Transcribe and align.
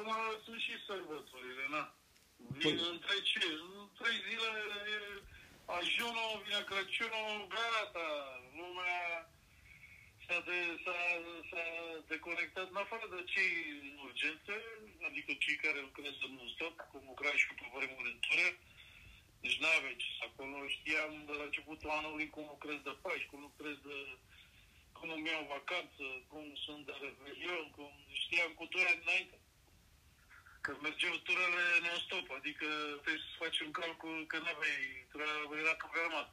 acum 0.00 0.40
sunt 0.44 0.60
și 0.66 0.84
sărbătorile, 0.86 1.64
na. 1.74 1.84
Vin 2.58 2.76
păi... 2.76 2.88
între 2.92 3.16
ce? 3.30 3.44
În 3.80 3.88
trei 3.98 4.18
zile 4.26 4.50
e 4.94 4.98
ajunul, 5.78 6.32
vine 6.44 6.62
Crăciunul, 6.70 7.46
gata, 7.54 8.08
lumea 8.56 9.00
s-a, 10.26 10.38
de, 10.48 10.58
s-a, 10.84 10.98
s-a 11.50 11.64
deconectat, 12.10 12.68
în 12.70 12.82
afară 12.84 13.06
de 13.14 13.20
cei 13.32 13.52
urgențe, 14.04 14.56
adică 15.08 15.30
cei 15.42 15.56
care 15.64 15.80
lucrează 15.80 16.24
în 16.28 16.48
stop, 16.54 16.76
cum 16.90 17.02
lucra 17.10 17.32
și 17.40 17.46
pe 17.58 17.66
vremuri 17.74 18.18
deci 19.42 19.60
nu 19.60 19.66
avem 19.78 19.96
ce 20.02 20.08
acolo. 20.28 20.68
Știam 20.76 21.12
de 21.28 21.32
la 21.38 21.44
începutul 21.44 21.90
anului 21.90 22.28
cum 22.30 22.44
lucrez 22.54 22.78
de 22.82 22.94
Paști, 23.02 23.28
cum 23.30 23.40
lucrez 23.40 23.76
de 23.88 23.96
cum 24.96 25.10
îmi 25.10 25.28
iau 25.28 25.52
vacanță, 25.56 26.04
cum 26.30 26.46
sunt 26.64 26.86
de 26.86 26.94
revelion, 27.02 27.70
cum 27.76 27.92
știam 28.22 28.52
cu 28.58 28.64
doi 28.72 28.86
ani 28.90 29.02
înainte. 29.04 29.39
Că 30.64 30.70
mergeau 30.86 31.16
turele 31.26 31.64
non-stop, 31.84 32.26
adică 32.38 32.68
trebuie 33.02 33.26
să 33.28 33.40
faci 33.42 33.58
un 33.66 33.72
calcul 33.80 34.16
că 34.30 34.36
nu 34.42 34.48
aveai, 34.54 34.82
era 35.62 35.74
programat. 35.82 36.28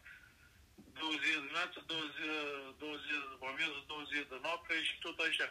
Două 1.00 1.16
zile 1.22 1.38
de 1.38 1.44
dimineață, 1.46 1.78
două 1.92 2.06
zile, 2.16 2.40
două 2.82 2.96
zile 3.04 3.20
de 3.30 3.46
amiază, 3.52 3.80
două 3.92 4.04
zile 4.10 4.26
de 4.32 4.38
noapte 4.46 4.74
și 4.88 4.96
tot 5.06 5.18
așa. 5.28 5.48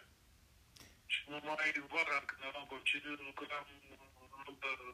Și 1.12 1.20
numai 1.30 1.70
vara, 1.94 2.18
când 2.28 2.40
aveam 2.48 2.66
concediu, 2.74 3.12
lucram 3.28 3.66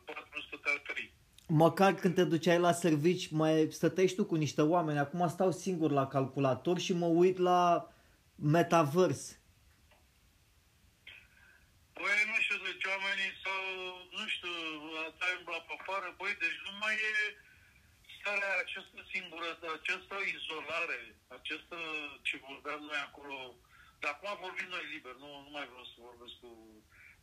patru 0.04 0.40
stătea 0.46 0.78
trei. 0.88 1.12
Măcar 1.46 1.94
când 1.94 2.14
te 2.14 2.24
duceai 2.24 2.58
la 2.58 2.72
servici, 2.72 3.30
mai 3.30 3.68
stătești 3.70 4.16
tu 4.16 4.24
cu 4.24 4.34
niște 4.34 4.62
oameni. 4.62 4.98
Acum 4.98 5.28
stau 5.28 5.50
singur 5.52 5.90
la 5.90 6.06
calculator 6.06 6.78
și 6.78 6.92
mă 6.92 7.06
uit 7.06 7.38
la 7.38 7.92
metavers. 8.34 9.36
Păi, 11.92 12.04
nu 12.26 12.32
știu, 12.32 12.41
deci 12.41 12.41
oamenii 12.92 13.32
sau, 13.44 13.62
nu 14.16 14.24
știu, 14.34 14.54
ta 15.18 15.28
la 15.54 15.60
pe 15.66 15.74
afară, 15.78 16.08
băi, 16.18 16.34
deci 16.44 16.58
nu 16.66 16.72
mai 16.82 16.94
e 17.10 17.14
starea 18.18 18.52
această 18.64 18.98
singurătate, 19.12 19.66
această 19.78 20.16
izolare, 20.34 21.00
această 21.38 21.76
ce 22.26 22.36
vorbeam 22.48 22.80
noi 22.90 23.00
acolo. 23.08 23.36
Dar 24.00 24.10
acum 24.12 24.30
vorbim 24.44 24.68
noi 24.74 24.84
liber, 24.92 25.14
nu, 25.24 25.30
nu 25.46 25.50
mai 25.56 25.66
vreau 25.70 25.86
să 25.92 26.06
vorbesc 26.08 26.34
cu 26.42 26.50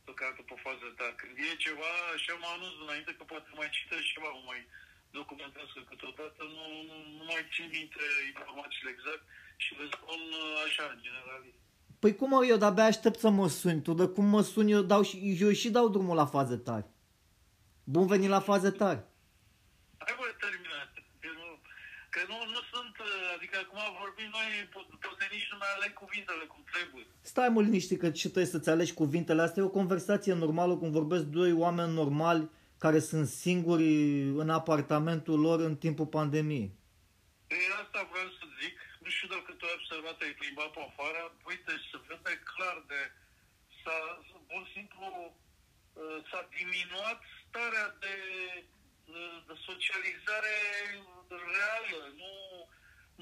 tocată 0.06 0.40
pe 0.42 0.56
fază 0.64 0.88
ta. 0.98 1.08
Când 1.20 1.34
e 1.38 1.64
ceva, 1.66 1.92
așa 2.14 2.34
mă 2.42 2.48
anunț 2.50 2.76
înainte 2.84 3.12
că 3.14 3.24
poate 3.32 3.48
mai 3.60 3.74
citesc 3.76 4.06
ceva, 4.12 4.30
mă 4.36 4.42
mai 4.52 4.62
documentez 5.18 5.66
că 5.74 5.82
câteodată 5.90 6.42
nu, 6.56 6.64
nu, 6.88 6.96
nu 7.18 7.24
mai 7.30 7.42
țin 7.54 7.68
minte 7.78 8.04
informațiile 8.30 8.90
exact 8.92 9.24
și 9.64 9.70
le 9.78 9.86
spun 9.96 10.20
uh, 10.42 10.62
așa, 10.66 10.84
în 10.94 11.00
general. 11.06 11.42
Păi 12.00 12.16
cum 12.16 12.42
eu 12.48 12.56
de-abia 12.56 12.84
aștept 12.84 13.18
să 13.18 13.30
mă 13.30 13.48
suni 13.48 13.82
tu, 13.82 13.92
de 13.92 14.06
cum 14.06 14.24
mă 14.24 14.42
sun 14.42 14.68
eu, 14.68 14.82
dau 14.82 15.02
și, 15.02 15.36
eu 15.40 15.52
și 15.52 15.70
dau 15.70 15.88
drumul 15.88 16.16
la 16.16 16.26
faze 16.26 16.56
tari. 16.56 16.86
Bun 17.84 18.06
venit 18.06 18.28
la 18.28 18.40
faze 18.40 18.70
tari. 18.70 19.02
Hai 19.98 20.14
bă, 20.18 20.24
terminat. 20.40 20.90
Că 22.14 22.20
nu, 22.28 22.36
nu 22.54 22.60
sunt, 22.72 22.94
uh, 22.98 23.34
adică 23.36 23.56
acum 23.64 23.80
vorbim 24.02 24.28
noi, 24.38 24.48
poate 25.04 25.28
nici 25.32 25.48
nu 25.52 25.56
mai 25.58 25.68
aleg 25.76 25.92
cuvintele 25.92 26.44
cum 26.52 26.62
trebuie. 26.72 27.06
Stai 27.20 27.48
mă 27.48 27.60
liniștit 27.62 27.98
că 27.98 28.06
și 28.12 28.28
trebuie 28.28 28.54
să-ți 28.54 28.70
alegi 28.70 28.94
cuvintele. 28.94 29.42
Asta 29.42 29.60
e 29.60 29.70
o 29.70 29.78
conversație 29.80 30.32
normală 30.34 30.76
cum 30.76 30.90
vorbesc 30.90 31.24
doi 31.24 31.52
oameni 31.52 31.92
normali 31.92 32.50
care 32.78 32.98
sunt 32.98 33.26
singuri 33.26 33.88
în 34.42 34.50
apartamentul 34.50 35.40
lor 35.40 35.58
în 35.60 35.76
timpul 35.76 36.06
pandemiei. 36.06 36.70
E 37.48 37.56
asta 37.82 38.00
vreau 38.12 38.28
să 38.38 38.44
zic. 38.60 38.74
Nu 39.04 39.08
știu 39.14 39.28
dacă 39.36 39.50
tu 39.52 39.64
ai 39.66 39.76
observat, 39.78 40.16
ai 40.20 40.34
plimbat 40.40 40.70
pe 40.74 40.82
afară. 40.90 41.20
Uite, 41.50 41.72
se 41.88 41.96
vede 42.08 42.34
clar 42.50 42.76
de... 42.90 43.00
S-a, 43.80 43.98
pur 44.50 44.62
și 44.66 44.72
simplu, 44.78 45.06
uh, 45.22 46.18
s-a 46.30 46.48
diminuat 46.56 47.20
starea 47.48 47.88
de, 48.04 48.16
de 49.46 49.54
socializare 49.68 50.56
reală. 51.54 52.00
Nu, 52.22 52.32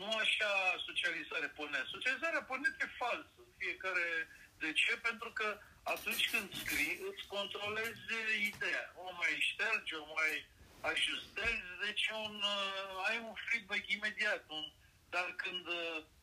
nu 0.00 0.08
așa 0.24 0.52
socializare 0.88 1.46
pe 1.56 1.62
net. 1.70 1.86
Socializarea 1.96 2.42
pe 2.42 2.54
net 2.56 2.76
e 2.80 2.96
falsă. 2.98 3.40
Fiecare... 3.58 4.28
De 4.58 4.72
ce? 4.72 4.96
Pentru 4.96 5.30
că 5.32 5.58
atunci 5.82 6.30
când 6.30 6.54
scrii, 6.54 7.00
îți 7.08 7.26
controlezi 7.26 8.10
ideea. 8.52 8.92
O 8.96 9.12
mai 9.20 9.34
ștergi, 9.50 9.94
o 9.94 10.04
mai 10.14 10.46
ajustezi, 10.80 11.68
deci 11.84 12.08
un, 12.24 12.34
uh, 12.34 13.08
ai 13.08 13.18
un 13.18 13.34
feedback 13.48 13.84
imediat. 13.90 14.44
Un, 14.48 14.64
dar 15.10 15.34
când, 15.36 15.66
uh, 15.66 15.96
când 15.96 16.17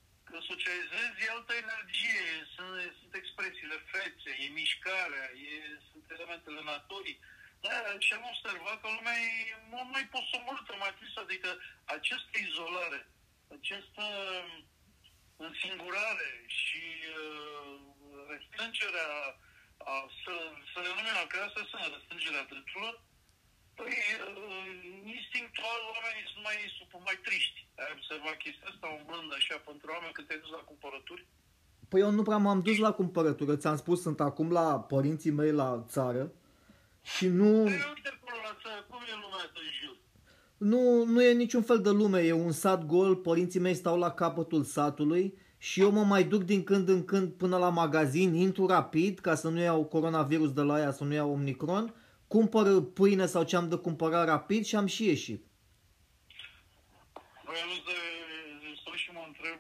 socializezi, 0.52 1.24
e 1.24 1.36
altă 1.36 1.54
energie, 1.64 2.28
sunt, 2.54 2.74
sunt 3.00 3.14
expresiile 3.22 3.78
fețe, 3.92 4.30
e 4.44 4.48
mișcarea, 4.62 5.28
e, 5.48 5.54
sunt 5.90 6.06
elementele 6.16 6.62
naturii. 6.64 7.20
Da, 7.66 7.96
și 8.06 8.14
am 8.14 8.26
observat 8.34 8.78
că 8.82 8.88
lumea 8.88 9.18
e 9.18 9.56
mult 9.74 9.90
mai 9.96 10.06
posomorâtă, 10.16 10.74
mai 10.78 10.94
tristă, 10.98 11.20
adică 11.20 11.50
această 11.86 12.34
izolare, 12.46 13.02
această 13.58 14.04
însingurare 15.48 16.32
și 16.48 16.84
uh, 17.20 17.76
restrângerea, 18.32 19.12
a, 19.78 19.94
să, 20.24 20.34
să 20.72 20.78
le 20.80 20.88
numim 20.88 21.28
că 21.28 21.38
asta 21.38 21.62
sunt 21.70 21.94
restrângerea 21.96 22.44
drepturilor, 22.50 22.94
păi 22.94 23.02
uh, 23.02 23.15
instinctual 25.16 25.80
oamenii 25.94 26.26
sunt 26.32 26.44
mai, 26.48 26.58
sunt 26.78 27.04
mai 27.10 27.18
triști. 27.26 27.60
Ai 27.82 27.92
observat 27.98 28.36
chestia 28.44 28.68
asta 28.72 28.88
umblând 28.98 29.30
așa 29.40 29.56
pentru 29.70 29.86
oameni 29.96 30.16
când 30.16 30.28
te 30.28 30.42
dus 30.44 30.52
la 30.58 30.64
cumpărături? 30.70 31.24
Păi 31.90 32.00
eu 32.06 32.12
nu 32.18 32.24
prea 32.28 32.42
m-am 32.46 32.62
dus 32.68 32.78
la 32.88 32.92
cumpărătură, 33.00 33.54
ți-am 33.62 33.78
spus, 33.84 33.98
sunt 34.02 34.20
acum 34.30 34.48
la 34.60 34.68
părinții 34.94 35.38
mei 35.40 35.54
la 35.62 35.70
țară 35.94 36.24
și 37.02 37.26
nu... 37.40 37.52
Păi 37.70 37.86
uite 37.96 38.12
acolo 38.16 38.38
la 38.48 38.54
țară, 38.64 38.80
cum 38.90 39.02
e 39.12 39.16
lumea 39.24 39.44
asta 39.46 39.60
în 39.66 39.72
jur? 39.80 39.96
Nu, 40.58 40.82
nu 41.14 41.24
e 41.24 41.32
niciun 41.34 41.64
fel 41.70 41.80
de 41.82 41.90
lume, 41.90 42.20
e 42.22 42.32
un 42.48 42.52
sat 42.52 42.86
gol, 42.86 43.16
părinții 43.16 43.60
mei 43.60 43.74
stau 43.74 43.98
la 43.98 44.12
capătul 44.12 44.64
satului 44.64 45.38
și 45.58 45.82
eu 45.82 45.92
mă 45.92 46.04
mai 46.04 46.24
duc 46.24 46.44
din 46.44 46.64
când 46.64 46.90
în 46.90 47.06
când 47.06 47.32
până 47.32 47.58
la 47.58 47.70
magazin, 47.70 48.34
intru 48.34 48.66
rapid 48.66 49.20
ca 49.20 49.36
să 49.36 49.50
nu 49.50 49.60
iau 49.60 49.86
coronavirus 49.86 50.54
de 50.54 50.62
la 50.62 50.80
ea, 50.80 50.92
să 50.92 51.04
nu 51.04 51.14
iau 51.14 51.32
Omicron, 51.32 51.94
cumpăr 52.36 52.68
pâine 52.98 53.26
sau 53.34 53.44
ce 53.50 53.56
am 53.56 53.70
de 53.70 53.78
cumpărat 53.88 54.26
rapid 54.34 54.62
și 54.66 54.76
am 54.76 54.88
și 54.96 55.04
ieșit. 55.14 55.42
Vreau 57.50 57.72
să 57.86 57.96
stau 58.80 58.96
și 59.04 59.10
mă 59.18 59.24
întreb, 59.28 59.60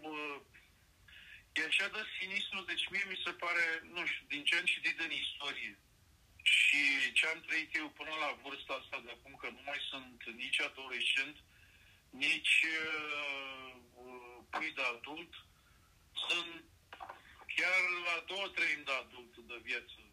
e 1.59 1.61
așa 1.69 1.87
de 1.95 2.01
sinistru, 2.17 2.59
deci 2.71 2.85
mie 2.91 3.05
mi 3.11 3.21
se 3.25 3.31
pare, 3.43 3.65
nu 3.95 4.01
știu, 4.09 4.25
din 4.33 4.43
ce 4.47 4.53
am 4.55 4.65
citit 4.73 4.97
în 5.05 5.11
istorie, 5.23 5.73
și 6.41 6.81
ce 7.17 7.25
am 7.27 7.39
trăit 7.47 7.71
eu 7.81 7.87
până 7.99 8.13
la 8.23 8.29
vârsta 8.43 8.73
asta 8.81 8.97
de 9.05 9.11
acum, 9.13 9.33
că 9.41 9.47
nu 9.55 9.61
mai 9.69 9.79
sunt 9.89 10.19
nici 10.43 10.61
adolescent, 10.69 11.37
nici 12.09 12.55
uh, 12.77 13.71
pui 14.51 14.71
de 14.79 14.85
adult, 14.95 15.31
sunt 16.27 16.53
chiar 17.55 17.81
la 18.07 18.15
două 18.31 18.47
treimi 18.55 18.87
de 18.89 18.95
adult 19.03 19.33
de 19.49 19.57
viață. 19.69 20.04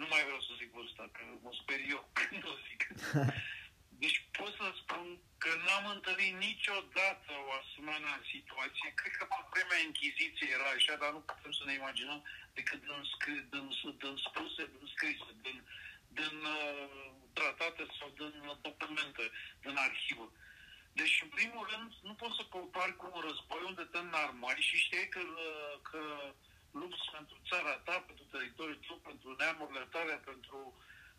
Nu 0.00 0.06
mai 0.12 0.22
vreau 0.28 0.42
să 0.46 0.52
zic 0.60 0.70
vârsta, 0.78 1.04
că 1.16 1.22
mă 1.44 1.52
sper 1.60 1.78
eu 1.94 2.02
când 2.18 2.42
o 2.52 2.54
zic. 2.66 2.80
Deci 4.02 4.18
pot 4.38 4.52
să 4.60 4.66
spun 4.82 5.06
că 5.42 5.50
n-am 5.64 5.86
întâlnit 5.94 6.34
niciodată 6.48 7.30
o 7.48 7.50
asemenea 7.62 8.16
situație. 8.34 8.88
Cred 9.00 9.14
că 9.18 9.24
pe 9.32 9.38
vremea 9.52 9.80
închiziției 9.86 10.54
era 10.56 10.68
așa, 10.76 10.94
dar 11.02 11.10
nu 11.16 11.22
putem 11.30 11.52
să 11.58 11.64
ne 11.66 11.74
imaginăm 11.80 12.20
decât 12.58 12.80
din, 12.86 13.02
scri, 13.12 13.46
din, 13.52 13.66
din 14.02 14.16
spuse, 14.26 14.62
din 14.74 14.86
scrise, 14.94 15.30
din, 15.44 15.58
din 16.18 16.34
uh, 16.58 17.10
tratate 17.38 17.82
sau 17.98 18.08
din 18.18 18.34
documente, 18.68 19.24
din 19.64 19.76
arhivă. 19.86 20.26
Deci, 20.98 21.16
în 21.24 21.30
primul 21.36 21.64
rând, 21.72 21.90
nu 22.08 22.14
poți 22.20 22.38
să 22.38 22.44
compari 22.56 22.96
cu 22.96 23.06
un 23.14 23.20
război 23.28 23.62
unde 23.70 23.84
te 23.92 23.98
înarmai 23.98 24.58
și 24.68 24.76
știi 24.84 25.08
că, 25.14 25.22
uh, 25.48 25.74
că 25.88 26.00
lupți 26.72 27.10
pentru 27.16 27.36
țara 27.48 27.74
ta, 27.86 27.96
pentru 28.06 28.24
teritoriul 28.24 28.80
tău, 28.86 28.96
pentru 28.96 29.28
neamurile 29.38 29.86
tale, 29.94 30.14
pentru, 30.28 30.58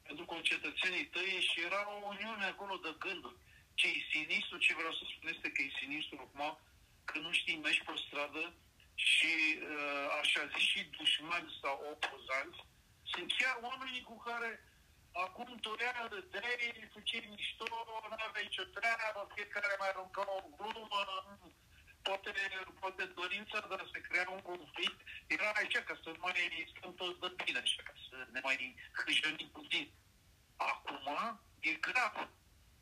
pentru 0.08 0.26
concetățenii 0.26 1.12
tăi 1.16 1.48
și 1.50 1.62
era 1.68 1.82
o 1.96 2.08
uniune 2.14 2.46
acolo 2.46 2.76
de 2.76 2.96
gânduri. 3.00 3.38
Ce 3.74 3.88
e 3.88 4.10
sinistru, 4.12 4.58
ce 4.58 4.74
vreau 4.74 4.94
să 4.94 5.04
spun 5.06 5.30
este 5.30 5.52
că 5.52 5.62
e 5.62 5.80
sinistru 5.82 6.18
acum, 6.20 6.60
că 7.06 7.18
nu 7.20 7.32
știi, 7.32 7.64
mergi 7.64 7.84
pe 7.84 7.94
stradă 8.06 8.54
și 8.96 9.34
uh, 9.58 10.08
așa 10.22 10.42
zis 10.54 10.66
și 10.72 10.82
dușmani 10.84 11.58
sau 11.62 11.76
opozanți, 11.92 12.60
sunt 13.12 13.30
chiar 13.38 13.58
oamenii 13.62 14.02
cu 14.10 14.18
care 14.28 14.50
acum 15.26 15.58
dorea 15.62 16.08
de 16.10 16.90
făceai 16.94 17.28
mișto, 17.30 17.66
nu 17.70 18.16
aveai 18.28 18.48
nicio 18.50 18.64
treabă, 18.64 19.20
fiecare 19.36 19.76
mai 19.80 19.90
arunca 19.90 20.22
o 20.38 20.40
glumă, 20.58 21.02
poate, 22.08 22.32
poate 22.80 23.04
dorința 23.22 23.58
de 23.70 23.76
a 23.80 23.86
se 23.94 24.00
crea 24.08 24.30
un 24.30 24.42
conflict 24.50 25.00
era 25.28 25.50
aici 25.60 25.78
ca 25.78 25.96
să 26.04 26.10
mai 26.20 26.74
stăm 26.76 26.94
toți 26.96 27.20
de 27.20 27.30
bine, 27.44 27.60
așa, 27.60 27.82
ca 27.88 27.94
să 28.10 28.16
ne 28.34 28.40
mai 28.44 28.76
hâjănim 29.00 29.50
puțin. 29.58 29.86
Acum 30.56 31.08
e 31.60 31.72
grav. 31.88 32.16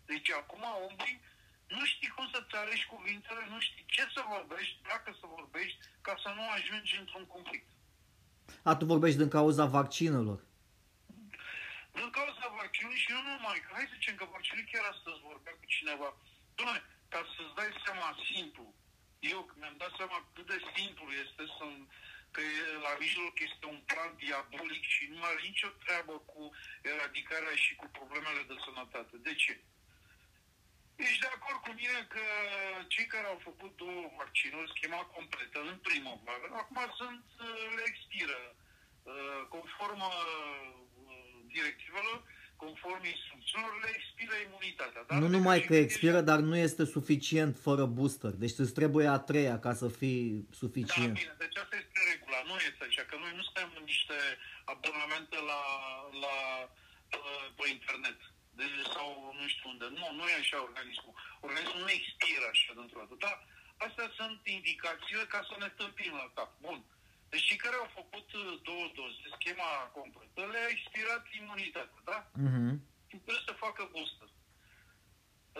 Deci 0.05 0.31
acum 0.31 0.63
oamenii 0.63 1.21
nu 1.67 1.85
știi 1.85 2.07
cum 2.15 2.29
să-ți 2.33 2.55
alegi 2.55 2.85
cuvintele, 2.85 3.43
nu 3.49 3.59
știi 3.59 3.85
ce 3.87 4.03
să 4.13 4.21
vorbești, 4.35 4.77
dacă 4.91 5.09
să 5.19 5.25
vorbești, 5.37 5.79
ca 6.01 6.13
să 6.23 6.29
nu 6.35 6.43
ajungi 6.49 6.97
într-un 7.01 7.25
conflict. 7.25 7.67
A, 8.63 8.75
tu 8.75 8.85
vorbești 8.85 9.17
din 9.17 9.29
cauza 9.29 9.65
vaccinelor. 9.65 10.39
Din 11.95 12.09
și 13.03 13.11
nu 13.11 13.21
numai, 13.21 13.59
că 13.63 13.69
hai 13.75 13.89
să 13.89 13.95
zicem 13.97 14.15
că 14.15 14.25
vaccinul 14.35 14.69
chiar 14.71 14.85
astăzi 14.93 15.25
vorbea 15.29 15.55
cu 15.59 15.65
cineva. 15.75 16.09
Doamne, 16.55 16.81
ca 17.11 17.19
să-ți 17.33 17.55
dai 17.59 17.71
seama 17.85 18.09
simplu, 18.31 18.63
eu 19.19 19.51
mi-am 19.59 19.75
dat 19.77 19.91
seama 19.97 20.27
cât 20.33 20.45
de 20.45 20.59
simplu 20.75 21.11
este 21.11 21.43
să 21.57 21.65
că 22.31 22.41
la 22.85 22.93
mijloc 22.99 23.39
este 23.39 23.65
un 23.65 23.79
plan 23.89 24.11
diabolic 24.23 24.83
și 24.95 25.03
nu 25.13 25.23
are 25.23 25.39
nicio 25.41 25.69
treabă 25.83 26.13
cu 26.31 26.41
eradicarea 26.81 27.55
și 27.55 27.75
cu 27.75 27.87
problemele 27.97 28.43
de 28.47 28.57
sănătate. 28.65 29.15
De 29.17 29.33
ce? 29.35 29.59
Ești 30.95 31.19
de 31.19 31.29
acord 31.35 31.59
cu 31.63 31.71
mine 31.81 31.99
că 32.13 32.23
cei 32.87 33.05
care 33.05 33.27
au 33.27 33.39
făcut 33.43 33.71
două 33.75 34.11
vaccinuri, 34.17 34.73
schema 34.75 35.01
completă, 35.15 35.59
în 35.61 35.77
primăvară, 35.87 36.47
acum 36.51 36.79
sunt, 36.99 37.23
le 37.75 37.83
expiră. 37.85 38.39
Uh, 39.03 39.41
conform 39.49 39.99
uh, 39.99 40.79
directivelor, 41.47 42.23
conform 42.63 43.03
instrucțiunilor, 43.15 43.75
le 43.85 43.91
expiră 43.99 44.35
imunitatea. 44.47 45.01
Dar 45.07 45.17
nu 45.23 45.29
numai 45.37 45.59
că 45.67 45.75
expiră, 45.75 46.19
dar 46.29 46.39
nu 46.49 46.55
este 46.67 46.83
suficient 46.95 47.53
fără 47.67 47.85
booster. 47.97 48.33
Deci 48.43 48.57
îți 48.63 48.77
trebuie 48.79 49.07
a 49.07 49.19
treia 49.29 49.57
ca 49.65 49.73
să 49.81 49.87
fii 49.99 50.23
suficient. 50.61 51.13
Da, 51.15 51.21
bine, 51.21 51.35
deci 51.43 51.57
asta 51.63 51.75
este 51.83 51.99
regula, 52.11 52.39
nu 52.49 52.55
este 52.69 52.83
așa, 52.89 53.03
că 53.09 53.15
noi 53.23 53.33
nu 53.37 53.43
suntem 53.47 53.69
niște 53.91 54.17
abonamente 54.73 55.37
la, 55.51 55.61
la, 56.23 56.35
la 57.23 57.27
pe 57.57 57.65
internet 57.77 58.19
deci, 58.59 58.77
sau 58.95 59.09
nu 59.39 59.45
știu 59.53 59.67
unde. 59.73 59.85
Nu, 59.99 60.05
nu 60.17 60.23
e 60.31 60.43
așa 60.43 60.57
organismul. 60.67 61.15
Organismul 61.45 61.81
nu 61.85 61.91
expiră 61.99 62.45
așa 62.53 62.71
dintr-o 62.79 63.01
dată. 63.01 63.15
Dar 63.25 63.35
astea 63.85 64.07
sunt 64.19 64.39
indicațiile 64.57 65.25
ca 65.33 65.39
să 65.49 65.55
ne 65.57 65.69
stâmpim 65.75 66.13
la 66.21 66.27
cap. 66.37 66.51
Bun. 66.65 66.79
Deci 67.31 67.47
cei 67.47 67.63
care 67.65 67.75
au 67.79 67.89
făcut 67.99 68.27
uh, 68.33 68.59
două 68.69 68.85
doze, 68.99 69.25
schema 69.37 69.69
completă, 69.97 70.41
le-a 70.51 70.67
expirat 70.75 71.23
imunitatea, 71.41 71.99
da? 72.09 72.19
Uh-huh. 72.45 72.73
Trebuie 73.09 73.39
să 73.47 73.61
facă 73.65 73.81
booster. 73.93 74.29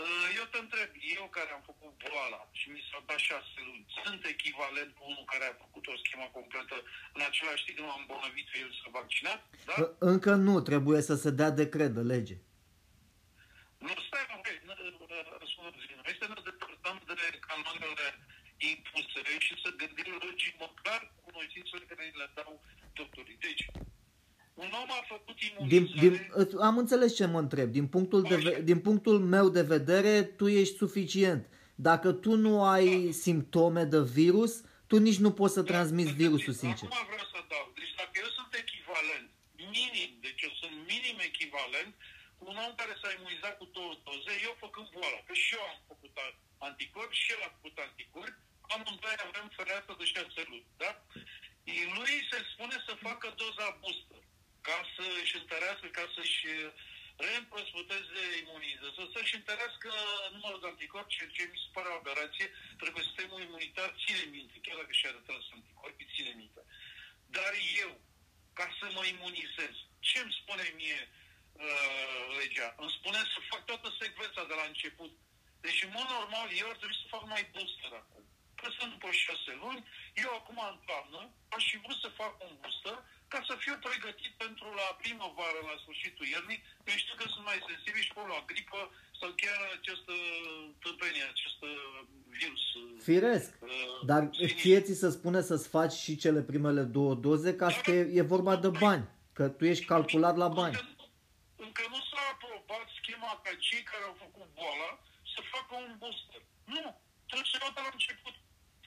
Uh, 0.02 0.28
eu 0.40 0.46
te 0.52 0.60
întreb, 0.66 0.92
eu 1.18 1.26
care 1.38 1.50
am 1.58 1.64
făcut 1.72 1.92
boala 2.04 2.42
și 2.60 2.68
mi 2.74 2.88
s-au 2.88 3.04
dat 3.10 3.22
șase 3.30 3.60
luni, 3.68 3.86
sunt 4.04 4.22
echivalent 4.34 4.92
cu 4.98 5.04
unul 5.12 5.26
care 5.32 5.46
a 5.48 5.62
făcut 5.64 5.84
o 5.88 5.96
schemă 6.04 6.28
completă 6.38 6.76
în 7.16 7.22
același 7.30 7.64
timp 7.66 7.78
nu 7.80 7.92
am 7.92 8.02
îmbolnăvit 8.04 8.48
el 8.62 8.70
să 8.82 8.88
vaccinat? 9.00 9.40
Da? 9.70 9.76
Încă 10.12 10.32
nu, 10.48 10.56
trebuie 10.70 11.02
să 11.10 11.16
se 11.24 11.32
dea 11.40 11.52
decret 11.62 11.92
de 11.98 12.04
lege. 12.14 12.38
Nu, 13.86 13.94
stai, 14.08 14.26
nu, 14.68 14.74
noi 16.04 16.16
să 16.20 16.26
ne 16.34 16.40
depărtăm 16.50 16.96
de 17.08 17.40
canoanele 17.48 18.08
impuse 18.74 19.20
și 19.40 19.54
să 19.64 19.70
gândim 19.82 20.10
logic 20.26 20.54
măcar 20.60 21.14
cunoștințele 21.26 21.84
care 21.90 22.12
le 22.22 22.32
dau 22.36 22.62
doctorii. 22.94 23.38
Deci, 23.40 23.66
un 24.54 24.72
om 24.82 24.90
a 25.00 25.04
făcut 25.08 25.38
imunizare... 25.42 26.00
Din, 26.00 26.20
din, 26.48 26.60
am 26.60 26.78
înțeles 26.78 27.16
ce 27.16 27.26
mă 27.26 27.40
întreb. 27.40 27.70
Din 27.70 27.88
punctul, 27.88 28.22
de, 28.22 28.62
din 28.64 28.80
punctul 28.80 29.20
meu 29.20 29.50
de 29.50 29.62
vedere, 29.62 30.24
tu 30.24 30.48
ești 30.48 30.76
suficient. 30.76 31.48
Dacă 31.76 32.12
tu 32.12 32.36
nu 32.36 32.64
ai 32.64 33.06
da. 33.06 33.12
simptome 33.12 33.84
de 33.84 34.02
virus, 34.02 34.54
tu 34.88 34.98
nici 34.98 35.24
nu 35.26 35.32
poți 35.32 35.54
să 35.54 35.62
da, 35.62 35.72
transmiți 35.72 36.12
virusul, 36.12 36.54
sincer. 36.54 36.88
Acum 36.92 37.06
vreau 37.12 37.28
să 37.34 37.40
dau. 37.54 37.66
Deci 37.80 37.94
dacă 38.02 38.16
eu 38.24 38.30
sunt 38.38 38.52
echivalent, 38.64 39.28
minim, 39.76 40.12
deci 40.26 40.42
eu 40.48 40.54
sunt 40.62 40.76
minim 40.92 41.18
echivalent 41.30 41.94
un 42.50 42.56
om 42.66 42.72
care 42.80 42.94
s-a 43.02 43.10
imunizat 43.18 43.54
cu 43.60 43.66
două 43.78 43.94
doze, 44.08 44.34
eu 44.48 44.54
făcând 44.64 44.88
boala, 44.96 45.20
că 45.28 45.34
și 45.44 45.50
eu 45.58 45.64
am 45.72 45.80
făcut 45.92 46.14
anticorpi 46.68 47.22
și 47.22 47.32
el 47.34 47.42
a 47.48 47.56
făcut 47.58 47.76
anticorpi, 47.88 48.42
amândoi 48.74 49.18
avem 49.28 49.48
fereastră 49.58 49.94
de 50.00 50.06
șase 50.14 50.42
luni, 50.52 50.68
da? 50.78 50.92
Lui 51.98 52.16
se 52.30 52.40
spune 52.52 52.78
să 52.88 53.04
facă 53.08 53.28
doza 53.42 53.78
booster, 53.82 54.24
ca 54.68 54.78
să 54.96 55.04
își 55.22 55.38
întărească, 55.42 55.88
ca 55.88 56.06
să-și 56.16 56.48
reîmprospăteze 57.26 58.22
imunizarea, 58.44 59.12
să-și 59.16 59.36
întărească 59.40 59.92
numărul 60.36 60.60
de 60.62 60.68
anticorpi, 60.68 61.16
ceea 61.16 61.30
ce 61.36 61.44
mi 61.52 61.62
se 61.64 61.70
pare 61.76 61.88
o 61.90 62.00
aberație, 62.02 62.48
trebuie 62.82 63.04
sistemul 63.10 63.42
imunitar 63.42 63.90
ține 64.02 64.24
minte, 64.36 64.56
chiar 64.66 64.78
dacă 64.82 64.94
și-a 65.00 65.12
retras 65.16 65.46
anticorpii, 65.58 66.12
ține 66.16 66.34
minte. 66.42 66.62
Dar 67.38 67.54
eu, 67.84 67.92
ca 68.54 68.68
să 68.80 68.86
mă 68.96 69.04
imunizez, 69.06 69.74
ce 70.00 70.18
îmi 70.20 70.38
spune 70.42 70.66
mie 70.80 71.00
uh, 71.54 72.24
legea. 72.40 72.70
Îmi 72.84 72.96
spune 72.98 73.18
să 73.34 73.48
fac 73.50 73.62
toată 73.66 73.88
secvența 74.02 74.44
de 74.46 74.56
la 74.60 74.66
început. 74.68 75.12
Deci, 75.62 75.84
în 75.84 75.92
mod 75.98 76.08
normal, 76.18 76.48
eu 76.62 76.70
ar 76.70 76.78
trebui 76.78 77.02
să 77.02 77.14
fac 77.16 77.24
mai 77.28 77.44
booster 77.54 77.92
acum. 78.02 78.24
Că 78.60 78.68
sunt 78.78 78.92
după 78.96 79.10
șase 79.24 79.52
luni, 79.64 79.82
eu 80.24 80.32
acum 80.40 80.58
în 80.72 80.78
toamnă 80.88 81.22
aș 81.56 81.64
fi 81.72 81.78
vrut 81.84 82.00
să 82.04 82.18
fac 82.22 82.34
un 82.48 82.54
booster 82.62 82.98
ca 83.32 83.40
să 83.48 83.54
fiu 83.64 83.76
pregătit 83.88 84.34
pentru 84.44 84.68
la 84.80 84.88
primăvară, 85.02 85.60
la 85.70 85.76
sfârșitul 85.84 86.26
iernii, 86.34 86.60
că 86.86 86.92
știu 87.04 87.16
că 87.20 87.26
sunt 87.34 87.46
mai 87.50 87.60
sensibili 87.70 88.08
și 88.08 88.14
la 88.34 88.40
gripă 88.50 88.82
sau 89.20 89.30
chiar 89.42 89.60
această 89.78 90.14
tâmpenie, 90.84 91.26
acest 91.34 91.60
virus. 92.40 92.64
Firesc, 93.10 93.52
uh, 93.62 93.70
dar 94.10 94.22
ție 94.60 94.80
ți 94.82 95.00
se 95.02 95.10
spune 95.18 95.42
să-ți 95.42 95.68
faci 95.76 95.96
și 96.04 96.22
cele 96.24 96.42
primele 96.42 96.84
două 96.98 97.14
doze 97.28 97.56
ca 97.56 97.70
să 97.70 97.92
e, 97.92 98.20
e 98.20 98.34
vorba 98.36 98.56
de 98.56 98.70
bani, 98.86 99.06
că 99.34 99.44
tu 99.58 99.66
ești 99.66 99.86
calculat 99.86 100.36
la 100.44 100.48
bani. 100.48 100.76
Încă, 100.76 101.06
încă 101.66 101.84
nu 101.94 102.00
s-a 102.10 102.22
aprobat 102.34 102.88
schema 103.00 103.32
ca 103.44 103.52
cei 103.68 103.84
care 103.92 104.04
au 104.10 104.16
făcut 104.24 104.48
boala 104.58 104.90
să 105.34 105.40
facă 105.54 105.74
un 105.86 105.92
booster. 106.02 106.42
Nu, 106.76 106.86
trebuie 107.30 107.50
să 107.52 107.58
iau 107.62 107.72
de 107.78 107.82
la 107.86 107.92
început. 107.98 108.36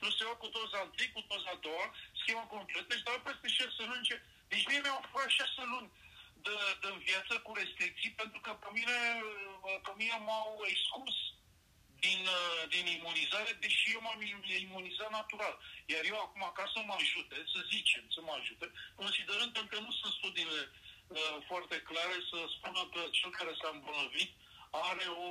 Trebuie 0.03 0.21
să 0.21 0.27
iau 0.27 0.43
cu 0.43 0.49
doza 0.59 0.79
întâi, 0.87 1.15
cu 1.15 1.21
doza 1.31 1.51
a 1.55 1.63
doua, 1.67 1.87
schema 2.21 2.45
completă 2.55 2.93
și 2.95 3.07
dau 3.09 3.21
peste 3.27 3.49
șase 3.59 3.83
luni. 3.91 4.07
Deci 4.51 4.67
mie 4.69 4.81
mi-au 4.83 5.03
furat 5.11 5.31
șase 5.39 5.63
luni 5.73 5.89
de, 6.47 6.57
de 6.83 6.89
viață 7.09 7.35
cu 7.45 7.51
restricții 7.61 8.19
pentru 8.21 8.39
că 8.45 8.51
pe 8.63 8.69
mine, 8.79 8.99
pe 9.87 9.93
mine 10.01 10.17
m-au 10.27 10.51
exclus 10.73 11.17
din, 12.05 12.21
din 12.75 12.87
imunizare, 12.99 13.53
deși 13.65 13.93
eu 13.95 14.01
m-am 14.05 14.21
imunizat 14.67 15.11
natural. 15.19 15.55
Iar 15.93 16.05
eu 16.13 16.19
acum, 16.21 16.43
ca 16.59 16.65
să 16.73 16.79
mă 16.89 16.95
ajute, 17.01 17.37
să 17.53 17.59
zicem, 17.73 18.05
să 18.15 18.21
mă 18.27 18.33
ajute, 18.41 18.67
considerând 19.01 19.53
că 19.73 19.79
nu 19.87 19.93
sunt 20.01 20.13
studiile 20.19 20.61
Uh, 21.13 21.39
foarte 21.51 21.77
clare 21.89 22.17
să 22.31 22.39
spună 22.57 22.83
că 22.93 23.01
cel 23.11 23.31
care 23.31 23.53
s-a 23.61 23.71
îmbolnăvit 23.73 24.31
are 24.71 25.07
o 25.27 25.31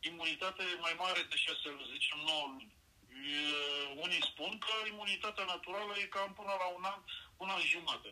imunitate 0.00 0.64
mai 0.80 0.94
mare 0.98 1.22
de 1.30 1.36
6 1.36 1.58
luni, 1.64 1.92
zicem 1.92 2.18
9 2.18 2.46
luni. 2.52 2.77
Uh, 3.18 3.86
unii 4.04 4.28
spun 4.30 4.52
că 4.64 4.74
imunitatea 4.92 5.44
naturală 5.44 5.92
e 5.96 6.14
cam 6.16 6.32
până 6.38 6.54
la 6.62 6.68
un 6.76 6.84
an, 6.92 7.00
un 7.42 7.48
an 7.48 7.62
jumate, 7.72 8.10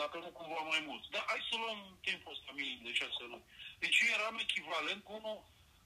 dacă 0.00 0.16
nu 0.18 0.28
cumva 0.38 0.62
mai 0.72 0.82
mult. 0.88 1.04
Dar 1.14 1.24
hai 1.26 1.48
să 1.50 1.56
luăm 1.56 1.80
timpul 2.08 2.32
ăsta 2.32 2.50
minim 2.54 2.80
de 2.82 2.92
6 2.92 3.10
luni. 3.30 3.48
Deci 3.82 4.00
eu 4.00 4.14
eram 4.18 4.36
echivalent 4.44 5.00
cu 5.04 5.12
unul 5.18 5.38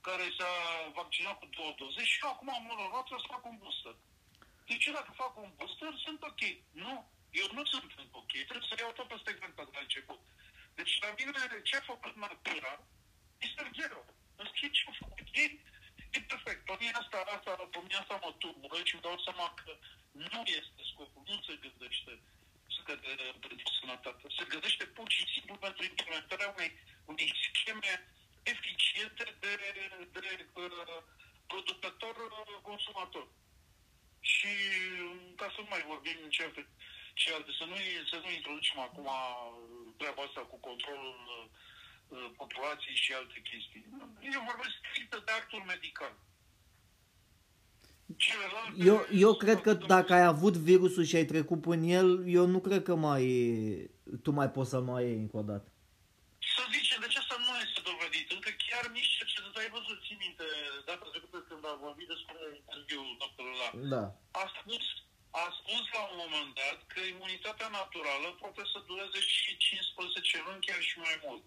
care 0.09 0.27
s-a 0.39 0.53
vaccinat 0.99 1.37
cu 1.39 1.47
două 1.57 1.73
doze 1.81 2.03
și 2.11 2.19
eu 2.23 2.31
acum 2.31 2.49
am 2.55 2.71
onorat 2.75 3.07
să 3.09 3.31
fac 3.33 3.43
un 3.51 3.57
booster. 3.63 3.97
Deci 4.71 4.87
dacă 4.99 5.11
fac 5.23 5.33
un 5.45 5.51
booster, 5.59 5.93
sunt 6.07 6.21
ok. 6.31 6.43
Nu, 6.85 6.95
eu 7.41 7.47
nu 7.57 7.65
sunt 7.73 7.89
ok, 8.21 8.33
trebuie 8.49 8.69
să 8.71 8.75
iau 8.79 8.93
tot 8.93 9.09
pe 9.09 9.19
secvența 9.27 9.63
de 9.65 9.73
la 9.75 9.85
început. 9.87 10.21
Deci 10.79 10.93
la 11.03 11.09
mine 11.19 11.33
ce 11.69 11.77
a 11.77 11.91
făcut 11.93 12.15
natura 12.17 12.75
este 13.47 13.71
zero. 13.79 14.01
În 14.41 14.47
schimb 14.53 14.73
ce 14.73 14.83
a 14.91 14.93
făcut 15.05 15.29
ei, 15.43 15.53
e 16.17 16.19
perfect. 16.33 16.61
Pe 16.69 16.75
mine 16.81 16.97
asta, 17.03 17.19
asta, 17.37 17.51
pe 17.75 17.79
mine 17.85 17.99
asta 18.03 18.21
mă 18.25 18.31
tulbură 18.43 18.79
și 18.85 18.95
îmi 18.95 19.07
dau 19.07 19.19
seama 19.27 19.47
că 19.61 19.71
nu 20.31 20.41
este 20.61 20.81
scopul, 20.91 21.23
nu 21.27 21.37
se 21.47 21.55
gândește 21.65 22.13
pentru 23.41 23.69
sănătate. 23.81 24.25
Se 24.39 24.45
gândește 24.53 24.85
pur 24.85 25.09
și 25.17 25.25
simplu 25.33 25.55
pentru 25.67 25.83
implementarea 25.85 26.53
unei, 26.57 26.73
unei 27.05 27.31
scheme 27.45 27.93
eficiente 28.43 29.25
de, 29.41 29.53
de, 29.61 30.21
de 30.21 30.49
uh, 30.55 31.03
producător-consumator. 31.47 33.27
Și 34.21 34.53
ca 35.37 35.47
să 35.55 35.61
nu 35.61 35.67
mai 35.71 35.83
vorbim 35.93 36.19
în 36.23 36.31
ce 36.31 36.67
și 37.15 37.29
alte. 37.33 37.53
Să 37.59 37.65
nu, 37.65 37.77
să 38.11 38.17
nu 38.25 38.31
introducem 38.31 38.79
acum 38.79 39.09
treaba 39.97 40.23
asta 40.23 40.41
cu 40.41 40.57
controlul 40.57 41.19
uh, 41.39 41.45
populației 42.37 42.95
și 42.95 43.13
alte 43.13 43.39
chestii. 43.49 43.85
Eu 44.35 44.43
vorbesc 44.51 44.75
strict 44.81 45.11
de 45.11 45.33
actul 45.41 45.63
medical. 45.67 46.15
Eu, 48.77 49.07
eu 49.27 49.35
cred 49.35 49.61
că 49.61 49.73
dacă 49.75 50.13
ai 50.13 50.25
avut 50.25 50.57
virusul 50.57 51.05
și 51.05 51.17
ai 51.17 51.25
trecut 51.25 51.61
prin 51.61 51.83
el, 51.83 52.09
eu 52.39 52.47
nu 52.47 52.61
cred 52.61 52.83
că 52.83 52.95
mai 52.95 53.25
tu 54.23 54.31
mai 54.31 54.51
poți 54.51 54.71
să 54.71 54.81
mai 54.81 55.05
iei 55.05 55.23
încă 55.25 55.37
o 55.37 55.43
dată. 55.43 55.69
Să 56.57 56.63
zicem, 56.77 56.99
de 57.05 57.09
ce 57.15 57.21
să 57.31 57.37
nu 57.47 57.53
este 57.67 57.81
dovedit? 57.91 58.27
Încă 58.37 58.51
chiar 58.67 58.85
nici 58.97 59.13
ce 59.31 59.61
ai 59.63 59.71
văzut, 59.79 59.99
ții 60.05 60.23
minte, 60.25 60.47
data 60.89 61.07
trecută 61.13 61.39
când 61.49 61.63
a 61.73 61.75
vorbit 61.87 62.09
despre 62.15 62.39
interviul 62.61 63.09
doctorul 63.23 63.55
ăla. 63.57 63.71
Da. 63.95 64.05
A 64.43 64.45
spus 64.57 64.85
a 65.45 65.47
spus 65.59 65.85
la 65.97 66.03
un 66.11 66.17
moment 66.23 66.51
dat 66.63 66.79
că 66.93 67.01
imunitatea 67.15 67.69
naturală 67.81 68.29
poate 68.43 68.63
să 68.73 68.79
dureze 68.89 69.21
și 69.21 69.51
15 69.57 70.43
luni, 70.47 70.65
chiar 70.67 70.81
și 70.89 70.97
mai 71.07 71.17
mult. 71.25 71.43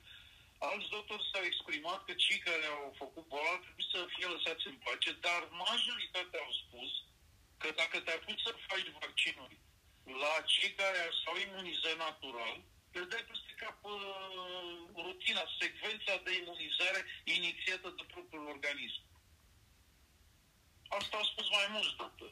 Alți 0.58 0.92
doctori 0.96 1.28
s-au 1.32 1.44
exprimat 1.52 2.00
că 2.06 2.14
cei 2.26 2.40
care 2.48 2.66
au 2.84 2.92
făcut 3.02 3.26
boala 3.32 3.52
ar 3.56 3.62
trebui 3.66 3.86
să 3.94 4.00
fie 4.14 4.28
lăsați 4.36 4.68
în 4.72 4.78
pace, 4.86 5.12
dar 5.28 5.42
majoritatea 5.66 6.40
au 6.46 6.54
spus 6.64 6.92
că 7.62 7.68
dacă 7.82 7.98
te 8.00 8.12
apuci 8.18 8.46
să 8.46 8.52
faci 8.70 8.90
vaccinuri 9.02 9.56
la 10.24 10.34
cei 10.54 10.72
care 10.82 11.02
s-au 11.22 11.36
imunizat 11.48 11.98
natural, 12.08 12.58
le 12.96 13.04
dai 13.12 13.24
peste 13.30 13.54
cap 13.62 13.78
uh, 13.84 13.96
rutina 15.06 15.46
secvența 15.60 16.14
de 16.26 16.32
imunizare 16.42 17.02
inițiată 17.38 17.88
de 17.98 18.04
propriul 18.14 18.48
organism. 18.56 19.02
Asta 21.00 21.18
au 21.18 21.26
spus 21.32 21.48
mai 21.58 21.68
mulți 21.76 21.96
doctori. 22.02 22.32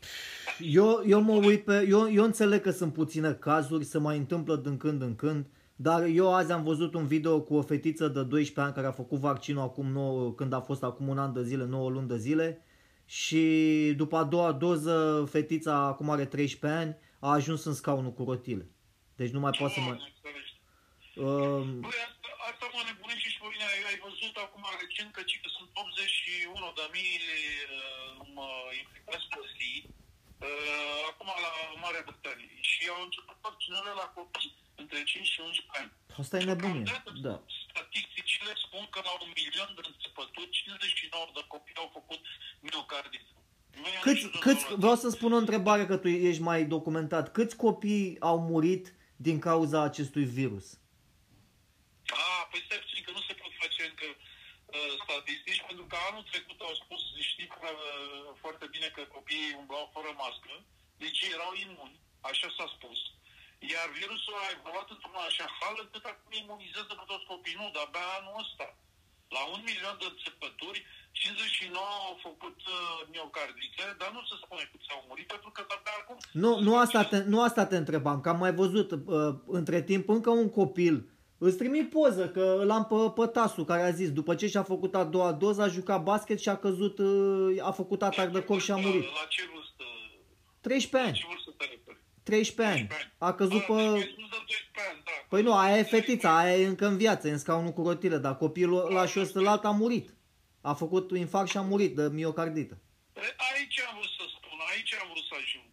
Eu, 0.80 0.89
eu 1.13 1.22
mă 1.22 1.34
uit 1.34 1.63
pe... 1.63 1.86
Eu, 1.96 2.12
eu 2.20 2.24
înțeleg 2.24 2.62
că 2.62 2.72
sunt 2.72 2.94
puține 2.94 3.34
cazuri, 3.34 3.84
se 3.84 3.98
mai 3.98 4.18
întâmplă 4.18 4.56
din 4.56 4.77
când 4.77 5.01
în 5.01 5.15
când, 5.15 5.46
dar 5.84 6.02
eu 6.04 6.34
azi 6.34 6.52
am 6.52 6.63
văzut 6.63 6.94
un 6.94 7.08
video 7.08 7.42
cu 7.42 7.54
o 7.56 7.62
fetiță 7.72 8.08
de 8.08 8.24
12 8.24 8.60
ani 8.60 8.74
care 8.74 8.88
a 8.88 9.02
făcut 9.02 9.20
vaccinul 9.20 9.68
acum 9.70 9.88
9, 9.88 10.34
când 10.40 10.54
a 10.54 10.62
fost 10.70 10.84
acum 10.84 11.08
un 11.08 11.20
an 11.25 11.34
de 11.34 11.44
zile, 11.44 11.66
9 11.66 11.90
luni 11.90 12.08
de 12.13 12.18
zile 12.18 12.48
și 13.06 13.44
după 14.02 14.16
a 14.18 14.24
doua 14.34 14.52
doză 14.66 14.96
fetița 15.36 15.75
acum 15.92 16.10
are 16.10 16.25
13 16.25 16.80
ani 16.82 16.92
a 17.20 17.30
ajuns 17.40 17.62
în 17.70 17.75
scaunul 17.82 18.13
cu 18.13 18.24
rotile. 18.30 18.66
Deci 19.20 19.34
nu 19.36 19.40
mai 19.44 19.54
poate 19.60 19.74
să 19.74 19.80
mai... 19.80 19.98
Uh, 21.25 21.63
Băi, 21.86 22.02
asta, 22.10 22.30
asta 22.50 22.66
mă 22.74 22.82
nebunește 22.90 23.28
și 23.34 23.40
pe 23.42 23.48
mine. 23.54 23.66
Ai, 23.72 23.80
ai 23.90 23.98
văzut 24.08 24.36
acum 24.46 24.63
recent 24.84 25.10
că, 25.16 25.22
că 25.44 25.50
sunt 25.58 25.70
81 25.74 26.78
de 26.80 26.86
mii 26.96 27.16
uh, 28.42 28.68
implicați 28.82 29.25
pe 29.34 29.42
zi, 29.56 29.72
uh, 30.46 31.00
acum 31.12 31.30
la 31.46 31.52
Marea 31.84 32.04
Britanie. 32.08 32.56
Și 32.72 32.82
au 32.94 33.02
început 33.08 33.38
vaccinările 33.48 33.94
la 34.02 34.08
copii 34.18 34.62
între 34.75 35.03
5 35.03 35.27
și 35.27 35.39
11 35.39 35.77
ani. 35.80 35.92
Asta 36.22 36.38
e 36.38 36.44
nebunie, 36.44 36.84
da. 37.27 37.36
Statisticile 37.70 38.51
spun 38.65 38.84
că 38.94 39.00
la 39.08 39.13
un 39.24 39.32
milion 39.39 39.70
de 39.75 39.82
înțepături, 39.92 40.50
59 40.50 41.27
de 41.34 41.44
copii 41.48 41.75
au 41.84 41.89
făcut 41.98 42.22
miocardită. 42.60 43.34
Câți, 44.01 44.27
câți, 44.46 44.65
vreau 44.84 44.96
să 44.96 45.10
spun 45.10 45.32
o 45.34 45.44
întrebare 45.46 45.86
că 45.86 45.98
tu 45.98 46.08
ești 46.08 46.42
mai 46.42 46.65
documentat. 46.65 47.32
Câți 47.32 47.56
copii 47.56 48.18
au 48.20 48.38
murit 48.39 48.86
din 49.15 49.39
cauza 49.39 49.82
acestui 49.82 50.25
virus? 50.39 50.65
Ah, 52.22 52.44
păi 52.50 52.62
stai 52.65 52.84
puțin 52.86 53.03
că 53.06 53.12
nu 53.18 53.22
se 53.27 53.34
pot 53.42 53.51
face 53.63 53.82
încă 53.89 54.08
uh, 54.15 54.94
statistici, 55.03 55.63
pentru 55.68 55.86
că 55.92 55.96
anul 56.10 56.24
trecut 56.32 56.60
au 56.68 56.75
spus, 56.84 57.01
știi 57.32 57.50
că, 57.56 57.70
uh, 57.74 58.27
foarte 58.44 58.65
bine 58.74 58.88
că 58.96 59.01
copiii 59.18 59.56
umblau 59.60 59.86
fără 59.96 60.12
mască, 60.24 60.53
deci 61.03 61.20
erau 61.36 61.51
imuni, 61.65 61.98
așa 62.30 62.48
s-a 62.58 62.68
spus. 62.75 63.00
Iar 63.72 63.88
virusul 64.00 64.36
a 64.43 64.53
evoluat 64.58 64.88
într-un 64.96 65.17
așa 65.29 65.48
hal 65.60 65.75
încât 65.84 66.03
acum 66.12 66.32
imunizează 66.43 66.91
pe 67.00 67.05
toți 67.12 67.29
copiii. 67.32 67.60
Nu, 67.62 67.67
dar 67.75 67.86
abia 67.88 68.08
anul 68.17 68.36
ăsta. 68.43 68.67
La 69.36 69.41
un 69.53 69.62
milion 69.70 69.96
de 70.01 70.08
înțepături, 70.13 70.79
59 71.12 71.86
au 72.10 72.15
făcut 72.27 72.58
uh, 72.65 72.75
miocardite, 73.13 73.86
dar 74.01 74.10
nu 74.15 74.22
se 74.29 74.36
spune 74.43 74.63
câți 74.72 74.93
au 74.96 75.01
murit, 75.10 75.27
pentru 75.34 75.50
că 75.55 75.62
abia 75.75 75.96
acum... 76.01 76.17
Nu, 76.43 76.51
nu 76.65 76.72
asta, 76.84 77.01
te, 77.12 77.17
nu 77.34 77.38
asta 77.48 77.63
te 77.72 77.77
întrebam, 77.84 78.17
că 78.22 78.29
am 78.29 78.39
mai 78.46 78.53
văzut 78.62 78.89
uh, 78.91 79.00
între 79.60 79.79
timp 79.89 80.05
încă 80.15 80.29
un 80.41 80.50
copil 80.62 80.96
Îți 81.46 81.58
trimit 81.58 81.89
poză 81.89 82.29
că 82.29 82.62
l-am 82.65 82.86
pe, 82.86 83.22
pe 83.22 83.27
Tasu 83.27 83.63
care 83.63 83.82
a 83.82 83.89
zis 83.89 84.12
după 84.12 84.36
ce 84.36 84.48
și-a 84.48 84.63
făcut 84.63 84.96
a 84.96 85.03
doua 85.03 85.32
doză 85.32 85.62
a 85.62 85.67
jucat 85.67 86.03
basket 86.03 86.39
și 86.39 86.50
a 86.50 86.58
căzut, 86.58 86.98
uh, 86.98 87.58
a 87.62 87.72
făcut 87.72 88.01
atac 88.03 88.32
de 88.32 88.43
cor 88.43 88.62
și 88.62 88.72
a 88.72 88.75
murit. 88.75 89.03
La 89.03 89.25
ce 89.29 89.41
vârstă? 89.53 89.84
13 90.62 91.10
ani. 91.10 91.20
La 91.20 91.25
ce 91.25 91.25
vârstă 91.29 91.51
te 91.58 91.65
referi? 91.65 92.02
13 92.24 92.75
ani. 92.75 92.88
A 93.18 93.34
căzut 93.34 93.62
Ah, 93.62 93.65
pe... 93.68 93.74
deci 93.74 94.15
nu 94.18 94.27
de 94.27 94.38
12 94.46 94.82
ani, 94.89 95.01
da. 95.06 95.12
Păi 95.30 95.42
nu, 95.42 95.53
aia 95.58 95.77
e 95.77 95.84
fetița, 95.84 96.38
aia 96.38 96.58
e 96.58 96.65
încă 96.65 96.88
în 96.88 96.98
viață, 96.98 97.27
e 97.27 97.32
în 97.32 97.38
scaunul 97.38 97.72
cu 97.72 97.84
rotile, 97.88 98.18
dar 98.18 98.38
copilul 98.38 98.86
ăla 98.86 99.06
și 99.06 99.20
ăsta 99.20 99.60
a 99.63 99.70
murit. 99.72 100.10
A 100.62 100.74
făcut 100.74 101.12
infarct 101.18 101.50
și 101.50 101.58
a 101.58 101.62
murit 101.62 101.96
de 101.96 102.10
miocardită. 102.12 102.77
Păi 103.13 103.24
Aici 103.56 103.80
am 103.89 103.96
vrut 103.98 104.10
să 104.18 104.24
spun, 104.38 104.58
aici 104.75 104.94
am 105.01 105.08
vrut 105.12 105.24
să 105.24 105.36
ajung. 105.44 105.63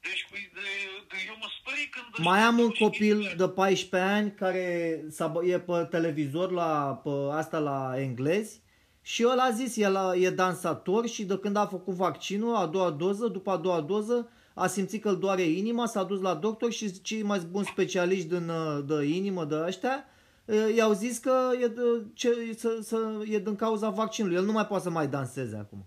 Deci, 0.00 0.26
păi, 0.30 0.50
de, 0.54 0.60
de, 1.08 1.16
eu 1.26 1.36
mă 1.40 1.46
spării 1.60 1.88
când... 1.88 2.26
Mai 2.26 2.40
am 2.40 2.58
un 2.58 2.66
ăștia 2.66 2.86
copil 2.86 3.34
de 3.36 3.48
14 3.48 4.10
ani 4.10 4.34
care 4.34 5.04
s-a, 5.10 5.32
bă- 5.32 5.44
e 5.48 5.58
pe 5.58 5.86
televizor 5.90 6.50
la 6.50 7.00
pe 7.04 7.10
asta 7.32 7.58
la 7.58 7.92
englezi 7.96 8.60
și 9.02 9.22
el 9.22 9.38
a 9.38 9.50
zis, 9.50 9.76
el 9.76 9.96
a- 9.96 10.16
e 10.16 10.30
dansator 10.30 11.08
și 11.08 11.24
de 11.24 11.38
când 11.38 11.56
a 11.56 11.66
făcut 11.66 11.94
vaccinul, 11.94 12.56
a 12.56 12.66
doua 12.66 12.90
doză, 12.90 13.26
după 13.26 13.50
a 13.50 13.56
doua 13.56 13.80
doză, 13.80 14.30
a 14.60 14.66
simțit 14.66 15.02
că 15.02 15.08
îl 15.08 15.18
doare 15.18 15.42
inima, 15.42 15.86
s-a 15.86 16.02
dus 16.02 16.20
la 16.20 16.34
doctor 16.34 16.72
și 16.72 17.00
cei 17.00 17.22
mai 17.22 17.38
buni 17.38 17.66
specialiști 17.66 18.28
din, 18.28 18.48
uh, 18.48 18.84
de 18.84 19.04
inimă 19.04 19.44
de 19.44 19.54
ăștia 19.54 20.04
uh, 20.44 20.74
i-au 20.76 20.92
zis 20.92 21.18
că 21.18 21.50
e, 21.60 21.66
de, 21.66 21.82
ce, 22.14 22.54
să, 22.56 22.78
să, 22.82 23.24
e 23.28 23.38
din 23.38 23.56
cauza 23.56 23.88
vaccinului. 23.88 24.36
El 24.36 24.44
nu 24.44 24.52
mai 24.52 24.66
poate 24.66 24.82
să 24.82 24.90
mai 24.90 25.08
danseze 25.08 25.56
acum. 25.56 25.86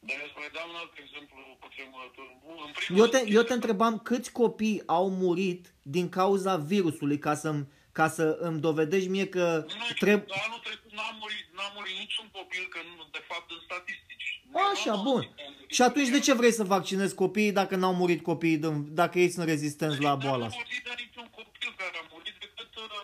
Dar 0.00 0.16
eu 0.18 0.24
îți 0.24 0.34
mai 0.36 0.50
dau 0.52 0.68
un 0.68 0.76
alt 0.80 0.92
exemplu 1.04 1.36
cu 1.60 1.68
tremurător. 1.74 2.26
În 2.66 2.72
primul 2.72 3.02
Eu 3.02 3.06
te, 3.06 3.18
rând, 3.18 3.34
eu 3.34 3.42
te 3.42 3.52
întrebam 3.52 3.98
câți 3.98 4.32
copii 4.32 4.82
au 4.86 5.10
murit 5.10 5.74
din 5.82 6.08
cauza 6.08 6.56
virusului 6.56 7.18
ca, 7.18 7.34
să 7.34 7.54
ca 7.92 8.08
să 8.08 8.36
îmi 8.40 8.60
dovedești 8.60 9.08
mie 9.08 9.26
că 9.26 9.64
Nu 9.66 9.84
știu, 9.84 9.94
trebuie... 10.06 10.26
dar 10.28 10.44
anul 10.48 10.60
trecut 10.64 10.92
n-a 10.92 11.16
murit, 11.20 11.46
n-a 11.62 11.70
murit 11.76 11.96
niciun 12.04 12.28
copil, 12.38 12.64
că 12.74 12.78
nu, 12.88 12.94
de 13.16 13.22
fapt, 13.30 13.48
în 13.56 13.60
statistici. 13.68 14.28
Așa, 14.72 14.94
Nu, 14.96 15.02
bun. 15.08 15.22
nu, 15.22 15.44
nu, 15.58 15.66
Și 15.76 15.82
atunci 15.88 16.08
de 16.16 16.20
ce 16.26 16.32
vrei 16.40 16.52
să 16.58 16.64
vaccinezi 16.76 17.14
copiii 17.22 17.52
dacă 17.60 17.74
n-au 17.80 17.94
murit 18.00 18.22
copiii, 18.30 18.58
din- 18.64 18.84
dacă 19.00 19.14
ei 19.24 19.30
sunt 19.34 19.46
rezistenți 19.52 20.00
la 20.06 20.14
boala 20.24 20.36
Nu 20.42 20.48
asta? 20.48 20.58
am 20.60 20.64
auzit 20.66 20.84
de 20.88 20.94
niciun 21.04 21.26
copil 21.38 21.70
care 21.82 21.96
a 22.02 22.04
murit, 22.12 22.36
decât, 22.44 22.72
uh, 22.84 23.00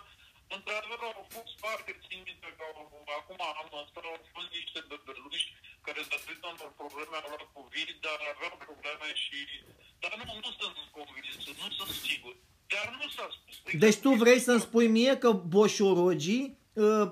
într-adevăr, 0.55 0.99
au 1.19 1.25
fost 1.35 1.51
foarte 1.63 1.91
țin 2.05 2.19
minte 2.29 2.47
că 2.57 2.63
au- 2.67 3.03
acum 3.19 3.39
anul 3.61 3.73
ăsta 3.83 3.99
au 4.11 4.17
fost 4.35 4.49
niște 4.57 4.79
bebeluși 4.91 5.45
care 5.85 5.99
datorită 6.13 6.45
unor 6.53 6.71
probleme 6.81 7.15
au 7.23 7.27
luat 7.31 7.45
COVID, 7.57 7.89
dar 8.05 8.17
aveau 8.33 8.53
probleme 8.67 9.07
și... 9.23 9.37
Dar 10.03 10.11
nu, 10.19 10.23
nu 10.45 10.49
sunt 10.59 10.75
convins, 10.97 11.33
nu 11.61 11.67
sunt 11.79 11.93
sigur. 12.07 12.33
Dar 12.73 12.85
nu 12.99 13.05
s-a 13.15 13.25
spus. 13.37 13.55
Deci 13.83 13.97
tu 14.05 14.09
vrei 14.23 14.39
să-mi 14.47 14.65
spui 14.67 14.87
mie 14.97 15.13
că 15.23 15.29
boșorogii, 15.57 16.43
uh, 16.47 16.57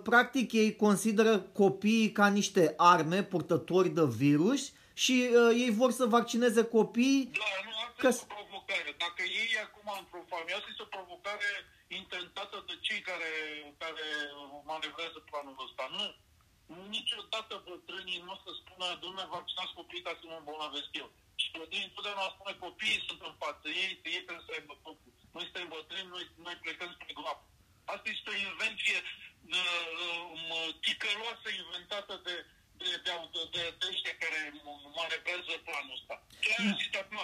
practic 0.04 0.52
ei 0.52 0.76
consideră 0.76 1.40
copiii 1.40 2.12
ca 2.12 2.28
niște 2.28 2.74
arme 2.78 3.24
purtători 3.24 3.90
de 3.90 4.06
virus 4.06 4.62
și 5.04 5.16
uh, 5.30 5.52
ei 5.64 5.72
vor 5.82 5.92
să 6.00 6.06
vaccineze 6.18 6.62
copiii 6.78 7.24
Da, 7.42 7.50
nu, 7.68 7.72
asta 7.86 8.02
Că- 8.04 8.08
este 8.08 8.26
o 8.30 8.34
provocare. 8.38 8.90
Dacă 9.06 9.22
ei 9.42 9.52
acum 9.66 9.88
într-o 10.02 10.22
familie, 10.32 10.56
asta 10.58 10.70
este 10.74 10.86
o 10.88 10.94
provocare 10.98 11.50
intentată 12.00 12.58
de 12.70 12.76
cei 12.86 13.02
care, 13.10 13.32
care 13.84 14.06
manevrează 14.72 15.20
planul 15.30 15.64
ăsta. 15.68 15.86
Nu. 15.98 16.06
Niciodată 16.98 17.54
bătrânii 17.68 18.24
nu 18.26 18.32
o 18.36 18.38
să 18.44 18.52
spună, 18.62 18.86
domnule, 19.04 19.34
vaccinați 19.38 19.78
copiii 19.80 20.06
ca 20.08 20.14
să 20.20 20.24
nu 20.30 20.36
îmbolnăvesc 20.38 20.90
eu. 21.02 21.10
Și 21.42 21.48
bătrânii 21.58 21.90
întotdeauna 21.90 22.34
spune, 22.36 22.54
copiii 22.66 23.06
sunt 23.08 23.22
în 23.30 23.36
față, 23.44 23.66
ei, 23.82 23.92
ei 24.14 24.24
trebuie 24.26 24.48
să 24.48 24.54
aibă 24.58 24.74
totul. 24.86 25.10
Noi 25.36 25.46
suntem 25.48 25.68
bătrâni, 25.76 26.12
noi, 26.16 26.26
noi 26.46 26.56
plecăm 26.64 26.90
spre 26.96 27.12
groapă. 27.20 27.46
Asta 27.94 28.08
este 28.16 28.28
o 28.34 28.42
invenție 28.50 28.98
uh, 29.02 29.06
uh, 29.08 29.27
ticăloasă 30.86 31.50
inventată 31.64 32.14
de, 32.26 32.36
de, 32.82 32.92
de, 33.06 33.14
de, 33.34 33.42
de, 33.54 33.64
de 33.80 33.86
ăștia 33.92 34.16
care 34.24 34.40
manevrează 35.00 35.54
planul 35.68 35.98
ăsta. 35.98 36.16
Chiar 36.44 36.60
există 36.72 36.98
acum, 37.00 37.20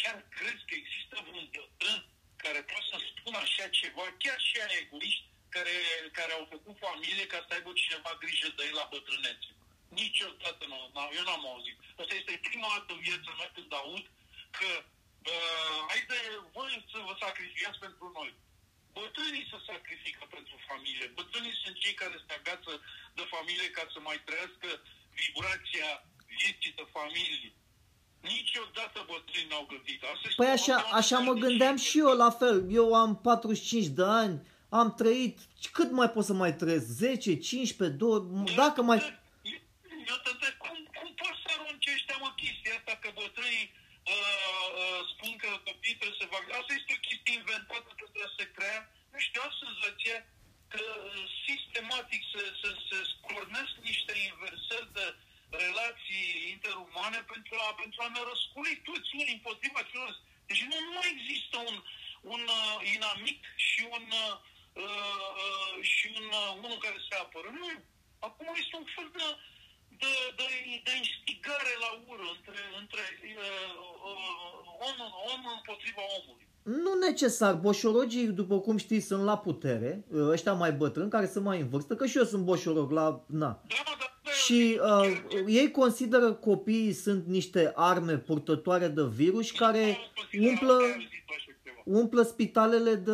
chiar 0.00 0.16
crezi 0.36 0.64
că 0.68 0.74
există 0.82 1.14
vreun 1.26 1.48
bătrân 1.54 1.98
care 2.42 2.60
poate 2.70 2.86
să 2.92 2.98
spună 3.10 3.38
așa 3.38 3.66
ceva, 3.80 4.04
chiar 4.22 4.38
și 4.48 4.56
aia 4.58 4.78
egoiști 4.82 5.24
care, 5.54 5.74
care 6.18 6.32
au 6.32 6.46
făcut 6.54 6.76
familie 6.86 7.26
ca 7.32 7.38
să 7.46 7.54
aibă 7.54 7.70
cineva 7.82 8.12
grijă 8.22 8.48
de 8.56 8.62
ei 8.66 8.78
la 8.80 8.86
bătrânețe. 8.92 9.50
Niciodată 10.00 10.62
nu, 10.72 10.78
n- 10.94 11.12
eu 11.18 11.24
n-am 11.24 11.46
auzit. 11.52 11.78
Asta 12.00 12.14
este 12.14 12.40
prima 12.48 12.68
dată 12.74 12.90
în 12.92 13.00
viața 13.08 13.30
mea 13.38 13.50
când 13.54 13.72
aud 13.80 14.04
că 14.58 14.70
uh, 15.32 15.78
haide 15.88 16.18
voi 16.56 16.72
să 16.92 16.98
vă 17.06 17.14
sacrificați 17.24 17.78
pentru 17.84 18.06
noi. 18.18 18.30
Bătrânii 18.98 19.46
se 19.50 19.58
sacrifică 19.70 20.22
pentru 20.36 20.56
familie. 20.70 21.06
Bătrânii 21.18 21.60
sunt 21.62 21.76
cei 21.82 21.94
care 22.02 22.16
se 22.26 22.32
agață 22.38 22.72
de 23.18 23.24
familie 23.34 23.68
ca 23.76 23.82
să 23.92 23.98
mai 24.08 24.18
trăiască 24.26 24.68
vibrația 25.20 25.88
vieții 26.38 26.74
de 26.80 26.86
familie. 26.98 27.52
Niciodată 28.34 28.98
bătrânii 29.10 29.50
n-au 29.50 29.64
gândit. 29.72 30.00
Asta 30.02 30.24
este 30.28 30.40
Păi 30.42 30.52
o 30.52 30.56
așa, 30.58 30.76
altă 30.76 30.94
așa 31.00 31.16
mă 31.18 31.24
tradiție. 31.24 31.46
gândeam 31.48 31.76
și 31.86 31.98
eu 32.04 32.12
la 32.24 32.30
fel. 32.40 32.56
Eu 32.80 32.88
am 33.02 33.10
45 33.20 33.86
de 33.86 34.06
ani, 34.22 34.34
am 34.80 34.88
trăit, 35.00 35.34
cât 35.76 35.90
mai 35.98 36.10
pot 36.14 36.24
să 36.24 36.32
mai 36.32 36.52
trăiesc? 36.60 36.86
10, 36.86 37.36
15, 37.36 37.96
2, 37.96 38.54
dacă 38.62 38.82
mai... 38.82 38.98
Eu, 38.98 39.58
eu 40.10 40.18
te 40.24 40.30
întreb, 40.34 40.54
cum, 40.64 40.76
cum 40.98 41.08
poți 41.20 41.40
să 41.44 41.48
arunci 41.54 41.88
ăștia 41.94 42.16
mă 42.24 42.30
chestia 42.40 42.72
asta 42.78 42.94
că 43.02 43.08
bătrânii 43.20 43.66
uh, 44.16 44.66
uh, 44.80 45.00
spun 45.12 45.32
că 45.42 45.48
copiii 45.68 45.98
trebuie 45.98 46.20
să 46.22 46.32
facă. 46.34 46.48
Asta 46.52 46.72
este 46.74 46.92
o 46.96 47.04
chestie 47.06 47.38
inventată 47.40 47.88
că 47.98 48.04
trebuie 48.12 48.38
să 48.38 48.44
crea. 48.56 48.78
Nu 49.12 49.18
știu, 49.26 49.40
am 49.44 49.54
senzația 49.64 50.18
că 50.72 50.82
uh, 50.96 51.22
sistematic 51.46 52.20
se, 52.32 52.42
se, 52.60 52.70
se 52.88 52.98
scornesc 53.12 53.74
niște 53.90 54.12
inversări 54.30 54.88
de 54.98 55.06
relații 55.64 56.28
interumane 56.54 57.20
pentru 57.32 57.54
a, 57.64 57.68
pentru 57.82 57.98
a 58.02 58.08
ne 58.14 58.20
răsculi 58.30 58.82
toți 58.88 59.10
unii 59.20 59.36
împotriva 59.38 59.80
celorlalți. 59.88 60.26
Deci 60.48 60.62
nu, 60.70 60.76
nu 60.94 61.02
există 61.14 61.56
un, 61.68 61.76
un 62.34 62.42
uh, 62.58 62.76
inamic 62.94 63.40
și 63.68 63.82
un, 63.96 64.04
uh, 64.24 64.34
uh, 64.82 65.74
și 65.92 66.06
un 66.18 66.26
uh, 66.40 66.50
unul 66.64 66.78
care 66.86 66.98
se 67.08 67.14
apără. 67.14 67.48
Nu. 67.60 67.70
Acum 68.18 68.46
este 68.62 68.76
un 68.76 68.86
fel 68.94 69.08
de, 69.16 69.24
de, 70.02 70.12
de, 70.38 70.46
de 70.86 70.92
instigare 71.02 71.72
la 71.84 71.90
ură 72.10 72.26
între, 72.36 72.58
între 72.80 73.02
uh, 73.22 73.70
uh, 74.08 74.86
omul, 74.88 75.10
omul 75.34 75.52
împotriva 75.58 76.02
omului. 76.18 76.46
Nu 76.62 76.92
necesar. 77.06 77.54
Boșorogii, 77.54 78.26
după 78.26 78.60
cum 78.60 78.76
știi, 78.76 79.00
sunt 79.00 79.22
la 79.24 79.38
putere, 79.38 80.04
ăștia 80.14 80.52
mai 80.52 80.72
bătrâni, 80.72 81.10
care 81.10 81.26
sunt 81.26 81.44
mai 81.44 81.60
în 81.60 81.68
vârstă, 81.68 81.94
că 81.94 82.06
și 82.06 82.18
eu 82.18 82.24
sunt 82.24 82.44
boșorog 82.44 82.90
la... 82.90 83.24
Na. 83.26 83.62
Da, 83.68 83.74
mă, 83.88 83.94
da, 83.98 84.06
da, 84.24 84.30
Și 84.30 84.80
uh, 84.82 85.42
ei 85.46 85.70
consideră 85.70 86.32
copiii 86.32 86.92
sunt 86.92 87.26
niște 87.26 87.72
arme 87.74 88.16
purtătoare 88.18 88.88
de 88.88 89.02
virus 89.14 89.50
care 89.50 89.98
umplă, 90.40 90.78
umplă 91.84 92.22
spitalele 92.22 92.94
de, 92.94 93.12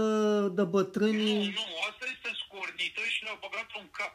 de 0.59 0.62
Nu, 0.62 0.66
bătrâni. 0.66 1.35
nu, 1.40 1.76
asta 1.88 2.05
este 2.14 2.31
scornită 2.45 3.00
și 3.09 3.23
le-au 3.23 3.38
băgat 3.40 3.66
în 3.81 3.88
cap. 3.90 4.14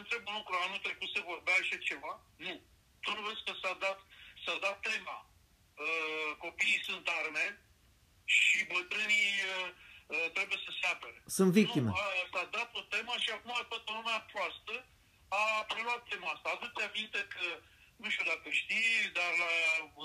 Eu 0.00 0.06
te 0.06 0.14
întreb 0.14 0.28
un 0.32 0.36
lucru, 0.40 0.54
anul 0.66 0.84
trecut 0.86 1.08
se 1.14 1.28
vorbea 1.30 1.56
așa 1.60 1.76
ceva? 1.88 2.12
Nu. 2.44 2.54
Tu 3.02 3.10
nu 3.16 3.22
vezi 3.26 3.44
că 3.46 3.52
s-a 3.62 3.72
dat, 3.84 3.98
s-a 4.44 4.56
dat 4.64 4.76
tema. 4.88 5.18
Uh, 5.84 6.30
copiii 6.44 6.86
sunt 6.88 7.04
arme 7.18 7.46
și 8.38 8.58
bătrânii 8.72 9.32
uh, 9.52 9.68
uh, 10.14 10.26
trebuie 10.36 10.60
să 10.66 10.70
se 10.78 10.86
apere. 10.94 11.18
Sunt 11.38 11.50
victime. 11.60 11.90
Nu, 11.90 12.00
a, 12.04 12.08
s-a 12.32 12.44
dat 12.56 12.70
o 12.80 12.82
temă 12.94 13.14
și 13.24 13.30
acum 13.36 13.54
toată 13.72 13.90
lumea 13.98 14.18
proastă 14.32 14.74
a 15.40 15.42
preluat 15.70 16.02
tema 16.10 16.30
asta. 16.32 16.48
Adu-te 16.50 16.82
aminte 16.88 17.20
că, 17.34 17.44
nu 18.02 18.08
știu 18.12 18.26
dacă 18.32 18.46
știi, 18.60 18.90
dar 19.18 19.30
la, 19.42 19.52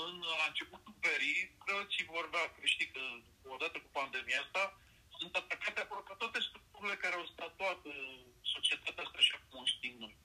în, 0.03 0.13
la 0.39 0.45
începutul 0.47 0.95
verii, 1.05 1.41
preoții 1.65 2.11
vorbeau 2.17 2.47
că 2.55 2.61
știi 2.73 2.89
că 2.95 3.03
odată 3.55 3.77
cu 3.79 3.89
pandemia 3.99 4.41
asta 4.45 4.63
sunt 5.19 5.33
atacate 5.35 5.79
aproape 5.81 6.13
toate 6.17 6.39
structurile 6.47 6.95
care 7.03 7.15
au 7.15 7.25
statuat 7.33 7.81
uh, 7.85 8.19
societatea 8.55 9.03
asta 9.03 9.17
așa 9.21 9.37
cum 9.43 9.55
o 9.61 9.65
știm 9.73 9.95
noi. 10.03 10.15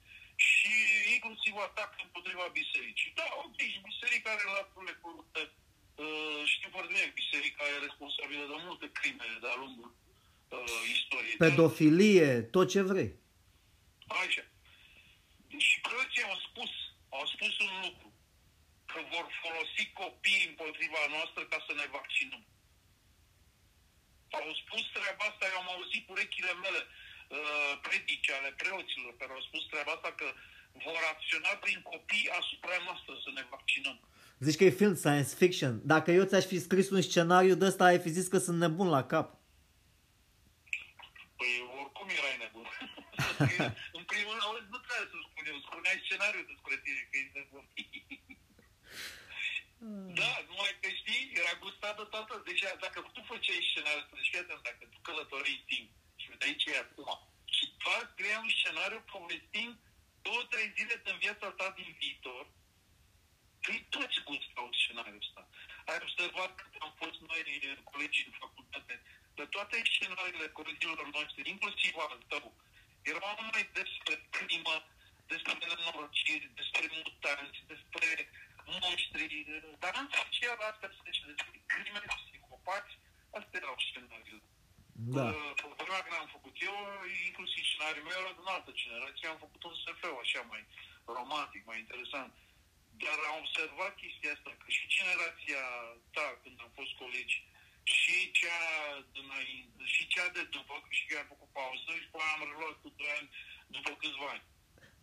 Și 0.49 0.73
inclusiv 1.15 1.53
atac 1.67 1.91
împotriva 2.05 2.45
bisericii. 2.59 3.11
Da, 3.19 3.27
ok, 3.45 3.57
și 3.71 3.87
biserica 3.89 4.29
are 4.31 4.45
laturile 4.55 4.95
corupte. 5.03 5.41
Uh, 6.03 6.41
știm 6.53 6.69
foarte 6.75 6.91
bine, 6.93 7.19
biserica 7.21 7.63
e 7.67 7.85
responsabilă 7.87 8.43
de 8.51 8.57
multe 8.67 8.87
crime 8.97 9.25
de-a 9.43 9.55
lungul 9.63 9.89
uh, 9.93 10.81
istoriei. 10.95 11.41
Pedofilie, 11.45 12.29
tot 12.55 12.67
ce 12.73 12.81
vrei. 12.91 13.11
Așa. 14.21 14.43
Și 15.67 15.75
preoții 15.87 16.27
au 16.29 16.37
spus, 16.47 16.71
au 17.17 17.25
spus 17.33 17.53
un 17.67 17.73
lucru, 17.85 18.07
că 18.91 18.99
vor 19.13 19.25
folosi 19.43 19.83
copiii 20.01 20.47
împotriva 20.51 21.01
noastră 21.15 21.41
ca 21.51 21.57
să 21.67 21.73
ne 21.73 21.87
vaccinăm. 21.97 22.43
Au 24.39 24.49
spus 24.61 24.83
treaba 24.95 25.23
asta, 25.29 25.45
eu 25.51 25.57
am 25.61 25.69
auzit 25.75 26.03
urechile 26.09 26.53
mele 26.63 26.81
uh, 27.39 27.73
predici 27.85 28.29
ale 28.37 28.51
preoților 28.61 29.11
care 29.19 29.31
au 29.37 29.41
spus 29.47 29.63
treaba 29.71 29.91
asta 29.95 30.11
că 30.19 30.27
vor 30.85 31.01
acționa 31.13 31.53
prin 31.63 31.79
copii 31.91 32.27
asupra 32.39 32.77
noastră 32.87 33.13
să 33.23 33.29
ne 33.37 33.43
vaccinăm. 33.53 33.97
Zici 34.45 34.57
că 34.57 34.63
e 34.63 34.79
film 34.81 34.95
science 34.95 35.33
fiction. 35.41 35.73
Dacă 35.93 36.09
eu 36.11 36.25
ți-aș 36.29 36.45
fi 36.51 36.59
scris 36.67 36.87
un 36.95 37.01
scenariu 37.09 37.55
de 37.55 37.65
ăsta, 37.71 37.83
ai 37.83 37.99
fi 38.05 38.11
zis 38.17 38.27
că 38.27 38.37
sunt 38.37 38.57
nebun 38.63 38.89
la 38.97 39.03
cap. 39.13 39.27
Păi 41.39 41.51
oricum 41.81 42.07
erai 42.17 42.37
nebun. 42.43 42.65
Să 43.25 43.31
scrie- 43.45 43.73
în 43.97 44.03
primul 44.11 44.33
rând, 44.35 44.45
auzi, 44.47 44.71
nu 44.73 44.79
trebuie 44.85 45.09
să 45.13 45.17
spun 45.27 45.43
eu, 45.51 45.57
spuneai 45.67 46.05
scenariul 46.05 46.45
despre 46.51 46.75
tine 46.83 47.01
că 47.09 47.15
ești 47.21 47.35
nebun. 47.37 47.65
Da, 50.21 50.31
numai 50.49 50.73
că 50.81 50.87
știi, 50.99 51.23
era 51.41 51.53
gustat 51.65 51.93
de 51.99 52.05
toată. 52.13 52.33
Deci 52.47 52.63
dacă 52.85 52.99
tu 53.15 53.21
făceai 53.31 53.67
scenariul 53.69 54.03
ăsta, 54.03 54.15
deci 54.17 54.31
fii 54.31 54.43
atent, 54.43 54.63
dacă 54.69 54.83
tu 54.91 54.97
călătorii 55.07 55.57
în 55.59 55.65
timp 55.71 55.89
și 56.41 56.47
vedeai 56.47 56.61
ce 56.61 56.69
e 56.71 56.85
acum, 56.85 57.09
și 57.55 57.65
tu 57.77 57.89
ați 57.89 58.15
crea 58.15 58.39
un 58.39 58.49
scenariu 58.57 59.01
povestind 59.13 59.73
două, 60.21 60.41
trei 60.49 60.73
zile 60.77 60.95
din 61.05 61.17
viața 61.25 61.47
ta 61.59 61.67
din 61.79 61.95
viitor, 61.99 62.45
Păi 63.65 63.85
toți 63.89 64.17
gustau 64.29 64.67
scenariul 64.79 65.23
ăsta. 65.23 65.41
Ai 65.89 65.99
observat 66.01 66.55
că 66.55 66.77
am 66.85 66.93
fost 67.01 67.19
noi 67.29 67.41
colegii 67.91 68.27
în 68.29 68.35
facultate, 68.43 68.93
pe 69.35 69.45
toate 69.45 69.75
scenariile 69.93 70.47
colegilor 70.59 71.07
noștri, 71.17 71.49
inclusiv 71.49 71.93
al 71.97 72.23
tău, 72.31 72.45
erau 73.01 73.35
numai 73.39 73.65
despre 73.79 74.15
crimă, 74.35 74.75
despre 75.31 75.53
nenorociri, 75.53 76.51
despre 76.59 76.85
mutanți, 76.95 77.59
despre 77.71 78.07
monștri, 78.65 79.45
dar 79.83 79.93
în 80.01 80.07
special 80.13 80.57
astea 80.69 80.89
se 80.93 81.01
zice 81.05 81.23
despre 81.31 81.57
crime, 81.71 82.01
psihopați, 82.07 82.93
astea 83.37 83.59
erau 83.61 83.75
scenariile. 83.87 84.50
Da. 84.93 85.25
Uh, 85.29 85.53
Pe 85.77 85.83
vremea 85.83 86.03
când 86.05 86.19
am 86.21 86.29
făcut 86.37 86.55
eu, 86.69 86.75
inclusiv 87.29 87.63
scenariul 87.63 88.07
meu 88.07 88.19
era 88.21 88.33
din 88.39 88.47
altă 88.55 88.71
generație, 88.81 89.27
am 89.27 89.39
făcut 89.45 89.61
un 89.63 89.75
SF 89.81 90.01
așa 90.23 90.41
mai 90.51 90.61
romantic, 91.17 91.61
mai 91.65 91.79
interesant. 91.83 92.31
Dar 93.03 93.17
am 93.29 93.37
observat 93.43 93.93
chestia 94.01 94.31
asta, 94.35 94.49
că 94.61 94.67
și 94.77 94.93
generația 94.97 95.63
ta, 96.15 96.27
când 96.41 96.55
am 96.65 96.71
fost 96.79 96.93
colegi, 97.01 97.37
și 97.83 98.17
cea, 98.39 98.61
dinainte, 99.15 99.83
și 99.93 100.03
cea 100.13 100.27
de 100.35 100.43
după, 100.55 100.73
că 100.83 100.89
și 100.97 101.05
eu 101.09 101.19
am 101.19 101.31
făcut 101.33 101.49
pauză 101.59 101.89
și 101.97 102.05
după 102.07 102.17
aia 102.21 102.33
am 102.35 102.43
reluat 102.49 102.77
cu 102.81 102.89
2 102.89 103.07
ani 103.19 103.29
după 103.75 103.91
câțiva 104.01 104.27
ani. 104.33 104.45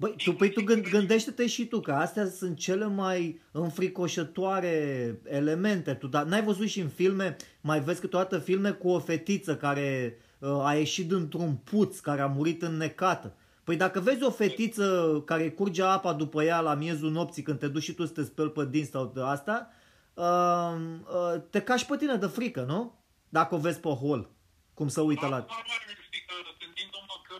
Băi, 0.00 0.14
tu, 0.24 0.32
păi 0.32 0.50
tu 0.50 0.62
gând, 0.62 0.88
gândește-te 0.88 1.46
și 1.46 1.66
tu 1.66 1.80
că 1.80 1.92
astea 1.92 2.26
sunt 2.26 2.58
cele 2.58 2.86
mai 2.86 3.40
înfricoșătoare 3.50 5.20
elemente. 5.24 5.94
Tu 5.94 6.06
da, 6.06 6.22
n-ai 6.22 6.42
văzut 6.42 6.68
și 6.68 6.80
în 6.80 6.88
filme, 6.88 7.36
mai 7.60 7.80
vezi 7.80 8.00
câteodată 8.00 8.38
filme 8.38 8.70
cu 8.70 8.88
o 8.88 8.98
fetiță 8.98 9.56
care 9.56 10.18
uh, 10.38 10.64
a 10.64 10.74
ieșit 10.74 11.08
dintr-un 11.08 11.54
puț, 11.54 11.98
care 11.98 12.20
a 12.20 12.26
murit 12.26 12.62
înnecată. 12.62 13.36
Păi 13.64 13.76
dacă 13.76 14.00
vezi 14.00 14.22
o 14.22 14.30
fetiță 14.30 15.22
care 15.26 15.50
curge 15.50 15.82
apa 15.82 16.12
după 16.12 16.42
ea 16.42 16.60
la 16.60 16.74
miezul 16.74 17.10
nopții 17.10 17.42
când 17.42 17.58
te 17.58 17.68
duci 17.68 17.82
și 17.82 17.92
tu 17.92 18.06
să 18.06 18.12
te 18.12 18.22
speli 18.22 18.50
pe 18.50 18.66
dinți 18.66 18.90
sau 18.90 19.12
de 19.14 19.20
asta, 19.20 19.70
uh, 20.14 20.74
uh, 21.02 21.40
te 21.50 21.60
cași 21.60 21.86
pe 21.86 21.96
tine 21.96 22.16
de 22.16 22.26
frică, 22.26 22.64
nu? 22.68 23.00
Dacă 23.28 23.54
o 23.54 23.58
vezi 23.58 23.80
pe 23.80 23.88
hol, 23.88 24.30
cum 24.74 24.88
să 24.88 25.00
uită 25.00 25.26
la... 25.26 25.36
Acum 25.36 25.54
mai 25.66 25.96
știi 26.08 26.24
că 26.26 26.34
gândindu-mă 26.58 27.16
că 27.28 27.34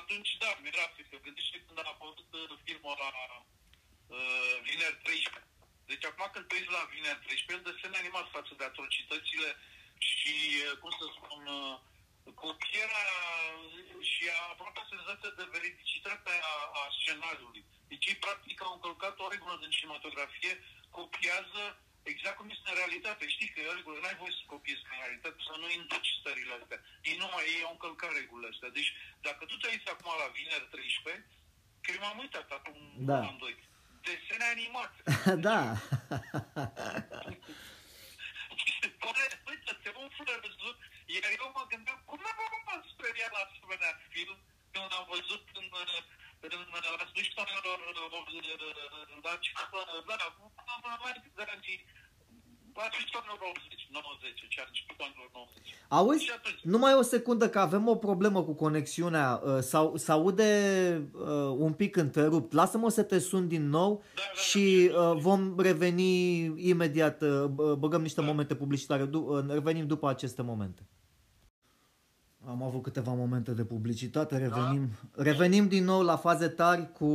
atunci, 0.00 0.30
da, 0.42 0.50
mi-era 0.62 0.86
frică. 0.94 1.16
Gândește 1.26 1.56
când 1.66 1.78
a 1.82 1.84
apărut 1.94 2.30
uh, 2.32 2.33
filmul 2.66 2.96
la 3.04 3.10
uh, 4.16 4.54
Vineri 4.66 4.98
13. 5.02 5.46
Deci 5.90 6.04
acum 6.10 6.24
când 6.32 6.46
te 6.46 6.54
uiți 6.54 6.76
la 6.78 6.90
Vineri 6.92 7.24
13, 7.24 7.52
el 7.54 7.62
desene 7.68 7.96
animat 7.96 8.26
față 8.36 8.52
de 8.58 8.64
atrocitățile 8.64 9.50
și, 10.10 10.34
uh, 10.64 10.72
cum 10.80 10.90
să 11.00 11.06
spun, 11.18 11.42
uh, 11.58 11.76
copierea 12.44 13.06
și 14.12 14.24
aproape 14.50 14.80
senzația 14.92 15.32
de 15.38 15.52
veridicitate 15.54 16.32
a, 16.52 16.54
a 16.80 16.82
scenariului. 16.98 17.64
Deci 17.90 18.06
ei 18.10 18.22
practic 18.26 18.56
au 18.62 18.72
încălcat 18.74 19.14
o 19.18 19.30
regulă 19.34 19.54
din 19.60 19.70
cinematografie, 19.76 20.52
copiază 20.98 21.62
exact 22.12 22.36
cum 22.36 22.50
este 22.50 22.70
în 22.70 22.80
realitate. 22.82 23.24
Știi 23.34 23.50
că 23.52 23.58
e 23.60 23.72
o 23.72 23.78
regulă, 23.78 23.96
n-ai 23.98 24.20
voie 24.22 24.38
să 24.38 24.52
copiezi 24.54 24.86
în 24.90 24.98
realitate, 25.02 25.38
să 25.48 25.54
nu 25.62 25.68
induci 25.70 26.16
stările 26.20 26.54
astea. 26.60 26.80
Ei 27.08 27.16
nu 27.22 27.26
mai 27.34 27.44
ei 27.54 27.66
au 27.66 27.74
încălcat 27.76 28.12
regulile 28.20 28.52
astea. 28.52 28.70
Deci 28.78 28.90
dacă 29.26 29.42
tu 29.44 29.56
te 29.58 29.68
uiți 29.72 29.92
acum 29.94 30.10
la 30.22 30.28
vineri 30.36 30.70
13, 30.70 31.26
că 31.84 31.90
eu 31.96 32.00
m-am 32.04 32.18
uitat 32.24 32.48
acum 32.58 32.76
Da. 33.08 33.18
un 33.18 33.26
an, 33.30 33.38
doi, 33.42 33.54
desene 34.06 34.46
animate. 34.54 34.98
da. 35.46 35.60
se 38.80 38.88
pare, 39.02 39.24
uite, 39.50 39.72
te 39.82 39.90
umflă 40.02 40.34
râsul, 40.44 40.74
iar 41.14 41.32
eu 41.40 41.48
mă 41.56 41.62
gândeam, 41.72 41.98
cum 42.08 42.18
nu 42.24 42.30
m-am 42.66 42.82
speriat 42.92 43.30
la 43.36 43.40
asemenea 43.46 43.92
film 44.14 44.38
când 44.72 44.92
am 44.98 45.06
văzut 45.14 45.44
în, 45.60 45.66
în 46.56 46.68
la 47.00 47.06
sfârșitul 47.10 47.42
anilor 47.42 47.78
la 47.98 48.06
da, 49.24 49.32
da, 50.84 50.94
mai 51.02 51.12
de 51.36 51.44
anii, 51.54 51.80
la 52.82 52.82
sfârșitul 52.90 53.20
anilor 53.22 53.38
80, 53.50 53.88
90, 53.92 54.46
ce 54.48 54.60
a 54.60 54.64
început 54.68 54.96
anilor 55.06 55.28
90. 55.34 55.62
Auzi, 55.88 56.24
Și 56.24 56.30
atunci, 56.36 56.60
numai 56.74 56.94
o 56.94 57.02
secundă 57.02 57.48
că 57.48 57.58
avem 57.58 57.88
o 57.88 57.94
problemă 57.96 58.42
cu 58.42 58.52
conexiunea. 58.54 59.40
Uh, 59.44 59.58
sau, 59.60 59.96
se 59.96 60.10
aude 60.12 60.50
uh, 61.12 61.54
un 61.66 61.72
pic 61.72 61.96
întrerupt. 61.96 62.52
Lasă-mă 62.52 62.88
să 62.90 63.02
te 63.02 63.18
sun 63.18 63.48
din 63.48 63.68
nou 63.68 63.92
Da, 63.96 64.02
da, 64.14 64.22
da. 64.34 64.40
și 64.40 64.90
uh, 64.92 65.20
vom 65.20 65.54
reveni 65.58 66.42
imediat. 66.68 67.22
Uh, 67.22 67.44
bă- 67.44 67.78
băgăm 67.78 68.02
niște 68.02 68.20
Da. 68.20 68.26
momente 68.26 68.54
publicitare. 68.54 69.04
Du- 69.04 69.26
uh, 69.38 69.44
revenim 69.52 69.86
după 69.86 70.08
aceste 70.08 70.42
momente. 70.42 70.86
Am 72.48 72.62
avut 72.62 72.82
câteva 72.82 73.12
momente 73.12 73.50
de 73.52 73.64
publicitate, 73.64 74.38
revenim, 74.38 74.88
revenim 75.12 75.68
din 75.68 75.84
nou 75.84 76.02
la 76.02 76.16
faze 76.16 76.48
tari 76.48 76.92
cu 76.92 77.06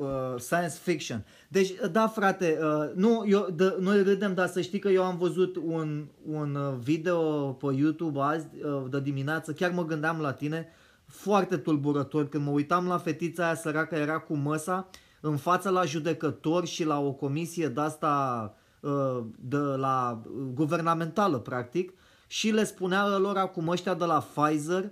uh, 0.00 0.34
science 0.38 0.74
fiction. 0.82 1.24
Deci, 1.48 1.72
da, 1.92 2.06
frate, 2.06 2.58
uh, 2.62 2.90
nu, 2.94 3.24
eu, 3.26 3.48
de, 3.54 3.76
noi 3.80 4.02
râdem, 4.02 4.34
dar 4.34 4.48
să 4.48 4.60
știi 4.60 4.78
că 4.78 4.88
eu 4.88 5.04
am 5.04 5.18
văzut 5.18 5.56
un, 5.56 6.06
un 6.30 6.54
uh, 6.54 6.74
video 6.78 7.20
pe 7.52 7.66
YouTube 7.74 8.20
azi, 8.20 8.46
uh, 8.62 8.82
de 8.90 9.00
dimineață, 9.00 9.52
chiar 9.52 9.70
mă 9.70 9.84
gândeam 9.84 10.20
la 10.20 10.32
tine, 10.32 10.68
foarte 11.06 11.56
tulburător, 11.56 12.28
când 12.28 12.44
mă 12.44 12.50
uitam 12.50 12.86
la 12.86 12.98
fetița 12.98 13.44
aia 13.44 13.54
săracă, 13.54 13.94
era 13.94 14.18
cu 14.18 14.34
măsa, 14.34 14.88
în 15.20 15.36
fața 15.36 15.70
la 15.70 15.84
judecător 15.84 16.66
și 16.66 16.84
la 16.84 17.00
o 17.00 17.12
comisie 17.12 17.68
de-asta 17.68 18.54
uh, 18.80 19.24
de 19.40 19.56
la 19.56 20.22
uh, 20.24 20.32
guvernamentală, 20.54 21.38
practic, 21.38 21.92
și 22.26 22.50
le 22.50 22.64
spunea 22.64 23.18
lor 23.18 23.36
acum 23.36 23.68
ăștia 23.68 23.94
de 23.94 24.04
la 24.04 24.26
Pfizer, 24.34 24.90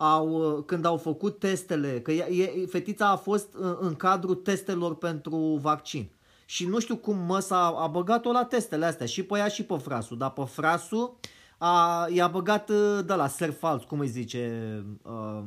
au, 0.00 0.56
uh, 0.56 0.64
când 0.66 0.84
au 0.84 0.96
făcut 0.96 1.38
testele, 1.38 2.00
că 2.00 2.12
e, 2.12 2.42
e, 2.42 2.66
fetița 2.66 3.08
a 3.08 3.16
fost 3.16 3.54
în, 3.54 3.76
în 3.80 3.94
cadrul 3.94 4.34
testelor 4.34 4.96
pentru 4.96 5.58
vaccin. 5.62 6.10
Și 6.44 6.66
nu 6.66 6.78
știu 6.78 6.96
cum 6.96 7.16
măsa 7.16 7.66
a 7.66 7.86
băgat-o 7.86 8.32
la 8.32 8.44
testele 8.44 8.86
astea, 8.86 9.06
și 9.06 9.22
pe 9.22 9.38
ea 9.38 9.48
și 9.48 9.62
pe 9.62 9.76
frasul. 9.76 10.18
Dar 10.18 10.30
pe 10.30 10.44
frasul 10.44 11.16
a, 11.58 12.06
i-a 12.10 12.28
băgat 12.28 12.70
uh, 12.70 12.98
de 13.06 13.14
la 13.14 13.26
ser 13.26 13.52
fals, 13.52 13.84
cum 13.84 13.98
îi 13.98 14.08
zice. 14.08 14.84
Uh, 15.02 15.42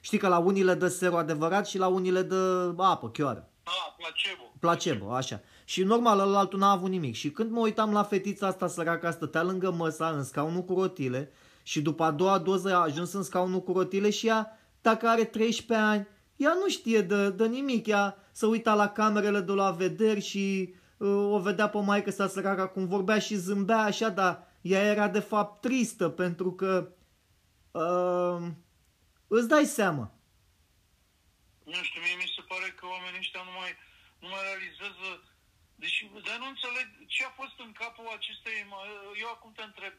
știi 0.00 0.18
că 0.18 0.28
la 0.28 0.38
unii 0.38 0.64
le 0.64 0.74
dă 0.74 0.88
serul 0.88 1.18
adevărat 1.18 1.66
și 1.66 1.78
la 1.78 1.86
unii 1.86 2.10
le 2.10 2.22
dă 2.22 2.74
apă, 2.76 3.08
chioară. 3.10 3.48
Ah, 3.62 3.94
placebo. 3.96 4.52
Placebo, 4.58 5.14
așa. 5.14 5.40
Și 5.64 5.82
normal, 5.82 6.18
ăla 6.18 6.38
altul 6.38 6.58
n-a 6.58 6.70
avut 6.70 6.90
nimic. 6.90 7.14
Și 7.14 7.30
când 7.30 7.50
mă 7.50 7.60
uitam 7.60 7.92
la 7.92 8.02
fetița 8.02 8.46
asta 8.46 8.66
săracă, 8.66 9.10
stătea 9.10 9.42
lângă 9.42 9.70
măsa, 9.70 10.08
în 10.08 10.24
scaunul 10.24 10.62
cu 10.62 10.74
rotile, 10.74 11.32
și 11.68 11.80
după 11.80 12.04
a 12.04 12.10
doua 12.10 12.38
doză 12.38 12.74
a 12.74 12.80
ajuns 12.80 13.12
în 13.12 13.22
scaunul 13.22 13.62
cu 13.62 13.72
rotile 13.72 14.10
și 14.10 14.26
ea, 14.26 14.58
dacă 14.80 15.08
are 15.08 15.24
13 15.24 15.86
ani, 15.86 16.08
ea 16.36 16.52
nu 16.52 16.68
știe 16.68 17.00
de, 17.00 17.30
de 17.30 17.46
nimic. 17.46 17.86
Ea 17.86 18.16
să 18.32 18.46
uita 18.46 18.74
la 18.74 18.88
camerele 18.88 19.40
de 19.40 19.52
la 19.52 19.70
vederi 19.70 20.20
și 20.20 20.74
uh, 20.96 21.32
o 21.34 21.38
vedea 21.38 21.68
pe 21.68 21.78
maică 21.78 22.10
sa 22.10 22.28
săracă 22.28 22.66
cum 22.66 22.86
vorbea 22.86 23.18
și 23.18 23.34
zâmbea 23.34 23.78
așa, 23.78 24.08
dar 24.08 24.32
ea 24.60 24.82
era 24.82 25.08
de 25.08 25.20
fapt 25.20 25.60
tristă 25.60 26.08
pentru 26.08 26.52
că 26.52 26.92
uh, 27.70 28.46
îți 29.26 29.48
dai 29.48 29.64
seama. 29.64 30.12
Nu 31.64 31.80
știu, 31.88 32.00
mie 32.00 32.16
mi 32.22 32.32
se 32.36 32.42
pare 32.50 32.68
că 32.78 32.84
oamenii 32.86 33.22
ăștia 33.24 33.42
nu 33.48 33.54
mai, 33.60 33.72
nu 34.22 34.28
mai 34.32 34.42
realizează 34.48 35.06
deci, 35.82 35.98
dar 36.26 36.36
nu 36.42 36.48
înțeleg 36.54 36.86
ce 37.14 37.24
a 37.24 37.32
fost 37.40 37.56
în 37.66 37.72
capul 37.72 38.06
acestei... 38.18 38.56
Eu 39.22 39.28
acum 39.36 39.52
te 39.52 39.62
întreb, 39.62 39.94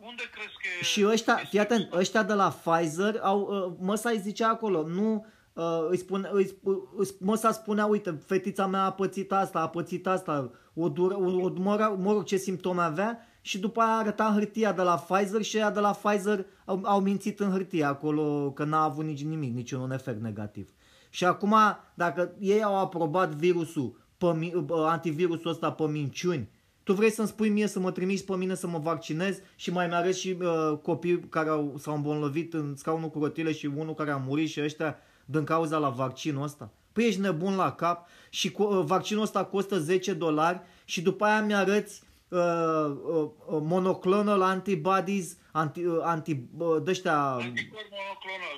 unde 0.00 0.22
crezi 0.32 0.54
că 0.62 0.84
Și 0.84 1.06
ăștia, 1.06 1.36
fii 1.36 1.58
atent, 1.58 1.92
ăștia 1.92 2.22
de 2.22 2.32
la 2.32 2.48
Pfizer, 2.48 3.18
au, 3.22 3.40
uh, 3.40 3.76
măsa 3.80 4.10
îi 4.10 4.18
zicea 4.18 4.48
acolo, 4.48 4.86
nu, 4.86 5.26
uh, 5.52 5.86
îi 5.90 5.98
spune, 5.98 6.28
îi, 6.32 6.58
îi, 6.96 7.08
măsa 7.20 7.52
spunea, 7.52 7.86
uite, 7.86 8.20
fetița 8.26 8.66
mea 8.66 8.84
a 8.84 8.92
pățit 8.92 9.32
asta, 9.32 9.60
a 9.60 9.68
pățit 9.68 10.06
asta, 10.06 10.50
o, 10.74 10.88
dur, 10.88 11.12
o, 11.12 11.44
o 11.44 11.52
mă, 11.56 11.96
mă 11.98 12.12
rog 12.12 12.24
ce 12.24 12.36
simptome 12.36 12.82
avea 12.82 13.26
și 13.40 13.58
după 13.58 13.80
aia 13.80 13.96
arăta 13.96 14.30
hârtia 14.34 14.72
de 14.72 14.82
la 14.82 14.94
Pfizer 14.94 15.42
și 15.42 15.56
ăia 15.56 15.70
de 15.70 15.80
la 15.80 15.90
Pfizer 15.90 16.46
au, 16.64 16.80
au 16.84 17.00
mințit 17.00 17.40
în 17.40 17.50
hârtie 17.50 17.84
acolo 17.84 18.50
că 18.50 18.64
n-a 18.64 18.82
avut 18.82 19.04
nici 19.04 19.24
nimic, 19.24 19.54
niciun 19.54 19.90
efect 19.90 20.20
negativ. 20.20 20.70
Și 21.10 21.24
acum, 21.24 21.54
dacă 21.94 22.34
ei 22.38 22.62
au 22.62 22.78
aprobat 22.78 23.34
virusul, 23.34 24.06
pe, 24.16 24.52
antivirusul 24.86 25.50
ăsta 25.50 25.72
pe 25.72 25.86
minciuni, 25.86 26.48
tu 26.88 26.94
vrei 26.94 27.10
să-mi 27.10 27.28
spui 27.28 27.48
mie 27.48 27.66
să 27.66 27.78
mă 27.78 27.90
trimiți 27.90 28.24
pe 28.24 28.36
mine 28.36 28.54
să 28.54 28.66
mă 28.66 28.78
vaccinez 28.78 29.40
și 29.56 29.70
mai 29.70 29.86
mi-arăți 29.86 30.20
și 30.20 30.36
uh, 30.40 30.78
copii 30.82 31.20
care 31.28 31.48
au, 31.48 31.74
s-au 31.78 31.94
îmbolnăvit 31.94 32.54
în 32.54 32.76
scaunul 32.76 33.08
cu 33.08 33.18
rotile 33.18 33.52
și 33.52 33.66
unul 33.66 33.94
care 33.94 34.10
a 34.10 34.16
murit 34.16 34.48
și 34.48 34.60
ăștia 34.60 34.96
din 35.24 35.44
cauza 35.44 35.78
la 35.78 35.88
vaccinul 35.88 36.42
ăsta? 36.42 36.70
Păi 36.92 37.06
ești 37.06 37.20
nebun 37.20 37.56
la 37.56 37.72
cap 37.72 38.06
și 38.30 38.50
cu, 38.50 38.62
uh, 38.62 38.84
vaccinul 38.84 39.22
ăsta 39.22 39.44
costă 39.44 39.78
10 39.78 40.12
dolari 40.12 40.60
și 40.84 41.02
după 41.02 41.24
aia 41.24 41.42
mi-arăți 41.42 42.02
uh, 42.28 42.38
uh, 42.38 43.28
uh, 43.46 43.60
monoclonal 43.62 44.42
antibodies, 44.42 45.36
anti, 45.52 45.84
uh, 45.84 46.00
anti, 46.02 46.30
uh, 46.30 46.82
de 46.82 47.02
monoclonal, 47.02 47.52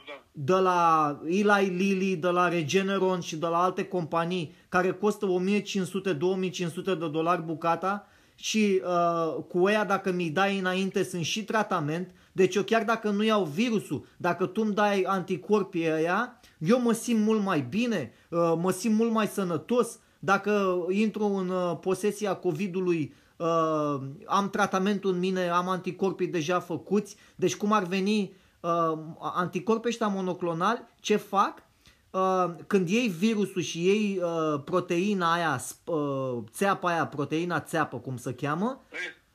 da. 0.07 0.23
de 0.33 0.53
la 0.55 1.21
Eli 1.25 1.77
Lilly, 1.77 2.17
de 2.17 2.29
la 2.29 2.49
Regeneron 2.49 3.21
și 3.21 3.37
de 3.37 3.47
la 3.47 3.63
alte 3.63 3.85
companii 3.85 4.55
care 4.69 4.93
costă 4.93 5.27
1500-2500 5.27 6.85
de 6.85 7.09
dolari 7.09 7.43
bucata 7.43 8.05
și 8.41 8.83
uh, 8.85 9.43
cu 9.49 9.69
ea 9.69 9.85
dacă 9.85 10.13
mi 10.13 10.31
dai 10.31 10.59
înainte 10.59 11.03
sunt 11.03 11.25
și 11.25 11.45
tratament, 11.45 12.15
deci 12.33 12.55
eu 12.55 12.63
chiar 12.63 12.85
dacă 12.85 13.11
nu 13.11 13.23
iau 13.23 13.45
virusul, 13.45 14.07
dacă 14.17 14.47
tu 14.47 14.63
îmi 14.65 14.75
dai 14.75 15.03
anticorpii 15.03 15.91
aia, 15.91 16.41
eu 16.59 16.81
mă 16.81 16.93
simt 16.93 17.25
mult 17.25 17.43
mai 17.43 17.61
bine, 17.61 18.13
uh, 18.29 18.55
mă 18.57 18.71
simt 18.71 18.95
mult 18.95 19.13
mai 19.13 19.27
sănătos, 19.27 19.99
dacă 20.19 20.85
intru 20.91 21.25
în 21.25 21.49
uh, 21.49 21.79
posesia 21.81 22.35
COVID-ului, 22.35 23.15
uh, 23.37 24.01
am 24.27 24.51
tratamentul 24.51 25.13
în 25.13 25.19
mine, 25.19 25.49
am 25.49 25.69
anticorpii 25.69 26.27
deja 26.27 26.61
făcuți, 26.61 27.17
deci 27.37 27.57
cum 27.57 27.73
ar 27.73 27.83
veni 27.83 28.33
uh, 28.61 28.99
anticorpii 29.19 29.89
ăștia 29.89 30.07
monoclonali, 30.07 30.83
ce 31.01 31.17
fac? 31.17 31.63
Uh, 32.11 32.45
când 32.67 32.89
iei 32.89 33.09
virusul 33.09 33.63
și 33.63 33.87
iei 33.87 34.19
uh, 34.23 34.63
proteina 34.65 35.33
aia, 35.33 35.61
uh, 35.85 36.39
țeapa 36.51 36.89
aia, 36.89 37.07
proteina 37.07 37.61
țeapă, 37.61 37.99
cum 37.99 38.17
se 38.17 38.35
cheamă, 38.35 38.81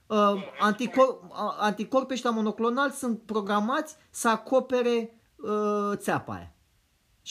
uh, 0.07 0.33
anticor, 0.59 1.07
uh, 1.07 1.55
anticorpii 1.57 2.15
ăștia 2.15 2.29
monoclonali 2.29 2.91
sunt 2.91 3.21
programați 3.25 3.95
să 4.09 4.29
acopere 4.29 4.95
uh, 5.35 5.91
țeapa 5.95 6.33
aia. 6.33 6.49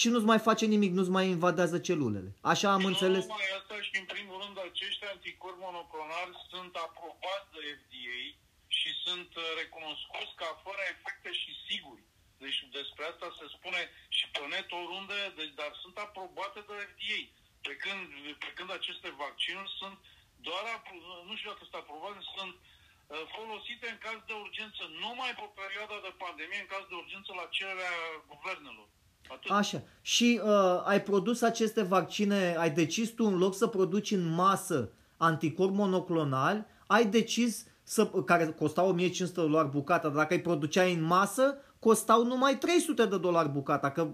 Și 0.00 0.09
nu-ți 0.09 0.30
mai 0.33 0.38
face 0.48 0.64
nimic, 0.74 0.92
nu-ți 0.92 1.14
mai 1.16 1.26
invadează 1.37 1.78
celulele. 1.78 2.30
Așa 2.40 2.72
am 2.72 2.80
nu 2.80 2.87
înțeles. 2.87 3.24
Nu 3.26 3.35
asta 3.59 3.76
și 3.88 3.94
în 4.02 4.07
primul 4.14 4.37
rând 4.42 4.57
acești 4.68 5.04
anticorpi 5.14 5.64
monoclonali 5.66 6.35
sunt 6.50 6.72
aprobați 6.87 7.48
de 7.54 7.62
FDA 7.80 8.20
și 8.78 8.90
sunt 9.04 9.30
uh, 9.42 9.44
recunoscuți 9.61 10.35
ca 10.40 10.48
fără 10.64 10.83
efecte 10.94 11.30
și 11.40 11.50
siguri. 11.66 12.02
Deci 12.44 12.61
despre 12.78 13.04
asta 13.12 13.26
se 13.38 13.46
spune 13.57 13.80
și 14.16 14.26
pe 14.35 14.42
net 14.52 14.68
oriunde, 14.80 15.18
deci, 15.38 15.54
dar 15.61 15.70
sunt 15.83 15.96
aprobate 16.07 16.61
de 16.68 16.76
FDA. 16.90 17.20
Pe 17.66 17.72
când, 17.83 18.04
pe 18.42 18.50
când 18.57 18.70
aceste 18.78 19.09
vaccinuri 19.24 19.72
sunt 19.80 19.96
doar, 20.48 20.64
nu 21.28 21.35
știu 21.37 21.50
dacă 21.50 21.62
sunt 21.66 21.78
aprobate, 21.83 22.20
sunt 22.37 22.54
uh, 22.61 23.24
folosite 23.35 23.87
în 23.90 23.98
caz 24.07 24.18
de 24.28 24.35
urgență, 24.44 24.83
numai 25.04 25.33
pe 25.40 25.46
perioada 25.62 25.98
de 26.07 26.12
pandemie, 26.24 26.61
în 26.62 26.72
caz 26.74 26.85
de 26.90 26.96
urgență 27.02 27.30
la 27.40 27.46
cererea 27.57 27.96
guvernelor. 28.33 28.88
Atât. 29.35 29.48
Așa. 29.61 29.78
Și 30.14 30.28
uh, 30.42 30.76
ai 30.92 31.00
produs 31.11 31.38
aceste 31.52 31.83
vaccine, 31.96 32.40
ai 32.64 32.72
decis 32.80 33.09
tu 33.16 33.24
în 33.33 33.37
loc 33.44 33.52
să 33.62 33.66
produci 33.76 34.11
în 34.18 34.24
masă 34.42 34.78
anticorp 35.16 35.74
monoclonal, 35.83 36.57
ai 36.87 37.07
decis 37.07 37.66
să, 37.83 38.07
care 38.07 38.46
costau 38.46 38.88
1500 38.88 39.40
de 39.40 39.46
dolari 39.46 39.68
bucata, 39.68 40.09
dacă 40.09 40.33
ai 40.35 40.40
produceai 40.40 40.92
în 40.92 41.02
masă, 41.02 41.59
costau 41.84 42.24
numai 42.24 42.58
300 42.58 43.06
de 43.06 43.18
dolari 43.18 43.48
bucata, 43.48 43.90
că, 43.90 44.08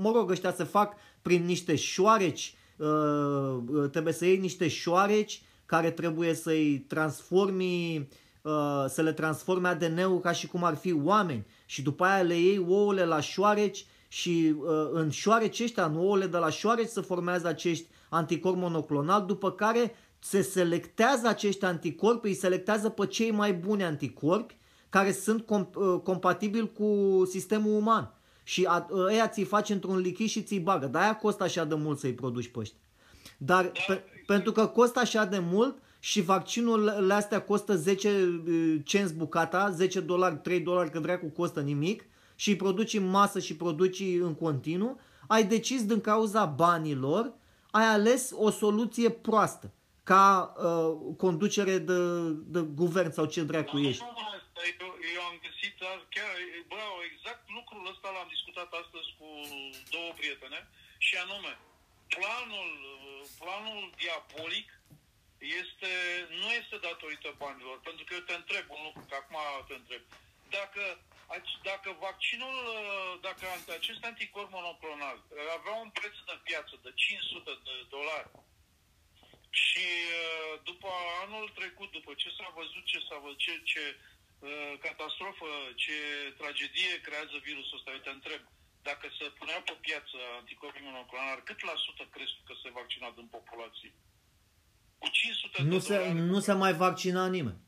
mă 0.00 0.10
rog, 0.14 0.30
ăștia 0.30 0.52
se 0.52 0.64
fac 0.64 0.94
prin 1.22 1.44
niște 1.44 1.76
șoareci, 1.76 2.54
uh, 2.76 3.90
trebuie 3.90 4.12
să 4.12 4.24
iei 4.24 4.36
niște 4.36 4.68
șoareci 4.68 5.42
care 5.66 5.90
trebuie 5.90 6.34
să-i 6.34 6.84
transformi, 6.88 8.08
uh, 8.42 8.84
să 8.88 9.02
le 9.02 9.12
transforme 9.12 9.68
ADN-ul 9.68 10.20
ca 10.20 10.32
și 10.32 10.46
cum 10.46 10.64
ar 10.64 10.74
fi 10.74 10.92
oameni. 10.92 11.46
Și 11.66 11.82
după 11.82 12.04
aia 12.04 12.22
le 12.22 12.34
iei 12.34 12.64
ouăle 12.68 13.04
la 13.04 13.20
șoareci 13.20 13.86
și 14.08 14.54
uh, 14.58 14.88
în 14.92 15.10
șoareci 15.10 15.60
ăștia, 15.60 15.84
în 15.84 15.96
ouăle 15.96 16.26
de 16.26 16.36
la 16.36 16.50
șoareci 16.50 16.88
se 16.88 17.00
formează 17.00 17.46
acești 17.46 17.86
anticorpi 18.08 18.58
monoclonal, 18.58 19.24
după 19.26 19.50
care 19.50 19.94
se 20.18 20.42
selectează 20.42 21.28
acești 21.28 21.64
anticorpi, 21.64 22.28
îi 22.28 22.34
selectează 22.34 22.88
pe 22.88 23.06
cei 23.06 23.30
mai 23.30 23.52
buni 23.52 23.84
anticorpi 23.84 24.56
care 24.92 25.12
sunt 25.12 25.42
comp- 25.42 25.74
uh, 25.74 26.00
compatibili 26.02 26.72
cu 26.72 27.22
sistemul 27.28 27.76
uman. 27.76 28.14
Și 28.42 28.68
ăia 28.92 29.28
ți-i 29.28 29.44
faci 29.44 29.68
într-un 29.68 29.98
lichid 29.98 30.28
și 30.28 30.42
ți-i 30.42 30.60
bagă. 30.60 30.86
De-aia 30.86 31.16
costă 31.16 31.42
așa 31.42 31.64
de 31.64 31.74
mult 31.74 31.98
să-i 31.98 32.12
produci 32.12 32.48
pe 32.48 32.58
ăștia. 32.58 32.78
Dar 33.38 33.64
da, 33.64 33.70
pe, 33.86 34.02
pentru 34.26 34.52
că 34.52 34.66
costă 34.66 34.98
așa 34.98 35.24
de 35.24 35.38
mult 35.38 35.78
și 35.98 36.20
vaccinurile 36.20 37.14
astea 37.14 37.42
costă 37.42 37.76
10 37.76 38.08
uh, 38.08 38.76
cenți 38.84 39.14
bucata, 39.14 39.70
10 39.70 40.00
dolari, 40.00 40.36
3 40.36 40.60
dolari, 40.60 40.90
că 40.90 40.98
dracu 40.98 41.26
costă 41.26 41.60
nimic 41.60 42.04
și 42.34 42.48
îi 42.48 42.56
produci 42.56 42.94
în 42.94 43.04
masă 43.06 43.38
și 43.38 43.56
produci 43.56 44.02
în 44.20 44.34
continuu, 44.34 45.00
ai 45.26 45.44
decis 45.44 45.84
din 45.84 46.00
cauza 46.00 46.44
banilor, 46.44 47.32
ai 47.70 47.86
ales 47.86 48.30
o 48.34 48.50
soluție 48.50 49.08
proastă 49.08 49.70
ca 50.02 50.54
uh, 50.56 51.14
conducere 51.16 51.78
de, 51.78 51.94
de 52.46 52.60
guvern 52.74 53.12
sau 53.12 53.24
ce 53.24 53.42
dracu 53.42 53.78
ești 53.78 54.04
eu, 54.80 54.98
eu 55.14 55.22
am 55.30 55.36
găsit 55.46 55.76
chiar, 56.14 56.32
bă, 56.66 56.82
exact 57.10 57.44
lucrul 57.58 57.90
ăsta 57.92 58.08
l-am 58.10 58.28
discutat 58.34 58.70
astăzi 58.82 59.08
cu 59.18 59.28
două 59.94 60.10
prietene 60.18 60.60
și 60.98 61.14
anume, 61.16 61.52
planul, 62.14 62.70
planul 63.40 63.92
diabolic 64.02 64.68
este, 65.60 65.92
nu 66.40 66.48
este 66.60 66.76
datorită 66.88 67.34
banilor, 67.42 67.80
pentru 67.80 68.04
că 68.04 68.14
eu 68.14 68.24
te 68.28 68.34
întreb 68.34 68.66
un 68.76 68.82
lucru, 68.86 69.02
că 69.08 69.14
acum 69.18 69.38
te 69.68 69.74
întreb. 69.74 70.02
Dacă, 70.56 70.82
dacă 71.70 71.88
vaccinul, 72.06 72.56
dacă 73.20 73.44
acest 73.78 74.04
anticorp 74.04 74.50
monoclonal 74.50 75.18
avea 75.58 75.74
un 75.84 75.90
preț 75.98 76.14
de 76.28 76.36
piață 76.42 76.74
de 76.84 76.92
500 76.94 77.50
de 77.66 77.74
dolari 77.88 78.30
și 79.50 79.86
după 80.62 80.88
anul 81.24 81.48
trecut, 81.58 81.90
după 81.90 82.12
ce 82.14 82.28
s-a 82.36 82.52
văzut 82.54 82.84
ce 82.84 82.98
s-a 83.08 83.18
văzut, 83.24 83.38
ce, 83.38 83.60
ce 83.64 83.82
Uh, 83.90 84.11
catastrofă, 84.84 85.50
ce 85.82 85.96
tragedie 86.40 86.92
creează 87.06 87.36
virusul 87.48 87.76
ăsta. 87.78 87.90
Eu 87.96 88.02
te 88.06 88.12
întreb, 88.18 88.42
dacă 88.88 89.06
se 89.18 89.26
punea 89.38 89.60
pe 89.68 89.74
piață 89.86 90.16
anticorpii 90.40 90.88
monoclonal, 90.90 91.38
cât 91.48 91.58
la 91.70 91.76
sută 91.84 92.02
crezi 92.14 92.34
că 92.48 92.54
se 92.62 92.76
vaccina 92.78 93.08
din 93.18 93.28
populație? 93.36 93.90
Cu 95.00 95.08
500 95.08 95.62
nu 95.62 95.78
de 95.78 95.84
se, 95.88 95.96
dolari, 95.96 96.18
Nu 96.32 96.38
se 96.46 96.52
mai 96.52 96.74
vaccina 96.84 97.24
nimeni. 97.36 97.60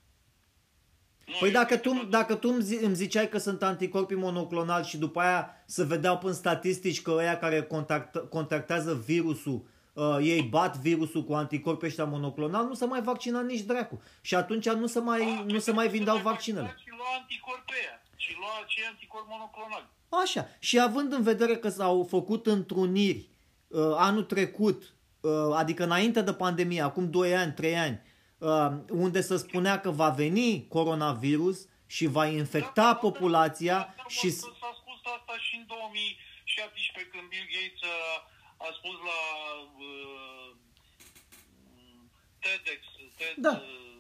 Nu, 1.27 1.37
păi 1.41 1.51
dacă 1.51 1.77
tu, 1.77 1.91
dacă 2.05 2.35
tu 2.35 2.49
îmi 2.83 2.95
ziceai 2.95 3.29
că 3.29 3.39
sunt 3.39 3.63
anticorpii 3.63 4.17
monoclonal 4.17 4.85
și 4.85 4.97
după 4.97 5.21
aia 5.21 5.65
se 5.67 5.85
vedeau 5.85 6.21
în 6.23 6.33
statistici 6.35 7.03
că 7.03 7.11
ăia 7.11 7.39
care 7.39 7.63
contact, 7.63 8.29
contactează 8.29 8.95
virusul 8.95 9.67
uh, 9.95 10.17
ei 10.21 10.43
bat 10.43 10.77
virusul 10.77 11.25
cu 11.25 11.33
anticorpi 11.33 11.87
ăștia 11.87 12.05
monoclonal, 12.05 12.67
nu 12.67 12.75
se 12.75 12.85
mai 12.85 13.03
vaccina 13.03 13.43
nici 13.43 13.61
dracu. 13.61 14.03
Și 14.21 14.35
atunci 14.35 14.69
nu 14.69 14.87
se 14.87 15.01
mai, 15.01 15.37
A, 15.41 15.45
nu 15.47 15.59
se 15.59 15.73
mai 15.73 15.89
vindeau 15.89 16.17
vaccinele. 16.17 16.75
Și 16.79 16.89
lua 16.91 17.07
anticorpea. 17.21 18.03
Și 18.17 18.35
lua 18.39 18.49
acei 18.65 18.85
anticorpi 18.91 19.27
monoclonali. 19.31 19.87
Așa. 20.23 20.49
Și 20.59 20.81
având 20.81 21.13
în 21.13 21.23
vedere 21.23 21.57
că 21.57 21.69
s-au 21.69 22.07
făcut 22.09 22.47
întruniri 22.47 23.29
uh, 23.69 23.95
anul 23.97 24.23
trecut, 24.23 24.95
uh, 25.21 25.31
adică 25.55 25.85
înainte 25.85 26.23
de 26.23 26.33
pandemie, 26.33 26.81
acum 26.81 27.11
2 27.11 27.37
ani, 27.37 27.53
3 27.53 27.77
ani, 27.77 28.01
uh, 28.39 28.71
unde 28.89 29.21
se 29.21 29.37
spunea 29.37 29.81
că 29.81 29.91
va 29.91 30.09
veni 30.09 30.67
coronavirus 30.69 31.67
și 31.87 32.07
va 32.07 32.27
infecta 32.27 32.83
Da, 32.83 32.95
populația 32.95 33.77
da, 33.79 33.95
da, 33.97 34.05
și... 34.09 34.31
S-a 34.31 34.73
spus 34.81 35.01
asta 35.17 35.35
și 35.47 35.57
în 35.57 35.65
2017 35.67 37.11
când 37.13 37.29
Bill 37.33 37.49
Gates 37.55 37.83
a, 37.83 37.97
a 38.69 38.71
spus 38.79 38.97
la 39.11 39.19
uh, 39.89 40.49
TEDx, 42.43 42.81
TED, 43.19 43.35
Da. 43.47 43.51
uh, 43.51 43.99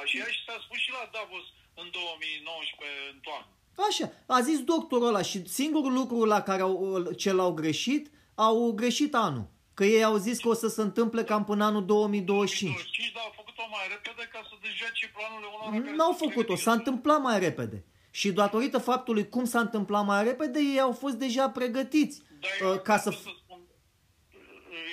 așa 0.00 0.24
și 0.34 0.40
s-a 0.46 0.56
spus 0.64 0.78
și 0.84 0.90
la 0.98 1.02
Davos 1.16 1.44
în 1.82 1.86
2019 1.90 3.12
în 3.12 3.18
toamnă. 3.26 3.48
Așa, 3.88 4.06
a 4.36 4.40
zis 4.48 4.58
doctorul 4.72 5.06
ăla 5.06 5.22
și 5.22 5.48
singurul 5.48 5.92
lucru 5.92 6.24
la 6.24 6.40
care 6.48 6.62
au, 6.62 6.76
ce 7.22 7.32
l-au 7.32 7.52
greșit, 7.60 8.10
au 8.34 8.72
greșit 8.80 9.14
anul. 9.14 9.46
Că 9.74 9.84
ei 9.84 10.04
au 10.04 10.16
zis 10.16 10.38
că 10.40 10.48
o 10.48 10.54
să 10.54 10.68
se 10.68 10.80
întâmple 10.82 11.24
cam 11.24 11.44
până 11.44 11.64
anul 11.64 11.84
2025. 11.86 12.72
25, 12.74 13.12
dar 13.12 13.22
au 13.24 13.32
făcut-o 13.36 13.62
mai 13.70 13.84
repede 13.94 14.28
ca 14.32 14.40
să 14.48 14.54
dejoace 14.62 15.04
planurile 15.16 15.48
unor 15.54 15.82
care 15.82 15.96
N-au 15.96 16.06
sunt 16.12 16.18
făcut-o, 16.18 16.32
pregătite. 16.54 16.62
s-a 16.62 16.72
întâmplat 16.72 17.20
mai 17.22 17.38
repede. 17.38 17.84
Și 18.10 18.32
datorită 18.32 18.78
faptului 18.78 19.28
cum 19.28 19.44
s-a 19.44 19.60
întâmplat 19.60 20.04
mai 20.04 20.24
repede, 20.24 20.58
ei 20.60 20.80
au 20.80 20.92
fost 20.92 21.14
deja 21.14 21.50
pregătiți 21.50 22.22
Dar 22.40 22.50
uh, 22.70 22.74
eu 22.76 22.80
ca 22.82 22.92
asta 22.94 23.10
să... 23.10 23.16
să 23.16 23.22
spun, 23.22 23.43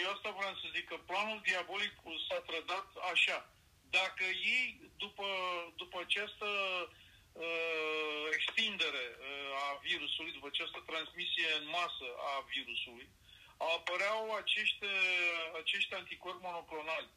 eu 0.04 0.10
asta 0.12 0.30
vreau 0.38 0.54
să 0.62 0.68
zic, 0.76 0.86
că 0.88 0.98
planul 1.10 1.40
diabolic 1.44 1.94
s-a 2.28 2.40
trădat 2.50 2.88
așa. 3.12 3.38
Dacă 3.90 4.24
ei, 4.58 4.92
după, 4.98 5.28
după 5.76 5.98
această 6.06 6.48
uh, 7.34 8.24
extindere 8.38 9.06
uh, 9.18 9.64
a 9.66 9.80
virusului, 9.88 10.32
după 10.38 10.48
această 10.50 10.80
transmisie 10.90 11.50
în 11.60 11.66
masă 11.68 12.08
a 12.32 12.46
virusului, 12.54 13.08
apăreau 13.76 14.36
acești, 14.42 14.84
uh, 14.84 15.60
acești 15.62 15.94
anticorpi 15.94 16.46
monoclonali 16.48 17.10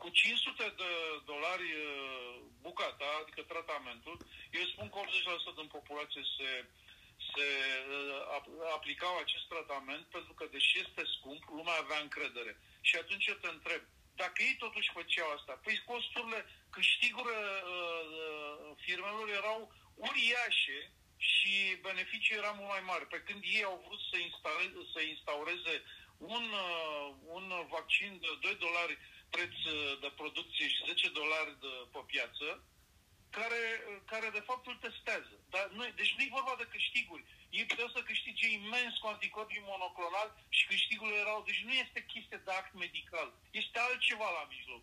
cu 0.00 0.08
500 0.08 0.74
de 0.76 0.90
dolari 1.24 1.68
uh, 1.72 2.34
bucata, 2.60 3.08
adică 3.22 3.42
tratamentul, 3.42 4.16
eu 4.58 4.64
spun 4.72 4.88
că 4.90 4.98
80% 5.52 5.58
din 5.60 5.68
populație 5.76 6.22
se, 6.36 6.48
se 6.48 6.58
uh, 6.60 6.83
ap- 8.36 8.72
aplicau 8.76 9.18
acest 9.18 9.46
tratament 9.48 10.04
pentru 10.06 10.32
că, 10.32 10.44
deși 10.50 10.78
este 10.78 11.02
scump, 11.14 11.42
lumea 11.48 11.76
avea 11.78 11.98
încredere. 11.98 12.52
Și 12.80 12.96
atunci 12.96 13.26
eu 13.26 13.34
te 13.34 13.48
întreb, 13.48 13.82
dacă 14.22 14.42
ei 14.42 14.56
totuși 14.64 14.94
făceau 14.98 15.30
asta, 15.30 15.52
păi 15.64 15.82
costurile, 15.86 16.40
câștigurile 16.70 17.42
uh, 17.74 18.04
uh, 18.20 18.76
firmelor 18.84 19.28
erau 19.28 19.60
uriașe 19.94 20.78
și 21.16 21.52
beneficiul 21.88 22.38
era 22.38 22.52
mult 22.58 22.68
mai 22.68 22.84
mare. 22.90 23.04
Pe 23.04 23.22
când 23.26 23.42
ei 23.56 23.64
au 23.70 23.82
vrut 23.86 24.00
să, 24.10 24.16
instaleze, 24.18 24.80
să 24.94 25.00
instaureze 25.00 25.74
un, 26.18 26.44
uh, 26.66 27.14
un 27.36 27.44
vaccin 27.74 28.12
de 28.20 28.30
2 28.40 28.56
dolari 28.64 28.98
preț 29.34 29.54
uh, 29.64 29.98
de 30.00 30.10
producție 30.20 30.66
și 30.68 30.84
10 30.86 31.08
dolari 31.20 31.52
de, 31.64 31.72
pe 31.92 32.00
piață, 32.12 32.46
care, 33.38 33.62
care 34.12 34.28
de 34.38 34.42
fapt 34.48 34.64
îl 34.70 34.78
testează. 34.86 35.34
Dar 35.54 35.64
noi, 35.78 35.88
deci 36.00 36.12
nu 36.16 36.22
e 36.26 36.36
vorba 36.38 36.54
de 36.62 36.66
câștiguri. 36.74 37.24
Ei 37.58 37.68
puteau 37.70 37.90
să 37.96 38.00
câștige 38.10 38.46
imens 38.58 38.94
cu 39.00 39.06
anticorpii 39.14 39.68
monoclonal 39.72 40.28
și 40.56 40.62
câștigurile 40.72 41.18
erau... 41.24 41.38
Deci 41.48 41.62
nu 41.68 41.74
este 41.84 42.00
chestie 42.12 42.38
de 42.46 42.52
act 42.60 42.72
medical. 42.84 43.28
Este 43.60 43.76
altceva 43.86 44.28
la 44.38 44.44
mijloc. 44.54 44.82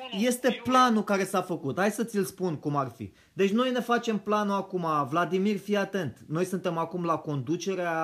Unu, 0.00 0.14
Este 0.30 0.48
eu- 0.54 0.62
planul 0.70 1.04
care 1.10 1.24
s-a 1.32 1.42
făcut. 1.52 1.74
Hai 1.82 1.90
să 1.98 2.04
ți-l 2.10 2.24
spun 2.34 2.52
cum 2.64 2.74
ar 2.76 2.90
fi. 2.96 3.06
Deci 3.40 3.50
noi 3.60 3.70
ne 3.76 3.80
facem 3.92 4.16
planul 4.28 4.54
acum. 4.62 4.84
Vladimir, 5.12 5.56
fii 5.58 5.76
atent. 5.76 6.14
Noi 6.36 6.44
suntem 6.44 6.76
acum 6.78 7.04
la 7.04 7.16
conducerea 7.28 7.98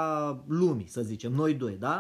lumii, 0.49 0.89
să 0.89 1.01
zicem. 1.01 1.33
Noi 1.33 1.55
doi, 1.55 1.77
da? 1.87 1.97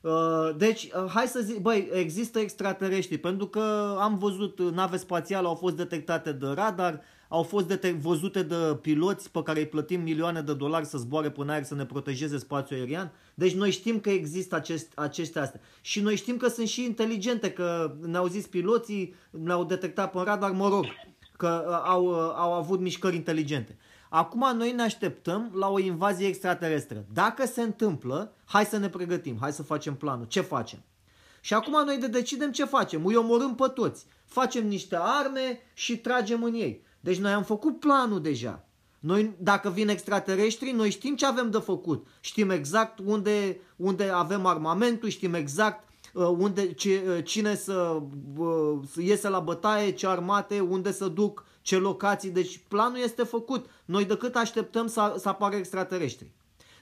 Uh, 0.00 0.50
Deci, 0.56 0.82
uh, 0.84 1.10
hai 1.14 1.26
să 1.26 1.40
zic, 1.40 1.58
băi, 1.58 1.88
există 1.92 2.38
extraterestri, 2.38 3.18
pentru 3.18 3.46
că 3.46 3.96
am 4.00 4.18
văzut 4.18 4.58
uh, 4.58 4.72
nave 4.72 4.96
spațiale 4.96 5.46
au 5.46 5.54
fost 5.54 5.76
detectate 5.76 6.32
de 6.32 6.46
radar, 6.46 7.00
au 7.32 7.42
fost 7.42 7.66
detec- 7.66 8.00
văzute 8.00 8.42
de 8.42 8.78
piloți 8.80 9.30
pe 9.30 9.42
care 9.42 9.58
îi 9.58 9.66
plătim 9.66 10.00
milioane 10.00 10.40
de 10.40 10.54
dolari 10.54 10.86
să 10.86 10.98
zboare 10.98 11.30
până 11.30 11.52
aer 11.52 11.64
să 11.64 11.74
ne 11.74 11.86
protejeze 11.86 12.38
spațiul 12.38 12.78
aerian. 12.78 13.12
Deci 13.34 13.54
noi 13.54 13.70
știm 13.70 14.00
că 14.00 14.10
există 14.10 14.54
acest, 14.54 14.92
acestea 14.94 15.42
astea. 15.42 15.60
Și 15.80 16.00
noi 16.00 16.16
știm 16.16 16.36
că 16.36 16.48
sunt 16.48 16.68
și 16.68 16.84
inteligente, 16.84 17.50
că 17.52 17.96
ne-au 18.06 18.26
zis 18.26 18.46
piloții, 18.46 19.14
ne-au 19.30 19.64
detectat 19.64 20.10
pe 20.10 20.18
radar, 20.24 20.50
mă 20.50 20.68
rog, 20.68 20.84
că 21.36 21.64
uh, 21.68 21.82
au, 21.84 22.04
uh, 22.06 22.32
au 22.34 22.52
avut 22.52 22.80
mișcări 22.80 23.16
inteligente. 23.16 23.78
Acum 24.08 24.56
noi 24.56 24.72
ne 24.72 24.82
așteptăm 24.82 25.50
la 25.54 25.68
o 25.68 25.78
invazie 25.78 26.26
extraterestră. 26.26 27.04
Dacă 27.12 27.46
se 27.46 27.62
întâmplă, 27.62 28.34
hai 28.44 28.64
să 28.64 28.76
ne 28.76 28.88
pregătim, 28.88 29.36
hai 29.40 29.52
să 29.52 29.62
facem 29.62 29.94
planul. 29.94 30.26
Ce 30.26 30.40
facem? 30.40 30.82
Și 31.40 31.54
acum 31.54 31.84
noi 31.84 31.98
de 31.98 32.06
decidem 32.06 32.50
ce 32.52 32.64
facem. 32.64 33.06
Îi 33.06 33.16
omorâm 33.16 33.54
pe 33.54 33.68
toți. 33.74 34.06
Facem 34.24 34.66
niște 34.66 34.96
arme 35.00 35.58
și 35.74 35.96
tragem 35.96 36.42
în 36.42 36.54
ei. 36.54 36.88
Deci 37.00 37.18
noi 37.18 37.32
am 37.32 37.42
făcut 37.42 37.80
planul 37.80 38.22
deja. 38.22 38.64
Noi, 39.00 39.34
dacă 39.38 39.70
vin 39.70 39.88
extraterestri, 39.88 40.70
noi 40.70 40.90
știm 40.90 41.16
ce 41.16 41.26
avem 41.26 41.50
de 41.50 41.58
făcut. 41.58 42.06
Știm 42.20 42.50
exact 42.50 42.98
unde, 43.04 43.60
unde 43.76 44.04
avem 44.04 44.46
armamentul, 44.46 45.08
știm 45.08 45.34
exact 45.34 45.88
uh, 46.14 46.26
unde, 46.38 46.72
ce, 46.72 47.02
uh, 47.16 47.24
cine 47.24 47.54
să, 47.54 48.02
uh, 48.36 48.78
să 48.92 49.02
iese 49.02 49.28
la 49.28 49.40
bătaie, 49.40 49.90
ce 49.90 50.06
armate, 50.06 50.60
unde 50.60 50.92
să 50.92 51.08
duc, 51.08 51.44
ce 51.62 51.76
locații. 51.76 52.30
Deci 52.30 52.60
planul 52.68 52.98
este 52.98 53.22
făcut. 53.22 53.66
Noi 53.84 54.04
decât 54.04 54.36
așteptăm 54.36 54.86
să, 54.86 55.14
să 55.18 55.28
apară 55.28 55.56
extraterestri. 55.56 56.32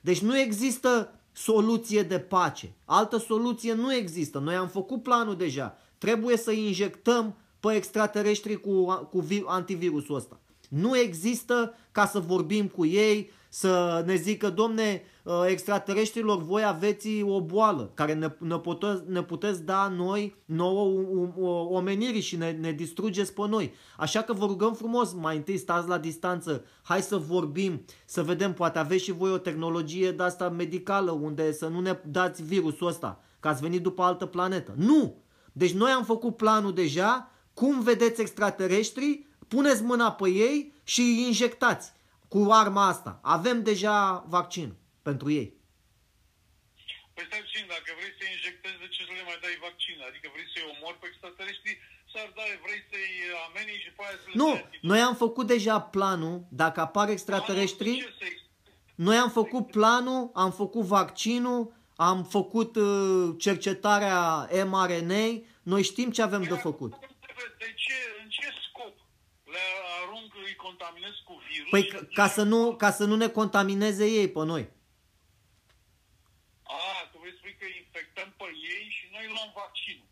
Deci 0.01 0.21
nu 0.21 0.39
există 0.39 1.13
soluție 1.33 2.03
de 2.03 2.19
pace. 2.19 2.75
Altă 2.85 3.17
soluție 3.17 3.73
nu 3.73 3.95
există. 3.95 4.39
Noi 4.39 4.55
am 4.55 4.69
făcut 4.69 5.03
planul 5.03 5.37
deja. 5.37 5.77
Trebuie 5.99 6.37
să 6.37 6.51
injectăm 6.51 7.37
pe 7.61 7.75
extraterestri 7.75 8.61
cu, 8.61 8.85
cu 9.11 9.21
vi- 9.21 9.45
antivirusul 9.47 10.15
ăsta. 10.15 10.41
Nu 10.69 10.99
există 10.99 11.75
ca 11.93 12.07
să 12.07 12.19
vorbim 12.19 12.67
cu 12.67 12.87
ei, 12.87 13.31
să 13.49 14.03
ne 14.07 14.15
zică, 14.15 14.51
domne, 14.51 15.03
uh, 15.25 15.43
extraterestrilor, 15.47 16.43
voi 16.43 16.65
aveți 16.65 17.23
o 17.23 17.41
boală 17.41 17.91
care 17.95 18.15
ne, 18.15 18.37
ne, 18.39 18.59
puteți, 18.59 19.03
ne 19.07 19.23
puteți 19.23 19.63
da 19.63 19.89
noi, 19.97 20.35
nouă, 20.45 21.05
o, 21.37 21.43
o, 21.43 21.49
omenirii 21.49 22.21
și 22.21 22.37
ne, 22.37 22.51
ne 22.51 22.73
distrugeți 22.73 23.33
pe 23.33 23.47
noi. 23.49 23.73
Așa 23.97 24.23
că 24.23 24.33
vă 24.33 24.47
rugăm 24.47 24.75
frumos, 24.75 25.13
mai 25.13 25.37
întâi 25.37 25.59
stați 25.59 25.89
la 25.89 25.99
distanță, 25.99 26.65
hai 26.83 27.03
să 27.03 27.17
vorbim, 27.17 27.85
să 28.05 28.23
vedem, 28.23 28.53
poate 28.53 28.79
aveți 28.79 29.05
și 29.05 29.13
voi 29.13 29.31
o 29.31 29.39
tehnologie 29.39 30.13
de 30.13 30.23
asta 30.23 30.49
medicală, 30.49 31.11
unde 31.11 31.53
să 31.53 31.67
nu 31.67 31.81
ne 31.81 31.99
dați 32.05 32.43
virusul 32.43 32.87
ăsta, 32.87 33.21
că 33.41 33.49
ați 33.49 33.63
venit 33.63 33.83
după 33.83 34.03
altă 34.03 34.27
planetă. 34.27 34.75
Nu! 34.77 35.15
Deci 35.53 35.73
noi 35.73 35.91
am 35.91 36.05
făcut 36.05 36.37
planul 36.37 36.73
deja, 36.73 37.31
cum 37.59 37.81
vedeți 37.83 38.21
extraterestrii, 38.21 39.27
puneți 39.49 39.83
mâna 39.83 40.13
pe 40.13 40.29
ei 40.29 40.73
și 40.85 41.01
îi 41.01 41.21
injectați 41.31 41.87
cu 42.29 42.39
arma 42.51 42.87
asta. 42.87 43.13
Avem 43.23 43.63
deja 43.63 44.25
vaccin 44.29 44.69
pentru 45.03 45.31
ei. 45.31 45.49
Păi 47.15 47.25
stai 47.29 47.41
puțin, 47.47 47.65
dacă 47.75 47.89
vrei 47.99 48.13
să 48.19 48.25
injectezi, 48.37 48.79
de 48.83 48.89
ce 48.95 49.01
să 49.09 49.13
le 49.19 49.25
mai 49.31 49.39
dai 49.45 49.57
vaccin? 49.69 49.97
Adică 50.09 50.27
vrei 50.35 50.49
să-i 50.53 50.67
omori 50.73 50.99
pe 51.01 51.07
extraterestri, 51.13 51.73
s-ar 52.13 52.29
da, 52.39 52.45
vrei 52.65 52.83
să-i 52.91 53.11
amenii 53.49 53.79
și 53.85 53.91
pe 53.97 54.03
aia 54.07 54.17
să 54.23 54.27
le 54.31 54.35
Nu, 54.43 54.49
dai 54.51 54.63
antidote. 54.65 54.87
noi 54.91 55.01
am 55.09 55.15
făcut 55.25 55.47
deja 55.55 55.77
planul, 55.97 56.37
dacă 56.63 56.79
apar 56.87 57.07
Ce 57.07 57.13
extraterestri, 57.17 57.93
să-i- 58.21 58.41
noi 59.07 59.17
am 59.25 59.31
făcut 59.41 59.65
planul, 59.79 60.23
am 60.45 60.51
făcut 60.63 60.85
vaccinul, 60.99 61.63
am 62.11 62.19
făcut 62.37 62.71
uh, 62.77 63.29
cercetarea 63.47 64.49
mRNA, 64.73 65.27
noi 65.73 65.83
știm 65.91 66.09
ce 66.17 66.23
avem 66.23 66.43
de 66.53 66.55
făcut. 66.69 66.93
De 67.59 67.69
ce, 67.83 67.95
în 68.23 68.29
ce 68.29 68.47
scop 68.69 68.95
le 69.55 69.65
arunc, 70.03 70.31
îi 70.47 70.55
contaminez 70.67 71.15
cu 71.25 71.35
virus? 71.51 71.71
Păi 71.71 71.83
și 71.83 71.89
ca- 71.89 71.97
atunci- 71.97 72.15
ca 72.15 72.29
să 72.29 72.43
nu, 72.43 72.75
ca 72.77 72.91
să 72.91 73.05
nu 73.05 73.17
ne 73.17 73.29
contamineze 73.29 74.07
ei 74.21 74.29
pe 74.37 74.45
noi. 74.45 74.65
A, 76.63 77.09
tu 77.13 77.19
vrei 77.21 77.33
să 77.33 77.39
spui 77.41 77.57
că 77.61 77.67
infectăm 77.83 78.35
pe 78.37 78.45
ei 78.75 78.87
și 78.97 79.05
noi 79.13 79.27
luăm 79.35 79.51
vaccinul. 79.63 80.07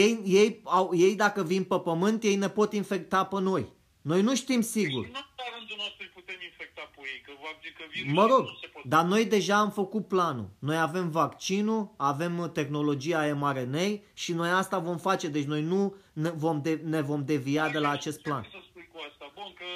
Ei, 0.00 0.20
ei, 0.24 0.60
au, 0.64 0.90
ei 0.94 1.14
dacă 1.14 1.42
vin 1.42 1.64
pe 1.64 1.78
pământ, 1.78 2.22
ei 2.22 2.34
ne 2.36 2.48
pot 2.48 2.72
infecta 2.72 3.24
pe 3.24 3.40
noi. 3.40 3.66
Noi 4.00 4.22
nu 4.22 4.34
știm 4.34 4.60
sigur. 4.60 5.04
Și 5.04 5.10
nu 5.10 5.18
la 5.36 5.44
rândul 5.58 5.76
nostru 5.76 5.96
îi 5.98 6.10
putem 6.14 6.34
infecta 6.42 6.90
pe 6.94 7.00
ei, 7.04 7.20
că, 7.26 7.32
va- 7.42 7.58
că 7.76 7.84
virusul 7.92 8.14
Mă 8.14 8.26
rog, 8.26 8.40
nu 8.46 8.56
se 8.60 8.66
poate. 8.66 8.88
dar 8.88 9.04
noi 9.04 9.24
deja 9.24 9.56
am 9.58 9.70
făcut 9.70 10.08
planul. 10.08 10.48
Noi 10.58 10.78
avem 10.78 11.10
vaccinul, 11.10 11.94
avem 11.96 12.38
uh, 12.38 12.50
tehnologia 12.50 13.34
mRNA 13.34 14.00
și 14.12 14.32
noi 14.32 14.50
asta 14.50 14.78
vom 14.78 14.98
face. 14.98 15.28
Deci 15.28 15.44
noi 15.44 15.62
nu 15.62 15.96
ne 16.12 16.30
vom, 16.30 16.62
de, 16.62 16.80
ne 16.84 17.00
vom 17.00 17.24
devia 17.24 17.68
de 17.68 17.78
la 17.78 17.90
acest 17.90 18.16
Ce 18.16 18.22
plan. 18.22 18.40
vrei 18.40 18.52
să 18.60 18.66
spui 18.70 18.88
cu 18.92 18.98
asta? 19.08 19.24
Bun, 19.34 19.50
că, 19.60 19.68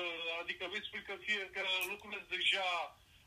adică 0.43 0.63
vrei 0.71 0.81
să 0.81 0.87
spui 0.91 1.03
că, 1.09 1.15
fie, 1.27 1.51
că 1.55 1.61
lucrurile 1.91 2.21
sunt 2.27 2.39
deja 2.39 2.69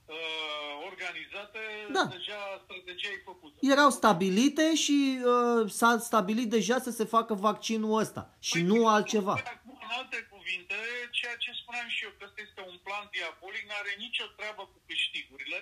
uh, 0.06 0.74
organizate, 0.90 1.60
Da. 1.98 2.04
deja 2.18 2.40
strategia 2.66 3.10
e 3.18 3.22
făcută. 3.32 3.56
Erau 3.74 3.90
stabilite 3.90 4.76
și 4.84 4.98
uh, 5.34 5.70
s-a 5.80 5.92
stabilit 6.10 6.50
deja 6.58 6.78
să 6.88 6.92
se 7.00 7.06
facă 7.16 7.34
vaccinul 7.48 8.00
ăsta 8.04 8.22
și 8.48 8.58
Păi, 8.60 8.68
nu 8.72 8.76
păi, 8.84 8.92
altceva. 8.96 9.34
păi, 9.34 9.52
acum, 9.56 9.78
În 9.86 9.92
alte 10.02 10.20
cuvinte, 10.34 10.78
ceea 11.20 11.36
ce 11.44 11.50
spuneam 11.62 11.88
și 11.96 12.04
eu, 12.06 12.12
că 12.18 12.24
ăsta 12.28 12.40
este 12.48 12.62
un 12.72 12.78
plan 12.86 13.06
diabolic, 13.16 13.64
nu 13.70 13.76
are 13.82 13.94
nicio 14.06 14.26
treabă 14.38 14.64
cu 14.72 14.78
câștigurile, 14.90 15.60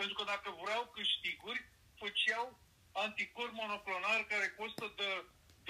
pentru 0.00 0.14
că 0.18 0.22
dacă 0.34 0.48
vreau 0.62 0.82
câștiguri, 0.98 1.60
făceau 2.02 2.46
anticorpi 3.04 3.58
monoclonari 3.62 4.24
care 4.32 4.46
costă 4.60 4.84
de, 5.00 5.08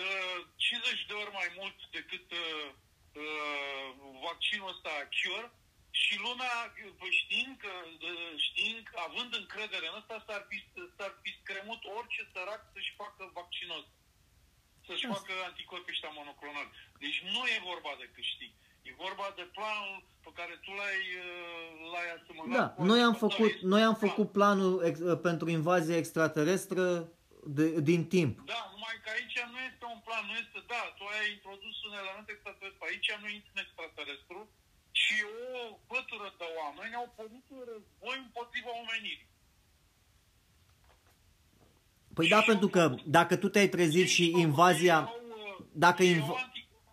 de 0.01 0.11
50 0.57 1.07
de 1.11 1.15
ori 1.23 1.33
mai 1.41 1.49
mult 1.59 1.77
decât 1.97 2.27
uh, 2.45 2.67
uh, 3.23 3.87
vaccinul 4.27 4.73
ăsta 4.75 4.93
Cure 5.17 5.49
și 6.03 6.15
lumea, 6.27 6.57
uh, 6.69 7.11
știind 7.21 7.55
că, 7.65 7.73
uh, 8.11 8.33
știind, 8.47 8.81
că, 8.91 8.97
având 9.09 9.31
încredere 9.43 9.87
în 9.89 9.99
ăsta, 10.01 10.17
s-ar 10.27 10.43
fi, 10.49 10.59
s-ar 10.97 11.13
fi 11.23 11.31
scremut 11.41 11.83
orice 11.99 12.23
sărac 12.33 12.63
să-și 12.75 12.97
facă 13.01 13.23
vaccinul 13.41 13.79
ăsta 13.83 13.97
să-și 14.89 15.07
Asta. 15.07 15.17
facă 15.17 15.33
anticorpii 15.49 15.95
ăștia 15.95 16.13
monoclonali. 16.21 16.71
Deci 17.05 17.19
nu 17.35 17.43
e 17.55 17.69
vorba 17.71 17.93
de 18.03 18.07
câștig. 18.17 18.53
E 18.89 19.03
vorba 19.05 19.27
de 19.41 19.47
planul 19.57 19.99
pe 20.25 20.31
care 20.39 20.55
tu 20.65 20.71
l-ai, 20.81 21.01
uh, 21.27 21.69
l-ai 21.93 22.09
asumărat. 22.17 22.55
Da, 22.61 22.67
cu 22.79 22.85
noi 22.91 23.01
am 23.09 23.15
ăsta 23.15 23.27
făcut, 23.27 23.53
este 23.55 23.67
noi 23.73 23.83
am 23.91 23.97
plan. 23.97 24.05
făcut 24.07 24.29
planul 24.39 24.73
ex, 24.89 24.97
pentru 25.29 25.47
invazie 25.59 25.97
extraterestră 26.03 26.85
de, 27.57 27.65
din 27.91 28.03
timp. 28.15 28.35
Da, 28.53 28.63
numai 28.88 29.05
că 29.07 29.11
aici 29.16 29.38
nu 29.55 29.61
este 29.70 29.85
un 29.94 30.01
plan, 30.07 30.24
nu 30.31 30.35
este, 30.42 30.59
da, 30.72 30.83
tu 30.98 31.05
ai 31.16 31.27
introdus 31.37 31.77
un 31.88 31.94
element 32.01 32.29
extraterestru, 32.35 32.83
aici 32.90 33.09
nu 33.22 33.29
intră 33.37 33.53
în 33.55 33.62
extraterestru 33.66 34.40
și 35.03 35.16
o 35.62 35.64
pătură 35.92 36.29
de 36.40 36.46
oameni 36.61 36.98
au 37.01 37.09
pornit 37.16 37.46
un 37.57 37.62
război 37.72 38.16
împotriva 38.27 38.70
omenirii. 38.83 39.31
Păi 42.16 42.29
da, 42.35 42.40
pentru 42.53 42.68
că 42.74 42.83
dacă 43.16 43.35
tu 43.42 43.48
te-ai 43.48 43.72
trezit 43.77 44.09
și 44.16 44.24
invazia... 44.46 44.98
Dacă 45.85 46.03
inv- 46.12 46.37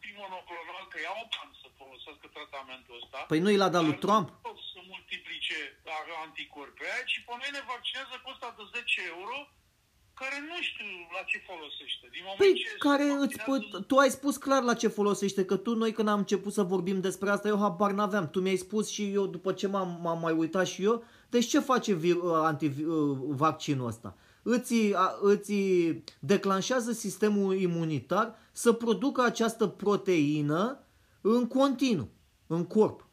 inv- 0.07 0.19
monoclonal, 0.21 0.85
că 0.91 0.97
iau 1.07 1.19
bani 1.33 1.53
să 1.61 1.67
folosească 1.79 2.25
tratamentul 2.37 2.95
ăsta. 3.01 3.17
Păi 3.31 3.39
nu 3.43 3.49
i 3.51 3.61
l-a 3.61 3.73
dat 3.75 3.83
lui 3.87 3.97
dar 3.97 4.03
Trump? 4.05 4.27
Nu 4.29 4.39
pot 4.47 4.57
să 4.73 4.79
multiplice 4.93 5.57
anticorpi 6.25 6.83
aia, 6.91 7.03
ci 7.11 7.17
pe 7.25 7.33
noi 7.41 7.51
ne 7.57 7.63
vaccinează 7.71 8.15
cu 8.23 8.27
ăsta 8.33 8.49
de 8.57 8.63
10 8.73 9.01
euro, 9.15 9.37
care 10.15 10.37
nu 10.49 10.61
știu 10.61 10.85
la 11.17 11.23
ce 11.25 11.37
folosește. 11.49 12.07
Din 12.11 12.21
moment 12.23 12.37
Păi 12.39 12.53
ce 12.53 12.67
se 12.69 12.75
care 12.77 13.03
îți 13.03 13.35
vaccinează- 13.35 13.67
pă, 13.71 13.79
tu 13.87 13.95
ai 13.97 14.09
spus 14.09 14.37
clar 14.37 14.63
la 14.63 14.73
ce 14.73 14.87
folosește, 14.87 15.45
că 15.45 15.55
tu 15.57 15.75
noi 15.75 15.91
când 15.91 16.07
am 16.07 16.17
început 16.17 16.53
să 16.53 16.63
vorbim 16.63 17.01
despre 17.01 17.29
asta, 17.29 17.47
eu 17.47 17.57
habar 17.57 17.91
n-aveam. 17.91 18.29
Tu 18.29 18.39
mi-ai 18.41 18.55
spus 18.55 18.89
și 18.89 19.13
eu 19.13 19.25
după 19.27 19.53
ce 19.53 19.67
m-am, 19.67 19.99
m-am 20.01 20.19
mai 20.19 20.33
uitat 20.33 20.67
și 20.67 20.83
eu, 20.83 21.03
deci 21.29 21.45
ce 21.47 21.59
face 21.59 21.93
vir, 21.93 22.15
anti, 22.33 22.71
vaccinul 23.27 23.87
ăsta? 23.87 24.15
Îți, 24.43 24.93
a, 24.95 25.17
îți 25.21 25.53
declanșează 26.19 26.91
sistemul 26.91 27.55
imunitar 27.55 28.35
să 28.51 28.73
producă 28.73 29.21
această 29.23 29.67
proteină 29.67 30.79
în 31.21 31.47
continuu, 31.47 32.09
în 32.47 32.65
corp. 32.65 33.07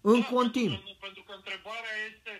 În 0.00 0.20
Da, 0.20 0.26
continuu. 0.26 0.76
Pentru, 0.76 0.92
că- 0.92 1.04
pentru 1.06 1.22
că 1.26 1.32
întrebarea 1.36 1.94
este 2.10 2.32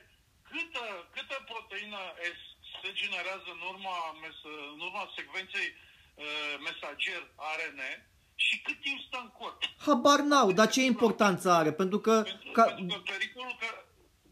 câtă, 0.51 0.85
câtă 1.15 1.37
proteină 1.51 1.97
es- 2.29 2.55
se 2.87 2.93
generează 3.03 3.49
în 3.57 3.63
urma, 3.73 3.97
mes, 4.23 4.39
în 4.75 4.81
urma 4.87 5.03
secvenței 5.19 5.69
uh, 5.75 6.55
mesager 6.67 7.23
ARN 7.51 7.81
și 8.45 8.55
cât 8.65 8.79
timp 8.87 8.99
stă 9.07 9.19
în 9.25 9.31
corp. 9.39 9.59
Habar 9.87 10.21
n-au, 10.31 10.49
dar 10.59 10.69
ce 10.75 10.83
importanță 10.95 11.47
are? 11.61 11.73
Pentru 11.83 11.99
că, 12.07 12.15
Pentru, 12.23 12.51
ca, 12.57 12.65
pentru 12.65 12.97
că 12.97 13.11
pericolul 13.13 13.57
că... 13.63 13.69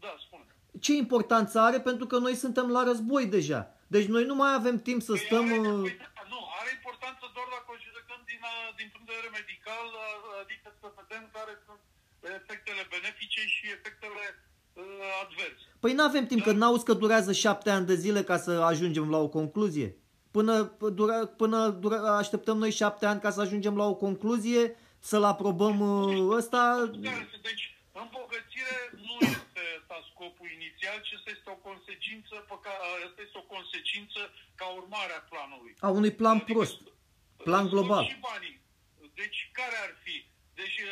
Da, 0.03 0.11
spune. 0.25 0.45
ce 0.85 0.93
importanță 1.05 1.55
are? 1.67 1.79
Pentru 1.89 2.05
că 2.11 2.17
noi 2.25 2.35
suntem 2.43 2.67
la 2.75 2.81
război 2.89 3.25
deja. 3.37 3.61
Deci 3.95 4.07
noi 4.15 4.23
nu 4.31 4.35
mai 4.41 4.51
avem 4.59 4.77
timp 4.87 5.01
să 5.09 5.13
Păi 5.15 5.23
stăm... 5.25 5.45
Are, 5.45 5.67
uh, 5.69 5.81
păi, 5.87 5.97
da, 6.17 6.23
nu, 6.33 6.39
are 6.59 6.69
importanță 6.79 7.23
doar 7.35 7.47
dacă 7.55 7.67
o 7.75 7.77
judecăm 7.85 8.21
din, 8.31 8.41
uh, 8.53 8.69
din 8.79 8.87
punct 8.91 9.05
de 9.07 9.13
vedere 9.15 9.37
medical, 9.39 9.85
uh, 9.95 10.43
adică 10.43 10.67
să 10.81 10.87
vedem 10.99 11.23
care 11.37 11.53
sunt 11.65 11.81
efectele 12.39 12.83
benefice 12.95 13.41
și 13.55 13.65
efectele 13.77 14.25
uh, 14.33 14.54
adverse. 15.23 15.63
Păi 15.79 15.93
nu 15.93 16.03
avem 16.03 16.25
timp, 16.25 16.41
că 16.43 16.51
Da. 16.51 16.57
n-auzi 16.57 16.85
că 16.85 16.93
durează 16.93 17.31
șapte 17.33 17.69
ani 17.69 17.85
de 17.85 17.95
zile 17.95 18.23
ca 18.23 18.37
să 18.37 18.51
ajungem 18.51 19.09
la 19.09 19.17
o 19.17 19.27
concluzie. 19.27 19.97
Până, 20.31 20.75
dura, 20.93 21.25
până 21.25 21.69
dura, 21.69 22.17
așteptăm 22.17 22.57
noi 22.57 22.71
șapte 22.71 23.05
ani 23.05 23.19
ca 23.21 23.29
să 23.29 23.41
ajungem 23.41 23.75
la 23.77 23.85
o 23.85 23.95
concluzie, 23.95 24.77
să-l 24.99 25.23
aprobăm 25.23 25.77
uh, 25.79 26.35
ăsta. 26.39 26.89
Care 27.03 27.27
se- 27.31 27.39
Deci, 27.49 27.63
îmbogățire 28.03 28.77
nu 29.07 29.15
este 29.33 29.61
ăsta 29.79 29.95
scopul 30.11 30.47
inițial, 30.59 30.97
ci 31.05 31.13
ăsta 31.17 31.29
este 31.37 31.49
o 31.55 31.59
consecință, 31.69 32.35
pe 32.49 32.55
care, 32.65 32.79
ăsta 33.07 33.19
este 33.25 33.37
o 33.43 33.45
consecință 33.55 34.21
ca 34.59 34.65
urmare 34.79 35.13
a 35.19 35.23
planului. 35.31 35.73
A 35.87 35.89
unui 35.99 36.11
plan 36.21 36.35
Adică 36.37 36.53
prost. 36.53 36.79
Plan 37.47 37.65
scot 37.65 37.71
global. 37.73 38.03
Și 38.11 38.17
banii. 38.29 38.55
Deci 39.21 39.39
care 39.59 39.75
ar 39.85 39.93
fi? 40.03 40.15
Deci 40.61 40.77
uh, 40.81 40.91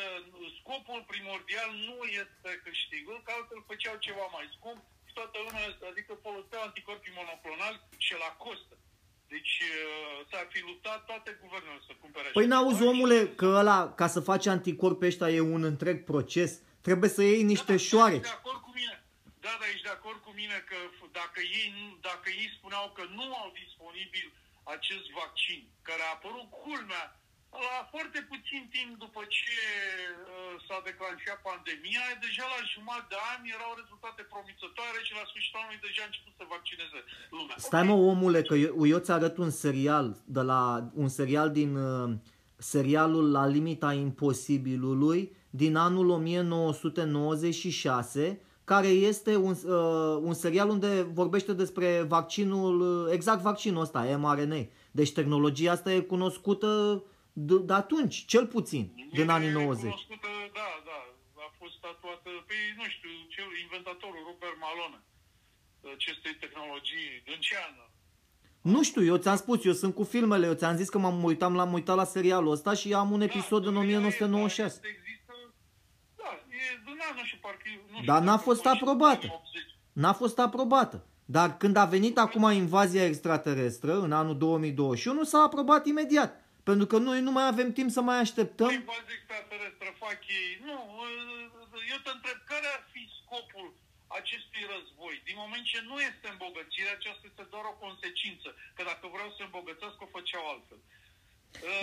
scopul 0.59 1.01
primordial 1.11 1.69
nu 1.87 1.97
este 2.21 2.49
câștigul, 2.65 3.17
că 3.25 3.31
altfel 3.37 3.61
făceau 3.71 3.95
ceva 4.07 4.25
mai 4.35 4.45
scump 4.57 4.81
și 5.07 5.13
toată 5.19 5.37
lumea, 5.45 5.65
adică 5.91 6.11
foloseau 6.25 6.61
anticorpii 6.63 7.17
monoclonali 7.19 7.79
și 8.05 8.13
la 8.23 8.29
costă. 8.45 8.75
Deci 9.33 9.53
uh, 9.71 10.25
s-ar 10.29 10.45
fi 10.53 10.59
luptat 10.69 10.99
toate 11.09 11.31
guvernele 11.43 11.79
să 11.87 11.93
cumpere 12.03 12.29
Păi 12.37 12.45
așa 12.45 12.51
n-auzi, 12.53 12.77
ceva 12.77 12.89
omule, 12.89 13.19
și- 13.19 13.35
că 13.41 13.45
ăla, 13.61 13.79
ca 13.99 14.07
să 14.15 14.19
faci 14.31 14.45
anticorpi 14.55 15.05
ăștia 15.05 15.29
e 15.29 15.39
un 15.57 15.63
întreg 15.71 15.97
proces. 16.11 16.51
Trebuie 16.87 17.09
să 17.09 17.21
iei 17.23 17.43
niște 17.53 17.65
Da, 17.73 17.77
dar 17.77 17.87
șoareci. 17.89 18.23
ești 18.23 18.31
de 18.31 18.39
acord 18.41 18.61
cu 18.67 18.71
mine. 18.79 18.95
Da, 19.45 19.51
dar 19.59 19.67
ești 19.73 19.83
de 19.89 19.93
acord 19.99 20.19
cu 20.27 20.31
mine 20.41 20.57
că 20.69 20.75
f- 20.95 21.11
dacă 21.21 21.39
ei, 21.59 21.67
nu- 21.79 21.97
dacă 22.09 22.27
ei 22.29 22.49
spuneau 22.57 22.85
că 22.97 23.03
nu 23.17 23.25
au 23.41 23.49
disponibil 23.63 24.27
acest 24.63 25.05
vaccin, 25.21 25.61
care 25.81 26.01
a 26.03 26.09
apărut 26.17 26.47
culmea 26.63 27.03
la 27.69 27.77
foarte 27.93 28.19
puțin 28.31 28.61
timp 28.75 28.91
după 29.05 29.21
ce 29.35 29.55
uh, 29.57 30.53
s-a 30.65 30.77
declanșat 30.87 31.39
pandemia, 31.49 32.05
deja 32.25 32.45
la 32.53 32.59
jumătate 32.73 33.09
de 33.13 33.19
ani 33.31 33.45
erau 33.57 33.71
rezultate 33.81 34.21
promițătoare 34.33 34.99
și 35.07 35.13
la 35.19 35.23
sfârșitul 35.29 35.59
anului 35.61 35.83
deja 35.87 36.01
a 36.03 36.09
început 36.11 36.33
să 36.39 36.43
vaccineze 36.55 36.99
lumea. 37.37 37.55
Stai 37.67 37.83
Ok. 37.83 37.87
mă, 37.89 37.95
omule, 38.11 38.41
că 38.49 38.55
eu, 38.65 38.71
eu 38.93 38.99
ți 39.05 39.11
arăt 39.17 39.35
un 39.45 39.51
serial, 39.63 40.07
de 40.37 40.43
la, 40.51 40.61
un 41.03 41.09
serial 41.19 41.49
din 41.59 41.71
uh, 41.87 42.09
serialul 42.73 43.25
La 43.35 43.45
limita 43.55 43.91
imposibilului 44.05 45.21
din 45.61 45.73
anul 45.75 46.09
1996, 46.09 48.41
care 48.63 48.87
este 48.87 49.35
un, 49.35 49.55
uh, 49.65 50.17
un 50.21 50.33
serial 50.33 50.69
unde 50.69 51.01
vorbește 51.01 51.53
despre 51.53 52.01
vaccinul, 52.01 52.79
uh, 52.79 53.07
exact 53.17 53.41
vaccinul 53.41 53.81
ăsta, 53.81 54.17
mRNA. 54.17 54.65
Deci 54.91 55.13
tehnologia 55.13 55.71
asta 55.71 55.93
e 55.93 55.99
cunoscută 55.99 57.03
de, 57.33 57.57
de 57.57 57.73
atunci, 57.73 58.25
cel 58.25 58.45
puțin, 58.47 58.83
din 59.11 59.29
E 59.29 59.31
anii 59.31 59.49
90. 59.49 59.81
Cunoscută, 59.81 60.27
da, 60.59 60.69
da, 60.89 60.97
a 61.47 61.49
fost 61.59 61.73
statuată, 61.79 62.29
pe, 62.47 62.55
nu 62.79 62.85
știu, 62.95 63.09
cel 63.35 63.49
inventatorul 63.65 64.21
Robert 64.29 64.57
Malone 64.65 64.99
acestei 65.95 66.35
tehnologii, 66.39 67.23
în 67.33 67.39
ce 67.39 67.55
an? 67.67 67.73
Nu 68.61 68.83
știu, 68.83 69.03
eu 69.03 69.17
ți-am 69.17 69.35
spus, 69.35 69.65
eu 69.65 69.73
sunt 69.73 69.95
cu 69.95 70.03
filmele, 70.03 70.45
eu 70.45 70.53
ți-am 70.53 70.75
zis 70.75 70.89
că 70.89 70.97
m-am 70.97 71.23
uitat, 71.23 71.53
l-am 71.53 71.73
uitat 71.73 71.95
la 71.95 72.03
serialul 72.03 72.51
ăsta 72.51 72.73
și 72.73 72.93
am 72.93 73.11
un 73.11 73.21
episod 73.21 73.65
în 73.65 73.73
Da, 73.73 73.79
1996. 73.79 74.79
Există, 74.83 75.33
da, 76.15 76.29
e 76.49 76.81
din 76.85 76.99
an, 77.09 77.15
nu 77.15 77.23
știu, 77.23 77.37
parcă, 77.41 77.69
nu 77.91 77.93
știu, 77.93 78.05
Dar 78.05 78.21
n-a 78.21 78.31
parcă 78.31 78.43
fost 78.43 78.61
și 78.61 78.67
aprobată. 78.67 79.25
80. 79.25 79.63
N-a 79.93 80.13
fost 80.13 80.39
aprobată. 80.39 81.05
Dar 81.25 81.57
când 81.57 81.75
a 81.75 81.85
venit 81.85 82.17
acum 82.17 82.51
invazia 82.51 83.05
extraterestră, 83.05 84.01
în 84.01 84.11
anul 84.11 84.37
2021, 84.37 85.23
s-a 85.23 85.39
aprobat 85.39 85.85
imediat. 85.85 86.42
Pentru 86.69 86.85
că 86.91 86.97
noi 87.07 87.19
nu 87.27 87.31
mai 87.37 87.47
avem 87.53 87.69
timp 87.77 87.89
să 87.95 88.01
mai 88.01 88.17
Păi, 88.17 88.25
așteptăm. 88.25 88.71
invazie 88.71 89.15
extraterestră 89.19 89.89
fac 90.03 90.19
ei. 90.41 90.51
Nu, 90.67 90.77
eu 91.93 91.99
te 92.05 92.11
întreb, 92.17 92.37
care 92.51 92.67
ar 92.75 92.83
fi 92.93 93.01
scopul 93.19 93.67
acestui 94.19 94.63
război? 94.73 95.15
Din 95.27 95.37
moment 95.43 95.63
ce 95.71 95.79
nu 95.89 95.97
este 96.09 96.27
îmbogățire, 96.35 96.89
aceasta 96.97 97.23
este 97.31 97.45
doar 97.53 97.65
o 97.71 97.79
consecință. 97.85 98.49
Că 98.75 98.81
dacă 98.91 99.05
vreau 99.15 99.29
să 99.37 99.41
îmbogățesc, 99.43 99.95
o 100.05 100.07
făceau 100.17 100.43
altfel. 100.53 100.79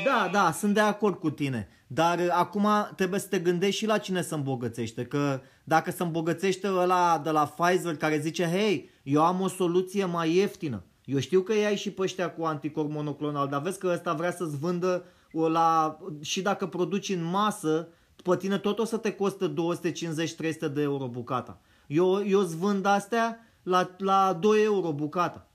Da, 0.05 0.29
da, 0.37 0.53
sunt 0.61 0.75
de 0.75 0.81
acord 0.81 1.17
cu 1.25 1.31
tine. 1.31 1.61
Dar 1.87 2.19
uh, 2.19 2.29
acum 2.31 2.67
trebuie 2.97 3.21
să 3.21 3.29
te 3.29 3.39
gândești 3.39 3.81
și 3.81 3.87
la 3.87 3.99
cine 3.99 4.23
se 4.23 4.35
îmbogățește. 4.35 5.07
Că 5.07 5.43
dacă 5.65 5.91
se 5.91 6.03
îmbogățește 6.03 6.69
ăla 6.69 7.19
de 7.19 7.31
la 7.31 7.47
Pfizer 7.47 7.97
care 7.97 8.19
zice, 8.19 8.45
hei, 8.45 8.91
eu 9.03 9.25
am 9.25 9.41
o 9.41 9.49
soluție 9.49 10.05
mai 10.05 10.35
ieftină. 10.35 10.85
Eu 11.11 11.19
știu 11.19 11.41
că 11.43 11.53
ai 11.53 11.77
și 11.77 11.91
pe 11.91 12.03
ăștia 12.03 12.31
cu 12.33 12.45
anticorp 12.45 12.91
monoclonal, 12.91 13.49
dar 13.49 13.61
vezi 13.61 13.79
că 13.79 13.87
ăsta 13.87 14.13
vrea 14.15 14.31
să-ți 14.33 14.57
vândă 14.59 15.05
o 15.33 15.49
la... 15.49 15.99
și 16.23 16.43
dacă 16.43 16.67
produci 16.67 17.09
în 17.09 17.23
masă, 17.23 17.89
pe 18.25 18.37
tine 18.37 18.59
tot 18.59 18.79
o 18.79 18.85
să 18.85 18.97
te 18.97 19.13
costă 19.13 19.53
250-300 19.53 20.73
de 20.73 20.83
euro 20.83 21.07
bucata. 21.09 21.61
Eu, 21.87 22.27
eu 22.27 22.41
îți 22.41 22.57
vând 22.57 22.85
astea 22.87 23.47
la, 23.63 23.91
la 23.99 24.33
2 24.33 24.63
euro 24.63 24.93
bucata. 24.93 25.47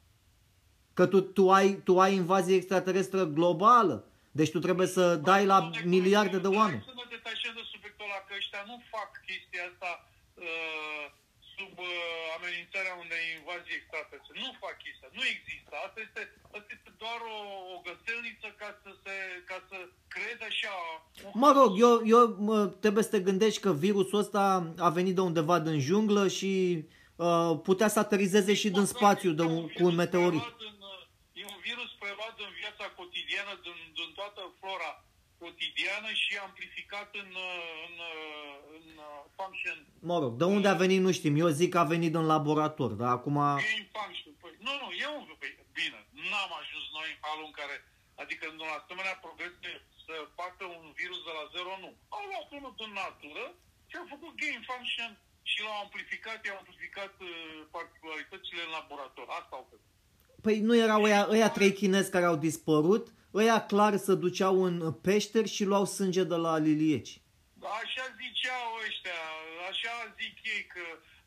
Că 0.93 1.05
tu, 1.05 1.21
tu, 1.21 1.51
ai, 1.51 1.73
tu 1.83 1.99
ai 1.99 2.15
invazie 2.15 2.55
extraterestră 2.55 3.25
globală. 3.25 4.07
Deci 4.31 4.51
tu 4.51 4.59
trebuie 4.59 4.87
să 4.87 5.15
dai 5.15 5.45
la 5.45 5.59
Nu 5.59 5.69
de- 5.69 5.81
miliarde 5.85 6.37
de 6.37 6.47
Hai 6.47 6.57
oameni. 6.57 6.83
Să 6.85 6.93
ne 6.95 7.03
detașăm 7.15 7.53
de 7.55 7.63
subiectul 7.71 8.05
ăla, 8.05 8.19
că 8.27 8.33
ăștia 8.37 8.63
nu 8.67 8.75
fac 8.93 9.09
chestia 9.27 9.61
asta 9.71 9.91
uh, 10.33 11.05
sub 11.57 11.73
uh, 11.79 11.91
amenințarea 12.37 12.95
unei 13.05 13.25
invazii 13.39 13.77
extraterrestre. 13.79 14.33
Nu 14.43 14.49
fac 14.63 14.75
chestia, 14.83 15.09
nu 15.19 15.23
există. 15.35 15.73
Asta 15.85 15.99
este, 16.07 16.21
asta 16.57 16.69
este 16.77 16.91
doar 17.03 17.19
o, 17.35 17.37
o 17.73 17.75
găselniță 17.87 18.47
ca 18.61 18.69
să, 18.83 18.91
se, 19.03 19.15
ca 19.49 19.57
să 19.69 19.77
creeze 20.13 20.45
așa... 20.51 20.73
Mă 21.43 21.49
rog, 21.57 21.71
eu, 21.85 21.93
eu 22.15 22.21
mă, 22.47 22.57
trebuie 22.83 23.03
să 23.03 23.13
te 23.13 23.27
gândești 23.29 23.63
că 23.65 23.71
virusul 23.85 24.19
ăsta 24.23 24.41
a 24.87 24.89
venit 24.89 25.15
de 25.15 25.21
undeva 25.29 25.57
din 25.59 25.79
junglă 25.87 26.23
și 26.37 26.53
uh, 27.15 27.51
putea 27.69 27.87
să 27.93 27.99
aterizeze 27.99 28.53
și 28.61 28.69
din 28.77 28.85
spațiu 28.85 29.31
de 29.39 29.45
un, 29.53 29.61
cu 29.75 29.83
un 29.89 29.95
meteorit. 29.95 30.47
În, 30.67 30.75
e 31.41 31.43
un 31.55 31.59
virus 31.69 31.89
preluat 32.01 32.35
în 32.47 32.53
viața 32.61 32.85
cotidiană, 32.99 33.53
din, 33.65 33.77
din 33.99 34.09
toată 34.19 34.41
flora 34.59 34.91
cotidiană 35.43 36.09
și 36.23 36.31
amplificat 36.47 37.09
în, 37.23 37.31
în, 37.85 37.95
în 38.75 38.85
function. 39.35 39.79
Mă 40.09 40.17
rog, 40.19 40.31
de 40.41 40.45
unde 40.55 40.67
a 40.67 40.81
venit 40.83 41.01
nu 41.05 41.11
știm. 41.17 41.35
Eu 41.43 41.49
zic 41.59 41.69
că 41.71 41.79
a 41.79 41.91
venit 41.93 42.11
din 42.15 42.25
laborator, 42.33 42.91
dar 42.99 43.09
acum... 43.17 43.37
Gain 43.67 43.87
function. 43.97 44.33
Păi, 44.41 44.53
nu, 44.65 44.71
nu, 44.81 44.87
e 45.03 45.07
un... 45.17 45.23
Păi, 45.41 45.51
bine, 45.79 45.99
n-am 46.29 46.51
ajuns 46.61 46.85
noi 46.97 47.07
în 47.13 47.19
halul 47.25 47.47
în 47.49 47.55
care, 47.59 47.75
adică 48.21 48.43
în 48.51 48.57
un 48.65 48.71
asemenea 48.79 49.15
progres 49.25 49.53
să 50.05 50.15
facă 50.41 50.63
un 50.77 50.85
virus 51.01 51.19
de 51.27 51.33
la 51.37 51.45
zero, 51.53 51.71
nu. 51.83 51.91
Au 52.17 52.23
luat 52.31 52.47
unul 52.57 52.73
din 52.81 52.91
natură 53.03 53.45
și 53.89 53.95
au 53.99 54.07
făcut 54.13 54.33
gain 54.41 54.61
function 54.69 55.11
și 55.49 55.57
l-au 55.65 55.77
amplificat, 55.85 56.39
i-au 56.41 56.59
amplificat 56.61 57.13
uh, 57.21 57.31
particularitățile 57.77 58.61
în 58.63 58.71
laborator. 58.77 59.27
Asta 59.29 59.53
au 59.59 59.65
făcut. 59.71 59.94
Păi 60.45 60.59
nu 60.69 60.75
erau 60.85 61.01
ăia, 61.07 61.21
ăia 61.35 61.49
trei 61.57 61.73
chinezi 61.79 62.13
care 62.15 62.25
au 62.31 62.37
dispărut? 62.47 63.05
Ăia 63.39 63.59
clar 63.71 63.93
se 64.05 64.13
duceau 64.23 64.55
în 64.67 64.75
peșteri 65.07 65.53
și 65.55 65.69
luau 65.71 65.85
sânge 65.97 66.23
de 66.31 66.37
la 66.45 66.53
lilieci. 66.67 67.11
Așa 67.81 68.05
ziceau 68.21 68.67
ăștia, 68.85 69.21
așa 69.69 69.93
zic 70.19 70.35
ei 70.53 70.63
că 70.73 70.85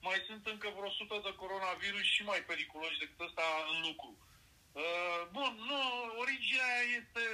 mai 0.08 0.18
sunt 0.28 0.42
încă 0.52 0.66
vreo 0.76 0.90
100 0.92 1.26
de 1.26 1.32
coronavirus 1.42 2.06
și 2.14 2.22
mai 2.30 2.40
periculoși 2.50 3.00
decât 3.02 3.20
ăsta 3.28 3.46
în 3.72 3.78
lucru. 3.88 4.10
Uh, 4.82 5.20
bun, 5.36 5.52
nu, 5.70 5.80
originea 6.22 6.76
este 6.98 7.24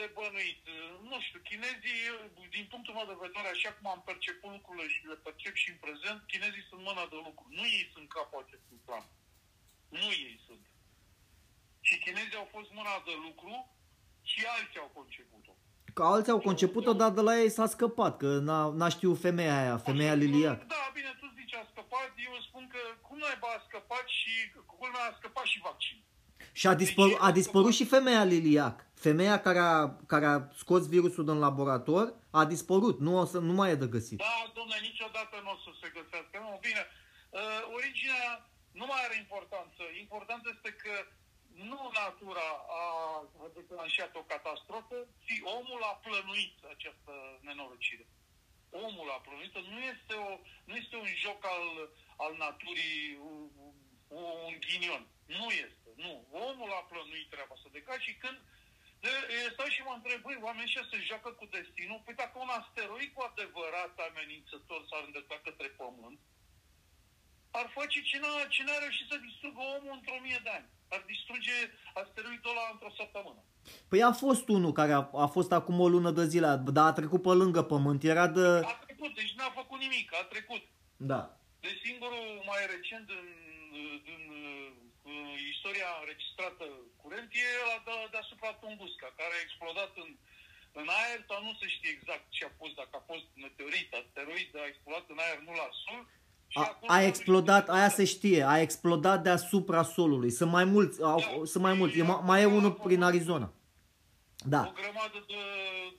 de 0.00 0.06
bănuit. 0.16 0.62
Nu 1.10 1.16
știu, 1.26 1.40
chinezii, 1.50 2.02
din 2.56 2.66
punctul 2.72 2.96
meu 2.96 3.06
de 3.10 3.22
vedere, 3.26 3.48
așa 3.50 3.70
cum 3.76 3.86
am 3.94 4.02
perceput 4.10 4.50
lucrurile 4.56 4.86
și 4.94 5.08
le 5.10 5.18
percep 5.26 5.54
și 5.62 5.68
în 5.72 5.78
prezent, 5.86 6.18
chinezii 6.30 6.68
sunt 6.70 6.82
mâna 6.88 7.04
de 7.12 7.18
lucru. 7.26 7.44
Nu 7.58 7.64
ei 7.78 7.86
sunt 7.94 8.06
capul 8.16 8.38
acestui 8.44 8.80
plan. 8.86 9.04
Nu 9.98 10.08
ei 10.28 10.38
sunt. 10.48 10.64
Și 11.90 11.98
chinezii 11.98 12.42
au 12.42 12.48
fost 12.56 12.70
mâna 12.78 12.94
de 13.08 13.14
lucru 13.26 13.52
și 14.30 14.40
alții 14.56 14.80
au 14.84 14.90
conceput-o. 14.98 15.52
Că 15.96 16.02
alții 16.02 16.32
au 16.32 16.40
conceput-o, 16.48 16.92
dar 16.92 17.10
de 17.10 17.20
la 17.28 17.34
ei 17.42 17.50
s-a 17.56 17.66
scăpat, 17.66 18.16
că 18.16 18.30
n-a, 18.46 18.60
n-a 18.78 18.88
știut 18.88 19.20
femeia 19.20 19.56
aia, 19.60 19.76
femeia 19.88 20.14
Liliac. 20.14 20.58
Da, 20.66 20.90
bine, 20.94 21.10
tu 21.20 21.26
zici 21.38 21.54
a 21.54 21.64
scăpat, 21.72 22.10
eu 22.26 22.34
spun 22.48 22.64
că 22.72 22.78
cum 23.06 23.18
naiba 23.18 23.48
a 23.56 23.64
scăpat 23.68 24.04
și 24.18 24.32
culmea 24.66 25.04
a 25.10 25.16
scăpat 25.18 25.44
și 25.52 25.58
vaccin. 25.68 25.98
Și 26.52 26.66
a, 26.66 26.74
dispăr, 26.74 27.08
a 27.18 27.30
dispărut 27.32 27.74
și 27.78 27.84
femeia 27.84 28.24
Liliac. 28.24 28.76
Femeia 28.94 29.40
care 29.40 29.58
a, 29.58 29.96
care 30.12 30.26
a 30.26 30.36
scos 30.62 30.82
virusul 30.88 31.24
din 31.24 31.38
laborator 31.38 32.14
a 32.30 32.44
dispărut, 32.44 33.00
nu, 33.00 33.18
o 33.18 33.24
să, 33.24 33.38
nu 33.38 33.52
mai 33.52 33.70
e 33.70 33.82
de 33.84 33.86
găsit. 33.96 34.18
Da, 34.18 34.36
domnule, 34.54 34.80
niciodată 34.90 35.34
nu 35.44 35.50
o 35.54 35.56
să 35.64 35.70
se 35.80 35.88
găsească. 35.96 36.34
Nu, 36.44 36.58
bine, 36.66 36.82
uh, 37.30 37.60
originea 37.76 38.24
nu 38.80 38.84
mai 38.90 39.00
are 39.06 39.16
importanță. 39.24 39.82
Important 40.04 40.42
este 40.54 40.70
că 40.82 40.92
nu 41.68 41.90
natura 41.92 42.48
a 42.80 42.82
declanșat 43.54 44.14
o 44.14 44.22
catastrofă, 44.22 45.06
ci 45.24 45.40
omul 45.42 45.82
a 45.82 45.94
plănuit 46.04 46.56
această 46.74 47.12
nenorocire. 47.40 48.06
Omul 48.70 49.10
a 49.10 49.20
plănuit, 49.26 49.54
nu 49.54 49.80
este, 49.92 50.14
o, 50.14 50.38
nu 50.64 50.74
este 50.76 50.96
un 50.96 51.10
joc 51.24 51.44
al, 51.46 51.90
al 52.16 52.32
naturii, 52.36 53.18
un, 53.20 53.50
un 54.08 54.58
ghinion. 54.66 55.06
Nu 55.26 55.48
este, 55.64 55.88
nu. 55.96 56.26
Omul 56.30 56.70
a 56.72 56.82
plănuit 56.90 57.30
treaba 57.30 57.54
asta 57.54 57.68
de 57.72 57.82
ca 57.82 57.98
și 57.98 58.14
când 58.14 58.38
de, 59.00 59.10
stau 59.52 59.68
și 59.74 59.82
mă 59.82 59.92
întreb, 59.96 60.20
băi, 60.22 60.38
oamenii 60.46 60.68
ăștia 60.68 60.86
se 60.90 61.08
joacă 61.10 61.30
cu 61.32 61.46
destinul? 61.56 62.02
Păi 62.04 62.14
dacă 62.14 62.38
un 62.38 62.48
asteroid 62.48 63.12
cu 63.12 63.22
adevărat 63.22 63.94
amenințător 63.98 64.80
s-ar 64.88 65.02
îndrepta 65.04 65.40
către 65.44 65.68
Pământ, 65.68 66.18
ar 67.50 67.66
face 67.76 68.02
cine, 68.02 68.26
cine 68.48 68.70
a 68.70 68.78
reușit 68.78 69.06
să 69.10 69.16
distrugă 69.16 69.60
omul 69.76 69.92
într-o 69.98 70.18
mie 70.20 70.40
de 70.42 70.50
ani. 70.58 70.68
Ar 70.94 71.02
distruge 71.12 71.56
asteroidul 72.02 72.50
ăla 72.50 72.64
într-o 72.72 72.92
săptămână. 73.00 73.40
Păi 73.90 74.02
a 74.10 74.12
fost 74.12 74.46
unul 74.56 74.72
care 74.80 74.92
a, 74.92 75.02
a 75.24 75.26
fost 75.36 75.52
acum 75.58 75.80
o 75.80 75.88
lună 75.94 76.10
de 76.18 76.24
zile, 76.32 76.50
dar 76.76 76.86
a 76.86 76.98
trecut 77.00 77.22
pe 77.22 77.32
lângă 77.42 77.62
Pământ. 77.62 78.00
Era 78.12 78.26
de... 78.38 78.46
A 78.72 78.76
trecut, 78.86 79.12
deci 79.20 79.34
n-a 79.38 79.50
făcut 79.60 79.78
nimic, 79.80 80.06
a 80.20 80.24
trecut. 80.34 80.62
Da. 81.10 81.22
Deci 81.64 81.80
singurul 81.86 82.26
mai 82.50 82.62
recent 82.74 83.06
în, 83.20 83.28
în, 84.14 84.22
în 85.10 85.16
istoria 85.54 85.90
înregistrată 86.00 86.64
curent 87.00 87.30
e 87.44 87.50
la 87.72 87.78
de, 87.86 87.94
deasupra 88.14 88.50
Tunguska, 88.60 89.08
care 89.20 89.32
a 89.34 89.44
explodat 89.46 89.92
în, 90.04 90.10
în 90.80 90.86
aer, 91.00 91.18
sau 91.28 91.38
nu 91.46 91.52
se 91.60 91.66
știe 91.74 91.90
exact 91.94 92.24
ce 92.36 92.42
a 92.44 92.52
fost, 92.60 92.74
dacă 92.80 92.94
a 92.96 93.08
fost 93.12 93.26
meteorit, 93.44 93.88
asteroid, 93.92 94.50
a 94.56 94.70
explodat 94.72 95.06
în 95.12 95.20
aer, 95.24 95.38
nu 95.46 95.52
la 95.62 95.68
sol, 95.84 96.02
a, 96.52 96.78
a 96.86 97.02
explodat, 97.02 97.68
aia 97.68 97.88
se 97.88 98.04
știe, 98.04 98.42
a 98.42 98.60
explodat 98.60 99.22
deasupra 99.22 99.82
solului. 99.82 100.30
Sunt 100.30 100.50
mai 100.50 100.64
mulți, 100.64 101.02
au, 101.02 101.18
Da, 101.20 101.44
sunt 101.44 101.62
mai 101.62 101.74
mulți. 101.74 101.98
E, 101.98 102.02
e 102.02 102.04
ma- 102.04 102.24
mai 102.24 102.42
e 102.42 102.44
unul 102.44 102.70
acolo. 102.70 102.84
prin 102.88 103.02
Arizona. 103.02 103.52
Da. 104.54 104.62
O 104.68 104.72
grămadă 104.80 105.18
de, 105.32 105.40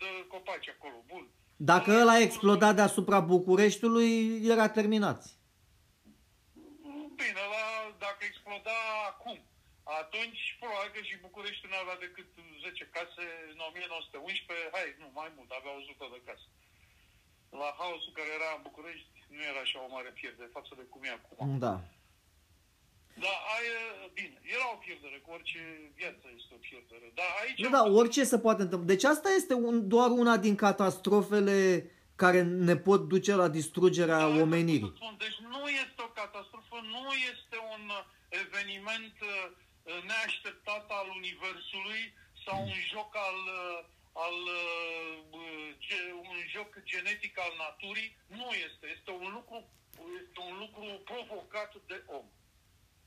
de 0.02 0.10
copaci 0.28 0.70
acolo, 0.76 0.98
bun. 1.12 1.24
Dacă 1.56 1.90
ăla 2.02 2.12
a 2.12 2.20
explodat 2.28 2.76
deasupra 2.76 3.20
Bucureștiului, 3.20 4.12
era 4.54 4.68
terminat. 4.78 5.20
Bine, 7.20 7.42
la, 7.54 7.66
dacă 8.06 8.22
exploda 8.32 8.78
acum, 9.12 9.38
atunci 10.02 10.42
probabil 10.62 10.92
că 10.96 11.02
și 11.10 11.24
București 11.28 11.66
nu 11.72 11.78
avea 11.84 11.98
decât 12.06 12.30
10 12.66 12.90
case 12.96 13.24
în 13.54 13.60
1911, 13.70 14.70
hai, 14.76 14.88
nu, 15.02 15.08
mai 15.20 15.30
mult, 15.38 15.50
avea 15.60 15.74
100 15.82 16.06
de 16.16 16.22
case. 16.28 16.46
La 17.60 17.70
haosul 17.80 18.14
care 18.18 18.32
era 18.40 18.50
în 18.58 18.62
București 18.70 19.08
nu 19.36 19.42
era 19.52 19.60
așa 19.66 19.80
o 19.88 19.94
mare 19.96 20.10
pierdere 20.20 20.50
față 20.58 20.72
de 20.80 20.86
cum 20.92 21.02
e 21.04 21.10
acum. 21.20 21.60
Da. 21.66 21.76
Da, 23.26 23.34
aia, 23.56 23.82
bine, 24.14 24.38
era 24.56 24.68
o 24.76 24.76
pierdere, 24.86 25.18
cu 25.26 25.30
orice 25.32 25.60
viață 25.96 26.26
este 26.38 26.52
o 26.58 26.62
pierdere. 26.68 27.12
Dar 27.20 27.30
aici... 27.42 27.60
Nu, 27.64 27.70
da, 27.70 27.84
orice 28.00 28.24
se 28.24 28.40
poate 28.40 28.62
întâmpla. 28.62 28.88
Deci 28.94 29.04
asta 29.04 29.30
este 29.30 29.54
un, 29.54 29.88
doar 29.88 30.10
una 30.10 30.38
din 30.38 30.56
catastrofele 30.56 31.60
care 32.16 32.42
ne 32.44 32.76
pot 32.78 33.02
duce 33.08 33.34
la 33.36 33.48
distrugerea 33.48 34.18
Da, 34.18 34.26
asta 34.26 34.42
omenirii. 34.42 34.80
pot 34.82 34.90
să 34.90 34.96
spun. 35.02 35.16
Deci 35.26 35.38
nu 35.54 35.62
este 35.84 36.00
o 36.08 36.10
catastrofă, 36.22 36.78
nu 36.96 37.04
este 37.34 37.58
un 37.76 37.84
uh, 37.90 38.04
eveniment 38.44 39.16
uh, 39.22 40.04
neașteptat 40.10 40.86
al 41.00 41.08
Universului 41.20 42.04
sau 42.46 42.58
un 42.64 42.74
joc 42.94 43.12
al, 43.28 43.40
uh, 43.62 43.86
al 44.14 44.34
uh, 44.34 45.76
ge- 45.80 46.12
un 46.12 46.38
joc 46.48 46.84
genetic 46.84 47.40
al 47.40 47.54
naturii. 47.58 48.18
Nu 48.28 48.50
este. 48.68 48.86
Este 48.98 49.12
un 49.12 49.32
lucru, 49.32 49.70
este 50.24 50.40
un 50.40 50.58
lucru 50.58 51.02
provocat 51.12 51.76
de 51.88 52.04
om. 52.08 52.26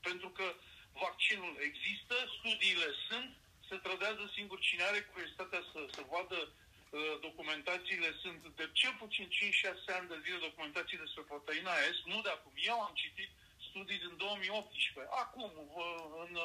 Pentru 0.01 0.29
că 0.29 0.53
vaccinul 0.93 1.57
există, 1.69 2.15
studiile 2.37 2.89
sunt, 3.09 3.29
se 3.69 3.75
trădează 3.75 4.31
singur 4.33 4.59
cine 4.59 4.83
are 4.83 5.01
curiozitatea 5.01 5.61
să, 5.71 5.79
să 5.91 6.01
vadă 6.11 6.39
uh, 6.49 7.17
documentațiile 7.21 8.09
sunt 8.21 8.41
de 8.55 8.69
cel 8.73 8.93
puțin 8.99 9.27
5-6 9.27 9.95
ani 9.97 10.07
de 10.07 10.19
zile 10.23 10.37
documentații 10.37 10.97
despre 10.97 11.21
proteina 11.21 11.71
S, 11.95 11.97
nu 12.05 12.21
de 12.21 12.29
acum. 12.29 12.51
Eu 12.55 12.81
am 12.81 12.93
citit 12.93 13.29
studii 13.69 13.97
din 14.05 14.13
2018. 14.17 15.13
Acum, 15.23 15.51
v- 15.73 16.27
în, 16.27 16.37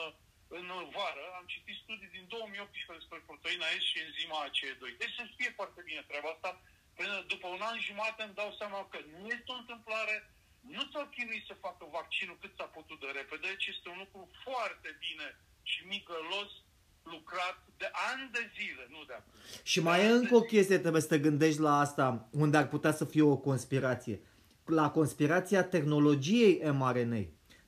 în 0.58 0.68
vară, 0.96 1.24
am 1.38 1.46
citit 1.54 1.76
studii 1.84 2.14
din 2.16 2.24
2018 2.28 3.00
despre 3.00 3.28
proteina 3.28 3.66
S 3.80 3.84
și 3.90 4.02
enzima 4.06 4.38
ACE2. 4.46 4.82
Deci 5.02 5.16
se 5.18 5.24
știe 5.32 5.50
foarte 5.58 5.80
bine 5.88 6.02
treaba 6.10 6.30
asta. 6.32 6.50
Până 6.98 7.14
după 7.32 7.46
un 7.56 7.62
an 7.70 7.78
jumate 7.88 8.20
îmi 8.24 8.38
dau 8.40 8.50
seama 8.60 8.80
că 8.92 8.98
nu 9.20 9.26
este 9.36 9.50
o 9.52 9.60
întâmplare, 9.62 10.16
nu 10.76 10.82
s-au 10.90 11.06
chinuit 11.14 11.44
să 11.50 11.62
facă 11.66 11.82
vaccinul 11.98 12.36
cât 12.42 12.52
s-a 12.58 12.68
putut 12.76 12.98
de 13.04 13.10
repede, 13.18 13.48
ci 13.60 13.66
este 13.74 13.88
un 13.94 13.98
lucru 14.04 14.22
foarte 14.46 14.88
bine 15.04 15.26
și 15.70 15.80
migălos 15.92 16.50
lucrat 17.14 17.56
de 17.76 17.88
ani 18.10 18.24
de 18.36 18.42
zile, 18.56 18.84
nu 18.94 19.04
de 19.08 19.14
acum. 19.18 19.32
Și 19.62 19.80
mai 19.80 20.04
e 20.04 20.08
încă 20.20 20.34
o 20.36 20.48
chestie, 20.52 20.78
trebuie 20.78 21.02
să 21.02 21.12
te 21.12 21.18
gândești 21.18 21.60
la 21.60 21.78
asta, 21.78 22.28
unde 22.30 22.56
ar 22.56 22.68
putea 22.68 22.92
să 22.92 23.04
fie 23.04 23.22
o 23.22 23.36
conspirație. 23.36 24.20
La 24.64 24.90
conspirația 24.90 25.64
tehnologiei 25.64 26.60
mRNA. 26.80 27.22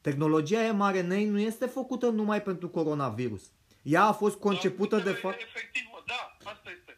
Tehnologia 0.07 0.73
mRNA 0.73 1.21
nu 1.35 1.41
este 1.51 1.67
făcută 1.67 2.07
numai 2.09 2.43
pentru 2.43 2.69
coronavirus. 2.69 3.45
Ea 3.83 4.05
a 4.05 4.13
fost 4.23 4.37
concepută 4.47 4.97
Dar, 4.97 5.05
de 5.09 5.13
fapt... 5.23 5.41
Efectiv, 5.41 5.85
da, 6.13 6.37
asta 6.53 6.69
este. 6.79 6.93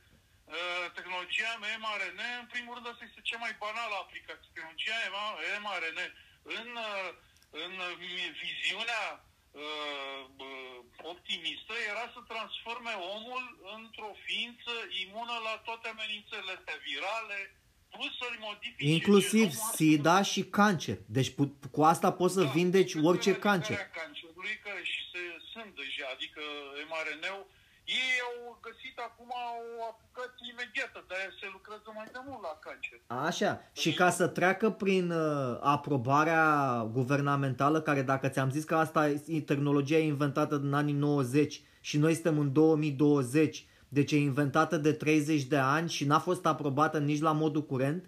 Uh, 0.55 0.87
tehnologia 0.97 1.53
mRNA, 1.85 2.31
în 2.43 2.49
primul 2.55 2.73
rând, 2.75 2.87
asta 2.89 3.05
este 3.09 3.21
cea 3.29 3.41
mai 3.45 3.55
banală 3.65 3.95
aplicație. 4.05 4.51
Tehnologia 4.57 4.99
mRNA, 5.65 6.07
în, 6.61 6.69
uh, 6.89 7.09
în 7.65 7.73
viziunea 8.45 9.05
uh, 9.65 10.21
uh, 10.47 10.79
optimistă, 11.13 11.75
era 11.91 12.05
să 12.15 12.21
transforme 12.33 12.93
omul 13.17 13.45
într-o 13.77 14.13
ființă 14.27 14.75
imună 15.05 15.37
la 15.49 15.55
toate 15.67 15.87
amenințările 15.89 16.53
astea 16.59 16.79
virale, 16.89 17.39
plus 17.45 17.53
să-l 17.53 17.53
modifice 17.53 17.64
Inclusiv 18.79 19.47
genomul, 19.51 19.73
SIDA 19.75 20.23
și 20.23 20.43
cancer. 20.45 20.99
Deci 21.07 21.31
pu- 21.37 21.57
cu 21.71 21.83
asta 21.83 22.13
poți 22.13 22.35
să 22.35 22.43
Da, 22.43 22.51
vindeci 22.57 22.93
pentru 22.93 23.09
orice 23.11 23.29
eradicarea 23.29 23.61
cancer. 23.61 23.77
cancerului, 24.01 24.55
că 24.65 24.71
și 24.83 25.01
se, 25.13 25.21
sunt 25.53 25.71
deja, 25.81 26.07
adică 26.15 26.41
mRNA-ul, 26.91 27.47
ei 27.85 28.17
au 28.29 28.59
găsit 28.67 28.97
acum 29.09 29.31
o 29.81 29.83
aplicație 29.93 30.47
imediată, 30.55 30.99
de 31.09 31.15
aia 31.19 31.31
se 31.41 31.47
lucrează 31.53 31.89
mai 31.95 32.09
de 32.13 32.21
mult 32.27 32.43
la 32.49 32.55
cancer. 32.67 32.99
Așa. 33.29 33.51
Și 33.83 33.93
ca 34.01 34.11
să 34.11 34.27
treacă 34.39 34.71
prin 34.71 35.11
uh, 35.11 35.59
aprobarea 35.61 36.45
guvernamentală, 36.93 37.81
care 37.81 38.03
dacă 38.03 38.29
ți-am 38.29 38.51
zis 38.51 38.65
că 38.65 38.75
asta 38.77 39.09
e 39.09 39.41
tehnologia 39.41 39.97
e 39.97 40.07
inventată 40.07 40.55
în 40.55 40.75
anii 40.75 40.95
90 40.95 41.61
și 41.81 41.97
noi 41.99 42.15
suntem 42.15 42.39
în 42.39 42.53
2020, 42.53 43.67
deci 43.97 44.13
e 44.13 44.29
inventată 44.31 44.77
de 44.87 44.93
30 44.93 45.43
de 45.55 45.61
ani 45.77 45.89
și 45.97 46.05
n-a 46.11 46.23
fost 46.29 46.45
aprobată 46.47 46.99
nici 46.99 47.27
la 47.29 47.35
modul 47.43 47.65
curent, 47.73 48.01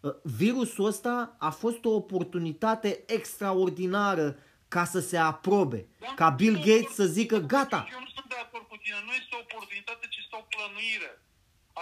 uh, 0.00 0.14
virusul 0.40 0.84
ăsta 0.92 1.14
a 1.48 1.50
fost 1.62 1.82
o 1.84 1.92
oportunitate 2.02 2.90
extraordinară 3.16 4.26
ca 4.74 4.84
să 4.94 5.00
se 5.10 5.18
aprobe. 5.32 5.80
Da? 6.04 6.12
Ca 6.20 6.28
Bill 6.40 6.56
Nu, 6.58 6.64
Gates 6.66 6.94
să 7.00 7.06
zică 7.18 7.36
nu, 7.38 7.46
gata, 7.54 7.80
Eu 7.96 8.02
nu 8.06 8.10
sunt 8.16 8.28
de 8.34 8.40
acord 8.44 8.64
cu 8.72 8.76
tine. 8.82 8.98
Nu 9.08 9.12
este 9.20 9.32
o 9.38 9.44
oportunitate, 9.46 10.04
ci 10.12 10.18
este 10.24 10.36
o 10.40 10.44
plănuire. 10.52 11.12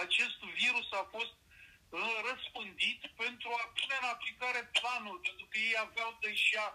Acest 0.03 0.37
virus 0.61 0.87
a 1.01 1.03
fost 1.15 1.33
uh, 1.41 2.15
răspândit 2.29 2.99
pentru 3.23 3.49
a 3.59 3.63
pune 3.77 3.95
în 4.01 4.07
aplicare 4.15 4.61
planul, 4.77 5.17
pentru 5.27 5.45
că 5.49 5.55
ei 5.67 5.75
aveau 5.87 6.11
deja 6.27 6.65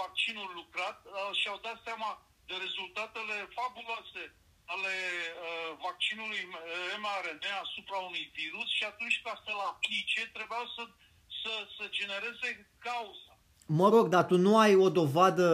vaccinul 0.00 0.50
lucrat 0.60 0.98
uh, 1.06 1.12
și 1.38 1.46
au 1.52 1.58
dat 1.66 1.78
seama 1.86 2.10
de 2.48 2.54
rezultatele 2.64 3.36
fabuloase 3.56 4.22
ale 4.72 4.94
uh, 5.46 5.70
vaccinului 5.86 6.42
uh, 6.50 6.58
mRNA 7.04 7.54
asupra 7.66 7.98
unui 8.08 8.24
virus 8.40 8.68
și 8.78 8.84
atunci 8.92 9.20
ca 9.24 9.32
să-l 9.44 9.60
aplice 9.72 10.20
trebuiau 10.36 10.66
să, 10.76 10.82
să, 11.40 11.52
să 11.76 11.84
genereze 11.98 12.48
cauza. 12.86 13.32
Mă 13.66 13.88
rog, 13.94 14.04
dar 14.14 14.24
tu 14.30 14.36
nu 14.46 14.52
ai 14.58 14.74
o 14.74 14.88
dovadă 15.00 15.46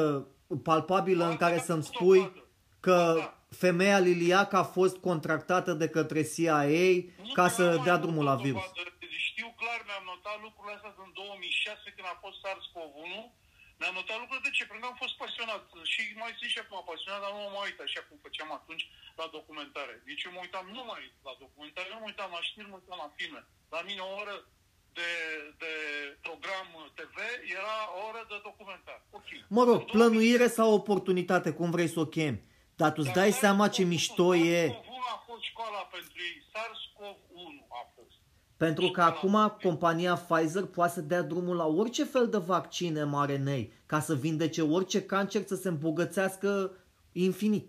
palpabilă 0.68 1.24
în 1.24 1.36
Ba, 1.38 1.42
care 1.44 1.56
da, 1.56 1.62
să-mi 1.62 1.86
o 1.86 1.90
spui 1.92 2.18
dovadă. 2.22 2.44
că 2.80 2.98
Ba, 3.16 3.20
da. 3.20 3.38
femeia 3.64 3.98
Liliac 3.98 4.52
a 4.52 4.62
fost 4.76 4.96
contractată 5.08 5.72
de 5.72 5.88
către 5.88 6.22
CIA 6.34 6.62
Nu 6.62 7.32
ca 7.38 7.42
că 7.42 7.48
să 7.48 7.62
am 7.76 7.84
dea 7.84 7.92
mai 7.96 8.02
drumul 8.04 8.26
avut 8.28 8.32
la 8.32 8.40
o 8.40 8.42
virus. 8.46 8.60
dovadă. 8.62 8.88
Știu 9.30 9.48
clar, 9.60 9.80
mi-am 9.88 10.04
notat 10.12 10.36
lucrurile 10.46 10.74
astea 10.76 10.94
în 11.06 11.12
2006 11.14 11.86
când 11.96 12.06
a 12.12 12.16
fost 12.24 12.36
SARS-CoV-1. 12.44 13.14
Mi-am 13.80 13.96
notat 13.98 14.18
lucrurile 14.20 14.46
de 14.48 14.54
ce? 14.56 14.62
Pentru 14.68 14.82
că 14.82 14.88
am 14.90 14.98
fost 15.04 15.14
pasionat 15.22 15.62
și 15.92 16.00
mai 16.22 16.32
sunt 16.38 16.50
și 16.54 16.62
acum 16.62 16.78
pasionat, 16.90 17.20
dar 17.24 17.32
nu 17.34 17.40
mă 17.44 17.50
mai 17.56 17.66
uit 17.68 17.80
așa 17.86 18.00
cum 18.06 18.16
făceam 18.26 18.50
atunci 18.58 18.84
la 19.20 19.26
documentare. 19.36 19.94
Deci 20.08 20.24
eu 20.26 20.32
mă 20.34 20.40
uitam 20.46 20.66
numai 20.78 21.02
la 21.28 21.34
documentare, 21.44 21.88
nu 21.90 21.98
mă 22.00 22.08
uitam 22.10 22.30
la 22.36 22.42
știri, 22.48 22.70
mă 22.72 22.78
uitam 22.80 22.98
la 23.04 23.10
filme. 23.18 23.40
La 23.74 23.80
mine 23.88 24.02
o 24.08 24.12
oră 24.22 24.36
de, 24.98 25.10
de 25.62 25.72
program 26.26 26.68
TV 26.98 27.16
era 27.58 27.76
o 27.96 28.00
oră 28.08 28.22
de 28.32 28.38
documentar. 28.48 28.98
Ok. 29.18 29.28
Mă 29.56 29.62
rog, 29.68 29.78
În 29.80 29.86
2000 29.86 29.96
plănuire 29.96 30.48
sau 30.58 30.68
oportunitate, 30.80 31.48
cum 31.58 31.68
vrei 31.76 31.90
să 31.94 32.00
o 32.04 32.12
chemi. 32.16 32.40
Dar 32.80 32.90
tu 32.92 33.00
îți 33.04 33.16
dai 33.20 33.30
Dar 33.30 33.40
seama 33.42 33.64
ce 33.74 33.82
SARS-CoV-1 33.82 33.92
mișto 33.92 34.28
e. 34.34 34.62
SARS-CoV-1 34.68 35.02
a 35.16 35.18
fost 35.28 35.42
școala 35.50 35.80
pentru 35.94 36.16
ei. 36.28 36.36
SARS-CoV-1 36.52 37.54
a 37.80 37.82
fost. 37.84 37.89
Pentru 38.64 38.86
că 38.96 39.00
școala 39.00 39.16
acum 39.16 39.36
pentru 39.44 39.56
ei. 39.58 39.66
compania 39.66 40.14
Pfizer 40.26 40.64
poate 40.76 40.94
să 40.96 41.08
dea 41.12 41.22
drumul 41.32 41.56
la 41.62 41.68
orice 41.80 42.04
fel 42.14 42.26
de 42.34 42.40
vaccin 42.54 42.94
mRNA 43.12 43.60
ca 43.90 43.98
să 44.08 44.14
vindece 44.24 44.62
orice 44.76 45.00
cancer 45.12 45.42
să 45.52 45.56
se 45.62 45.68
îmbogățească 45.74 46.50
infinit. 47.26 47.68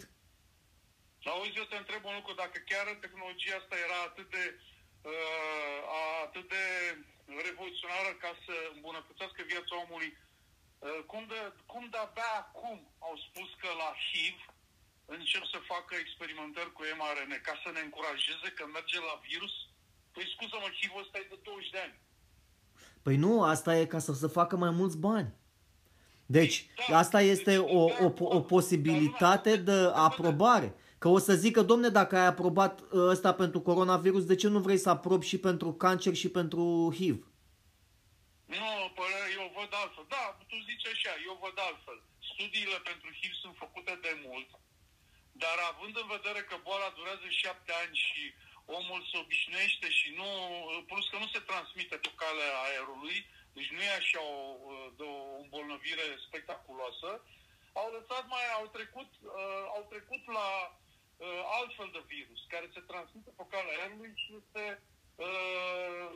Auzi, 1.33 1.59
eu 1.61 1.67
te 1.71 1.77
întreb 1.81 2.01
un 2.09 2.15
lucru, 2.19 2.33
dacă 2.43 2.57
chiar 2.69 2.85
tehnologia 3.05 3.55
asta 3.61 3.75
era 3.85 3.99
atât 4.09 4.27
de, 4.35 4.43
uh, 5.11 5.79
atât 6.25 6.45
de 6.55 6.65
revoluționară 7.47 8.11
ca 8.23 8.31
să 8.45 8.55
îmbunătățească 8.75 9.39
viața 9.51 9.73
omului, 9.83 10.09
uh, 10.17 10.99
cum, 11.11 11.23
de, 11.31 11.39
cum 11.71 11.83
de-abia 11.93 12.33
acum 12.43 12.77
au 13.07 13.15
spus 13.25 13.49
că 13.61 13.69
la 13.83 13.89
HIV 14.05 14.37
încep 15.17 15.43
să 15.53 15.69
facă 15.73 15.93
experimentări 15.95 16.71
cu 16.75 16.81
mRNA 16.99 17.37
ca 17.47 17.55
să 17.63 17.69
ne 17.71 17.81
încurajeze 17.83 18.47
că 18.57 18.63
merge 18.65 18.99
la 19.09 19.15
virus? 19.29 19.55
Păi 20.13 20.25
scuză-mă, 20.35 20.67
HIV-ul 20.81 21.01
ăsta 21.01 21.17
e 21.17 21.25
de 21.29 21.39
20 21.43 21.69
de 21.69 21.79
ani. 21.85 21.95
Păi 23.01 23.15
nu, 23.15 23.43
asta 23.43 23.77
e 23.77 23.85
ca 23.85 23.99
să 23.99 24.13
se 24.13 24.27
facă 24.27 24.57
mai 24.57 24.69
mulți 24.69 24.97
bani. 24.97 25.33
Deci, 26.25 26.55
Da, 26.89 26.97
asta 26.97 27.21
este 27.21 27.51
deci, 27.57 27.65
o, 27.79 27.81
da, 27.99 28.05
o, 28.05 28.11
o 28.35 28.39
da, 28.39 28.45
posibilitate 28.55 29.49
dar 29.55 29.63
de 29.69 29.81
lumea- 29.81 29.95
aprobare. 30.09 30.69
Că 30.97 31.07
o 31.07 31.17
să 31.27 31.33
zică, 31.45 31.61
domne, 31.71 31.89
dacă 31.89 32.13
ai 32.17 32.25
aprobat 32.33 32.73
ă, 32.79 33.09
ăsta 33.13 33.31
pentru 33.33 33.59
coronavirus, 33.69 34.23
de 34.31 34.35
ce 34.41 34.47
nu 34.47 34.59
vrei 34.65 34.77
să 34.85 34.89
aprobi 34.89 35.25
și 35.31 35.37
pentru 35.47 35.69
cancer 35.83 36.13
și 36.21 36.29
pentru 36.39 36.61
HIV? 36.97 37.17
Nu, 38.55 38.69
părere, 38.99 39.27
eu 39.39 39.45
văd 39.59 39.71
altfel. 39.81 40.05
Da, 40.15 40.25
tu 40.49 40.55
zici 40.69 40.87
așa, 40.93 41.13
eu 41.27 41.35
văd 41.45 41.55
altfel. 41.67 41.97
Studiile 42.31 42.79
pentru 42.89 43.07
HIV 43.19 43.33
sunt 43.43 43.55
făcute 43.63 43.93
de 44.05 44.13
mult, 44.25 44.49
dar 45.43 45.57
având 45.71 45.93
în 46.03 46.07
vedere 46.15 46.41
că 46.49 46.55
boala 46.65 46.89
durează 46.97 47.27
șapte 47.41 47.71
ani 47.81 47.95
și 48.05 48.21
omul 48.65 49.01
se 49.11 49.17
obișnuiește 49.17 49.89
și 49.89 50.09
nu, 50.19 50.29
plus 50.87 51.09
că 51.09 51.17
nu 51.17 51.27
se 51.27 51.39
transmite 51.39 51.95
pe 51.97 52.11
calea 52.15 52.61
aerului, 52.67 53.17
deci 53.53 53.71
nu 53.75 53.81
e 53.81 53.99
așa 54.01 54.21
o, 54.23 54.37
de 54.97 55.03
o 55.03 55.39
îmbolnăvire 55.43 56.07
spectaculoasă, 56.27 57.09
au 57.73 57.87
lăsat 57.97 58.27
mai, 58.27 58.45
au 58.59 58.67
trecut, 58.67 59.09
uh, 59.21 59.63
au 59.75 59.83
trecut 59.89 60.23
la 60.37 60.49
uh, 61.17 61.41
altfel 61.59 61.89
de 61.93 62.03
virus, 62.07 62.41
care 62.47 62.67
se 62.73 62.79
transmite 62.79 63.31
pe 63.37 63.45
calea 63.49 63.77
aerului 63.79 64.13
și 64.15 64.29
este, 64.41 64.83
uh, 65.15 66.07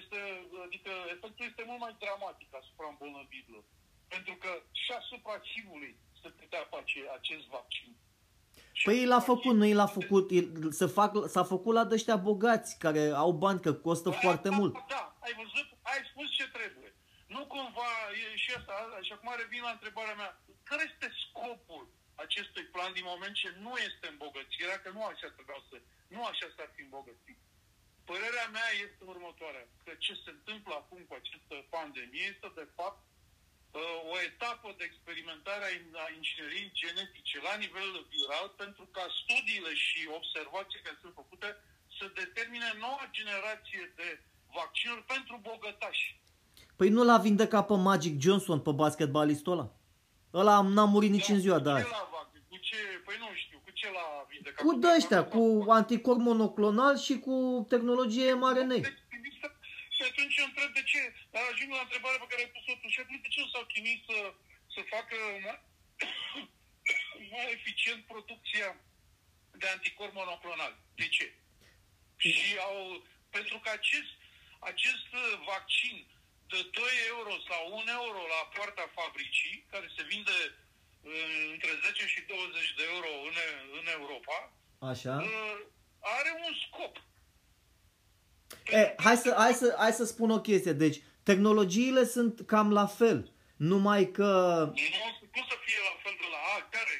este, 0.00 0.20
adică 0.66 0.92
efectul 1.14 1.46
este 1.46 1.62
mult 1.66 1.80
mai 1.80 1.96
dramatic 1.98 2.54
asupra 2.54 2.86
îmbolnăvirilor. 2.88 3.64
Pentru 4.08 4.34
că 4.42 4.62
și 4.82 4.92
asupra 4.92 5.42
HIV-ului 5.50 5.96
se 6.22 6.28
putea 6.28 6.64
face 6.74 6.98
acest 7.18 7.46
vaccin. 7.46 7.96
Și 8.82 8.88
Păi 8.88 9.04
l-a 9.10 9.16
asupra 9.20 9.34
făcut, 9.34 9.54
nu 9.60 9.64
i 9.72 9.74
l-a 9.80 9.86
HIV-ului- 9.86 10.06
făcut, 10.08 10.26
el- 10.38 10.72
se 10.80 10.86
fac, 10.98 11.10
s-a 11.34 11.44
făcut 11.54 11.72
la 11.78 11.84
dăștia 11.92 12.16
bogați, 12.28 12.70
care 12.84 13.02
au 13.24 13.32
bani, 13.44 13.60
că 13.64 13.72
costă 13.86 14.08
Da, 14.10 14.18
foarte 14.24 14.48
da, 14.52 14.56
mult. 14.58 14.72
Da, 14.94 15.02
ai 15.26 15.32
văzut? 15.42 15.68
Ai 15.92 16.00
spus 16.10 16.26
ce 16.38 16.46
trebuie. 16.58 16.90
Nu 17.34 17.40
cumva, 17.54 17.90
e 18.22 18.36
și 18.44 18.50
asta, 18.58 18.74
și 19.06 19.12
acum 19.16 19.30
revin 19.42 19.62
la 19.68 19.72
întrebarea 19.76 20.16
mea, 20.22 20.30
care 20.70 20.82
este 20.90 21.06
scopul 21.24 21.84
acestui 22.24 22.64
plan 22.74 22.92
din 22.98 23.06
moment 23.12 23.34
ce 23.42 23.48
nu 23.64 23.72
este 23.88 24.06
îmbogățirea, 24.14 24.78
că 24.82 24.88
nu 24.96 25.02
așa 25.10 25.28
trebuia 25.36 25.60
să, 25.70 25.76
nu 26.14 26.20
așa 26.30 26.46
s-ar 26.56 26.70
fi 26.76 26.82
îmbogățit. 26.88 27.38
Părerea 28.10 28.48
mea 28.56 28.68
este 28.86 29.02
următoarea, 29.12 29.64
că 29.84 29.90
ce 30.04 30.12
se 30.24 30.30
întâmplă 30.36 30.72
acum 30.78 31.00
cu 31.08 31.14
această 31.20 31.54
pandemie 31.76 32.24
este 32.32 32.48
de 32.60 32.66
fapt 32.78 33.02
uh, 33.06 33.11
o 34.12 34.14
etapă 34.30 34.68
de 34.78 34.84
experimentare 34.90 35.64
a 35.68 35.72
in- 35.78 35.96
a 36.04 36.06
ingineriei 36.18 36.70
genetice 36.80 37.36
la 37.48 37.54
nivel 37.64 37.90
viral 38.12 38.46
pentru 38.62 38.84
ca 38.94 39.04
studiile 39.20 39.72
și 39.86 39.98
observații 40.18 40.80
care 40.84 40.96
sunt 41.02 41.14
făcute 41.20 41.48
să 41.98 42.04
determine 42.22 42.68
noua 42.84 43.04
generație 43.18 43.82
de 44.00 44.08
vaccinuri 44.58 45.04
pentru 45.14 45.34
bogătași. 45.48 46.06
Păi 46.78 46.88
nu 46.96 47.02
l-a 47.04 47.18
vindecat 47.28 47.64
pe 47.66 47.76
Magic 47.90 48.14
Johnson, 48.24 48.58
pe 48.60 48.72
basketbalistul 48.82 49.52
ăla? 49.52 49.66
Ăla 50.40 50.56
n-a 50.74 50.84
murit 50.84 51.10
nici 51.10 51.28
în 51.28 51.40
ziua 51.44 51.58
de 51.58 51.70
cu 51.70 51.76
ce 51.76 51.82
azi. 51.82 51.90
l-a 51.90 52.08
vac- 52.14 52.30
Cu 52.48 52.56
ce? 52.68 52.76
Păi 53.04 53.16
nu 53.18 53.28
știu, 53.34 53.58
cu 53.64 53.70
ce 53.70 53.90
l-a 53.90 54.26
vindecat? 54.30 54.64
Cu 54.64 54.74
de-ăștia, 54.82 55.24
cu 55.34 55.64
anticorp 55.68 56.18
monoclonal 56.20 56.98
și 56.98 57.18
cu 57.18 57.66
tehnologie 57.68 58.32
mRNA. 58.34 58.66
Deci, 58.66 59.02
gândiți-vă, 59.10 59.48
Și 59.96 60.02
atunci 60.10 60.36
eu 60.36 60.44
întreb 60.50 60.70
de 60.78 60.82
ce, 60.90 60.98
dar 61.32 61.42
ajung 61.52 61.70
la 61.72 61.86
întrebarea 61.86 62.20
pe 62.22 62.30
care 62.30 62.42
ai 62.42 62.54
pus-o 62.54 62.74
tu, 62.80 62.88
și 62.94 63.00
atunci 63.00 63.24
de 63.24 63.28
ce 63.32 63.40
nu 63.40 63.52
s-au 63.52 63.64
chinuit 63.72 64.00
să, 64.08 64.18
să 64.74 64.80
facă 64.94 65.16
mai, 65.44 65.58
mai 67.32 67.46
eficient 67.56 68.02
producția 68.12 68.68
de 69.60 69.66
anticorp 69.68 70.14
monoclonal? 70.14 70.74
De 71.00 71.06
ce? 71.16 71.26
Și 72.16 72.56
au, 72.68 72.76
pentru 73.36 73.56
că 73.62 73.68
acest, 73.78 74.12
acest 74.70 75.08
uh, 75.22 75.32
vaccin 75.52 75.96
de 76.52 76.60
2 76.70 76.84
euro 77.12 77.32
sau 77.48 77.62
1 77.80 77.84
euro 78.00 78.20
la 78.34 78.40
poarta 78.54 78.86
fabricii, 78.98 79.54
care 79.72 79.86
se 79.96 80.02
vinde 80.12 80.38
uh, 80.48 81.50
între 81.54 81.72
10 81.86 82.06
și 82.12 82.20
20 82.20 82.74
de 82.78 82.84
euro 82.92 83.10
în, 83.28 83.36
în 83.78 83.86
Europa, 83.98 84.36
Așa. 84.90 85.14
uh, 85.28 85.58
are 86.18 86.30
un 86.46 86.54
scop. 86.64 86.94
E, 88.66 88.94
hai 88.96 89.16
să, 89.16 89.34
hai, 89.36 89.52
să, 89.52 89.74
hai 89.78 89.92
să 89.92 90.04
spun 90.04 90.30
o 90.30 90.40
chestie. 90.40 90.72
Deci, 90.72 90.98
tehnologiile 91.22 92.04
sunt 92.04 92.40
cam 92.46 92.72
la 92.72 92.86
fel. 92.86 93.32
Numai 93.56 94.10
că... 94.10 94.30
Nu, 94.66 95.28
cum 95.34 95.44
să 95.50 95.56
fie 95.64 95.80
la 95.88 95.94
fel 96.02 96.14
de 96.22 96.28
la 96.34 96.40
A, 96.54 96.56
care? 96.74 96.94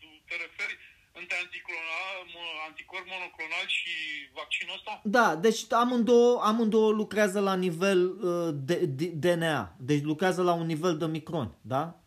Tu 0.00 0.06
te 0.28 0.34
referi 0.44 0.76
între 1.20 1.36
anticlonal, 1.44 2.16
mo- 2.34 2.58
anticorp 2.68 3.06
monoclonal 3.14 3.66
și 3.78 3.92
vaccinul 4.34 4.74
ăsta? 4.74 5.00
Da, 5.04 5.36
deci 5.36 5.72
amândouă, 5.72 6.40
amândouă 6.42 6.90
lucrează 6.92 7.40
la 7.40 7.54
nivel 7.54 8.00
uh, 8.06 8.54
de, 8.54 8.74
de, 8.86 9.06
DNA. 9.06 9.76
Deci 9.78 10.02
lucrează 10.02 10.42
la 10.42 10.52
un 10.52 10.66
nivel 10.66 10.96
de 10.96 11.06
micron, 11.06 11.54
da? 11.60 12.00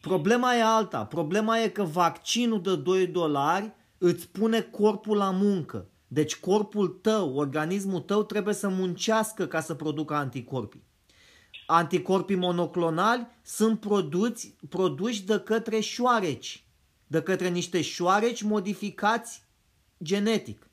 Problema 0.00 0.54
e 0.54 0.62
alta. 0.62 1.04
Problema 1.04 1.58
e 1.58 1.68
că 1.68 1.82
vaccinul 1.82 2.62
de 2.62 2.76
2 2.76 3.06
dolari 3.06 3.72
îți 3.98 4.28
pune 4.28 4.60
corpul 4.60 5.16
la 5.16 5.30
muncă. 5.30 5.88
Deci 6.14 6.36
corpul 6.36 6.88
tău, 6.88 7.34
organismul 7.34 8.00
tău 8.00 8.24
trebuie 8.24 8.54
să 8.54 8.68
muncească 8.68 9.46
ca 9.46 9.60
să 9.60 9.74
producă 9.74 10.14
anticorpii. 10.14 10.82
Anticorpii 11.66 12.36
monoclonali 12.36 13.26
sunt 13.42 13.80
produți, 13.80 14.54
produși 14.68 15.24
de 15.24 15.38
către 15.38 15.80
șoareci, 15.80 16.64
de 17.06 17.22
către 17.22 17.48
niște 17.48 17.80
șoareci 17.80 18.42
modificați 18.42 19.42
genetic. 20.02 20.68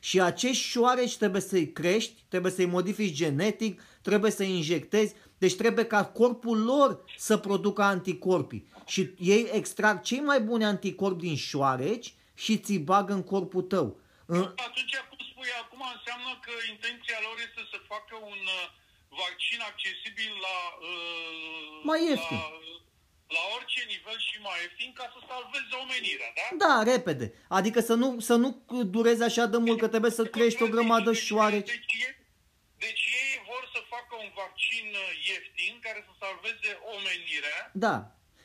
Și 0.00 0.20
acești 0.20 0.64
șoareci 0.64 1.16
trebuie 1.16 1.40
să-i 1.40 1.72
crești, 1.72 2.24
trebuie 2.28 2.52
să-i 2.52 2.66
modifici 2.66 3.16
genetic, 3.16 3.82
trebuie 4.02 4.30
să-i 4.30 4.50
injectezi, 4.50 5.14
deci 5.38 5.56
trebuie 5.56 5.84
ca 5.84 6.04
corpul 6.04 6.64
lor 6.64 7.04
să 7.18 7.36
producă 7.36 7.82
anticorpii. 7.82 8.68
Și 8.86 9.14
ei 9.18 9.50
extrag 9.52 10.00
cei 10.00 10.20
mai 10.20 10.40
buni 10.40 10.64
anticorpi 10.64 11.26
din 11.26 11.36
șoareci 11.36 12.12
și 12.42 12.52
ți 12.64 12.76
bagă 12.90 13.12
în 13.18 13.24
corpul 13.32 13.64
tău. 13.74 13.86
Atunci, 14.68 14.94
cum 15.08 15.20
spui 15.30 15.50
acum, 15.62 15.82
înseamnă 15.96 16.32
că 16.44 16.52
intenția 16.72 17.18
lor 17.26 17.36
este 17.46 17.62
să 17.72 17.78
facă 17.92 18.14
un 18.32 18.42
uh, 18.58 18.64
vaccin 19.22 19.60
accesibil 19.70 20.32
la... 20.46 20.56
Uh, 20.90 21.80
mai 21.90 22.00
ieftin. 22.08 22.40
La, 22.44 22.48
la 23.36 23.42
orice 23.56 23.82
nivel 23.92 24.18
și 24.28 24.36
mai 24.46 24.58
ieftin 24.62 24.90
ca 24.98 25.06
să 25.14 25.18
salveze 25.30 25.74
omenirea, 25.82 26.30
da? 26.38 26.46
Da, 26.64 26.74
repede. 26.92 27.26
Adică 27.58 27.80
să 27.88 27.94
nu, 28.02 28.08
să 28.28 28.34
nu 28.42 28.48
dureze 28.96 29.24
așa 29.24 29.46
de 29.52 29.58
mult, 29.64 29.78
că 29.80 29.88
trebuie 29.94 30.18
să 30.18 30.24
crești 30.36 30.62
o 30.62 30.72
grămadă 30.74 31.10
deci, 31.10 31.24
șoareci. 31.28 31.70
Deci, 31.74 31.96
deci 32.84 33.04
ei 33.22 33.34
vor 33.50 33.62
să 33.74 33.80
facă 33.94 34.14
un 34.24 34.30
vaccin 34.40 34.86
uh, 35.04 35.10
ieftin 35.28 35.74
care 35.86 36.00
să 36.06 36.12
salveze 36.22 36.70
omenirea. 36.94 37.58
Da. 37.86 37.96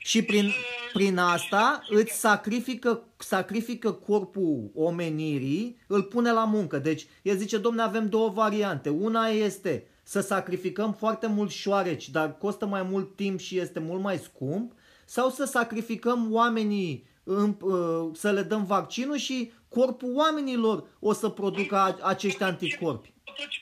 Și 0.04 0.24
prin, 0.24 0.52
prin 0.94 1.18
asta 1.18 1.84
îți 1.90 2.20
sacrifică, 2.20 3.04
sacrifică 3.18 3.92
corpul 3.92 4.72
omenirii, 4.76 5.78
îl 5.88 6.04
pune 6.04 6.32
la 6.32 6.46
muncă. 6.46 6.78
Deci 6.78 7.06
el 7.22 7.38
zice, 7.38 7.58
domne, 7.58 7.82
avem 7.82 8.10
două 8.10 8.30
variante. 8.30 8.90
Una 8.90 9.28
este 9.28 9.88
să 10.04 10.22
sacrificăm 10.22 10.94
foarte 10.94 11.28
mult 11.28 11.52
șoareci, 11.52 12.10
dar 12.10 12.38
costă 12.38 12.66
mai 12.66 12.84
mult 12.84 13.16
timp 13.16 13.40
și 13.40 13.58
este 13.58 13.80
mult 13.80 14.02
mai 14.02 14.18
scump, 14.18 14.74
sau 15.06 15.30
să 15.30 15.44
sacrificăm 15.46 16.34
oamenii, 16.34 17.08
uh, 17.24 18.10
să 18.14 18.32
le 18.32 18.42
dăm 18.42 18.66
vaccinul 18.66 19.18
și 19.18 19.52
corpul 19.70 20.16
oamenilor 20.16 20.88
o 21.00 21.14
să 21.14 21.30
producă 21.30 21.98
acești 22.02 22.44
anticorpi. 22.44 23.14
Tot 23.24 23.36
ce 23.36 23.60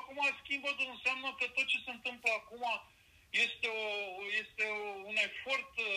acum 0.00 0.18
schimbă 0.42 0.68
înseamnă 0.94 1.28
că 1.38 1.44
tot 1.54 1.66
ce 1.70 1.78
se 1.84 1.90
întâmplă 1.96 2.30
acum 2.40 2.64
este, 3.44 3.66
o, 3.82 3.84
este 4.42 4.64
o, 4.78 4.84
un 5.10 5.16
efort 5.28 5.72
uh, 5.78 5.90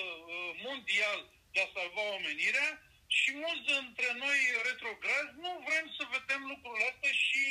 mondial 0.68 1.20
de 1.54 1.60
a 1.66 1.68
salva 1.76 2.04
omenirea 2.18 2.70
și 3.18 3.30
mulți 3.44 3.66
dintre 3.72 4.10
noi 4.24 4.40
retrograzi 4.70 5.32
nu 5.44 5.52
vrem 5.68 5.86
să 5.98 6.04
vedem 6.16 6.42
lucrurile 6.52 6.86
astea 6.92 7.14
și 7.26 7.44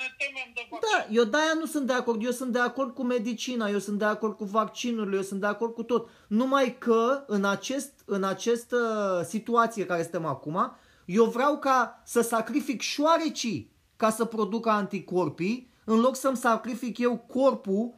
ne 0.00 0.08
temem 0.20 0.48
de 0.56 0.62
vaccin. 0.68 0.88
Da, 0.92 1.00
eu 1.18 1.24
de-aia 1.32 1.54
nu 1.62 1.66
sunt 1.74 1.86
de 1.90 1.96
acord. 2.00 2.18
Eu 2.28 2.34
sunt 2.40 2.52
de 2.58 2.62
acord 2.68 2.90
cu 2.98 3.04
medicina, 3.14 3.66
eu 3.76 3.82
sunt 3.86 3.98
de 4.04 4.10
acord 4.14 4.34
cu 4.40 4.46
vaccinurile, 4.58 5.16
eu 5.20 5.26
sunt 5.30 5.40
de 5.44 5.50
acord 5.54 5.72
cu 5.74 5.84
tot. 5.90 6.02
Numai 6.40 6.66
că 6.78 7.24
în, 7.36 7.44
acest, 7.56 7.92
în 8.16 8.22
această 8.34 8.78
situație 9.32 9.86
care 9.86 10.02
suntem 10.02 10.26
acum, 10.34 10.58
eu 11.04 11.24
vreau 11.24 11.58
ca 11.58 12.02
să 12.04 12.20
sacrific 12.20 12.80
șoarecii 12.80 13.70
ca 13.96 14.10
să 14.10 14.24
producă 14.24 14.68
anticorpii, 14.70 15.72
în 15.84 16.00
loc 16.00 16.16
să-mi 16.16 16.36
sacrific 16.36 16.98
eu 16.98 17.18
corpul 17.18 17.84
uh, 17.84 17.94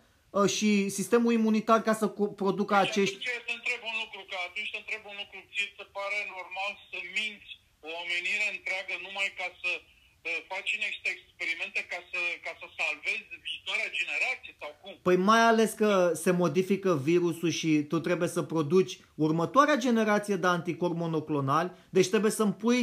și 0.55 0.71
sistemul 0.99 1.33
imunitar 1.41 1.81
ca 1.89 1.95
să 2.01 2.07
producă 2.43 2.75
deci 2.75 2.85
acești... 2.87 3.17
Atunci 3.17 3.47
te 3.49 3.55
întreb 3.61 3.81
un 3.91 3.97
lucru, 4.03 4.21
că 4.31 4.37
atunci 4.49 4.71
te 4.73 4.79
întreb 4.83 5.03
un 5.11 5.17
lucru, 5.23 5.39
ți 5.53 5.65
se 5.79 5.85
pare 5.97 6.19
normal 6.37 6.73
să 6.91 6.99
minți 7.17 7.51
o 7.87 7.91
omenire 8.03 8.47
întreagă 8.57 8.95
numai 9.07 9.29
ca 9.41 9.47
să 9.61 9.71
uh, 9.81 10.39
faci 10.53 10.71
niște 10.87 11.09
experimente 11.17 11.81
ca 11.93 11.99
să, 12.11 12.21
ca 12.45 12.53
să 12.61 12.67
salvezi 12.79 13.27
viitoarea 13.49 13.89
generație 13.99 14.53
sau 14.61 14.71
cum? 14.83 14.95
Păi 15.07 15.19
mai 15.31 15.43
ales 15.51 15.71
că 15.83 15.91
se 16.25 16.33
modifică 16.43 16.91
virusul 17.11 17.53
și 17.61 17.71
tu 17.91 17.97
trebuie 18.07 18.31
să 18.37 18.43
produci 18.53 18.93
următoarea 19.27 19.83
generație 19.87 20.37
de 20.43 20.47
anticorpi 20.47 21.03
monoclonali, 21.05 21.71
deci 21.97 22.13
trebuie 22.15 22.35
să-mi 22.41 22.59
pui 22.65 22.83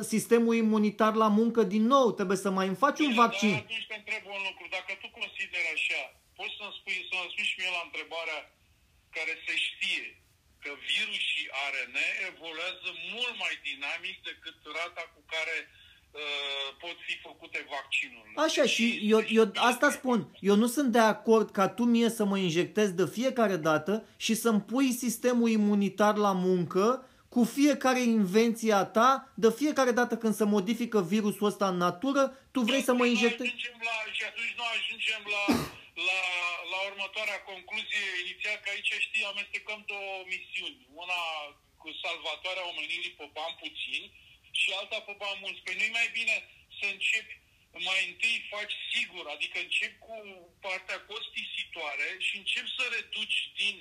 sistemul 0.00 0.54
imunitar 0.54 1.14
la 1.14 1.28
muncă 1.28 1.62
din 1.62 1.84
nou, 1.86 2.12
trebuie 2.12 2.36
să 2.36 2.50
mai 2.50 2.66
îmi 2.66 2.76
faci 2.76 2.98
un 2.98 3.14
vaccin. 3.14 3.50
Dar 3.50 3.58
atunci 3.58 3.86
te 3.86 3.94
întreb 3.94 4.22
un 4.26 4.40
lucru, 4.48 4.64
dacă 4.70 4.92
tu 5.02 5.08
consideri 5.20 5.68
așa, 5.74 6.00
poți 6.38 6.56
să-mi 6.58 6.76
spui, 6.78 6.98
să-mi 7.10 7.30
spui 7.32 7.48
și 7.50 7.58
mie 7.60 7.72
la 7.78 7.82
întrebarea 7.88 8.40
care 9.16 9.34
se 9.46 9.54
știe 9.66 10.06
că 10.62 10.70
virus 10.92 11.22
și 11.32 11.42
ARN 11.64 11.96
evoluează 12.30 12.88
mult 13.14 13.34
mai 13.44 13.54
dinamic 13.68 14.16
decât 14.30 14.56
rata 14.76 15.04
cu 15.14 15.20
care 15.34 15.56
uh, 15.70 16.66
pot 16.82 16.96
fi 17.06 17.14
făcute 17.26 17.58
vaccinurile. 17.74 18.36
Așa, 18.46 18.64
și 18.74 18.86
eu, 19.12 19.20
eu 19.38 19.44
asta 19.70 19.88
spun. 19.98 20.18
Eu 20.50 20.56
nu 20.62 20.66
sunt 20.76 20.90
de 20.92 21.04
acord 21.14 21.46
ca 21.58 21.66
tu 21.76 21.84
mie 21.94 22.08
să 22.18 22.24
mă 22.24 22.38
injectezi 22.38 22.92
de 23.00 23.06
fiecare 23.18 23.56
dată 23.68 23.94
și 24.16 24.34
să-mi 24.34 24.64
pui 24.70 24.90
sistemul 24.92 25.48
imunitar 25.48 26.14
la 26.16 26.32
muncă 26.32 26.84
cu 27.28 27.44
fiecare 27.44 28.00
invenție 28.00 28.72
a 28.72 28.84
ta, 28.84 29.32
de 29.34 29.50
fiecare 29.50 29.90
dată 29.90 30.16
când 30.16 30.34
se 30.34 30.44
modifică 30.44 31.02
virusul 31.02 31.46
ăsta 31.46 31.68
în 31.68 31.76
natură, 31.76 32.22
tu 32.50 32.60
vrei 32.60 32.82
să 32.82 32.92
mă 32.94 33.04
injectezi? 33.06 33.54
La, 33.88 34.12
și 34.12 34.24
atunci 34.24 34.54
nu 34.56 34.64
ajungem 34.76 35.22
la, 35.34 35.77
la, 36.06 36.20
la 36.72 36.78
următoarea 36.90 37.42
concluzie 37.50 38.04
inițial, 38.24 38.56
că 38.60 38.68
aici, 38.70 38.92
știi, 39.06 39.24
amestecăm 39.32 39.80
două 39.86 40.14
misiuni. 40.32 40.86
Una 41.02 41.20
cu 41.80 41.88
salvatoarea 42.02 42.68
omenirii 42.72 43.18
pe 43.20 43.26
bani 43.38 43.58
puțini 43.62 44.06
și 44.60 44.68
alta 44.78 45.00
pe 45.00 45.14
bani 45.22 45.40
mulți. 45.44 45.64
Păi 45.64 45.74
nu 45.80 45.86
mai 45.98 46.08
bine 46.18 46.36
să 46.78 46.86
începi 46.86 47.34
mai 47.88 48.00
întâi 48.08 48.46
faci 48.50 48.74
sigur, 48.92 49.24
adică 49.34 49.58
începi 49.58 49.98
cu 49.98 50.14
partea 50.60 50.98
costisitoare 51.10 52.08
și 52.26 52.36
începi 52.36 52.74
să 52.76 52.84
reduci 52.96 53.40
din 53.60 53.76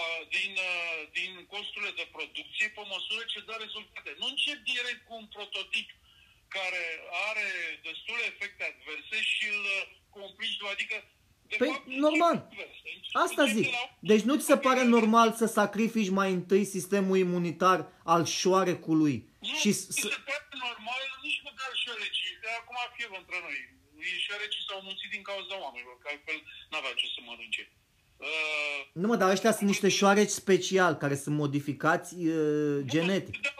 uh, 0.00 0.20
din, 0.36 0.52
uh, 0.70 1.00
din 1.18 1.46
costurile 1.46 1.92
de 2.00 2.06
producție 2.16 2.68
pe 2.68 2.82
măsură 2.94 3.22
ce 3.32 3.40
dă 3.40 3.56
rezultate. 3.58 4.10
Nu 4.20 4.26
încep 4.26 4.58
direct 4.72 5.00
cu 5.06 5.14
un 5.14 5.26
prototip 5.26 5.88
care 6.56 6.84
are 7.28 7.48
destule 7.82 8.24
efecte 8.26 8.64
adverse 8.64 9.18
și 9.32 9.44
îl 9.54 9.64
uh, 9.64 9.86
complici, 10.10 10.62
adică 10.74 10.96
de 11.48 11.56
păi, 11.58 11.68
fapt, 11.68 11.86
normal. 11.86 12.36
Asta 13.24 13.44
zic. 13.46 13.66
Deci 14.10 14.22
nu 14.28 14.34
ți 14.38 14.44
se 14.50 14.56
pare 14.56 14.82
normal 14.84 15.32
să 15.32 15.46
sacrifici 15.46 16.16
mai 16.20 16.30
întâi 16.38 16.64
sistemul 16.64 17.16
imunitar 17.16 17.78
al 18.04 18.24
șoarecului? 18.24 19.16
Nu, 19.40 19.54
și 19.60 19.70
să... 19.72 19.92
se 19.92 20.20
pare 20.28 20.48
normal 20.66 21.02
nici 21.26 21.40
măcar 21.48 21.70
șoarecii. 21.84 22.32
De 22.42 22.48
acum 22.60 22.76
fie 22.96 23.08
între 23.20 23.38
noi. 23.46 23.58
Șoarecii 24.26 24.64
s-au 24.68 24.80
mulțit 24.88 25.10
din 25.14 25.22
cauza 25.30 25.54
oamenilor, 25.64 25.96
că 26.02 26.08
altfel 26.12 26.38
n-avea 26.70 26.92
ce 27.00 27.06
să 27.14 27.20
mănânce. 27.28 27.62
Uh, 28.28 28.80
nu 29.00 29.06
mă, 29.08 29.16
dar 29.20 29.28
ăștia 29.34 29.52
sunt 29.56 29.68
niște 29.72 29.88
șoareci 29.98 30.38
special 30.42 30.92
care 31.02 31.16
sunt 31.24 31.34
modificați 31.42 32.10
uh, 32.14 32.78
genetic. 32.92 33.36
Dar, 33.46 33.54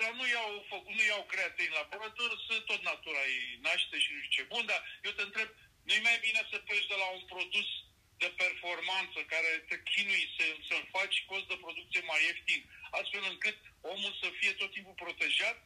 dar 0.00 0.12
nu 0.18 0.24
iau, 0.36 0.50
nu 0.96 1.02
iau 1.10 1.22
create 1.32 1.60
în 1.68 1.72
laborator, 1.78 2.30
să 2.46 2.54
tot 2.70 2.80
natura 2.90 3.22
îi 3.32 3.42
naște 3.66 3.96
și 4.04 4.10
nu 4.14 4.20
știu 4.20 4.34
ce. 4.34 4.50
Bun, 4.52 4.64
dar 4.70 4.80
eu 5.06 5.12
te 5.16 5.22
întreb, 5.28 5.48
nu-i 5.86 6.06
mai 6.08 6.18
bine 6.26 6.40
să 6.50 6.56
pleci 6.68 6.90
de 6.92 6.96
la 7.02 7.08
un 7.16 7.24
produs 7.32 7.68
de 8.22 8.28
performanță 8.42 9.18
care 9.32 9.50
te 9.68 9.76
chinui 9.90 10.24
să, 10.36 10.44
să-l 10.68 10.84
faci 10.96 11.16
cost 11.30 11.46
de 11.52 11.62
producție 11.64 12.02
mai 12.10 12.20
ieftin, 12.26 12.62
astfel 12.98 13.24
încât 13.32 13.58
omul 13.92 14.12
să 14.22 14.28
fie 14.38 14.52
tot 14.60 14.70
timpul 14.76 15.00
protejat, 15.02 15.56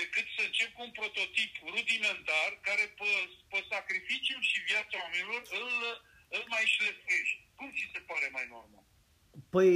decât 0.00 0.26
să 0.36 0.42
încep 0.44 0.70
cu 0.74 0.82
un 0.86 0.92
prototip 1.00 1.52
rudimentar 1.76 2.50
care 2.68 2.84
pe, 2.98 3.10
pe 3.50 3.60
sacrificiul 3.72 4.42
și 4.50 4.66
viața 4.70 4.94
oamenilor 5.02 5.40
îl, 5.60 5.70
îl 6.36 6.44
mai 6.54 6.64
șlefuiești. 6.74 7.38
Cum 7.58 7.68
ți 7.76 7.92
se 7.94 8.00
pare 8.10 8.28
mai 8.36 8.46
normal? 8.54 8.84
Păi, 9.54 9.72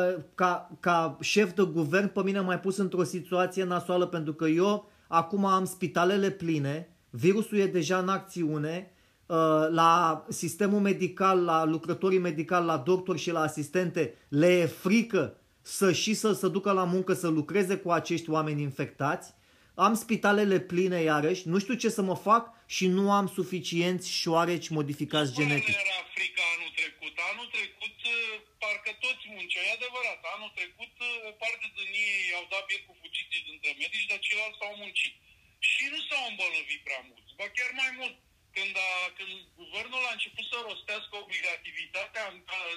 ă, 0.00 0.10
ca, 0.40 0.52
ca 0.86 1.18
șef 1.32 1.50
de 1.58 1.64
guvern, 1.78 2.08
pe 2.12 2.22
mine 2.22 2.40
m-ai 2.40 2.60
pus 2.66 2.76
într-o 2.76 3.10
situație 3.14 3.64
nasoală 3.64 4.06
pentru 4.06 4.34
că 4.34 4.46
eu 4.46 4.72
acum 5.08 5.44
am 5.44 5.64
spitalele 5.64 6.30
pline, 6.30 6.97
virusul 7.10 7.58
e 7.58 7.66
deja 7.66 7.98
în 7.98 8.08
acțiune, 8.08 8.92
ă, 9.28 9.68
la 9.72 10.24
sistemul 10.28 10.80
medical, 10.80 11.44
la 11.44 11.64
lucrătorii 11.64 12.18
medicali, 12.18 12.66
la 12.66 12.76
doctori 12.76 13.18
și 13.18 13.30
la 13.30 13.40
asistente 13.40 14.14
le 14.28 14.58
e 14.58 14.66
frică 14.66 15.36
să 15.62 15.92
și 15.92 16.14
să 16.14 16.32
se 16.32 16.48
ducă 16.48 16.70
la 16.72 16.84
muncă, 16.84 17.12
să 17.12 17.28
lucreze 17.28 17.76
cu 17.76 17.90
acești 17.90 18.30
oameni 18.30 18.62
infectați. 18.62 19.26
Am 19.74 19.94
spitalele 20.04 20.58
pline 20.72 20.98
iarăși, 21.10 21.48
nu 21.52 21.58
știu 21.58 21.74
ce 21.82 21.88
să 21.96 22.02
mă 22.02 22.16
fac 22.28 22.42
și 22.76 22.86
nu 22.98 23.04
am 23.18 23.26
suficienți 23.38 24.06
șoareci 24.20 24.68
modificați 24.78 25.34
genetic. 25.38 25.76
Nu 25.76 25.84
era 25.86 26.02
frica 26.16 26.44
anul 26.54 26.72
trecut. 26.80 27.14
Anul 27.30 27.48
trecut 27.56 27.96
uh, 28.14 28.16
parcă 28.62 28.90
toți 29.04 29.24
munceau. 29.34 29.64
E 29.68 29.72
adevărat, 29.80 30.20
anul 30.34 30.52
trecut 30.58 30.94
uh, 31.08 31.28
o 31.28 31.32
parte 31.42 31.66
din 31.78 31.90
ei 32.08 32.36
au 32.38 32.44
dat 32.52 32.64
biet 32.68 32.82
cu 32.88 32.94
fugiții 33.02 33.42
dintre 33.50 33.70
medici, 33.82 34.08
dar 34.10 34.18
ceilalți 34.26 34.60
au 34.68 34.74
muncit. 34.82 35.14
Și 35.58 35.84
nu 35.92 35.98
s-au 36.08 36.24
îmbolnăvit 36.28 36.80
prea 36.86 37.02
mult. 37.08 37.26
Ba 37.38 37.46
chiar 37.56 37.72
mai 37.82 37.92
mult. 38.00 38.16
Când, 38.56 38.74
a, 38.88 38.90
când 39.18 39.34
guvernul 39.62 40.08
a 40.08 40.16
început 40.16 40.46
să 40.52 40.56
rostească 40.58 41.14
obligativitatea 41.24 42.24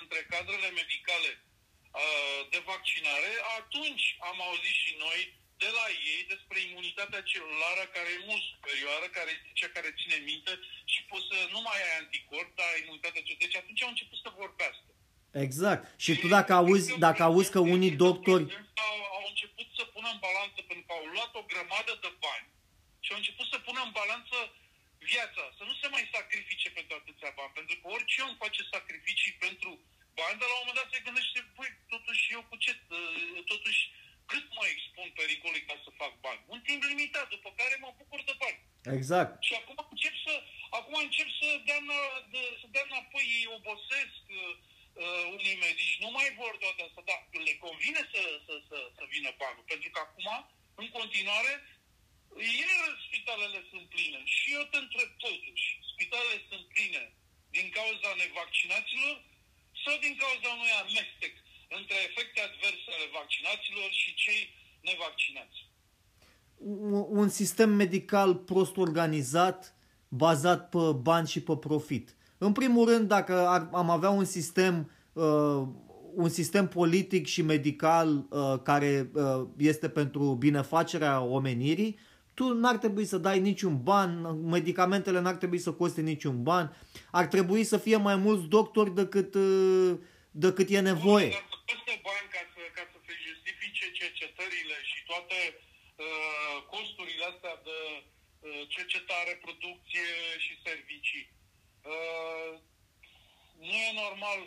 între 0.02 0.22
cadrele 0.34 0.70
medicale 0.82 1.32
uh, 1.40 2.40
de 2.54 2.60
vaccinare, 2.72 3.32
atunci 3.60 4.06
am 4.30 4.38
auzit 4.48 4.78
și 4.84 4.92
noi 5.06 5.20
de 5.64 5.70
la 5.80 5.86
ei 6.14 6.22
despre 6.34 6.58
imunitatea 6.70 7.22
celulară 7.32 7.84
care 7.96 8.10
e 8.12 8.28
mult 8.32 8.44
superioară, 8.52 9.06
care 9.18 9.30
este 9.36 9.50
cea 9.60 9.72
care 9.76 9.98
ține 10.00 10.18
minte 10.32 10.54
și 10.94 11.00
poți 11.10 11.30
să 11.32 11.38
nu 11.54 11.60
mai 11.68 11.80
ai 11.86 11.98
anticorp, 12.02 12.50
dar 12.60 12.72
imunitatea 12.84 13.22
celulară. 13.22 13.46
Deci 13.46 13.60
atunci 13.62 13.84
au 13.84 13.94
început 13.94 14.20
să 14.24 14.40
vorbească. 14.44 14.90
Exact. 15.46 15.84
Și 16.04 16.12
tu 16.22 16.28
dacă 16.38 16.52
auzi, 16.62 16.88
dacă 17.08 17.22
auzi 17.30 17.54
că 17.56 17.62
unii 17.76 17.96
doctori... 18.06 18.46
Au, 18.88 18.98
au 19.18 19.26
început 19.32 19.68
să 19.78 19.84
pună 19.94 20.10
în 20.14 20.20
balanță, 20.28 20.60
pentru 20.68 20.84
că 20.88 20.94
au 21.00 21.06
luat 21.14 21.32
o 21.40 21.44
grămadă 21.52 21.94
de 22.06 22.12
bani 22.26 22.48
și 23.12 23.18
au 23.18 23.24
început 23.24 23.48
să 23.54 23.66
pună 23.68 23.82
în 23.88 23.94
balanță 24.02 24.38
viața, 25.12 25.44
să 25.58 25.64
nu 25.70 25.74
se 25.82 25.88
mai 25.96 26.12
sacrifice 26.16 26.70
pentru 26.78 26.94
atâția 26.96 27.32
bani, 27.40 27.56
pentru 27.60 27.76
că 27.80 27.86
orice 27.96 28.18
om 28.28 28.34
face 28.44 28.62
sacrificii 28.74 29.34
pentru 29.46 29.70
bani, 30.20 30.40
dar 30.40 30.50
la 30.50 30.58
un 30.58 30.66
moment 30.68 30.80
dat 30.82 30.90
se 30.94 31.06
gândește, 31.08 31.40
băi, 31.58 31.72
totuși 31.94 32.24
eu 32.36 32.42
cu 32.50 32.56
ce, 32.64 32.72
totuși 33.54 33.82
cât 34.32 34.46
mai 34.60 34.70
expun 34.76 35.08
pericolului 35.20 35.68
ca 35.70 35.76
să 35.84 36.00
fac 36.02 36.14
bani? 36.26 36.42
Un 36.54 36.60
timp 36.68 36.82
limitat, 36.92 37.28
după 37.36 37.50
care 37.60 37.76
mă 37.84 37.90
bucur 38.00 38.20
de 38.30 38.36
bani. 38.44 38.60
Exact. 38.98 39.32
Și 39.48 39.54
acum 39.60 39.78
încep 39.96 40.16
să, 40.26 40.34
acum 40.78 40.96
încep 41.06 41.30
să 41.40 41.48
dea, 41.68 41.80
de, 42.34 42.42
să 42.60 42.66
dea 42.76 42.86
înapoi, 42.90 43.26
ei 43.38 43.54
obosesc, 43.58 44.22
uh, 44.40 44.54
uh, 45.02 45.24
unii 45.36 45.62
medici 45.68 46.02
nu 46.04 46.10
mai 46.18 46.30
vor 46.40 46.54
toate 46.64 46.82
asta, 46.88 47.02
dar 47.10 47.20
le 47.48 47.56
convine 47.66 48.02
să, 48.14 48.22
să, 48.46 48.54
să, 48.68 48.78
să 48.98 49.04
vină 49.14 49.30
banul, 49.42 49.66
pentru 49.72 49.90
că 49.94 50.00
acum, 50.08 50.28
în 50.82 50.88
continuare, 50.98 51.54
iar 52.60 52.90
spitalele 53.08 53.60
sunt 53.72 53.86
pline. 53.94 54.22
Și 54.38 54.48
eu 54.58 54.64
te 54.72 54.78
întreb 54.86 55.10
totuși, 55.26 55.66
spitalele 55.92 56.38
sunt 56.50 56.66
pline 56.74 57.04
din 57.56 57.68
cauza 57.78 58.10
nevaccinaților 58.24 59.16
sau 59.84 59.96
din 60.06 60.16
cauza 60.24 60.50
unui 60.58 60.74
amestec 60.84 61.34
între 61.78 61.98
efecte 62.08 62.40
adverse 62.48 62.90
ale 62.96 63.08
vaccinaților 63.20 63.90
și 64.02 64.10
cei 64.24 64.42
nevaccinați? 64.90 65.60
Un 67.22 67.30
sistem 67.30 67.70
medical 67.84 68.36
prost 68.36 68.78
organizat, 68.78 69.76
bazat 70.08 70.70
pe 70.70 70.84
bani 71.10 71.28
și 71.28 71.42
pe 71.42 71.56
profit. 71.58 72.16
În 72.38 72.52
primul 72.52 72.90
rând, 72.90 73.08
dacă 73.08 73.48
ar, 73.48 73.70
am 73.72 73.90
avea 73.90 74.10
un 74.10 74.26
sistem, 74.26 74.92
uh, 75.14 75.68
un 76.14 76.30
sistem 76.30 76.68
politic 76.68 77.26
și 77.26 77.42
medical 77.42 78.26
uh, 78.30 78.54
care 78.64 79.12
uh, 79.14 79.48
este 79.58 79.90
pentru 79.90 80.24
binefacerea 80.34 81.22
omenirii, 81.22 82.00
tu 82.34 82.54
n-ar 82.54 82.78
trebui 82.78 83.06
să 83.06 83.18
dai 83.18 83.40
niciun 83.40 83.84
ban, 83.84 84.12
medicamentele 84.56 85.20
n-ar 85.20 85.36
trebui 85.36 85.60
să 85.60 85.72
coste 85.72 86.02
niciun 86.02 86.44
ban, 86.44 86.78
ar 87.12 87.26
trebui 87.26 87.64
să 87.64 87.78
fie 87.78 87.98
mai 87.98 88.16
mulți 88.16 88.48
doctori 88.48 88.96
decât, 89.02 89.34
uh, 89.36 89.92
decât 90.32 90.68
e 90.70 90.80
nevoie. 90.80 91.30
Dacă 91.30 91.58
costă 91.70 91.94
bani 92.08 92.28
ca 92.36 92.42
să, 92.54 92.62
ca 92.78 92.84
să 92.92 92.98
se 93.06 93.14
justifice 93.28 93.86
cercetările 94.02 94.78
și 94.92 95.00
toate 95.12 95.38
uh, 95.56 96.56
costurile 96.74 97.26
astea 97.32 97.56
de 97.68 97.80
uh, 98.00 98.62
cercetare, 98.76 99.34
producție 99.46 100.08
și 100.46 100.54
servicii, 100.68 101.26
Uh, 101.84 102.60
nu 103.58 103.74
e 103.88 103.92
normal 103.94 104.40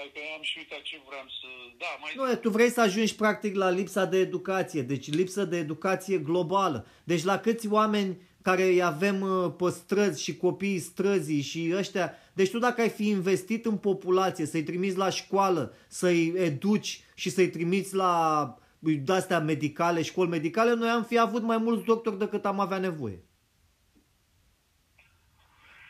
dacă 0.00 0.18
am 0.36 0.42
și 0.42 0.58
uitat 0.58 0.82
ce 0.82 1.00
vreau 1.08 1.26
să... 1.40 1.46
Da, 1.78 1.86
mai... 2.00 2.12
Nu, 2.16 2.36
tu 2.36 2.50
vrei 2.50 2.70
să 2.70 2.80
ajungi 2.80 3.14
practic 3.14 3.54
la 3.54 3.70
lipsa 3.70 4.04
de 4.04 4.18
educație, 4.18 4.82
deci 4.82 5.10
lipsă 5.10 5.44
de 5.44 5.56
educație 5.56 6.18
globală. 6.18 6.86
Deci 7.04 7.24
la 7.24 7.38
câți 7.38 7.68
oameni 7.68 8.20
care 8.42 8.62
îi 8.62 8.82
avem 8.82 9.20
uh, 9.20 9.52
pe 9.56 9.70
străzi 9.70 10.22
și 10.22 10.36
copiii 10.36 10.78
străzii 10.78 11.40
și 11.40 11.72
ăștia... 11.74 12.14
Deci 12.32 12.50
tu 12.50 12.58
dacă 12.58 12.80
ai 12.80 12.88
fi 12.88 13.08
investit 13.08 13.66
în 13.66 13.76
populație, 13.76 14.46
să-i 14.46 14.62
trimiți 14.62 14.96
la 14.96 15.10
școală, 15.10 15.74
să-i 15.88 16.32
educi 16.36 17.04
și 17.14 17.30
să-i 17.30 17.50
trimiți 17.50 17.94
la 17.94 18.54
de-astea 18.78 19.40
medicale, 19.40 20.02
școli 20.02 20.28
medicale, 20.28 20.74
noi 20.74 20.88
am 20.88 21.04
fi 21.04 21.18
avut 21.18 21.42
mai 21.42 21.58
mulți 21.58 21.84
doctori 21.84 22.18
decât 22.18 22.46
am 22.46 22.60
avea 22.60 22.78
nevoie. 22.78 23.22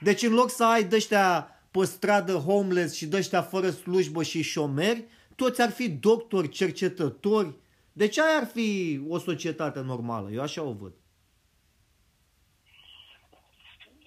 Deci 0.01 0.23
în 0.23 0.33
loc 0.33 0.51
să 0.51 0.65
ai 0.65 0.85
dăștea 0.85 1.58
pe 1.71 1.85
stradă 1.85 2.33
homeless 2.33 2.97
și 2.97 3.07
dăștea 3.07 3.43
fără 3.43 3.71
slujbă 3.71 4.23
și 4.23 4.43
șomeri, 4.43 5.05
toți 5.41 5.63
ar 5.63 5.71
fi 5.71 5.89
doctori, 5.89 6.49
cercetători. 6.49 7.55
Deci 7.93 8.19
aia 8.19 8.37
ar 8.41 8.47
fi 8.57 8.69
o 9.09 9.19
societate 9.19 9.81
normală, 9.81 10.29
eu 10.31 10.43
așa 10.43 10.63
o 10.63 10.73
văd. 10.73 10.95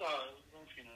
Da, 0.02 0.12
în 0.60 0.66
fine. 0.74 0.94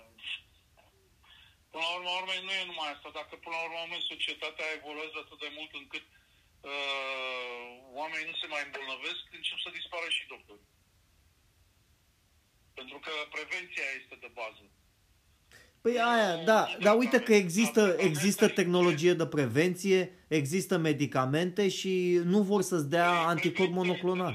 Până 1.70 1.84
la 1.86 1.94
urmă, 1.96 2.10
urmă, 2.20 2.32
nu 2.46 2.52
e 2.60 2.70
numai 2.70 2.90
asta. 2.94 3.08
Dacă 3.20 3.34
până 3.44 3.56
la 3.56 3.64
urmă 3.84 3.96
societatea 4.12 4.66
evoluează 4.78 5.16
atât 5.20 5.38
de 5.44 5.50
mult 5.58 5.72
încât 5.80 6.06
uh, 6.72 7.68
oamenii 8.00 8.30
nu 8.30 8.36
se 8.40 8.46
mai 8.52 8.62
îmbolnăvesc, 8.64 9.22
încep 9.38 9.58
să 9.64 9.70
dispară 9.78 10.08
și 10.16 10.30
doctorii. 10.34 10.70
Pentru 12.78 12.98
că 13.04 13.12
prevenția 13.34 13.88
este 14.00 14.14
de 14.24 14.30
bază. 14.40 14.64
Păi 15.87 16.01
aia, 16.12 16.32
da, 16.51 16.61
dar 16.87 16.95
uite 17.03 17.18
că 17.20 17.34
există, 17.34 17.97
există 18.09 18.45
tehnologie 18.49 19.14
de 19.20 19.26
prevenție, 19.37 20.01
există 20.39 20.74
medicamente 20.89 21.68
și 21.78 22.20
nu 22.32 22.41
vor 22.51 22.62
să-ți 22.70 22.91
dea 22.97 23.11
anticorp 23.32 23.72
monoclonal. 23.80 24.34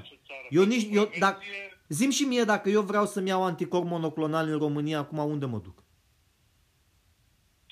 Eu 0.57 0.63
nici, 0.73 0.87
eu, 0.99 1.05
dacă, 1.25 1.39
zim 1.99 2.11
și 2.17 2.23
mie 2.31 2.43
dacă 2.53 2.67
eu 2.69 2.83
vreau 2.91 3.05
să-mi 3.13 3.31
iau 3.33 3.43
anticorp 3.43 3.87
monoclonal 3.95 4.45
în 4.53 4.59
România, 4.65 4.99
acum 4.99 5.17
unde 5.35 5.47
mă 5.53 5.59
duc? 5.67 5.77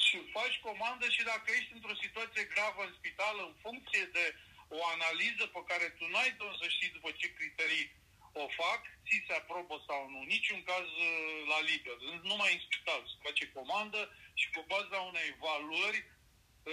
Și 0.05 0.17
faci 0.37 0.57
comandă 0.67 1.05
și 1.15 1.21
dacă 1.31 1.47
ești 1.57 1.71
într-o 1.77 2.01
situație 2.03 2.43
gravă 2.53 2.81
în 2.87 2.93
spital, 2.99 3.35
în 3.47 3.53
funcție 3.65 4.03
de 4.17 4.25
o 4.77 4.79
analiză 4.95 5.43
pe 5.55 5.61
care 5.69 5.85
tu 5.97 6.05
n-ai 6.13 6.31
să 6.61 6.67
știi 6.75 6.95
după 6.97 7.09
ce 7.19 7.27
criterii 7.37 7.85
o 8.43 8.45
fac, 8.59 8.81
ți 9.05 9.25
se 9.27 9.33
aprobă 9.41 9.75
sau 9.87 10.09
nu. 10.13 10.19
Niciun 10.35 10.59
caz 10.69 10.87
uh, 11.07 11.11
la 11.51 11.59
liber. 11.69 11.97
Numai 12.31 12.51
în 12.55 12.61
spital 12.65 13.01
se 13.11 13.17
face 13.25 13.45
comandă 13.57 14.01
și 14.39 14.47
pe 14.53 14.61
baza 14.71 14.97
unei 15.09 15.27
evaluări, 15.35 15.99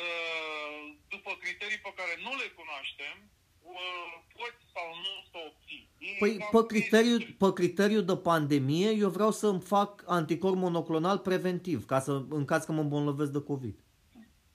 uh, 0.01 0.81
după 1.15 1.31
criterii 1.43 1.85
pe 1.87 1.93
care 1.99 2.15
nu 2.25 2.33
le 2.41 2.49
cunoaștem, 2.59 3.17
uh, 3.63 4.13
poți 4.37 4.63
sau 4.75 4.89
nu 5.05 5.13
să 5.31 5.39
obții. 5.49 5.85
Păi 6.19 6.33
pe 6.55 6.61
criteriu, 6.73 7.17
pe 7.43 7.53
criteriu 7.59 8.01
de 8.01 8.17
pandemie 8.17 8.91
eu 8.91 9.11
vreau 9.11 9.31
să-mi 9.31 9.61
fac 9.61 9.91
anticorp 10.07 10.57
monoclonal 10.57 11.19
preventiv, 11.19 11.87
ca 11.87 12.01
să, 12.01 12.13
în 12.39 12.45
caz 12.45 12.65
că 12.65 12.73
mă 12.73 12.81
îmbolnăvesc 12.81 13.31
de 13.31 13.43
COVID. 13.43 13.77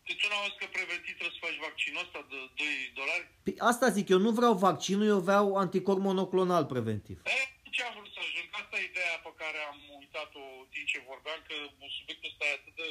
Deci 0.05 0.19
tu 0.21 0.27
n-auzi 0.31 0.57
că 0.61 0.65
preventiv 0.77 1.13
trebuie 1.15 1.29
să 1.29 1.39
faci 1.39 1.40
vaccinul 1.81 2.05
ăsta 2.05 2.21
de 2.33 2.39
2 2.55 2.91
dolari? 2.99 3.25
Păi 3.45 3.55
asta 3.71 3.95
zic, 3.97 4.07
eu 4.15 4.21
nu 4.27 4.31
vreau 4.39 4.53
vaccinul, 4.67 5.07
eu 5.13 5.21
vreau 5.27 5.47
anticorp 5.63 6.01
monoclonal 6.09 6.65
preventiv. 6.73 7.17
E, 7.37 7.39
ce 7.75 7.81
am 7.83 7.93
vrut 7.97 8.11
să 8.15 8.21
ajung? 8.27 8.47
Asta 8.61 8.75
e 8.77 8.89
ideea 8.91 9.15
pe 9.27 9.31
care 9.41 9.59
am 9.71 9.79
uitat-o 10.01 10.43
timp 10.71 10.87
ce 10.91 11.09
vorbeam, 11.11 11.39
că 11.47 11.55
subiectul 11.97 12.31
ăsta 12.31 12.45
e 12.47 12.57
atât 12.59 12.75
de 12.81 12.89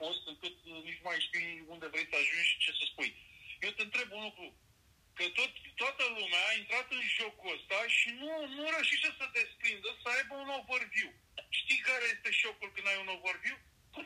fost 0.00 0.22
încât 0.30 0.56
nici 0.88 1.02
mai 1.06 1.18
știi 1.26 1.50
unde 1.72 1.86
vrei 1.92 2.10
să 2.10 2.16
ajungi 2.18 2.50
și 2.50 2.62
ce 2.64 2.70
să 2.78 2.84
spui. 2.92 3.10
Eu 3.64 3.72
te 3.74 3.82
întreb 3.86 4.08
un 4.18 4.22
lucru, 4.28 4.46
că 5.16 5.24
tot, 5.38 5.52
toată 5.82 6.04
lumea 6.18 6.42
a 6.46 6.58
intrat 6.62 6.88
în 6.98 7.04
jocul 7.18 7.54
ăsta 7.56 7.78
și 7.98 8.08
nu, 8.20 8.30
nu 8.56 8.62
reușește 8.74 9.10
să 9.18 9.24
desprindă, 9.38 9.88
să 10.02 10.08
aibă 10.16 10.34
un 10.44 10.50
overview. 10.60 11.10
Știi 11.60 11.86
care 11.88 12.06
este 12.14 12.30
șocul 12.42 12.70
când 12.74 12.86
ai 12.90 12.98
un 13.04 13.10
overview? 13.18 13.58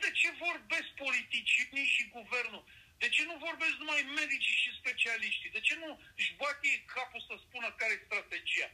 De 0.05 0.11
ce 0.21 0.29
vorbesc 0.47 0.89
politicienii 1.05 1.93
și 1.95 2.03
guvernul? 2.17 2.63
De 3.01 3.09
ce 3.09 3.21
nu 3.23 3.35
vorbesc 3.47 3.75
numai 3.77 4.01
medicii 4.21 4.61
și 4.63 4.77
specialiștii? 4.81 5.55
De 5.57 5.61
ce 5.67 5.75
nu 5.75 5.89
își 6.19 6.35
bat 6.41 6.57
ei 6.69 6.79
capul 6.95 7.21
să 7.27 7.35
spună 7.45 7.67
care 7.79 7.93
e 7.93 8.05
strategia? 8.07 8.69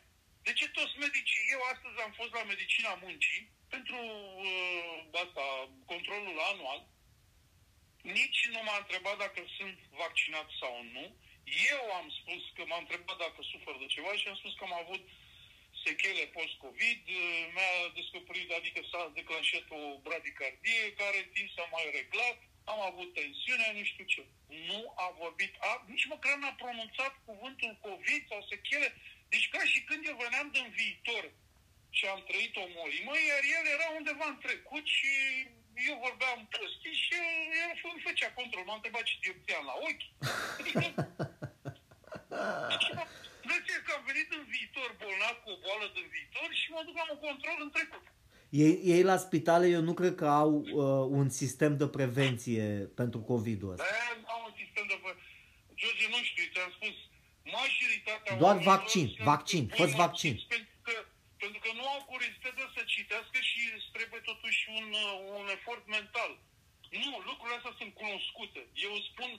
De 0.46 0.54
ce 0.54 0.68
toți 0.78 0.96
medicii? 1.06 1.50
Eu 1.56 1.62
astăzi 1.74 1.98
am 2.06 2.14
fost 2.20 2.34
la 2.34 2.44
medicina 2.44 2.94
muncii 3.06 3.42
pentru 3.74 4.00
uh, 4.48 4.98
asta, 5.24 5.46
controlul 5.92 6.40
anual. 6.52 6.82
Nici 8.20 8.42
nu 8.54 8.60
m-a 8.64 8.78
întrebat 8.80 9.18
dacă 9.26 9.42
sunt 9.58 9.78
vaccinat 10.04 10.48
sau 10.60 10.74
nu. 10.96 11.06
Eu 11.74 11.84
am 12.00 12.08
spus 12.20 12.42
că 12.56 12.64
m-a 12.66 12.80
întrebat 12.84 13.18
dacă 13.26 13.40
sufer 13.52 13.76
de 13.80 13.88
ceva 13.96 14.12
și 14.16 14.28
am 14.28 14.38
spus 14.42 14.54
că 14.56 14.64
am 14.64 14.78
avut 14.84 15.04
sechele 15.86 16.26
post-COVID, 16.38 17.02
mi-a 17.56 17.74
descoperit, 18.00 18.50
adică 18.52 18.80
s-a 18.92 19.12
declanșat 19.20 19.66
o 19.70 19.82
bradicardie 20.08 20.94
care 21.02 21.18
în 21.24 21.30
timp 21.36 21.50
s-a 21.56 21.66
mai 21.76 21.86
reglat, 22.00 22.38
am 22.74 22.82
avut 22.90 23.10
tensiune, 23.14 23.68
nu 23.78 23.84
știu 23.92 24.06
ce. 24.14 24.22
Nu 24.70 24.82
a 25.06 25.08
vorbit, 25.22 25.54
a, 25.60 25.72
nici 25.94 26.10
măcar 26.14 26.36
n-a 26.38 26.54
pronunțat 26.62 27.14
cuvântul 27.26 27.78
COVID 27.88 28.22
sau 28.30 28.48
sechele. 28.50 28.90
Deci 29.30 29.50
ca 29.50 29.62
și 29.72 29.80
când 29.88 30.02
eu 30.08 30.22
veneam 30.24 30.48
din 30.58 30.68
viitor 30.80 31.24
și 31.98 32.06
am 32.06 32.22
trăit 32.30 32.56
o 32.56 32.66
molimă, 32.78 33.14
iar 33.30 33.44
el 33.58 33.66
era 33.76 33.88
undeva 34.00 34.26
în 34.30 34.40
trecut 34.46 34.86
și 34.98 35.12
eu 35.90 35.96
vorbeam 36.08 36.40
prostii 36.54 37.02
și 37.04 37.14
el 37.64 37.72
îmi 37.92 38.06
făcea 38.08 38.32
control. 38.40 38.64
M-a 38.66 38.80
întrebat 38.80 39.04
ce 39.04 39.16
dioptriam 39.22 39.66
la 39.72 39.76
ochi. 39.90 40.08
Adică, 40.60 40.84
deci, 43.50 43.72
că 43.86 43.92
am 43.98 44.04
venit 44.12 44.30
în 44.38 44.44
viitor 44.54 44.90
bolnav 45.02 45.36
cu 45.44 45.50
o 45.50 45.62
boală 45.64 45.88
din 45.98 46.08
viitor 46.16 46.50
și 46.60 46.72
mă 46.72 46.82
duc 46.86 46.96
la 46.96 47.06
un 47.14 47.20
control 47.28 47.58
în 47.66 47.72
trecut. 47.78 48.06
Ei, 48.64 48.76
ei 48.96 49.04
la 49.12 49.18
spitale 49.28 49.66
eu 49.78 49.84
nu 49.90 49.94
cred 50.00 50.14
că 50.22 50.28
au 50.44 50.52
uh, 50.54 51.20
un 51.20 51.28
sistem 51.42 51.74
de 51.82 51.88
prevenție 51.98 52.66
pentru 53.02 53.20
COVID-ul 53.32 53.72
ăsta. 53.74 53.86
Da, 53.92 54.32
au 54.34 54.42
un 54.50 54.54
sistem 54.62 54.86
de 54.92 54.98
prevenție. 55.04 55.34
George, 55.80 56.06
nu 56.16 56.22
știu, 56.30 56.46
ți-am 56.54 56.72
spus, 56.78 56.96
majoritatea 57.58 58.32
Doar 58.44 58.56
oamenilor 58.56 58.74
vaccin, 58.74 59.08
sunt 59.14 59.28
vaccin, 59.34 59.64
fă-ți 59.78 59.98
vaccin. 60.06 60.36
Pentru 60.56 60.78
că, 60.88 60.96
pentru 61.44 61.60
că 61.64 61.70
nu 61.80 61.86
au 61.96 62.02
curiozitate 62.12 62.64
să 62.76 62.82
citească 62.96 63.38
și 63.50 63.60
îți 63.76 63.90
trebuie 63.98 64.22
totuși 64.32 64.62
un, 64.78 64.88
uh, 65.06 65.14
un 65.40 65.48
efort 65.58 65.84
mental. 65.98 66.32
Nu, 67.04 67.12
lucrurile 67.30 67.58
astea 67.60 67.80
sunt 67.82 67.92
cunoscute. 68.02 68.62
Eu 68.88 68.94
spun, 69.10 69.32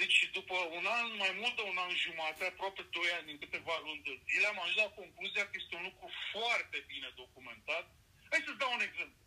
deci 0.00 0.18
după 0.38 0.56
un 0.78 0.84
an, 0.98 1.06
mai 1.22 1.32
mult 1.40 1.54
de 1.58 1.64
un 1.72 1.78
an 1.84 1.92
jumate, 2.04 2.42
aproape 2.44 2.82
doi 2.96 3.10
ani, 3.18 3.32
în 3.32 3.38
câteva 3.42 3.74
luni 3.86 4.04
de 4.08 4.14
zile, 4.28 4.46
am 4.48 4.60
ajuns 4.60 4.80
la 4.84 4.96
concluzia 5.00 5.44
că 5.46 5.54
este 5.56 5.74
un 5.78 5.84
lucru 5.88 6.06
foarte 6.34 6.78
bine 6.90 7.08
documentat. 7.22 7.86
Hai 8.32 8.44
să-ți 8.46 8.62
dau 8.62 8.72
un 8.78 8.86
exemplu. 8.88 9.20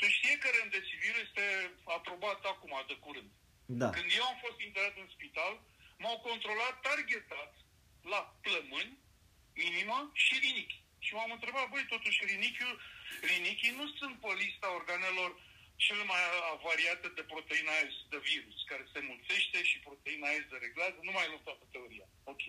Să 0.00 0.06
știe 0.16 0.34
că 0.42 0.48
remdesivir 0.50 1.14
este 1.26 1.44
aprobat 1.98 2.40
acum, 2.52 2.74
de 2.90 2.96
curând. 3.04 3.30
Da. 3.80 3.88
Când 3.96 4.08
eu 4.18 4.24
am 4.30 4.38
fost 4.44 4.58
intrat 4.68 4.94
în 5.02 5.08
spital, 5.14 5.54
m-au 6.02 6.18
controlat 6.28 6.74
targetat 6.88 7.52
la 8.12 8.20
plămâni, 8.44 8.98
inima 9.70 10.00
și 10.24 10.34
rinichi. 10.44 10.82
Și 11.04 11.14
m-am 11.14 11.32
întrebat, 11.36 11.66
băi, 11.72 11.92
totuși 11.94 12.24
rinichiul, 12.32 12.74
rinichii 13.32 13.78
nu 13.80 13.86
sunt 13.98 14.14
pe 14.20 14.30
lista 14.42 14.68
organelor 14.80 15.30
cele 15.84 16.04
mai 16.12 16.22
avariate 16.54 17.08
de 17.18 17.22
proteina 17.32 17.74
S, 17.92 17.94
de 18.12 18.18
virus, 18.30 18.58
care 18.70 18.84
se 18.92 19.00
mulțește 19.10 19.58
și 19.70 19.84
proteina 19.86 20.28
S 20.42 20.44
de 20.52 20.58
reglează, 20.66 20.98
nu 21.02 21.12
mai 21.16 21.28
luăm 21.28 21.42
toată 21.48 21.64
teoria. 21.74 22.08
Ok. 22.32 22.42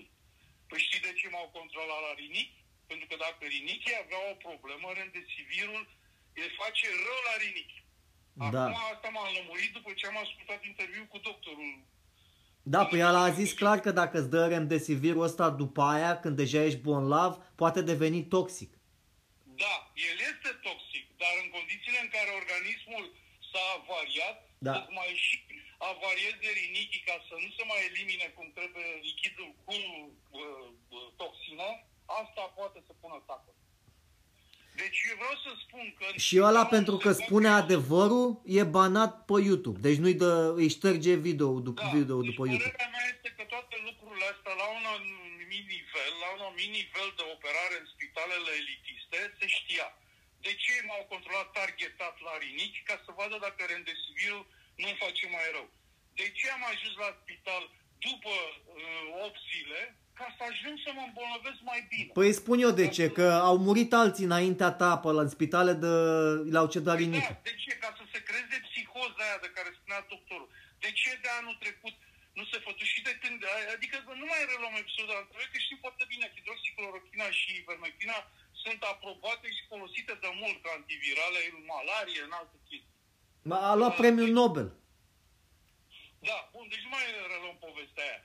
Păi 0.68 0.80
știi 0.86 1.06
de 1.08 1.14
ce 1.20 1.28
m-au 1.30 1.50
controlat 1.58 2.02
la 2.08 2.14
rinichi? 2.22 2.63
Pentru 2.94 3.12
că 3.12 3.18
dacă 3.28 3.44
rinichii 3.56 4.02
aveau 4.04 4.26
o 4.34 4.42
problemă, 4.48 4.88
rendesivirul 5.02 5.84
îl 6.42 6.50
face 6.62 6.86
rău 7.08 7.20
la 7.30 7.36
rinichi. 7.44 7.80
Da. 8.56 8.64
Acum 8.64 8.82
asta 8.94 9.08
m-am 9.16 9.30
lămurit 9.38 9.72
după 9.78 9.92
ce 10.00 10.04
am 10.08 10.18
ascultat 10.26 10.60
interviul 10.72 11.08
cu 11.14 11.18
doctorul. 11.30 11.74
Da, 12.74 12.82
păi 12.90 13.00
el 13.00 13.16
a 13.26 13.30
zis 13.40 13.52
clar 13.62 13.78
că 13.86 13.92
dacă 14.02 14.16
îți 14.18 14.34
dă 14.36 14.42
remdesivirul 14.48 15.28
ăsta 15.30 15.46
după 15.64 15.82
aia, 15.94 16.12
când 16.24 16.36
deja 16.42 16.62
ești 16.68 16.86
bolnav, 16.88 17.32
poate 17.62 17.82
deveni 17.92 18.22
toxic. 18.36 18.72
Da, 19.64 19.74
el 20.10 20.18
este 20.32 20.52
toxic, 20.68 21.06
dar 21.22 21.34
în 21.44 21.50
condițiile 21.58 22.00
în 22.06 22.10
care 22.16 22.30
organismul 22.42 23.04
s-a 23.52 23.64
avariat, 23.78 24.38
Da. 24.68 24.74
tocmai 24.78 25.12
și 25.26 25.36
avarieze 25.92 26.48
rinichii 26.62 27.08
ca 27.10 27.16
să 27.28 27.34
nu 27.44 27.50
se 27.58 27.64
mai 27.72 27.82
elimine 27.90 28.28
cum 28.36 28.48
trebuie 28.58 28.90
lichidul 29.08 29.52
cu 29.66 29.76
uh, 30.40 30.68
uh, 30.98 31.08
toxină, 31.22 31.70
asta 32.06 32.42
poate 32.58 32.80
să 32.88 32.94
pună 33.02 33.24
capăt. 33.28 33.56
Deci 34.82 35.00
eu 35.10 35.16
vreau 35.22 35.38
să 35.46 35.52
spun 35.64 35.86
că... 35.98 36.06
Și 36.26 36.36
ăla 36.50 36.66
pentru 36.76 36.96
că 37.04 37.12
spune 37.12 37.50
adevărul, 37.62 38.30
e 38.60 38.64
banat 38.78 39.12
pe 39.30 39.36
YouTube. 39.50 39.80
Deci 39.88 40.02
nu-i 40.04 40.22
dă, 40.24 40.34
îi 40.62 40.70
șterge 40.78 41.14
video 41.28 41.50
după, 41.68 41.82
Da, 41.86 41.92
video 41.98 42.18
deci 42.20 42.30
după 42.30 42.44
YouTube. 42.46 42.70
părerea 42.70 42.90
mea 42.96 43.06
este 43.14 43.30
că 43.38 43.44
toate 43.54 43.76
lucrurile 43.88 44.26
astea 44.34 44.54
la 44.62 44.68
un 44.78 44.86
anumit 44.96 45.66
nivel, 45.76 46.12
la 46.24 46.30
un 46.36 46.42
anumit 46.48 46.72
nivel 46.80 47.10
de 47.20 47.26
operare 47.36 47.76
în 47.82 47.88
spitalele 47.94 48.52
elitiste, 48.62 49.20
se 49.40 49.48
știa. 49.58 49.88
De 50.46 50.54
ce 50.64 50.74
m-au 50.88 51.04
controlat 51.14 51.50
targetat 51.60 52.16
la 52.28 52.34
rinichi 52.44 52.88
ca 52.90 52.96
să 53.06 53.10
vadă 53.20 53.36
dacă 53.46 53.62
remdesivirul 53.64 54.44
nu 54.80 54.88
îmi 54.90 55.02
face 55.06 55.24
mai 55.36 55.48
rău? 55.56 55.68
De 56.20 56.28
ce 56.38 56.46
am 56.56 56.64
ajuns 56.74 56.96
la 57.04 57.12
spital 57.22 57.64
după 58.06 58.34
uh, 58.40 59.28
8 59.28 59.38
zile 59.52 59.82
ca 60.20 60.28
să 60.38 60.42
ajung 60.52 60.76
să 60.86 60.90
mă 60.98 61.04
îmbolnăvesc 61.10 61.60
mai 61.72 61.82
bine? 61.92 62.10
Păi 62.20 62.30
spun 62.42 62.58
eu 62.66 62.72
de 62.82 62.88
ce, 62.96 63.06
că 63.18 63.28
au 63.50 63.56
murit 63.68 63.92
alții 64.02 64.28
înaintea 64.30 64.72
ta 64.82 64.92
pe 65.04 65.10
la 65.18 65.22
în 65.26 65.32
spitale 65.38 65.74
de 65.86 65.92
la 66.56 66.62
cedat 66.74 66.94
Da, 66.96 67.02
rinichi. 67.02 67.36
de 67.50 67.54
ce? 67.64 67.72
Ca 67.84 67.90
să 68.00 68.04
se 68.14 68.20
creeze 68.28 68.56
psihoza 68.68 69.22
aia 69.28 69.40
de 69.46 69.50
care 69.58 69.70
spunea 69.80 70.02
doctorul. 70.14 70.50
De 70.84 70.90
ce 71.00 71.10
de 71.24 71.30
anul 71.40 71.56
trecut 71.64 71.96
nu 72.40 72.44
se 72.52 72.58
făcut 72.68 72.88
și 72.94 73.00
de 73.10 73.14
când, 73.22 73.40
adică 73.76 73.96
nu 74.22 74.26
mai 74.32 74.42
reluăm 74.52 74.76
episodul 74.84 75.20
anterior, 75.22 75.48
că 75.54 75.60
știm 75.66 75.80
foarte 75.86 76.04
bine, 76.14 76.26
hidroxiclorochina 76.36 77.28
și 77.40 77.50
ivermectina 77.62 78.18
sunt 78.64 78.80
aprobate 78.94 79.48
și 79.56 79.62
folosite 79.72 80.14
de 80.24 80.30
mult 80.42 80.58
ca 80.64 80.70
antivirale, 80.80 81.40
în 81.54 81.58
malarie, 81.74 82.22
în 82.28 82.34
alte 82.42 82.58
chestii. 82.68 82.92
Ma- 83.50 83.64
A 83.72 83.74
luat 83.80 83.96
premiul 84.02 84.32
Nobel. 84.42 84.68
Da, 86.30 86.38
bun, 86.54 86.66
deci 86.72 86.86
nu 86.86 86.92
mai 86.96 87.06
reluăm 87.34 87.58
povestea 87.68 88.04
aia. 88.10 88.20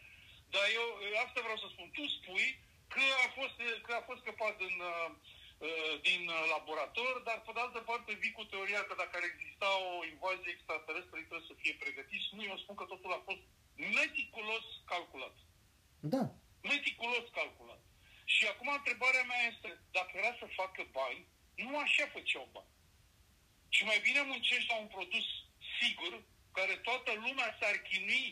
Dar 0.55 0.67
eu 0.79 0.87
asta 1.25 1.41
vreau 1.47 1.59
să 1.63 1.69
spun. 1.71 1.89
Tu 1.99 2.05
spui 2.17 2.49
că 2.95 3.05
a 3.25 3.29
fost, 3.39 3.57
că 3.87 3.93
a 3.97 4.03
fost 4.09 4.21
scăpat 4.23 4.55
din, 4.65 4.77
uh, 4.93 5.09
uh, 5.67 5.95
din 6.09 6.23
uh, 6.29 6.43
laborator, 6.55 7.15
dar 7.29 7.39
pe 7.43 7.53
de 7.55 7.61
altă 7.61 7.81
parte 7.91 8.21
vii 8.23 8.39
cu 8.39 8.45
teoria 8.53 8.83
că 8.85 8.95
dacă 9.03 9.15
ar 9.17 9.25
exista 9.29 9.69
o 9.91 10.05
invazie 10.13 10.55
extraterestră, 10.55 11.15
trebuie 11.17 11.51
să 11.51 11.61
fie 11.63 11.75
pregătiți. 11.83 12.35
Nu, 12.37 12.43
eu 12.51 12.59
spun 12.59 12.77
că 12.79 12.85
totul 12.85 13.13
a 13.19 13.23
fost 13.29 13.43
meticulos 13.99 14.67
calculat. 14.93 15.37
Da. 16.15 16.23
Meticulos 16.73 17.27
calculat. 17.39 17.81
Și 18.35 18.47
acum 18.47 18.69
întrebarea 18.69 19.25
mea 19.31 19.43
este, 19.53 19.69
dacă 19.99 20.13
era 20.15 20.33
să 20.41 20.57
facă 20.61 20.83
bani, 20.99 21.21
nu 21.65 21.79
așa 21.79 22.07
făceau 22.17 22.49
bani. 22.53 22.73
Și 23.69 23.85
mai 23.85 23.99
bine 24.07 24.21
muncești 24.23 24.71
la 24.71 24.77
un 24.83 24.87
produs 24.97 25.27
sigur, 25.81 26.13
care 26.53 26.75
toată 26.89 27.11
lumea 27.25 27.57
s-ar 27.61 27.77
chinui 27.89 28.27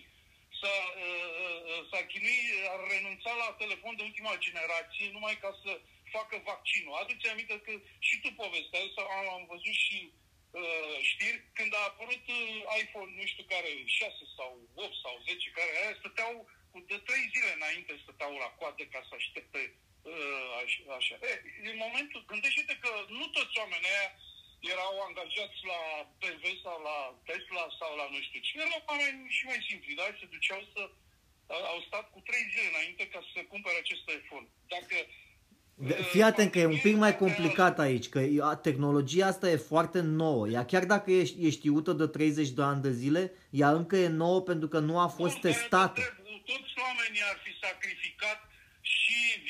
să, 0.60 0.72
uh, 1.06 1.58
uh, 1.70 1.80
s-ar 1.90 2.04
chinui, 2.10 2.42
ar 2.72 2.80
renunța 2.94 3.32
la 3.42 3.48
telefon 3.62 3.94
de 3.96 4.02
ultima 4.02 4.42
generație 4.46 5.14
numai 5.16 5.36
ca 5.44 5.50
să 5.62 5.72
facă 6.14 6.36
vaccinul. 6.50 6.94
Aduți 6.94 7.28
aminte 7.28 7.56
că 7.66 7.72
și 8.06 8.14
tu 8.22 8.30
povesteai, 8.42 8.92
sau 8.96 9.06
am, 9.18 9.26
am 9.36 9.44
văzut 9.52 9.76
și 9.86 9.98
uh, 10.60 10.96
știri, 11.10 11.40
când 11.58 11.72
a 11.74 11.82
apărut 11.90 12.24
uh, 12.28 12.40
iPhone, 12.82 13.12
nu 13.18 13.24
știu 13.32 13.44
care, 13.54 13.70
6 13.86 14.14
sau 14.36 14.50
8 14.74 14.94
sau 15.04 15.14
10, 15.24 15.58
care 15.58 15.70
aia 15.80 15.94
stăteau 16.00 16.34
cu 16.70 16.78
de 16.90 16.98
3 16.98 17.32
zile 17.34 17.52
înainte 17.54 17.92
stăteau 18.02 18.32
la 18.44 18.50
coadă 18.58 18.82
ca 18.94 19.00
să 19.08 19.12
aștepte 19.14 19.60
uh, 20.12 20.48
așa. 20.62 20.80
așa. 20.98 21.14
E, 21.30 21.32
în 21.70 21.76
momentul, 21.84 22.20
gândește-te 22.30 22.74
că 22.84 22.90
nu 23.18 23.26
toți 23.36 23.58
oamenii 23.62 23.92
aia 23.94 24.10
erau 24.74 24.92
angajați 25.08 25.60
la 25.72 25.80
TV 26.22 26.42
sau 26.64 26.76
la 26.88 26.98
Tesla 27.28 27.64
sau 27.78 27.90
la 28.00 28.06
nu 28.14 28.20
știu 28.26 28.40
ce. 28.46 28.50
Erau 28.64 28.80
oameni 28.90 29.18
și 29.36 29.42
mai 29.50 29.60
simpli, 29.68 29.98
dar 30.00 30.08
se 30.20 30.26
duceau 30.34 30.60
să 30.74 30.82
au 31.72 31.78
stat 31.88 32.06
cu 32.14 32.20
trei 32.28 32.44
zile 32.52 32.68
înainte 32.72 33.04
ca 33.12 33.20
să 33.32 33.38
cumpere 33.52 33.76
acest 33.80 34.02
telefon. 34.10 34.42
Dacă 34.74 34.96
De- 35.88 36.02
Fii 36.12 36.22
atent 36.22 36.50
că 36.52 36.58
e 36.58 36.66
un 36.76 36.78
pic 36.88 36.96
mai 36.96 37.16
complicat 37.16 37.78
aici, 37.78 38.08
că 38.08 38.20
a- 38.42 38.56
tehnologia 38.56 39.26
asta 39.26 39.46
e 39.50 39.56
foarte 39.56 40.00
nouă. 40.00 40.48
Ea 40.48 40.64
chiar 40.64 40.84
dacă 40.84 41.10
e, 41.10 41.20
e 41.46 41.50
știută 41.50 41.92
de 41.92 42.06
30 42.06 42.48
de 42.48 42.62
ani 42.62 42.82
de 42.82 42.92
zile, 42.92 43.32
ea 43.50 43.70
încă 43.70 43.96
e 43.96 44.08
nouă 44.08 44.40
pentru 44.42 44.68
că 44.68 44.78
nu 44.78 44.98
a 44.98 45.06
fost 45.06 45.32
Bun, 45.38 45.40
dar 45.42 45.50
eu 45.50 45.52
te 45.52 45.58
testată. 45.58 46.00
întreb, 46.00 46.24
Toți 46.50 46.72
oamenii 46.86 47.22
ar 47.30 47.38
fi 47.44 47.52
sacrificat 47.66 48.38
și 48.40 48.45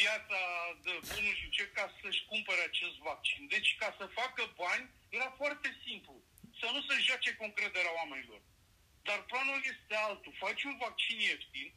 viața 0.03 0.40
de 0.84 0.94
bunul 1.11 1.34
și 1.40 1.49
ce 1.57 1.64
ca 1.76 1.84
să-și 2.01 2.24
cumpere 2.30 2.62
acest 2.64 2.97
vaccin. 3.09 3.40
Deci 3.55 3.70
ca 3.80 3.88
să 3.99 4.16
facă 4.20 4.42
bani 4.62 4.86
era 5.16 5.30
foarte 5.40 5.68
simplu. 5.84 6.14
Să 6.61 6.66
nu 6.74 6.80
se 6.86 6.94
joace 7.07 7.30
cu 7.34 7.44
încrederea 7.44 7.97
oamenilor. 8.01 8.40
Dar 9.07 9.18
planul 9.30 9.61
este 9.72 9.94
altul. 10.09 10.32
Faci 10.44 10.62
un 10.70 10.76
vaccin 10.84 11.18
ieftin 11.20 11.68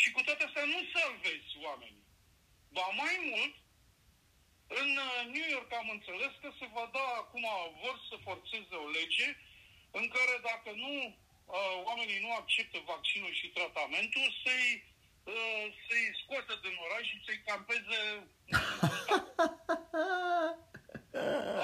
și 0.00 0.08
cu 0.14 0.20
toate 0.26 0.44
astea 0.44 0.64
nu 0.64 0.80
salvezi 0.94 1.52
oamenii. 1.68 2.04
Ba 2.76 2.86
mai 3.02 3.16
mult, 3.30 3.54
în 4.80 4.90
uh, 5.08 5.18
New 5.34 5.48
York 5.56 5.72
am 5.72 5.88
înțeles 5.96 6.32
că 6.42 6.48
se 6.58 6.66
va 6.76 6.90
da 6.92 7.06
acum, 7.22 7.46
vor 7.82 7.96
să 8.08 8.16
forțeze 8.26 8.74
o 8.84 8.88
lege 8.98 9.28
în 9.90 10.08
care 10.08 10.34
dacă 10.50 10.70
nu 10.84 10.92
uh, 11.06 11.76
oamenii 11.88 12.20
nu 12.20 12.32
acceptă 12.32 12.78
vaccinul 12.92 13.32
și 13.40 13.46
tratamentul, 13.56 14.26
să-i, 14.42 14.84
uh, 15.38 15.64
să-i 15.86 16.08
scoată 16.22 16.52
din 16.64 16.74
oraș 16.84 17.04
și 17.10 17.18
să-i 17.26 17.40
campeze. 17.48 18.00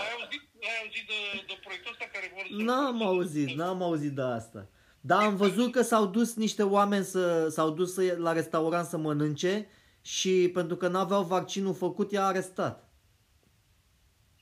ai 0.03 0.11
auzit, 0.17 0.43
ai 0.69 0.77
auzit 0.83 1.05
de, 1.13 1.21
de 1.47 1.55
proiectul 1.65 1.93
ăsta 1.95 2.07
care 2.13 2.27
vor 2.35 2.45
să... 2.47 2.53
N-am 2.69 2.99
auzit, 3.11 3.49
n-am 3.61 3.83
auzit 3.83 4.15
de 4.21 4.23
asta. 4.23 4.69
Dar 5.01 5.23
am 5.23 5.37
văzut 5.37 5.73
că 5.73 5.83
s-au 5.83 6.07
dus 6.07 6.35
niște 6.35 6.63
oameni 6.63 7.05
să, 7.05 7.49
s-au 7.49 7.71
dus 7.71 7.95
să, 7.95 8.15
la 8.19 8.33
restaurant 8.33 8.87
să 8.87 8.97
mănânce 8.97 9.69
și 10.03 10.51
pentru 10.55 10.77
că 10.77 10.89
n-aveau 10.89 11.23
vaccinul 11.23 11.75
făcut, 11.75 12.13
i-a 12.13 12.27
arestat. 12.27 12.85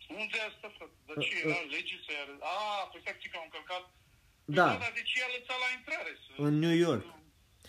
Unde 0.09 0.37
e 0.39 0.47
asta, 0.51 0.72
frate? 0.77 0.93
De 1.07 1.14
ce 1.25 1.35
era 1.45 1.61
lege 1.70 1.97
să 2.07 2.12
ia... 2.12 2.25
A, 2.41 2.89
păi 2.91 3.01
stai 3.01 3.16
că 3.33 3.37
au 3.37 3.43
încălcat... 3.45 3.83
Păi 4.45 4.55
Da. 4.59 4.66
Dar 4.66 4.93
de 4.95 5.03
ce 5.09 5.18
i-a 5.18 5.31
lăsat 5.37 5.59
la 5.64 5.68
intrare? 5.79 6.12
Să... 6.22 6.31
În 6.47 6.59
New 6.59 6.77
York. 6.87 7.05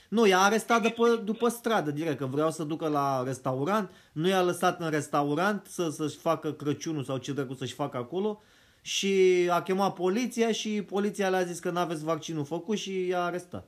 Nu, 0.10 0.26
i-a 0.28 0.39
arestat 0.39 0.82
după, 0.82 1.16
după 1.16 1.47
stradă, 1.47 1.91
direct, 1.91 2.18
că 2.18 2.26
vreau 2.26 2.51
să 2.51 2.64
ducă 2.64 2.88
la 2.88 3.24
restaurant, 3.24 3.91
nu 4.14 4.28
i-a 4.28 4.41
lăsat 4.41 4.80
în 4.80 4.89
restaurant 4.89 5.66
să, 5.66 5.89
să-și 5.89 6.18
facă 6.18 6.53
Crăciunul 6.53 7.03
sau 7.03 7.18
ce 7.18 7.34
dracu 7.34 7.53
să-și 7.53 7.74
facă 7.74 7.97
acolo 7.97 8.41
și 8.82 9.47
a 9.51 9.62
chemat 9.62 9.93
poliția 9.93 10.51
și 10.51 10.82
poliția 10.82 11.30
le-a 11.30 11.43
zis 11.43 11.60
că 11.60 11.70
n-aveți 11.70 12.03
vaccinul 12.03 12.45
făcut 12.45 12.78
și 12.78 13.08
i-a 13.08 13.24
arestat. 13.24 13.68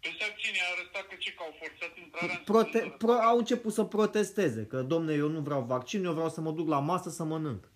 Pe 0.00 0.08
stai 0.16 0.28
puțin, 0.34 0.54
i-a 0.54 0.64
arătat 0.76 1.08
că 1.08 1.14
ce, 1.18 1.30
că 1.32 1.42
au 1.46 1.54
forțat 1.58 1.96
intrarea 2.04 2.34
în 2.38 2.42
Prote- 2.44 2.70
secundă. 2.78 2.96
pro- 2.96 3.12
au 3.28 3.38
început 3.38 3.72
să 3.72 3.84
protesteze, 3.84 4.64
că 4.66 4.82
domne, 4.82 5.14
eu 5.14 5.28
nu 5.28 5.40
vreau 5.40 5.62
vaccin, 5.62 6.04
eu 6.04 6.12
vreau 6.12 6.28
să 6.28 6.40
mă 6.40 6.50
duc 6.52 6.68
la 6.68 6.78
masă 6.80 7.10
să 7.10 7.24
mănânc. 7.24 7.68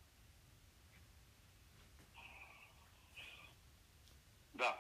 Da. 4.51 4.71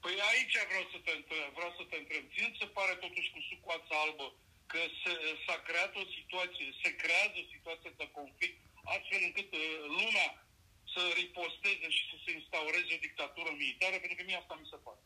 Păi 0.00 0.12
aici 0.30 0.56
vreau 0.70 0.84
să 0.92 0.93
te 1.06 1.12
întreb, 1.20 1.48
vreau 1.58 1.72
să 1.78 1.82
te 1.90 1.96
întreb. 2.02 2.24
Ție 2.32 2.48
ți 2.52 2.60
se 2.62 2.68
pare 2.78 2.94
totuși 3.04 3.32
cu 3.34 3.40
sucoața 3.50 3.94
albă 4.04 4.26
că 4.72 4.80
s-a 5.44 5.58
creat 5.68 5.92
o 6.02 6.04
situație, 6.16 6.66
se 6.82 6.90
creează 7.02 7.36
o 7.42 7.50
situație 7.54 7.90
de 8.00 8.06
conflict 8.18 8.58
astfel 8.94 9.20
încât 9.28 9.50
uh, 9.54 9.64
lumea 9.98 10.28
să 10.94 11.02
riposteze 11.20 11.88
și 11.96 12.02
să 12.10 12.16
se 12.24 12.30
instaureze 12.40 12.90
o 12.96 13.04
dictatură 13.08 13.50
militară, 13.60 13.96
pentru 14.00 14.16
că 14.18 14.22
mie 14.26 14.40
asta 14.42 14.54
mi 14.60 14.70
se 14.72 14.78
pare. 14.86 15.00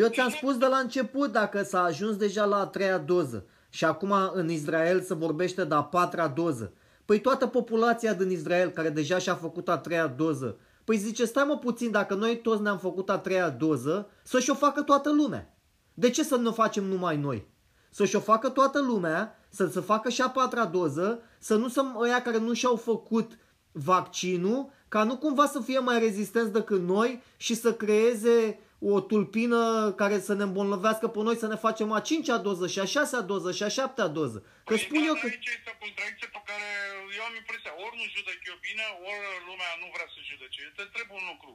Eu 0.00 0.08
ți-am 0.14 0.32
spus 0.38 0.54
de 0.62 0.68
la 0.74 0.78
început 0.86 1.28
dacă 1.40 1.58
s-a 1.62 1.82
ajuns 1.82 2.16
deja 2.24 2.44
la 2.52 2.58
a 2.60 2.72
treia 2.76 2.98
doză 2.98 3.38
și 3.76 3.84
acum 3.84 4.12
în 4.40 4.48
Israel 4.50 4.98
se 5.02 5.14
vorbește 5.14 5.64
de 5.64 5.74
a 5.74 5.82
patra 5.82 6.28
doză. 6.28 6.66
Păi 7.04 7.20
toată 7.20 7.46
populația 7.46 8.14
din 8.14 8.30
Israel 8.30 8.70
care 8.70 8.90
deja 8.90 9.18
și-a 9.18 9.34
făcut 9.34 9.68
a 9.68 9.78
treia 9.78 10.06
doză, 10.06 10.58
păi 10.86 10.96
zice, 10.96 11.24
stai 11.24 11.44
mă 11.44 11.58
puțin, 11.58 11.90
dacă 11.90 12.14
noi 12.14 12.40
toți 12.40 12.62
ne-am 12.62 12.78
făcut 12.78 13.10
a 13.10 13.18
treia 13.18 13.50
doză, 13.50 14.10
să 14.22 14.40
și-o 14.40 14.54
facă 14.54 14.82
toată 14.82 15.12
lumea. 15.12 15.56
De 15.94 16.10
ce 16.10 16.22
să 16.24 16.36
nu 16.36 16.48
o 16.48 16.52
facem 16.52 16.84
numai 16.84 17.16
noi? 17.16 17.48
Să 17.90 18.04
și-o 18.04 18.20
facă 18.20 18.48
toată 18.48 18.80
lumea, 18.80 19.38
să 19.48 19.66
se 19.66 19.80
facă 19.80 20.08
și 20.08 20.22
a 20.22 20.30
patra 20.30 20.64
doză, 20.64 21.20
să 21.38 21.56
nu 21.56 21.68
sunt 21.68 21.94
ăia 22.00 22.22
care 22.22 22.38
nu 22.38 22.52
și-au 22.52 22.76
făcut 22.76 23.38
vaccinul, 23.72 24.70
ca 24.88 25.04
nu 25.04 25.16
cumva 25.16 25.46
să 25.46 25.60
fie 25.60 25.78
mai 25.78 25.98
rezistenți 25.98 26.52
decât 26.52 26.80
noi 26.80 27.22
și 27.36 27.54
să 27.54 27.72
creeze 27.72 28.58
o 28.78 29.00
tulpină 29.00 29.92
care 30.00 30.16
să 30.20 30.34
ne 30.34 30.42
îmbolnăvească 30.48 31.06
pe 31.08 31.20
noi 31.26 31.36
să 31.42 31.48
ne 31.52 31.62
facem 31.66 31.88
a 31.92 32.00
cincea 32.08 32.38
doză 32.48 32.66
și 32.72 32.78
a 32.84 32.88
șasea 32.94 33.22
doză 33.30 33.50
și 33.56 33.62
a 33.62 33.70
șaptea 33.78 34.08
doză. 34.18 34.38
Că 34.68 34.74
păi, 34.74 34.84
spun 34.84 35.00
da, 35.02 35.06
eu 35.10 35.14
că... 35.20 35.26
Aici 35.26 35.50
este 35.56 35.70
o 35.74 35.78
contradicție 35.84 36.28
pe 36.36 36.40
care 36.48 36.68
eu 37.16 37.22
am 37.28 37.34
impresia, 37.42 37.72
ori 37.84 37.96
nu 38.00 38.04
judec 38.14 38.40
eu 38.50 38.58
bine, 38.68 38.84
ori 39.10 39.26
lumea 39.48 39.72
nu 39.82 39.86
vrea 39.94 40.08
să 40.14 40.18
judece. 40.30 40.58
Eu 40.66 40.72
te 40.76 40.84
întreb 40.86 41.08
un 41.18 41.24
lucru. 41.32 41.52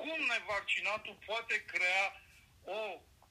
Cum 0.00 0.18
nevaccinatul 0.32 1.16
poate 1.28 1.54
crea 1.72 2.04
o 2.76 2.80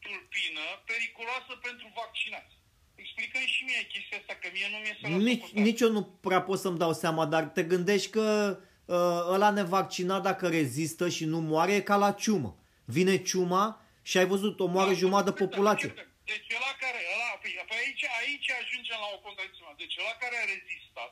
tulpină 0.03 0.65
periculoasă 0.89 1.53
pentru 1.67 1.87
vaccinați? 2.01 2.55
explică 3.03 3.37
și 3.53 3.63
mie 3.67 3.87
chestia 3.93 4.17
asta, 4.21 4.33
că 4.41 4.47
mie 4.55 4.67
nu 4.73 4.77
mi-e 4.83 4.95
să 5.01 5.07
nici, 5.29 5.65
nici 5.67 5.81
eu 5.85 5.91
nu 5.91 6.03
prea 6.03 6.41
pot 6.41 6.59
să-mi 6.59 6.77
dau 6.77 6.93
seama, 6.93 7.25
dar 7.25 7.43
te 7.43 7.63
gândești 7.63 8.09
că 8.09 8.57
uh, 8.85 8.95
ăla 9.33 9.49
nevaccinat 9.49 10.21
dacă 10.21 10.47
rezistă 10.47 11.09
și 11.09 11.25
nu 11.25 11.39
moare 11.39 11.73
e 11.73 11.81
ca 11.81 11.95
la 11.95 12.11
ciumă. 12.11 12.57
Vine 12.85 13.15
ciuma 13.29 13.81
și 14.09 14.17
ai 14.17 14.25
văzut, 14.33 14.59
omoară 14.59 14.93
da, 14.93 15.01
jumătate 15.01 15.29
de 15.29 15.45
populație. 15.45 15.89
Deci 16.31 16.49
ăla 16.57 16.73
care, 16.83 16.99
ăla, 17.13 17.31
păi, 17.41 17.51
păi 17.69 17.77
aici, 17.83 18.03
aici 18.21 18.49
ajungem 18.61 18.97
la 19.05 19.09
o 19.15 19.19
contradicție. 19.25 19.81
Deci 19.83 19.95
ăla 20.01 20.15
care 20.23 20.35
a 20.39 20.45
rezistat 20.53 21.11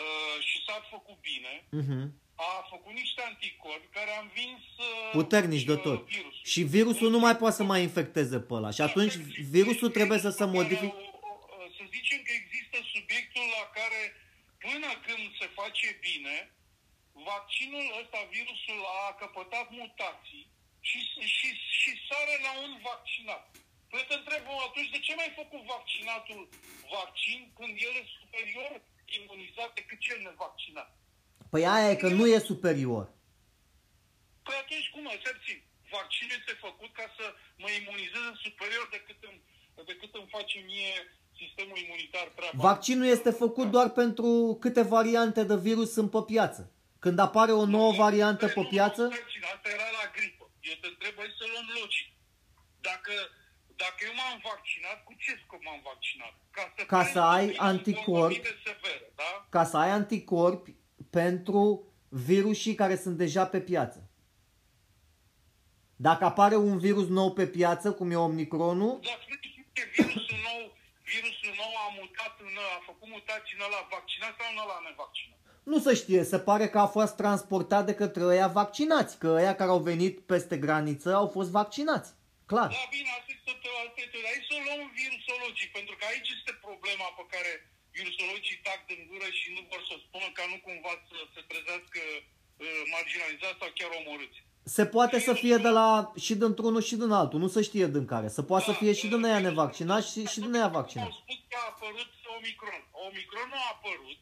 uh, 0.00 0.36
și 0.48 0.56
s-a 0.66 0.78
făcut 0.94 1.18
bine, 1.30 1.54
uh-huh. 1.78 2.04
a 2.34 2.50
făcut 2.72 2.94
niște 3.02 3.20
anticorpi 3.30 3.88
care 3.96 4.10
au 4.16 4.22
învins 4.26 4.62
uh, 4.78 5.10
Puternici 5.18 5.68
de 5.72 5.76
tot. 5.86 5.98
Virusul. 6.14 6.44
Și 6.52 6.60
virusul 6.76 7.10
nu 7.14 7.20
mai 7.26 7.36
poate 7.36 7.56
să 7.60 7.64
mai 7.72 7.82
infecteze 7.88 8.38
pe 8.40 8.52
ăla. 8.58 8.70
Și 8.76 8.82
atunci 8.88 9.14
virusul 9.56 9.90
trebuie 9.98 10.18
să 10.26 10.30
se 10.38 10.44
modifice. 10.44 10.94
Să 11.76 11.84
zicem 11.96 12.18
că 12.26 12.32
există 12.42 12.76
subiectul 12.94 13.46
la 13.58 13.64
care 13.78 14.00
până 14.64 14.90
când 15.06 15.24
se 15.40 15.46
face 15.60 15.86
bine, 16.08 16.36
vaccinul 17.30 17.86
ăsta, 18.00 18.18
virusul 18.34 18.80
a 18.98 19.02
căpătat 19.20 19.66
mutații 19.80 20.44
și, 20.88 20.98
și, 21.36 21.48
și 21.80 21.90
sare 22.08 22.34
la 22.46 22.52
un 22.64 22.72
vaccinat. 22.88 23.44
Păi 23.90 24.04
te 24.08 24.14
întreb 24.20 24.44
atunci, 24.68 24.94
de 24.94 25.00
ce 25.06 25.12
mai 25.20 25.30
făcut 25.40 25.62
vaccinatul 25.74 26.40
vaccin 26.96 27.40
când 27.58 27.72
el 27.86 27.94
e 28.00 28.14
superior 28.18 28.72
imunizat 29.18 29.70
decât 29.78 29.98
cel 30.06 30.18
nevaccinat? 30.26 30.90
Păi 31.52 31.62
aia 31.74 31.90
e 31.90 32.02
că 32.02 32.08
nu 32.18 32.24
e 32.26 32.48
superior. 32.52 33.04
Păi 34.46 34.56
atunci 34.62 34.88
cum, 34.94 35.04
să 35.24 35.32
țin? 35.44 35.60
Vaccinul 35.96 36.34
este 36.38 36.54
făcut 36.66 36.90
ca 36.98 37.06
să 37.16 37.24
mă 37.62 37.68
imunizeze 37.80 38.32
superior 38.46 38.86
decât 38.96 39.18
îmi, 39.28 39.40
decât 39.90 40.12
îmi 40.14 40.32
face 40.36 40.58
mie 40.70 40.94
sistemul 41.40 41.78
imunitar 41.84 42.26
treaba. 42.36 42.62
Vaccinul 42.68 43.06
este 43.16 43.30
făcut 43.30 43.68
doar 43.70 43.88
pentru 44.02 44.56
câte 44.60 44.82
variante 44.82 45.42
de 45.44 45.56
virus 45.56 45.92
sunt 45.92 46.10
pe 46.10 46.22
piață. 46.32 46.62
Când 47.04 47.18
apare 47.18 47.52
o 47.52 47.64
nouă 47.64 47.92
variantă 47.92 48.46
pe 48.46 48.62
piață... 48.70 49.02
Asta 49.54 49.68
era 49.76 49.88
la 50.00 50.10
gripă. 50.16 50.44
Eu 50.60 50.74
te 50.80 50.86
întreb, 50.86 51.14
să 51.38 51.44
luăm 51.52 51.66
logic. 51.80 52.08
Dacă, 52.88 53.12
dacă 53.76 53.98
eu 54.08 54.14
m-am 54.14 54.40
vaccinat, 54.50 55.04
cu 55.04 55.12
ce 55.18 55.40
scop 55.44 55.62
m-am 55.62 55.80
vaccinat? 55.84 56.34
Ca 56.50 56.72
să, 56.76 56.84
ca 56.84 57.04
să 57.04 57.20
ai 57.20 57.54
anticorpi, 57.56 58.42
severe, 58.64 59.12
da? 59.14 59.46
ca 59.48 59.64
să 59.64 59.76
ai 59.76 59.90
anticorpi 59.90 60.74
pentru 61.10 61.62
virusii 62.08 62.74
care 62.74 62.96
sunt 62.96 63.16
deja 63.16 63.46
pe 63.46 63.60
piață. 63.60 64.10
Dacă 65.96 66.24
apare 66.24 66.56
un 66.56 66.78
virus 66.78 67.08
nou 67.08 67.32
pe 67.32 67.46
piață, 67.46 67.92
cum 67.92 68.10
e 68.10 68.16
Omicronul... 68.16 69.00
Dar 69.02 69.18
virusul 69.96 70.38
nou, 70.48 70.62
virusul 71.12 71.52
nou 71.62 71.72
a 71.86 71.88
mutat 71.98 72.34
în 72.46 72.54
a 72.76 72.82
făcut 72.86 73.08
mutații 73.08 73.56
în 73.56 73.64
ăla 73.68 73.88
vaccinat 73.90 74.32
sau 74.38 74.48
în 74.52 74.58
ăla 74.64 74.78
nevaccinat? 74.86 75.39
Nu 75.62 75.78
se 75.78 75.94
știe, 75.94 76.22
se 76.32 76.38
pare 76.38 76.66
că 76.68 76.78
a 76.78 76.86
fost 76.86 77.14
transportat 77.16 77.86
de 77.86 77.94
către 77.94 78.22
ăia 78.32 78.48
vaccinați, 78.60 79.18
că 79.18 79.28
ăia 79.38 79.54
care 79.54 79.70
au 79.70 79.82
venit 79.90 80.14
peste 80.32 80.56
graniță 80.64 81.08
au 81.14 81.28
fost 81.36 81.50
vaccinați. 81.50 82.10
Clar. 82.50 82.68
Da, 82.76 82.84
bine, 82.96 83.10
asta 83.18 83.30
este 83.38 83.52
tot, 83.64 83.76
asta 83.86 84.00
este 84.06 84.18
tot. 84.22 84.30
Aici 84.32 84.48
să 84.50 84.56
luăm 84.66 84.82
virusologic, 85.00 85.68
pentru 85.78 85.94
că 85.98 86.04
aici 86.12 86.30
este 86.36 86.52
problema 86.66 87.06
pe 87.18 87.24
care 87.32 87.50
virusologii 87.96 88.58
tac 88.66 88.80
din 88.90 89.00
gură 89.10 89.28
și 89.38 89.48
nu 89.56 89.62
vor 89.70 89.82
să 89.88 89.94
spună 90.04 90.28
ca 90.36 90.44
nu 90.52 90.58
cumva 90.66 90.92
să 91.08 91.16
se 91.34 91.40
trezească 91.50 92.00
uh, 92.14 92.82
marginalizați 92.94 93.60
sau 93.60 93.70
chiar 93.78 93.90
omorâți. 94.00 94.38
Se 94.76 94.84
poate 94.96 95.16
să 95.28 95.32
fie 95.42 95.56
de 95.66 95.72
la 95.78 95.88
și 96.24 96.34
dintr-unul 96.42 96.82
și 96.88 96.96
din 97.02 97.12
altul, 97.20 97.38
nu 97.44 97.50
se 97.54 97.62
știe 97.68 97.86
din 97.96 98.06
care. 98.12 98.28
Se 98.36 98.42
poate 98.50 98.64
da, 98.66 98.70
să 98.70 98.78
fie 98.80 98.92
și 99.00 99.06
din 99.12 99.24
aia 99.28 99.40
nevaccinați 99.48 100.06
și, 100.12 100.20
și 100.32 100.40
din 100.44 100.54
aia 100.58 100.76
vaccinați. 100.78 101.14
Au 101.14 101.20
spus 101.22 101.38
că 101.50 101.56
a 101.62 101.66
apărut 101.72 102.10
Omicron. 102.36 102.82
Omicron 103.06 103.48
nu 103.52 103.58
a 103.64 103.68
apărut 103.76 104.20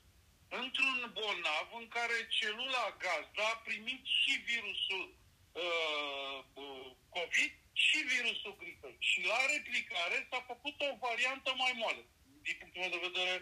într-un 0.49 1.11
bolnav 1.13 1.67
în 1.81 1.89
care 1.89 2.27
celula 2.29 2.97
gazdă 3.05 3.43
a 3.43 3.61
primit 3.69 4.03
și 4.21 4.33
virusul 4.51 5.07
uh, 5.53 6.39
uh, 6.55 6.91
COVID 7.17 7.53
și 7.73 7.99
virusul 8.13 8.57
gripei. 8.61 8.97
Și 8.99 9.19
la 9.31 9.41
replicare 9.55 10.27
s-a 10.31 10.41
făcut 10.51 10.77
o 10.89 10.97
variantă 11.07 11.51
mai 11.63 11.73
moale. 11.81 12.05
Din 12.43 12.57
punctul 12.59 12.81
meu 12.81 12.91
de 12.97 13.07
vedere, 13.09 13.37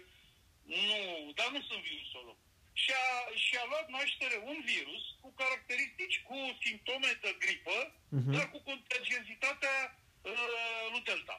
nu, 0.89 1.01
dar 1.39 1.49
nu 1.55 1.61
sunt 1.69 1.83
virusolog. 1.91 2.37
Și 2.83 2.91
a, 3.05 3.07
și 3.45 3.55
a 3.57 3.65
luat 3.71 3.89
naștere 3.89 4.39
un 4.51 4.59
virus 4.73 5.05
cu 5.21 5.29
caracteristici, 5.41 6.23
cu 6.29 6.37
simptome 6.65 7.11
de 7.25 7.37
gripă, 7.43 7.79
uh-huh. 7.91 8.33
dar 8.35 8.51
cu 8.51 8.59
contagiozitatea 8.71 9.77
uh, 10.23 10.87
lui 10.93 11.03
Delta. 11.09 11.39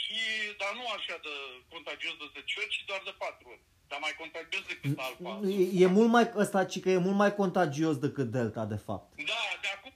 Și, 0.00 0.18
dar 0.60 0.72
nu 0.74 0.86
așa 0.86 1.16
de 1.26 1.34
contagios 1.68 2.16
de 2.16 2.26
10 2.32 2.60
ori, 2.60 2.72
ci 2.74 2.84
doar 2.90 3.02
de 3.04 3.14
4 3.18 3.48
ori. 3.48 3.62
Dar 3.90 3.98
mai 4.06 4.14
contagios 4.22 4.64
decât 4.70 4.98
alfa. 5.06 5.30
E 5.82 5.86
mult 5.86 6.10
mai, 6.16 6.24
ăsta, 6.42 6.64
ci 6.64 6.80
că 6.80 6.90
e 6.90 7.06
mult 7.06 7.18
mai 7.22 7.34
contagios 7.34 7.96
decât 8.06 8.28
delta, 8.36 8.64
de 8.74 8.80
fapt. 8.86 9.06
Da, 9.32 9.42
de 9.62 9.68
acum, 9.76 9.92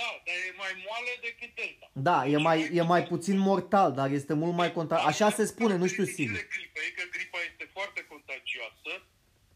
da, 0.00 0.10
dar 0.26 0.36
e 0.48 0.52
mai 0.62 0.72
moale 0.86 1.12
decât 1.28 1.50
delta. 1.60 1.86
Da, 2.08 2.18
e 2.34 2.36
mai, 2.48 2.58
e 2.78 2.82
mai 2.82 3.02
puțin 3.12 3.38
mortal, 3.38 3.92
dar 3.92 4.08
este 4.10 4.34
mult 4.42 4.54
mai 4.60 4.72
contagios. 4.72 5.08
Așa 5.12 5.30
se 5.30 5.44
spune, 5.52 5.74
nu 5.76 5.86
știu 5.86 6.04
sigur. 6.04 6.38
Gripei, 6.54 6.90
că 6.96 7.04
gripa 7.14 7.38
este 7.50 7.64
foarte 7.76 8.00
contagioasă 8.12 8.92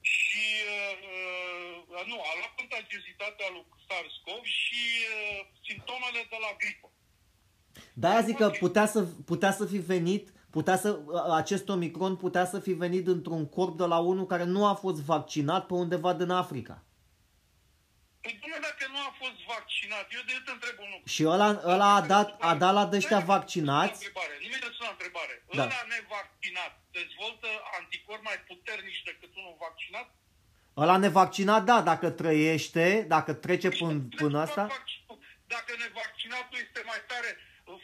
și 0.01 0.47
uh, 0.77 2.07
nu, 2.11 2.17
a 2.31 2.33
luat 2.39 2.53
contagiozitatea 2.61 3.47
lui 3.55 3.65
SARS-CoV 3.87 4.43
și 4.45 4.83
uh, 5.13 5.47
simptomele 5.67 6.21
de 6.33 6.39
la 6.45 6.51
gripă. 6.61 6.89
Da, 7.93 8.21
zic 8.21 8.37
că 8.37 8.49
putea 8.65 8.87
să, 8.87 9.01
putea 9.31 9.53
să 9.53 9.65
fi 9.67 9.79
venit 9.95 10.25
Putea 10.51 10.77
să, 10.77 10.99
acest 11.33 11.69
Omicron 11.69 12.17
putea 12.17 12.47
să 12.47 12.59
fi 12.61 12.73
venit 12.73 13.07
într-un 13.07 13.49
corp 13.49 13.77
de 13.77 13.85
la 13.85 13.99
unul 13.99 14.27
care 14.27 14.45
nu 14.45 14.67
a 14.67 14.75
fost 14.75 15.01
vaccinat 15.03 15.67
pe 15.67 15.75
undeva 15.75 16.13
din 16.15 16.31
Africa. 16.31 16.83
Păi 18.21 18.39
bine, 18.43 18.59
dacă 18.69 18.85
nu 18.93 18.99
a 19.09 19.13
fost 19.23 19.39
vaccinat, 19.55 20.07
eu 20.17 20.23
de 20.27 20.43
te 20.45 20.51
întreb 20.57 20.77
un 20.85 20.89
lucru. 20.93 21.09
Și 21.15 21.23
ăla, 21.35 21.49
ăla 21.75 21.95
a, 21.95 22.01
dat, 22.01 22.29
a 22.51 22.55
dat 22.55 22.73
la 22.79 22.85
dăștia 22.87 23.21
vaccinați. 23.35 24.01
Nu 24.43 24.49
mi-e 24.49 24.59
la 24.87 24.91
întrebare. 24.97 25.35
Da. 25.59 25.63
Ăla 25.63 25.83
nevaccinat 25.95 26.73
dezvoltă 26.99 27.49
anticorpi 27.79 28.25
mai 28.31 28.39
puternici 28.51 29.03
decât 29.11 29.31
unul 29.41 29.57
vaccinat? 29.67 30.09
Ăla 30.83 30.97
nevaccinat, 30.97 31.63
da, 31.71 31.79
dacă 31.91 32.11
trăiește, 32.11 33.05
dacă 33.15 33.33
trece 33.33 33.69
până, 33.81 33.99
până 34.21 34.37
asta. 34.47 34.63
Dacă 35.55 35.73
nevaccinatul 35.85 36.59
este 36.67 36.81
mai 36.91 37.01
tare, 37.11 37.31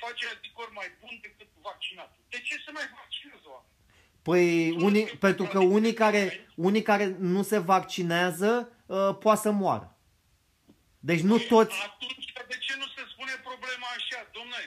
face 0.05 0.23
anticorp 0.35 0.73
mai 0.81 0.89
bun 1.01 1.15
decât 1.23 1.49
vaccinatul. 1.69 2.21
De 2.29 2.41
ce 2.47 2.55
să 2.65 2.71
mai 2.79 2.87
vaccineze 3.01 3.47
oameni? 3.55 3.73
Păi, 4.29 4.47
unii, 4.89 5.07
pentru 5.27 5.45
că 5.53 5.59
unii 5.79 5.95
care, 6.03 6.23
unii 6.69 6.85
care 6.91 7.07
nu 7.33 7.43
se 7.51 7.59
vaccinează 7.73 8.51
uh, 8.87 9.11
poate 9.25 9.41
să 9.47 9.51
moară. 9.63 9.89
Deci 11.09 11.23
nu 11.31 11.37
păi, 11.37 11.47
toți... 11.53 11.77
Atunci, 11.91 12.27
de 12.53 12.59
ce 12.67 12.75
nu 12.83 12.89
se 12.97 13.03
spune 13.13 13.35
problema 13.49 13.89
așa? 13.99 14.21
Domnule, 14.37 14.65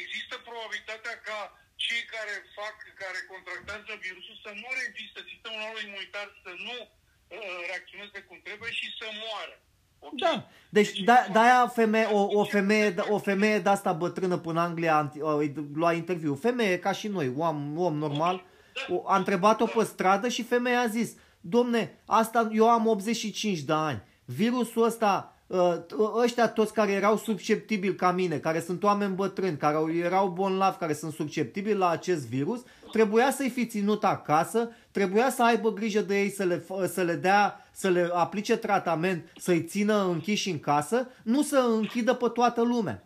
există 0.00 0.34
probabilitatea 0.48 1.14
ca 1.28 1.38
cei 1.84 2.02
care 2.14 2.34
fac, 2.58 2.76
care 3.02 3.18
contractează 3.32 3.92
virusul 4.06 4.36
să 4.44 4.50
nu 4.62 4.68
rezistă 4.80 5.20
sistemul 5.30 5.60
lor 5.66 5.76
imunitar 5.86 6.26
să 6.44 6.52
nu 6.66 6.76
uh, 6.86 7.58
reacționeze 7.68 8.18
cum 8.28 8.38
trebuie 8.48 8.72
și 8.80 8.88
să 8.98 9.06
moară. 9.24 9.56
Okay? 9.98 10.18
Da. 10.20 10.46
Deci, 10.68 10.92
deci 10.92 11.04
da, 11.04 11.26
de-aia 11.32 11.72
femeie, 11.74 12.08
o, 12.12 12.38
o 12.38 12.44
femeie, 12.44 12.94
o 13.08 13.18
femeie 13.18 13.58
de 13.58 13.68
asta 13.68 13.92
bătrână 13.92 14.36
până 14.36 14.60
Anglia 14.60 15.12
îi 15.38 15.54
lua 15.74 15.92
interviu. 15.92 16.34
Femeie 16.34 16.78
ca 16.78 16.92
și 16.92 17.08
noi, 17.08 17.32
om, 17.36 17.78
om 17.78 17.96
normal, 17.96 18.44
da. 18.88 19.02
a 19.06 19.16
întrebat-o 19.16 19.64
da. 19.64 19.72
pe 19.76 19.84
stradă 19.84 20.28
și 20.28 20.42
femeia 20.42 20.80
a 20.80 20.86
zis, 20.86 21.12
domne, 21.40 21.98
asta 22.06 22.48
eu 22.52 22.68
am 22.68 22.86
85 22.86 23.58
de 23.58 23.72
ani, 23.72 24.02
virusul 24.24 24.82
ăsta 24.82 25.32
Ă, 25.50 25.86
ăștia 26.22 26.48
toți 26.48 26.72
care 26.72 26.92
erau 26.92 27.16
susceptibili 27.16 27.94
ca 27.94 28.12
mine, 28.12 28.38
care 28.38 28.60
sunt 28.60 28.82
oameni 28.82 29.14
bătrâni, 29.14 29.56
care 29.56 29.76
erau 29.96 30.28
bolnavi, 30.28 30.78
care 30.78 30.92
sunt 30.92 31.12
susceptibili 31.12 31.78
la 31.78 31.88
acest 31.88 32.26
virus, 32.26 32.62
trebuia 32.92 33.30
să-i 33.30 33.48
fi 33.48 33.66
ținut 33.66 34.04
acasă, 34.04 34.70
trebuia 34.90 35.30
să 35.30 35.42
aibă 35.42 35.72
grijă 35.72 36.00
de 36.00 36.20
ei, 36.20 36.30
să 36.30 36.44
le, 36.44 36.64
să 36.86 37.02
le 37.02 37.14
dea, 37.14 37.67
să 37.82 37.88
le 37.96 38.04
aplice 38.24 38.56
tratament, 38.66 39.20
să-i 39.46 39.62
țină 39.72 39.96
închiși 40.14 40.50
în 40.54 40.60
casă, 40.70 40.98
nu 41.32 41.40
să 41.52 41.58
închidă 41.58 42.12
pe 42.22 42.28
toată 42.38 42.62
lumea. 42.72 42.98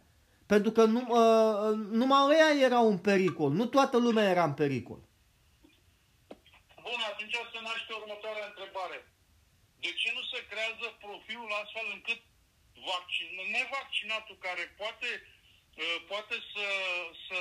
Pentru 0.53 0.71
că 0.77 0.83
nu, 0.95 1.03
uh, 1.19 1.73
numai 2.01 2.23
ăia 2.33 2.51
erau 2.69 2.85
în 2.93 2.99
pericol, 3.09 3.51
nu 3.61 3.67
toată 3.75 3.97
lumea 4.07 4.31
era 4.35 4.45
în 4.51 4.57
pericol. 4.63 5.01
Bun, 6.87 7.01
atunci 7.11 7.37
se 7.53 7.61
naște 7.69 7.93
următoarea 8.01 8.47
întrebare. 8.51 8.99
De 9.85 9.91
ce 10.01 10.09
nu 10.17 10.23
se 10.33 10.39
creează 10.51 10.87
profilul 11.07 11.51
astfel 11.63 11.87
încât 11.97 12.21
vaccin, 12.91 13.29
nevaccinatul 13.57 14.37
care 14.47 14.65
poate, 14.81 15.09
uh, 15.83 15.99
poate 16.11 16.37
să, 16.53 16.67
să, 17.27 17.41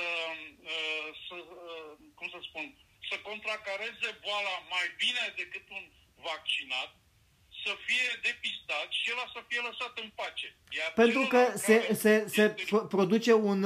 uh, 0.72 1.08
să, 1.26 1.36
uh, 1.68 1.92
cum 2.18 2.28
să 2.34 2.38
spun, 2.48 2.64
să 3.08 3.16
contracareze 3.28 4.08
boala 4.24 4.56
mai 4.74 4.86
bine 5.02 5.24
decât 5.40 5.66
un 5.78 5.84
vaccinat, 6.28 6.90
să 7.64 7.72
fie 7.86 8.08
depistat 8.28 8.88
și 8.98 9.10
el 9.10 9.18
să 9.34 9.40
fie 9.48 9.60
lăsat 9.68 9.92
în 10.02 10.10
pace. 10.14 10.48
Iar 10.78 10.92
Pentru 10.94 11.22
că 11.32 11.42
se, 11.66 11.76
se, 11.94 12.24
se 12.28 12.54
produce 12.88 13.32
un, 13.32 13.64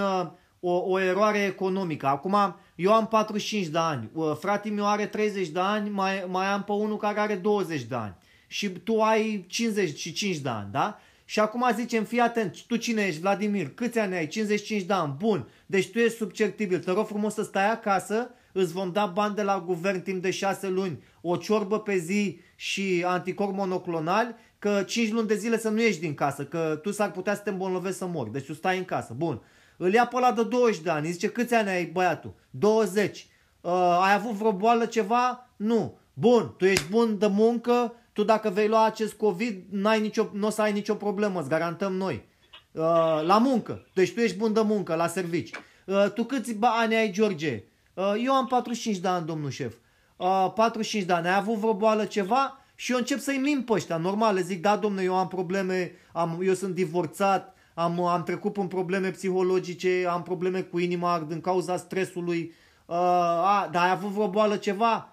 o, 0.61 0.75
o 0.93 1.01
eroare 1.01 1.43
economică. 1.45 2.07
Acum, 2.07 2.57
eu 2.75 2.93
am 2.93 3.07
45 3.09 3.67
de 3.67 3.79
ani, 3.79 4.11
fratele 4.41 4.75
meu 4.75 4.87
are 4.87 5.07
30 5.07 5.49
de 5.49 5.61
ani, 5.61 5.91
mai, 5.91 6.25
mai 6.29 6.47
am 6.47 6.65
pe 6.65 6.73
unul 6.73 6.97
care 6.97 7.21
are 7.21 7.35
20 7.35 7.83
de 7.83 7.95
ani. 7.95 8.15
Și 8.47 8.69
tu 8.69 9.03
ai 9.03 9.45
55 9.49 10.37
de 10.37 10.49
ani, 10.49 10.69
da? 10.73 11.01
Și 11.25 11.41
acum 11.41 11.71
zicem, 11.75 12.05
fii 12.05 12.21
atent, 12.21 12.63
tu 12.67 12.77
cine 12.77 13.07
ești, 13.07 13.21
Vladimir, 13.21 13.69
câți 13.75 13.99
ani 13.99 14.15
ai? 14.15 14.27
55 14.27 14.83
de 14.83 14.93
ani, 14.93 15.15
bun, 15.19 15.49
deci 15.67 15.91
tu 15.91 15.99
ești 15.99 16.17
susceptibil, 16.17 16.79
te 16.79 16.91
rog 16.91 17.07
frumos 17.07 17.35
să 17.35 17.43
stai 17.43 17.71
acasă, 17.71 18.31
îți 18.53 18.73
vom 18.73 18.93
da 18.93 19.07
bani 19.07 19.35
de 19.35 19.43
la 19.43 19.61
guvern 19.61 20.03
timp 20.03 20.23
de 20.23 20.31
6 20.31 20.69
luni, 20.69 21.03
o 21.21 21.37
ciorbă 21.37 21.81
pe 21.81 21.97
zi 21.97 22.41
și 22.57 23.05
anticorp 23.07 23.55
monoclonali, 23.55 24.35
că 24.59 24.83
5 24.87 25.13
luni 25.13 25.27
de 25.27 25.37
zile 25.37 25.59
să 25.59 25.69
nu 25.69 25.81
ieși 25.81 26.01
din 26.01 26.15
casă, 26.15 26.45
că 26.45 26.79
tu 26.83 26.91
s-ar 26.91 27.11
putea 27.11 27.35
să 27.35 27.41
te 27.41 27.51
îmbolnăvești 27.51 27.99
să 27.99 28.07
mori, 28.07 28.33
deci 28.33 28.47
tu 28.47 28.55
stai 28.55 28.79
în 28.79 28.85
casă, 28.85 29.15
bun. 29.17 29.43
Îl 29.77 29.93
ia 29.93 30.07
pe 30.07 30.17
ăla 30.17 30.33
de 30.33 30.45
20 30.45 30.81
de 30.81 30.91
ani, 30.91 31.11
zice, 31.11 31.29
câți 31.29 31.55
ani 31.55 31.69
ai 31.69 31.85
băiatul? 31.85 32.35
20. 32.51 33.27
Uh, 33.61 33.73
ai 34.03 34.15
avut 34.15 34.33
vreo 34.33 34.53
boală 34.53 34.87
ceva? 34.87 35.51
Nu. 35.57 35.99
Bun, 36.13 36.55
tu 36.57 36.65
ești 36.65 36.91
bun 36.91 37.19
de 37.19 37.27
muncă, 37.27 37.95
tu 38.13 38.25
dacă 38.25 38.51
vei 38.51 38.69
lua 38.69 38.85
acest 38.85 39.13
COVID, 39.13 39.65
n-ai 39.71 40.01
nicio, 40.01 40.31
nu 40.33 40.47
o 40.47 40.51
să 40.51 40.63
ai 40.63 40.73
nicio 40.73 40.95
problemă, 40.95 41.41
îți 41.41 41.49
garantăm 41.49 41.93
noi. 41.93 42.29
Uh, 42.73 42.83
la 43.23 43.39
muncă. 43.39 43.87
Deci 43.95 44.13
tu 44.13 44.21
ești 44.21 44.37
bun 44.37 44.53
de 44.53 44.61
muncă, 44.61 44.95
la 44.95 45.07
servici. 45.07 45.51
Uh, 45.87 46.11
tu 46.15 46.25
câți 46.25 46.57
ani 46.61 46.95
ai, 46.95 47.11
George? 47.11 47.65
Uh, 47.95 48.15
eu 48.25 48.33
am 48.33 48.47
45 48.47 48.99
de 48.99 49.09
ani, 49.09 49.27
domnul 49.27 49.51
șef. 49.51 49.75
Uh, 50.17 50.53
45 50.55 51.05
de 51.05 51.13
ani. 51.13 51.27
Ai 51.27 51.35
avut 51.35 51.55
vreo 51.55 51.75
boală 51.75 52.05
ceva? 52.05 52.61
Și 52.75 52.93
eu 52.93 52.99
încep 52.99 53.19
să-i 53.19 53.37
min 53.37 53.63
pe 53.63 53.73
ăștia. 53.73 53.97
Normal, 53.97 54.35
le 54.35 54.41
zic, 54.41 54.61
da, 54.61 54.77
domnule, 54.77 55.05
eu 55.05 55.15
am 55.15 55.29
probleme, 55.29 55.93
am, 56.13 56.41
eu 56.43 56.55
sunt 56.55 56.75
divorțat, 56.75 57.55
am, 57.75 58.01
am 58.01 58.23
trecut 58.23 58.53
prin 58.53 58.67
probleme 58.67 59.11
psihologice, 59.11 60.07
am 60.11 60.23
probleme 60.23 60.61
cu 60.61 60.79
inima 60.79 61.25
din 61.29 61.41
cauza 61.41 61.77
stresului. 61.77 62.53
Uh, 62.87 62.97
a, 62.97 63.69
dar 63.73 63.85
ai 63.85 63.91
avut 63.91 64.11
vreo 64.11 64.29
boală 64.31 64.57
ceva? 64.57 65.11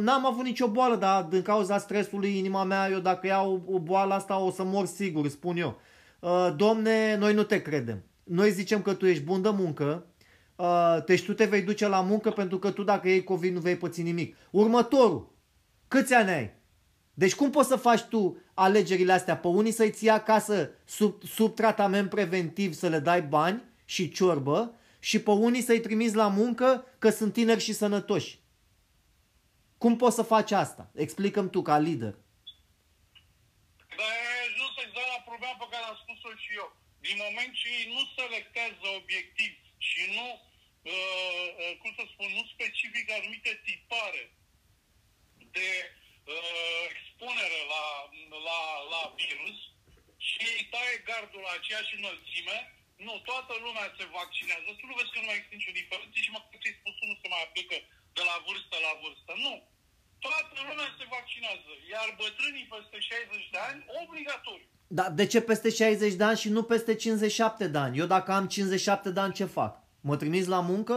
N-am 0.00 0.26
avut 0.26 0.44
nicio 0.44 0.68
boală, 0.68 0.96
dar 0.96 1.22
din 1.22 1.42
cauza 1.42 1.78
stresului 1.78 2.38
inima 2.38 2.64
mea, 2.64 2.90
eu 2.90 2.98
dacă 2.98 3.26
iau 3.26 3.62
o 3.70 3.78
boală 3.78 4.14
asta 4.14 4.38
o 4.38 4.50
să 4.50 4.64
mor 4.64 4.86
sigur, 4.86 5.28
spun 5.28 5.56
eu. 5.56 5.80
Uh, 6.20 6.52
domne, 6.56 7.16
noi 7.16 7.34
nu 7.34 7.42
te 7.42 7.62
credem. 7.62 8.02
Noi 8.24 8.50
zicem 8.50 8.82
că 8.82 8.94
tu 8.94 9.06
ești 9.06 9.24
bun 9.24 9.42
de 9.42 9.50
muncă, 9.50 9.84
uh, 9.84 10.11
deci 11.06 11.24
tu 11.24 11.32
te 11.32 11.44
vei 11.44 11.62
duce 11.62 11.86
la 11.86 12.00
muncă 12.00 12.30
pentru 12.30 12.58
că 12.58 12.70
tu 12.70 12.82
dacă 12.82 13.08
iei 13.08 13.24
COVID 13.24 13.54
nu 13.54 13.60
vei 13.60 13.76
păți 13.76 14.02
nimic. 14.02 14.36
Următorul, 14.50 15.32
câți 15.88 16.14
ani 16.14 16.30
ai? 16.30 16.50
Deci 17.14 17.34
cum 17.34 17.50
poți 17.50 17.68
să 17.68 17.76
faci 17.76 18.00
tu 18.00 18.42
alegerile 18.54 19.12
astea? 19.12 19.36
Pe 19.36 19.46
unii 19.46 19.72
să-i 19.72 19.90
ții 19.90 20.08
acasă 20.08 20.70
sub, 20.84 21.22
sub 21.22 21.54
tratament 21.54 22.08
preventiv 22.08 22.72
să 22.72 22.88
le 22.88 22.98
dai 22.98 23.22
bani 23.22 23.62
și 23.84 24.10
ciorbă 24.10 24.74
și 24.98 25.18
pe 25.22 25.30
unii 25.30 25.62
să-i 25.62 25.80
trimiți 25.80 26.14
la 26.14 26.28
muncă 26.28 26.84
că 26.98 27.10
sunt 27.10 27.32
tineri 27.32 27.60
și 27.60 27.72
sănătoși. 27.72 28.40
Cum 29.78 29.96
poți 29.96 30.14
să 30.14 30.22
faci 30.22 30.52
asta? 30.52 30.90
Explicăm 30.94 31.50
tu 31.50 31.62
ca 31.62 31.78
lider. 31.78 32.14
Dar 33.98 34.10
ai 34.24 34.38
ajuns 34.48 34.74
exact 34.84 35.10
la 35.16 35.20
problema 35.30 35.56
pe 35.62 35.66
care 35.72 35.84
am 35.90 35.98
spus-o 36.02 36.30
și 36.42 36.52
eu. 36.60 36.68
Din 37.06 37.16
moment 37.24 37.52
ce 37.58 37.66
ei 37.78 37.86
nu 37.94 38.02
selectează 38.16 38.86
obiectiv 39.00 39.50
și 39.92 40.02
nu, 40.16 40.28
uh, 40.92 41.48
uh, 41.62 41.72
cum 41.80 41.90
să 41.98 42.04
spun, 42.12 42.28
nu 42.38 42.44
specific 42.54 43.06
anumite 43.10 43.52
tipare 43.68 44.24
de 45.56 45.70
uh, 46.34 46.82
expunere 46.92 47.60
la, 47.74 47.84
la, 48.48 48.60
la 48.92 49.02
virus 49.20 49.58
și 50.28 50.38
ei 50.52 50.62
taie 50.72 50.96
gardul 51.08 51.42
la 51.48 51.52
aceeași 51.56 51.96
înălțime, 51.98 52.58
nu, 53.06 53.14
toată 53.30 53.52
lumea 53.66 53.86
se 53.98 54.04
vaccinează. 54.18 54.68
Tu 54.78 54.84
nu 54.86 54.94
vezi 54.98 55.12
că 55.12 55.18
nu 55.18 55.28
mai 55.28 55.38
există 55.38 55.56
nicio 55.56 55.78
diferență 55.80 56.16
și 56.24 56.34
mă 56.34 56.40
ți-ai 56.60 56.78
spus, 56.80 56.94
nu 57.10 57.16
se 57.20 57.28
mai 57.32 57.42
aplică 57.46 57.76
de 58.16 58.22
la 58.30 58.36
vârstă 58.46 58.76
la 58.86 58.92
vârstă. 59.02 59.32
Nu 59.46 59.54
toată 60.26 60.56
lumea 60.68 60.88
se 60.98 61.04
vaccinează, 61.14 61.72
iar 61.92 62.08
bătrânii 62.20 62.70
peste 62.72 62.98
60 62.98 63.50
de 63.54 63.60
ani, 63.68 63.80
obligatoriu. 64.02 64.68
Dar 64.86 65.10
de 65.10 65.26
ce 65.26 65.40
peste 65.40 65.70
60 65.70 66.14
de 66.20 66.24
ani 66.24 66.42
și 66.42 66.48
nu 66.48 66.62
peste 66.62 66.94
57 66.94 67.66
de 67.68 67.78
ani? 67.78 67.98
Eu 67.98 68.06
dacă 68.06 68.32
am 68.32 68.46
57 68.48 69.10
de 69.10 69.20
ani, 69.20 69.32
ce 69.32 69.44
fac? 69.44 69.81
Mă 70.08 70.14
trimis 70.20 70.46
la 70.54 70.60
muncă? 70.70 70.96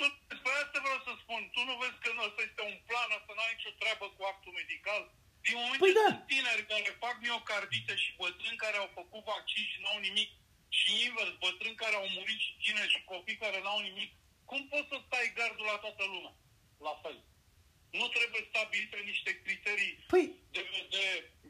Tu, 0.00 0.06
despre 0.32 0.52
asta 0.62 0.78
vreau 0.86 1.00
să 1.06 1.12
spun. 1.22 1.40
Tu 1.54 1.60
nu 1.68 1.74
vezi 1.82 1.98
că 2.02 2.08
ăsta 2.26 2.42
este 2.48 2.62
un 2.70 2.78
plan, 2.88 3.08
asta 3.16 3.32
nu 3.34 3.42
are 3.44 3.54
nicio 3.56 3.78
treabă 3.80 4.06
cu 4.16 4.22
actul 4.32 4.52
medical? 4.60 5.02
Din 5.46 5.56
moment 5.60 5.80
păi 5.82 5.92
ce 5.92 5.98
da. 5.98 6.08
sunt 6.08 6.26
tineri 6.32 6.68
care 6.72 7.00
fac 7.04 7.16
miocardite 7.26 7.94
și 8.02 8.16
bătrâni 8.20 8.62
care 8.64 8.76
au 8.82 8.90
făcut 8.98 9.22
vaccin 9.32 9.64
și 9.72 9.82
n-au 9.82 9.98
nimic, 10.08 10.30
și 10.78 10.88
invers, 11.06 11.32
bătrâni 11.44 11.80
care 11.82 11.96
au 12.00 12.08
murit 12.16 12.40
și 12.46 12.52
tineri 12.62 12.92
și 12.94 13.00
copii 13.12 13.42
care 13.44 13.58
n-au 13.64 13.80
nimic, 13.88 14.10
cum 14.50 14.60
poți 14.72 14.90
să 14.92 14.96
stai 14.98 15.36
gardul 15.38 15.66
la 15.72 15.78
toată 15.84 16.04
lumea? 16.12 16.34
La 16.88 16.94
fel 17.02 17.16
nu 18.00 18.06
trebuie 18.16 18.42
stabilite 18.50 18.98
niște 19.12 19.30
criterii 19.44 19.94
păi, 20.12 20.24
de, 20.50 20.62
de, 20.94 21.04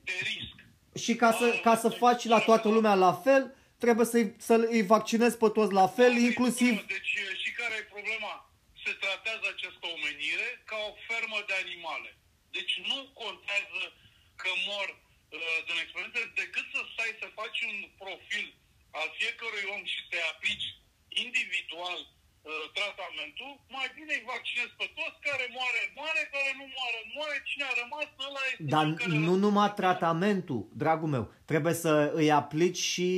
de 0.09 0.15
risc. 0.31 0.57
Și 1.05 1.15
ca 1.15 1.33
să, 1.33 1.59
ca 1.63 1.77
să 1.77 1.89
faci 1.89 2.25
la 2.25 2.41
toată 2.41 2.69
lumea 2.69 2.95
la 2.95 3.13
fel, 3.13 3.57
trebuie 3.87 4.13
să-i, 4.15 4.29
să-i 4.49 4.83
vaccinezi 4.95 5.37
pe 5.43 5.49
toți 5.57 5.77
la 5.81 5.87
fel, 5.99 6.13
da, 6.15 6.23
inclusiv... 6.29 6.73
Deci 6.95 7.15
și 7.43 7.51
care 7.61 7.75
e 7.79 7.95
problema? 7.97 8.35
Se 8.85 8.93
tratează 9.03 9.47
această 9.51 9.85
omenire 9.97 10.49
ca 10.71 10.79
o 10.89 10.91
fermă 11.09 11.39
de 11.49 11.55
animale. 11.65 12.11
Deci 12.57 12.75
nu 12.91 12.99
contează 13.23 13.83
că 14.43 14.51
mor 14.69 14.89
uh, 14.97 15.59
din 15.67 15.79
experiență, 15.85 16.21
decât 16.43 16.67
să 16.75 16.81
stai 16.93 17.13
să 17.23 17.37
faci 17.41 17.59
un 17.71 17.79
profil 18.03 18.47
al 19.01 19.09
fiecărui 19.19 19.65
om 19.75 19.83
și 19.93 20.01
te 20.11 20.19
aplici 20.33 20.69
individual 21.25 21.99
Uh, 22.47 22.53
tratamentul, 22.79 23.53
mai 23.77 23.89
bine 23.97 24.13
îi 24.19 24.29
vaccinez 24.33 24.71
pe 24.81 24.87
toți, 24.99 25.19
care 25.29 25.45
moare, 25.57 25.81
moare, 25.99 26.23
care 26.35 26.51
nu 26.61 26.67
moare, 26.77 27.01
moare, 27.17 27.37
cine 27.49 27.65
a 27.71 27.75
rămas, 27.83 28.09
ăla 28.27 28.43
este 28.51 28.71
Dar 28.75 28.85
nu 29.27 29.35
numai 29.45 29.71
tratamentul, 29.83 30.61
dragul 30.83 31.11
meu, 31.15 31.25
trebuie 31.51 31.75
să 31.85 31.93
îi 32.21 32.31
aplici 32.41 32.83
și, 32.93 33.09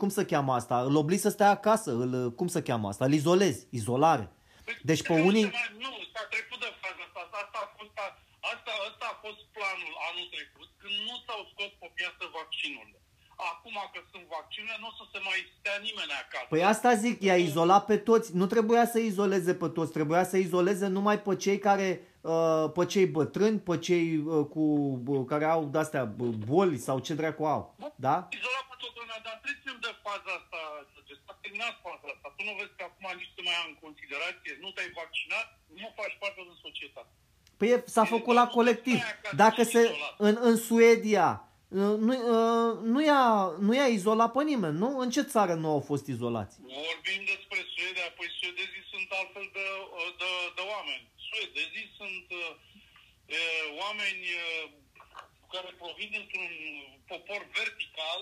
cum 0.00 0.10
să 0.16 0.28
cheamă 0.30 0.52
asta, 0.54 0.76
îl 0.88 0.96
obligi 1.02 1.26
să 1.26 1.30
stea 1.36 1.50
acasă, 1.58 1.90
îl, 2.02 2.10
cum 2.38 2.48
să 2.54 2.66
cheamă 2.68 2.88
asta, 2.88 3.04
îl 3.04 3.12
izolezi, 3.20 3.60
izolare. 3.78 4.26
Păi, 4.64 4.76
deci 4.88 5.02
pe 5.08 5.14
unii... 5.28 5.46
Nu, 5.84 5.92
s-a 6.12 6.24
trecut 6.32 6.58
de 6.64 6.70
faza 6.82 7.02
asta, 7.06 7.38
asta 7.44 7.58
a 7.66 7.68
fost, 7.76 7.94
asta, 8.52 8.72
asta 8.88 9.04
a 9.12 9.16
fost 9.24 9.40
planul 9.56 9.94
anul 10.08 10.28
trecut, 10.36 10.68
când 10.80 10.96
nu 11.08 11.16
s-au 11.26 11.40
scos 11.50 11.70
pe 11.80 11.88
piață 11.96 12.22
vaccinurile 12.36 12.98
acum 13.50 13.76
că 13.92 14.00
sunt 14.12 14.24
vaccine, 14.36 14.72
nu 14.80 14.86
o 14.90 14.92
să 14.98 15.04
se 15.12 15.18
mai 15.28 15.38
stea 15.56 15.76
nimeni 15.86 16.12
acasă. 16.22 16.46
Păi 16.48 16.64
asta 16.72 16.90
zic, 17.04 17.16
i-a 17.22 17.36
izolat 17.36 17.84
pe 17.90 17.96
toți. 17.96 18.36
Nu 18.40 18.46
trebuia 18.46 18.84
să 18.86 18.98
izoleze 18.98 19.54
pe 19.54 19.68
toți, 19.68 19.92
trebuia 19.92 20.24
să 20.24 20.36
izoleze 20.36 20.86
numai 20.86 21.18
pe 21.26 21.36
cei 21.44 21.58
care, 21.58 21.88
uh, 22.20 22.64
pe 22.76 22.84
cei 22.92 23.06
bătrâni, 23.06 23.58
pe 23.68 23.78
cei 23.78 24.06
uh, 24.16 24.46
cu, 24.52 24.64
care 25.32 25.44
au 25.44 25.62
de-astea 25.64 26.04
boli 26.50 26.78
sau 26.86 26.96
ce 27.06 27.14
dracu 27.14 27.44
au. 27.44 27.62
Da? 28.06 28.16
Izolat 28.38 28.64
pe 28.70 28.76
toată 28.82 28.98
lumea, 29.02 29.20
dar 29.26 29.36
trecem 29.44 29.76
de 29.86 29.92
faza 30.04 30.30
asta, 30.40 30.60
s-a 31.26 31.34
terminat 31.42 31.74
faza 31.86 32.06
asta. 32.14 32.26
Tu 32.36 32.42
nu 32.48 32.52
vezi 32.58 32.74
că 32.78 32.84
acum 32.88 33.06
nici 33.20 33.32
să 33.36 33.40
mai 33.46 33.54
ia 33.58 33.64
în 33.70 33.76
considerație, 33.84 34.52
nu 34.64 34.68
te-ai 34.74 34.90
vaccinat, 35.00 35.46
nu 35.82 35.88
faci 35.98 36.16
parte 36.22 36.40
din 36.48 36.58
societate. 36.66 37.12
Păi 37.58 37.70
s-a 37.94 38.04
făcut 38.04 38.34
la 38.40 38.46
colectiv. 38.56 38.98
Dacă 39.44 39.62
se, 39.62 39.80
în, 40.26 40.34
în 40.48 40.56
Suedia, 40.56 41.28
uh, 41.42 41.47
nu, 41.76 42.12
uh, 42.34 42.72
nu, 42.92 42.98
i-a, 43.08 43.26
nu 43.66 43.72
i-a 43.74 43.88
izolat 43.98 44.30
pe 44.32 44.42
nimeni, 44.42 44.78
nu? 44.82 44.98
În 45.02 45.10
ce 45.10 45.22
țară 45.34 45.54
nu 45.54 45.68
au 45.76 45.82
fost 45.90 46.06
izolați? 46.14 46.54
Vorbim 46.88 47.22
despre 47.32 47.58
Suedia, 47.72 48.08
păi 48.16 48.28
suedezii 48.38 48.84
sunt 48.92 49.08
altfel 49.18 49.46
de, 49.58 49.66
de, 50.20 50.30
de 50.56 50.62
oameni. 50.74 51.04
Suedezii 51.28 51.88
sunt 52.00 52.26
uh, 52.42 52.50
uh, 53.38 53.66
oameni 53.82 54.24
uh, 54.44 54.64
care 55.52 55.70
provin 55.80 56.08
dintr-un 56.16 56.52
popor 57.10 57.42
vertical, 57.58 58.20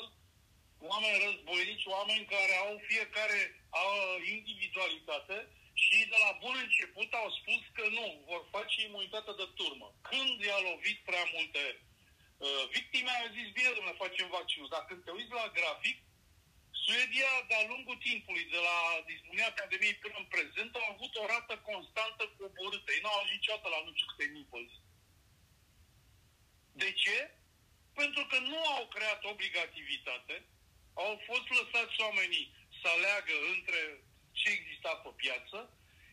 oameni 0.91 1.23
războinici, 1.27 1.91
oameni 1.97 2.31
care 2.35 2.55
au 2.65 2.75
fiecare 2.91 3.41
au 3.83 3.93
individualitate 4.37 5.37
și 5.85 5.97
de 6.13 6.19
la 6.25 6.33
bun 6.43 6.57
început 6.67 7.11
au 7.21 7.29
spus 7.39 7.63
că 7.77 7.85
nu, 7.99 8.07
vor 8.31 8.43
face 8.55 8.77
imunitate 8.89 9.33
de 9.41 9.47
turmă. 9.59 9.89
Când 10.11 10.37
i-a 10.47 10.61
lovit 10.69 10.99
prea 11.09 11.25
multe 11.35 11.63
uh, 11.75 11.86
victime, 12.77 13.11
a 13.11 13.29
zis, 13.37 13.49
bine, 13.57 13.71
domnule, 13.75 14.03
facem 14.05 14.29
vaccinul. 14.39 14.69
Dar 14.75 14.85
când 14.89 15.05
te 15.05 15.11
uiți 15.11 15.39
la 15.41 15.53
grafic, 15.59 15.97
Suedia, 16.85 17.33
de-a 17.49 17.65
lungul 17.73 17.97
timpului, 18.09 18.45
de 18.55 18.61
la 18.69 18.79
dispunea 19.13 19.57
pandemiei 19.59 20.03
până 20.03 20.17
în 20.19 20.29
prezent, 20.35 20.73
a 20.75 20.93
avut 20.95 21.13
o 21.17 21.27
rată 21.33 21.55
constantă 21.71 22.23
coborâtă. 22.39 22.89
Ei 22.93 23.03
n-au 23.03 23.19
ajuns 23.19 23.37
niciodată 23.37 23.69
la 23.69 23.81
nu 23.85 23.93
știu 23.95 24.09
câte 24.11 24.27
mii 24.35 24.51
pe 24.53 24.61
zi. 24.69 24.79
De 26.83 26.91
ce? 27.03 27.19
Pentru 28.01 28.23
că 28.31 28.39
nu 28.39 28.61
au 28.77 28.85
creat 28.95 29.25
obligativitate, 29.25 30.37
au 30.95 31.13
fost 31.29 31.47
lăsați 31.59 32.01
oamenii 32.07 32.47
să 32.81 32.87
aleagă 32.89 33.35
între 33.55 33.81
ce 34.39 34.49
exista 34.51 34.93
pe 35.05 35.11
piață, 35.23 35.59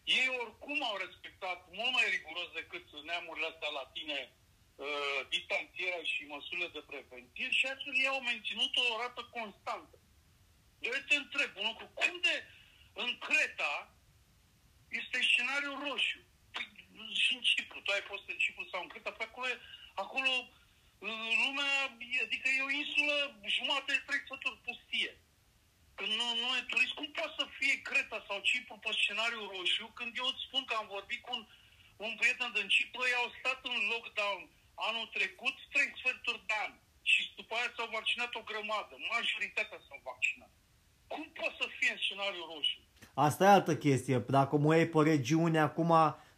ei 0.03 0.27
oricum 0.41 0.83
au 0.83 0.97
respectat 0.97 1.59
mult 1.77 1.91
mai 1.97 2.09
riguros 2.09 2.49
decât 2.59 2.85
neamurile 3.03 3.47
astea 3.49 3.69
latine 3.69 4.19
uh, 4.75 5.19
distanțierea 5.29 6.03
și 6.11 6.31
măsurile 6.33 6.67
de 6.67 6.83
prevenție 6.91 7.47
și 7.57 7.65
astfel 7.65 7.93
ei 7.95 8.13
au 8.13 8.21
menținut 8.21 8.71
o 8.75 8.97
rată 9.01 9.21
constantă. 9.37 9.97
Eu 10.79 10.91
te 11.07 11.15
întreb 11.15 11.51
un 11.55 11.65
lucru, 11.71 11.85
cum 11.99 12.13
de 12.21 12.35
în 12.93 13.17
Creta 13.17 13.75
este 14.89 15.17
scenariul 15.21 15.79
roșu? 15.87 16.19
Păi, 16.53 16.65
și 17.23 17.33
în 17.35 17.41
Cipru, 17.41 17.79
tu 17.81 17.91
ai 17.91 18.09
fost 18.11 18.23
în 18.27 18.37
Cipru 18.37 18.67
sau 18.71 18.81
în 18.81 18.87
Creta, 18.87 19.11
pe 19.11 19.23
acolo, 19.23 19.47
acolo 19.93 20.31
lumea, 21.43 21.73
adică 22.25 22.47
e 22.49 22.67
o 22.67 22.75
insulă 22.81 23.17
jumate 23.57 23.91
de 23.91 24.03
trei 24.05 24.23
sături 24.27 24.63
pustie. 24.65 25.11
Când 25.95 26.11
nu, 26.19 26.27
nu 26.41 26.57
e 26.57 26.61
turist, 26.71 26.93
cum 26.93 27.11
poate 27.11 27.33
să 27.37 27.45
fie 27.57 27.81
Creta 27.81 28.25
sau 28.27 28.39
Cipru 28.49 28.77
pe 28.77 28.91
scenariu 28.91 29.49
roșu 29.53 29.85
când 29.87 30.17
eu 30.17 30.25
îți 30.25 30.45
spun 30.47 30.65
că 30.65 30.73
am 30.75 30.87
vorbit 30.87 31.21
cu 31.21 31.31
un, 31.35 31.43
un 32.05 32.15
prieten 32.19 32.51
din 32.55 32.67
Cipru, 32.67 33.01
ei 33.07 33.21
au 33.21 33.33
stat 33.39 33.59
în 33.65 33.77
lockdown 33.91 34.41
anul 34.89 35.07
trecut 35.17 35.55
trei 35.73 35.89
sferturi 35.99 36.41
de 36.49 36.55
an 36.65 36.73
și 37.11 37.21
după 37.39 37.53
aia 37.55 37.69
s-au 37.75 37.89
vaccinat 37.97 38.31
o 38.39 38.47
grămadă, 38.49 38.93
majoritatea 39.15 39.79
s-au 39.87 39.99
vaccinat. 40.11 40.51
Cum 41.11 41.23
poate 41.37 41.55
să 41.59 41.65
fie 41.77 41.91
în 41.95 42.01
scenariu 42.03 42.43
roșu? 42.51 42.79
Asta 43.27 43.43
e 43.43 43.57
altă 43.57 43.73
chestie. 43.85 44.17
Dacă 44.37 44.55
mă 44.57 44.75
iei 44.75 44.93
pe 44.93 44.99
regiune 45.11 45.59
acum, 45.59 45.91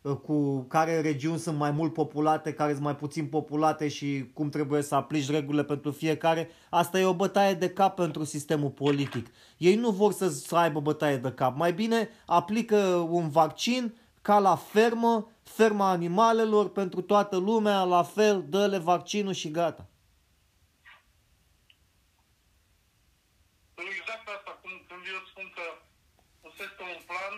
Uh, 0.05 0.15
cu 0.15 0.59
care 0.61 1.01
regiuni 1.01 1.39
sunt 1.39 1.57
mai 1.57 1.71
mult 1.71 1.93
populate, 1.93 2.53
care 2.53 2.71
sunt 2.71 2.83
mai 2.83 2.95
puțin 2.95 3.25
populate 3.25 3.87
și 3.87 4.25
cum 4.33 4.49
trebuie 4.49 4.81
să 4.81 4.95
aplici 4.95 5.29
regulile 5.29 5.63
pentru 5.63 5.91
fiecare, 5.91 6.49
asta 6.69 6.99
e 6.99 7.05
o 7.05 7.13
bătaie 7.13 7.53
de 7.53 7.69
cap 7.69 7.95
pentru 7.95 8.23
sistemul 8.23 8.69
politic. 8.69 9.27
Ei 9.57 9.75
nu 9.75 9.89
vor 9.89 10.11
să, 10.11 10.29
să 10.29 10.55
aibă 10.55 10.79
bătaie 10.79 11.17
de 11.17 11.31
cap. 11.31 11.57
Mai 11.57 11.73
bine 11.73 12.09
aplică 12.25 12.77
un 13.09 13.29
vaccin 13.29 13.93
ca 14.27 14.39
la 14.39 14.55
fermă, 14.55 15.13
ferma 15.43 15.89
animalelor, 15.89 16.65
pentru 16.79 17.01
toată 17.01 17.35
lumea, 17.37 17.83
la 17.83 18.03
fel, 18.03 18.35
dă-le 18.53 18.77
vaccinul 18.77 19.33
și 19.33 19.49
gata. 19.51 19.85
Exact 23.73 24.27
asta, 24.35 24.51
cum, 24.61 24.71
când 24.89 25.03
eu 25.13 25.21
spun 25.31 25.47
că 25.57 25.65
este 26.65 26.83
un 26.95 27.01
plan 27.09 27.35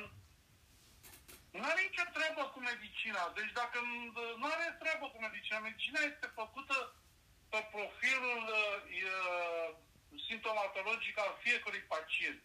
nu 1.57 1.63
are 1.71 1.81
nicio 1.81 2.05
treabă 2.17 2.43
cu 2.53 2.59
medicina. 2.71 3.21
Deci 3.37 3.51
dacă 3.61 3.77
nu 4.41 4.45
are 4.53 4.67
treabă 4.81 5.05
cu 5.13 5.17
medicina, 5.27 5.59
medicina 5.59 5.99
este 6.11 6.27
făcută 6.39 6.75
pe 7.51 7.59
profilul 7.75 8.43
uh, 8.53 9.67
simptomatologic 10.27 11.15
al 11.19 11.33
fiecărui 11.45 11.83
pacient. 11.93 12.41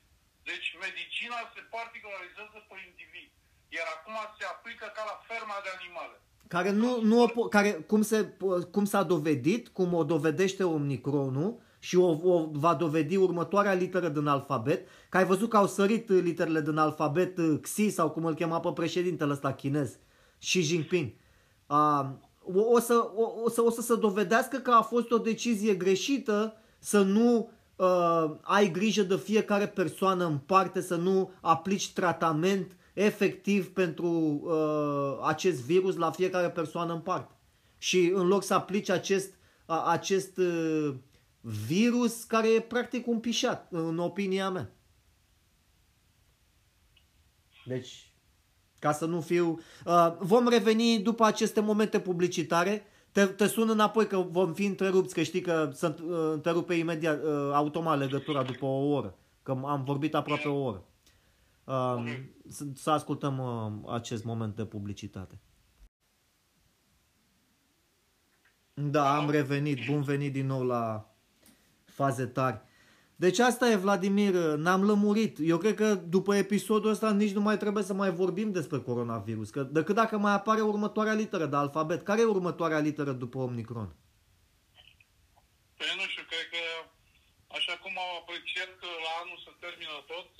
Deci 0.48 0.68
medicina 0.86 1.38
se 1.54 1.60
particularizează 1.76 2.58
pe 2.68 2.76
individ. 2.90 3.30
Iar 3.76 3.86
acum 3.96 4.16
se 4.38 4.44
aplică 4.44 4.86
ca 4.96 5.02
la 5.10 5.16
ferma 5.28 5.56
de 5.64 5.70
animale. 5.78 6.14
Care 6.48 6.70
nu, 6.70 6.90
nu 7.02 7.48
care, 7.48 7.70
cum, 7.72 8.02
se, 8.02 8.36
cum 8.70 8.84
s-a 8.84 9.02
dovedit, 9.02 9.68
cum 9.68 9.94
o 9.94 10.04
dovedește 10.04 10.64
Omicronul, 10.64 11.60
și 11.78 11.96
o, 11.96 12.10
o 12.22 12.48
va 12.52 12.74
dovedi 12.74 13.16
următoarea 13.16 13.72
literă 13.72 14.08
din 14.08 14.26
alfabet, 14.26 14.88
că 15.08 15.16
ai 15.16 15.24
văzut 15.24 15.48
că 15.48 15.56
au 15.56 15.66
sărit 15.66 16.08
literele 16.08 16.60
din 16.60 16.76
alfabet 16.76 17.38
uh, 17.38 17.58
Xi 17.60 17.88
sau 17.88 18.10
cum 18.10 18.24
îl 18.24 18.34
chema 18.34 18.60
pe 18.60 18.72
președintele 18.74 19.32
ăsta 19.32 19.52
chinez, 19.52 19.98
Xi 20.38 20.60
Jinping. 20.60 21.12
Uh, 21.66 22.04
o, 22.54 22.60
o, 22.60 22.78
să, 22.78 23.10
o, 23.14 23.42
o, 23.44 23.48
să, 23.48 23.62
o 23.62 23.70
să 23.70 23.80
se 23.80 23.96
dovedească 23.96 24.56
că 24.56 24.70
a 24.70 24.82
fost 24.82 25.10
o 25.10 25.18
decizie 25.18 25.74
greșită 25.74 26.56
să 26.78 27.02
nu 27.02 27.50
uh, 27.76 28.30
ai 28.40 28.70
grijă 28.70 29.02
de 29.02 29.16
fiecare 29.16 29.66
persoană 29.66 30.24
în 30.24 30.38
parte, 30.38 30.80
să 30.80 30.96
nu 30.96 31.32
aplici 31.40 31.92
tratament 31.92 32.76
efectiv 32.92 33.72
pentru 33.72 34.08
uh, 34.10 35.26
acest 35.26 35.62
virus 35.62 35.96
la 35.96 36.10
fiecare 36.10 36.50
persoană 36.50 36.92
în 36.92 37.00
parte. 37.00 37.34
Și 37.78 38.12
în 38.14 38.26
loc 38.26 38.42
să 38.42 38.54
aplici 38.54 38.88
acest, 38.88 39.34
uh, 39.66 39.84
acest 39.86 40.36
uh, 40.36 40.94
virus 41.40 42.24
care 42.24 42.48
e 42.48 42.60
practic 42.60 43.06
un 43.06 43.20
pișat, 43.20 43.68
în 43.70 43.98
opinia 43.98 44.50
mea. 44.50 44.72
Deci, 47.64 48.12
ca 48.78 48.92
să 48.92 49.06
nu 49.06 49.20
fiu... 49.20 49.60
Uh, 49.86 50.14
vom 50.18 50.48
reveni 50.48 50.98
după 50.98 51.24
aceste 51.24 51.60
momente 51.60 52.00
publicitare. 52.00 52.86
Te, 53.12 53.26
te 53.26 53.46
sun 53.46 53.68
înapoi 53.68 54.06
că 54.06 54.16
vom 54.16 54.52
fi 54.52 54.64
întrerupți, 54.64 55.14
că 55.14 55.22
știi 55.22 55.40
că 55.40 55.70
se 55.72 55.86
uh, 55.86 56.30
întrerupe 56.32 56.74
imediat, 56.74 57.22
uh, 57.22 57.50
automat 57.52 57.98
legătura 57.98 58.42
după 58.42 58.64
o 58.64 58.88
oră. 58.88 59.16
Că 59.42 59.60
am 59.64 59.84
vorbit 59.84 60.14
aproape 60.14 60.48
o 60.48 60.62
oră. 60.62 60.84
Uh, 61.72 62.04
să, 62.48 62.64
să 62.74 62.90
ascultăm 62.90 63.38
uh, 63.38 63.92
acest 63.94 64.24
moment 64.24 64.56
de 64.56 64.64
publicitate. 64.66 65.40
Da, 68.74 69.16
am 69.16 69.30
revenit. 69.30 69.86
Bun 69.86 70.02
venit 70.02 70.32
din 70.32 70.46
nou 70.46 70.62
la 70.62 71.14
faze 71.84 72.26
tari. 72.26 72.60
Deci 73.16 73.38
asta 73.38 73.70
e, 73.70 73.76
Vladimir, 73.76 74.34
n-am 74.34 74.84
lămurit. 74.84 75.38
Eu 75.40 75.58
cred 75.58 75.74
că 75.74 75.94
după 75.94 76.34
episodul 76.34 76.90
ăsta 76.90 77.12
nici 77.12 77.32
nu 77.32 77.40
mai 77.40 77.56
trebuie 77.56 77.84
să 77.84 77.94
mai 77.94 78.10
vorbim 78.10 78.52
despre 78.52 78.78
coronavirus, 78.78 79.50
că 79.50 79.62
decât 79.62 79.94
dacă 79.94 80.18
mai 80.18 80.32
apare 80.32 80.60
următoarea 80.60 81.12
literă 81.12 81.46
de 81.46 81.56
alfabet. 81.56 82.02
Care 82.02 82.20
e 82.20 82.24
următoarea 82.24 82.78
literă 82.78 83.12
după 83.12 83.38
Omicron? 83.38 83.96
Păi 85.76 85.92
nu 85.96 86.06
știu, 86.12 86.24
cred 86.32 86.46
că 86.54 86.62
așa 87.58 87.74
cum 87.82 87.92
au 88.04 88.10
apreciat 88.20 88.70
că 88.80 88.88
la 89.06 89.12
anul 89.22 89.38
se 89.44 89.50
termină 89.64 89.96
tot, 90.12 90.30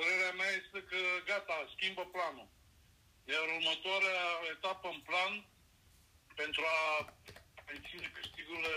părerea 0.00 0.34
mea 0.40 0.50
este 0.60 0.78
că 0.90 1.00
gata, 1.30 1.56
schimbă 1.74 2.04
planul. 2.14 2.48
Iar 3.32 3.44
următoarea 3.56 4.22
etapă 4.54 4.86
în 4.94 5.00
plan 5.08 5.32
pentru 6.40 6.62
a 6.78 6.80
menține 7.70 8.08
câștigurile 8.16 8.76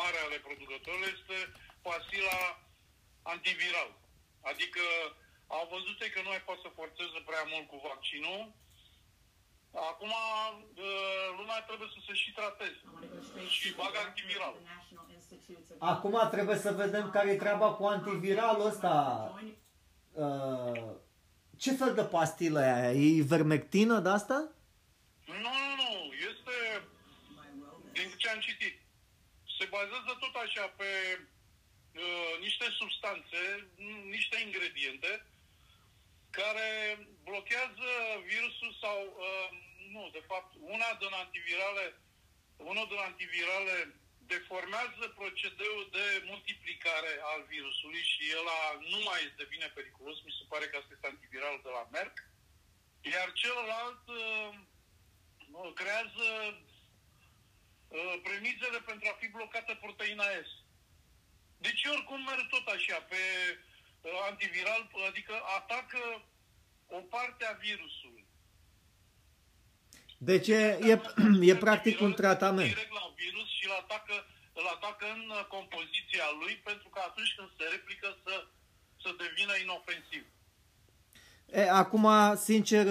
mare 0.00 0.18
ale 0.26 0.38
producătorilor 0.46 1.10
este 1.18 1.38
pasila 1.86 2.40
antiviral. 3.34 3.90
Adică 4.50 4.84
au 5.56 5.64
văzut 5.74 5.98
că 6.12 6.18
nu 6.22 6.30
mai 6.32 6.42
pot 6.48 6.58
să 6.64 6.76
forțeze 6.78 7.18
prea 7.28 7.44
mult 7.52 7.66
cu 7.68 7.78
vaccinul. 7.88 8.40
Acum 9.90 10.14
lumea 11.38 11.60
trebuie 11.68 11.90
să 11.94 12.00
se 12.06 12.14
și 12.22 12.30
trateze 12.38 12.80
și 13.56 13.68
bagă 13.78 13.98
antiviral. 14.06 14.54
Acum 15.92 16.16
trebuie 16.34 16.58
să 16.64 16.70
vedem 16.82 17.04
care 17.10 17.28
e 17.30 17.44
treaba 17.44 17.68
cu 17.78 17.84
antiviralul 17.94 18.66
ăsta. 18.72 18.94
Uh, 20.12 20.90
ce 21.56 21.72
fel 21.72 21.94
de 21.94 22.04
pastilă 22.04 22.60
e 22.60 22.72
aia? 22.72 22.92
E 22.92 23.16
ivermectină 23.24 23.98
de 23.98 24.08
asta? 24.08 24.48
Nu, 25.26 25.34
nu, 25.34 25.74
nu. 25.82 25.90
Este, 26.30 26.56
din 27.92 28.08
ce 28.16 28.28
am 28.28 28.40
citit, 28.40 28.76
se 29.58 29.64
bazează 29.70 30.12
tot 30.20 30.34
așa 30.44 30.66
pe 30.78 30.90
uh, 31.18 32.34
niște 32.40 32.66
substanțe, 32.80 33.42
niște 34.16 34.36
ingrediente 34.46 35.26
care 36.30 36.70
blochează 37.24 37.88
virusul 38.30 38.72
sau, 38.82 38.98
uh, 39.26 39.48
nu, 39.94 40.02
de 40.12 40.22
fapt, 40.30 40.50
una 40.74 40.90
din 41.02 41.12
antivirale, 41.22 41.86
unul 42.56 42.86
din 42.92 43.00
antivirale 43.10 43.76
deformează 44.26 45.04
procedeul 45.20 45.88
de 45.96 46.06
multiplicare 46.30 47.12
al 47.32 47.40
virusului 47.48 48.02
și 48.12 48.22
el 48.36 48.46
nu 48.92 48.98
mai 49.08 49.20
devine 49.36 49.66
periculos, 49.66 50.16
mi 50.22 50.36
se 50.38 50.44
pare 50.48 50.66
că 50.66 50.76
asta 50.76 50.92
este 50.94 51.06
antiviral 51.06 51.60
de 51.62 51.70
la 51.76 51.88
Merck, 51.90 52.16
iar 53.00 53.32
celălalt 53.32 54.04
uh, 54.08 55.72
creează 55.74 56.28
uh, 57.88 58.14
premizele 58.22 58.78
pentru 58.90 59.08
a 59.08 59.18
fi 59.20 59.26
blocată 59.28 59.74
proteina 59.74 60.24
S. 60.48 60.50
Deci 61.58 61.84
oricum 61.84 62.20
merg 62.22 62.46
tot 62.48 62.66
așa, 62.66 62.98
pe 63.00 63.22
uh, 64.00 64.18
antiviral, 64.30 64.90
adică 65.08 65.34
atacă 65.58 66.24
o 66.86 67.00
parte 67.00 67.44
a 67.44 67.52
virusului. 67.52 68.26
Deci 70.30 70.48
e, 70.48 70.78
e, 70.92 71.00
e 71.50 71.56
practic 71.56 72.00
un 72.00 72.12
tratament. 72.12 72.74
Direct 72.74 72.92
la 72.92 73.12
virus 73.16 73.48
și 73.58 73.64
îl 73.68 73.74
atacă, 73.82 74.14
îl 74.52 74.66
atacă 74.76 75.06
în 75.16 75.22
uh, 75.30 75.44
compoziția 75.54 76.26
lui 76.40 76.54
pentru 76.68 76.88
că 76.88 77.00
atunci 77.08 77.34
când 77.36 77.48
se 77.58 77.64
replică 77.74 78.08
să, 78.24 78.34
să 79.02 79.08
devină 79.24 79.52
inofensiv. 79.62 80.24
E, 81.46 81.70
acum, 81.70 82.06
sincer, 82.36 82.86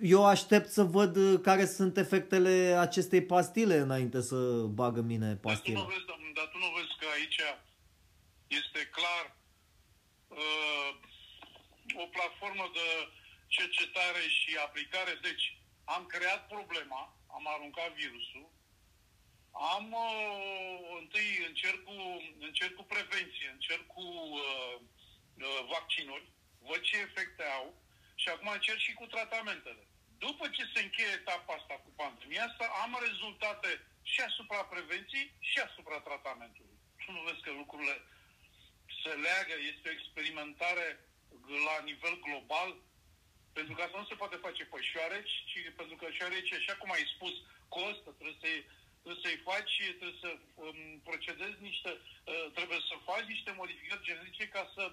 eu 0.00 0.26
aștept 0.26 0.68
să 0.68 0.82
văd 0.82 1.42
care 1.42 1.64
sunt 1.66 1.96
efectele 1.96 2.76
acestei 2.86 3.22
pastile 3.24 3.76
înainte 3.76 4.20
să 4.20 4.36
bagă 4.80 5.00
mine 5.00 5.34
pastila. 5.34 5.78
Dar 5.78 5.84
tu 5.84 5.88
nu 5.88 5.94
vezi, 5.94 6.34
dar 6.34 6.48
tu 6.52 6.58
nu 6.58 6.70
vezi 6.76 6.94
că 7.00 7.06
aici 7.16 7.40
este 8.46 8.80
clar 8.96 9.24
uh, 10.28 10.90
o 12.02 12.06
platformă 12.16 12.66
de 12.78 12.88
cercetare 13.46 14.22
și 14.38 14.50
aplicare. 14.66 15.18
Deci, 15.22 15.61
am 15.84 16.06
creat 16.06 16.46
problema, 16.46 17.16
am 17.26 17.46
aruncat 17.46 17.92
virusul, 17.92 18.50
am 19.52 19.92
uh, 19.92 20.98
întâi 21.00 21.44
încerc 21.46 21.84
cu, 21.84 21.96
încerc 22.38 22.74
cu 22.74 22.82
prevenție, 22.82 23.48
încerc 23.52 23.86
cu 23.86 24.00
uh, 24.00 24.80
uh, 25.34 25.66
vaccinuri, 25.72 26.26
văd 26.58 26.80
ce 26.80 26.96
efecte 26.98 27.42
au 27.42 27.74
și 28.14 28.28
acum 28.28 28.48
încerc 28.48 28.78
și 28.78 28.92
cu 28.92 29.06
tratamentele. 29.06 29.86
După 30.18 30.48
ce 30.48 30.70
se 30.74 30.82
încheie 30.82 31.12
etapa 31.20 31.54
asta 31.54 31.74
cu 31.74 31.90
pandemia 31.96 32.44
asta, 32.44 32.64
am 32.82 32.98
rezultate 33.06 33.70
și 34.02 34.20
asupra 34.20 34.64
prevenției 34.64 35.34
și 35.38 35.58
asupra 35.58 36.00
tratamentului. 36.00 36.76
Tu 37.04 37.12
nu 37.12 37.20
vezi 37.22 37.40
că 37.40 37.50
lucrurile 37.50 37.96
se 39.02 39.08
leagă, 39.08 39.54
este 39.72 39.88
o 39.88 39.96
experimentare 39.98 40.86
la 41.66 41.76
nivel 41.84 42.20
global, 42.20 42.70
pentru 43.56 43.72
că 43.74 43.82
asta 43.82 43.98
nu 43.98 44.10
se 44.10 44.20
poate 44.22 44.36
face 44.46 44.64
pe 44.64 44.78
șoareci, 44.90 45.34
ci 45.50 45.58
pentru 45.80 45.96
că 45.96 46.06
șoareci, 46.10 46.52
așa 46.52 46.74
cum 46.80 46.90
ai 46.90 47.12
spus, 47.14 47.34
costă, 47.76 48.08
trebuie 48.18 48.40
să-i, 48.44 48.60
trebuie 49.02 49.24
să-i 49.24 49.44
faci, 49.50 49.74
trebuie 49.98 50.20
să 50.24 50.30
um, 50.64 51.00
procedezi 51.08 51.58
niște, 51.68 51.90
uh, 52.30 52.46
trebuie 52.56 52.80
să 52.88 53.04
faci 53.10 53.26
niște 53.34 53.50
modificări 53.60 54.06
genetice 54.08 54.46
ca 54.56 54.62
să, 54.74 54.84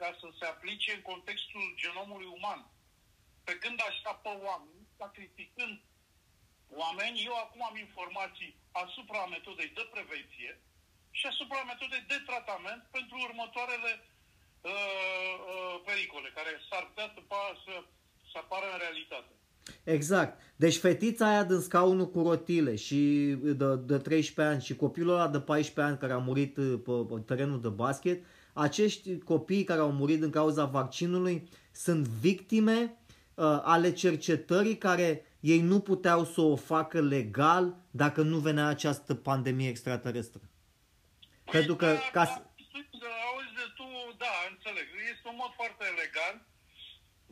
ca 0.00 0.10
să 0.20 0.26
se 0.38 0.44
aplice 0.46 0.90
în 0.94 1.02
contextul 1.10 1.64
genomului 1.82 2.30
uman. 2.38 2.60
Pe 3.44 3.54
când 3.62 3.78
așa 3.88 4.12
pe 4.24 4.32
oameni, 4.48 4.86
sacrificând 4.98 5.76
oameni, 6.68 7.24
eu 7.24 7.34
acum 7.34 7.62
am 7.64 7.76
informații 7.76 8.56
asupra 8.72 9.26
metodei 9.26 9.70
de 9.78 9.88
prevenție 9.94 10.60
și 11.18 11.26
asupra 11.26 11.62
metodei 11.62 12.04
de 12.12 12.18
tratament 12.26 12.82
pentru 12.90 13.16
următoarele 13.26 13.92
uh, 14.60 15.34
uh, 15.52 15.80
pericole 15.84 16.28
care 16.28 16.52
s-ar 16.68 16.84
putea 16.86 17.08
să, 17.64 17.84
să, 18.34 18.40
să 18.40 18.44
apară 18.44 18.66
în 18.72 18.78
realitate. 18.78 19.32
Exact. 19.84 20.40
Deci 20.56 20.76
fetița 20.76 21.28
aia 21.28 21.44
din 21.44 21.60
scaunul 21.60 22.10
cu 22.10 22.22
rotile 22.22 22.74
și 22.74 22.96
de, 23.42 23.76
de 23.76 23.98
13 23.98 24.54
ani 24.54 24.62
și 24.62 24.76
copilul 24.76 25.14
ăla 25.14 25.28
de 25.28 25.40
14 25.40 25.92
ani 25.92 25.98
care 25.98 26.12
a 26.12 26.24
murit 26.28 26.56
uh, 26.56 26.80
pe, 26.84 27.14
pe 27.14 27.20
terenul 27.26 27.60
de 27.60 27.68
basket, 27.68 28.24
acești 28.52 29.18
copii 29.18 29.64
care 29.64 29.80
au 29.80 29.92
murit 29.92 30.20
din 30.20 30.30
cauza 30.30 30.64
vaccinului 30.64 31.48
sunt 31.72 32.06
victime 32.06 32.96
uh, 33.34 33.60
ale 33.62 33.92
cercetării 33.92 34.78
care 34.78 35.24
ei 35.40 35.60
nu 35.60 35.80
puteau 35.80 36.24
să 36.24 36.40
o 36.40 36.56
facă 36.56 37.00
legal 37.00 37.76
dacă 37.90 38.22
nu 38.22 38.38
venea 38.38 38.66
această 38.66 39.14
pandemie 39.14 39.68
extraterestră. 39.68 40.40
Păi 40.40 41.52
Pentru 41.52 41.76
că 41.76 41.86
da, 41.86 41.92
ca 42.12 42.24
da, 42.24 42.24
să... 42.24 42.40
da, 43.02 43.12
auzi 43.30 43.54
de 43.60 43.66
tu, 43.76 43.86
da, 44.18 44.32
înțeleg. 44.50 44.86
Este 45.12 45.28
un 45.28 45.36
mod 45.36 45.52
foarte 45.54 45.84
elegant 45.92 46.40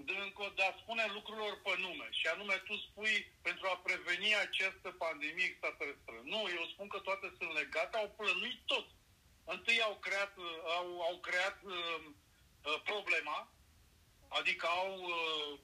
de, 0.09 0.15
de 0.57 0.63
a 0.63 0.79
spune 0.83 1.05
lucrurilor 1.17 1.55
pe 1.63 1.75
nume. 1.79 2.09
Și 2.11 2.27
anume, 2.27 2.57
tu 2.69 2.75
spui 2.77 3.15
pentru 3.43 3.67
a 3.69 3.77
preveni 3.77 4.35
această 4.47 4.89
pandemie 5.05 5.45
extraterestră. 5.45 6.15
Nu, 6.33 6.41
eu 6.59 6.65
spun 6.73 6.89
că 6.89 6.99
toate 6.99 7.27
sunt 7.39 7.53
legate, 7.53 7.97
au 7.97 8.09
plănuit 8.19 8.61
tot. 8.67 8.87
Întâi 9.45 9.83
au 9.83 9.97
creat, 10.07 10.33
au, 10.79 11.01
au 11.09 11.17
creat 11.19 11.59
uh, 11.63 12.05
uh, 12.65 12.81
problema, 12.85 13.53
adică 14.29 14.67
au 14.67 14.93
uh, 15.17 15.59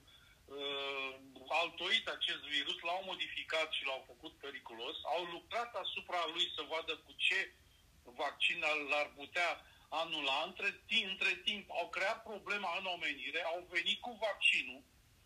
uh, 0.45 1.15
altoit 1.49 2.09
acest 2.09 2.43
virus, 2.57 2.81
l-au 2.81 3.03
modificat 3.05 3.73
și 3.73 3.85
l-au 3.85 4.05
făcut 4.07 4.39
periculos, 4.39 4.97
au 5.05 5.25
lucrat 5.25 5.75
asupra 5.75 6.23
lui 6.33 6.53
să 6.57 6.63
vadă 6.69 6.97
cu 6.97 7.13
ce 7.17 7.55
vaccin 8.03 8.65
l-ar 8.91 9.13
putea 9.17 9.51
anula. 9.89 10.39
Între, 10.49 10.69
între 11.13 11.33
timp 11.49 11.65
au 11.81 11.89
creat 11.97 12.19
problema 12.31 12.71
în 12.81 12.87
omenire, 12.97 13.41
au 13.53 13.61
venit 13.77 13.99
cu 14.07 14.13
vaccinul 14.27 14.81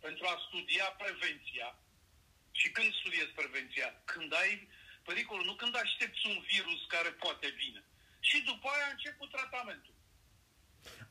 pentru 0.05 0.25
a 0.33 0.43
studia 0.47 0.89
prevenția. 1.03 1.69
Și 2.59 2.67
când 2.77 2.91
studiezi 3.01 3.39
prevenția? 3.41 3.89
Când 4.13 4.31
ai 4.43 4.53
pericolul, 5.09 5.45
nu 5.51 5.55
când 5.63 5.75
aștepți 5.85 6.23
un 6.33 6.39
virus 6.53 6.81
care 6.95 7.11
poate 7.25 7.49
vine. 7.61 7.83
Și 8.29 8.37
după 8.51 8.67
aia 8.75 8.89
început 8.91 9.29
tratamentul. 9.37 9.95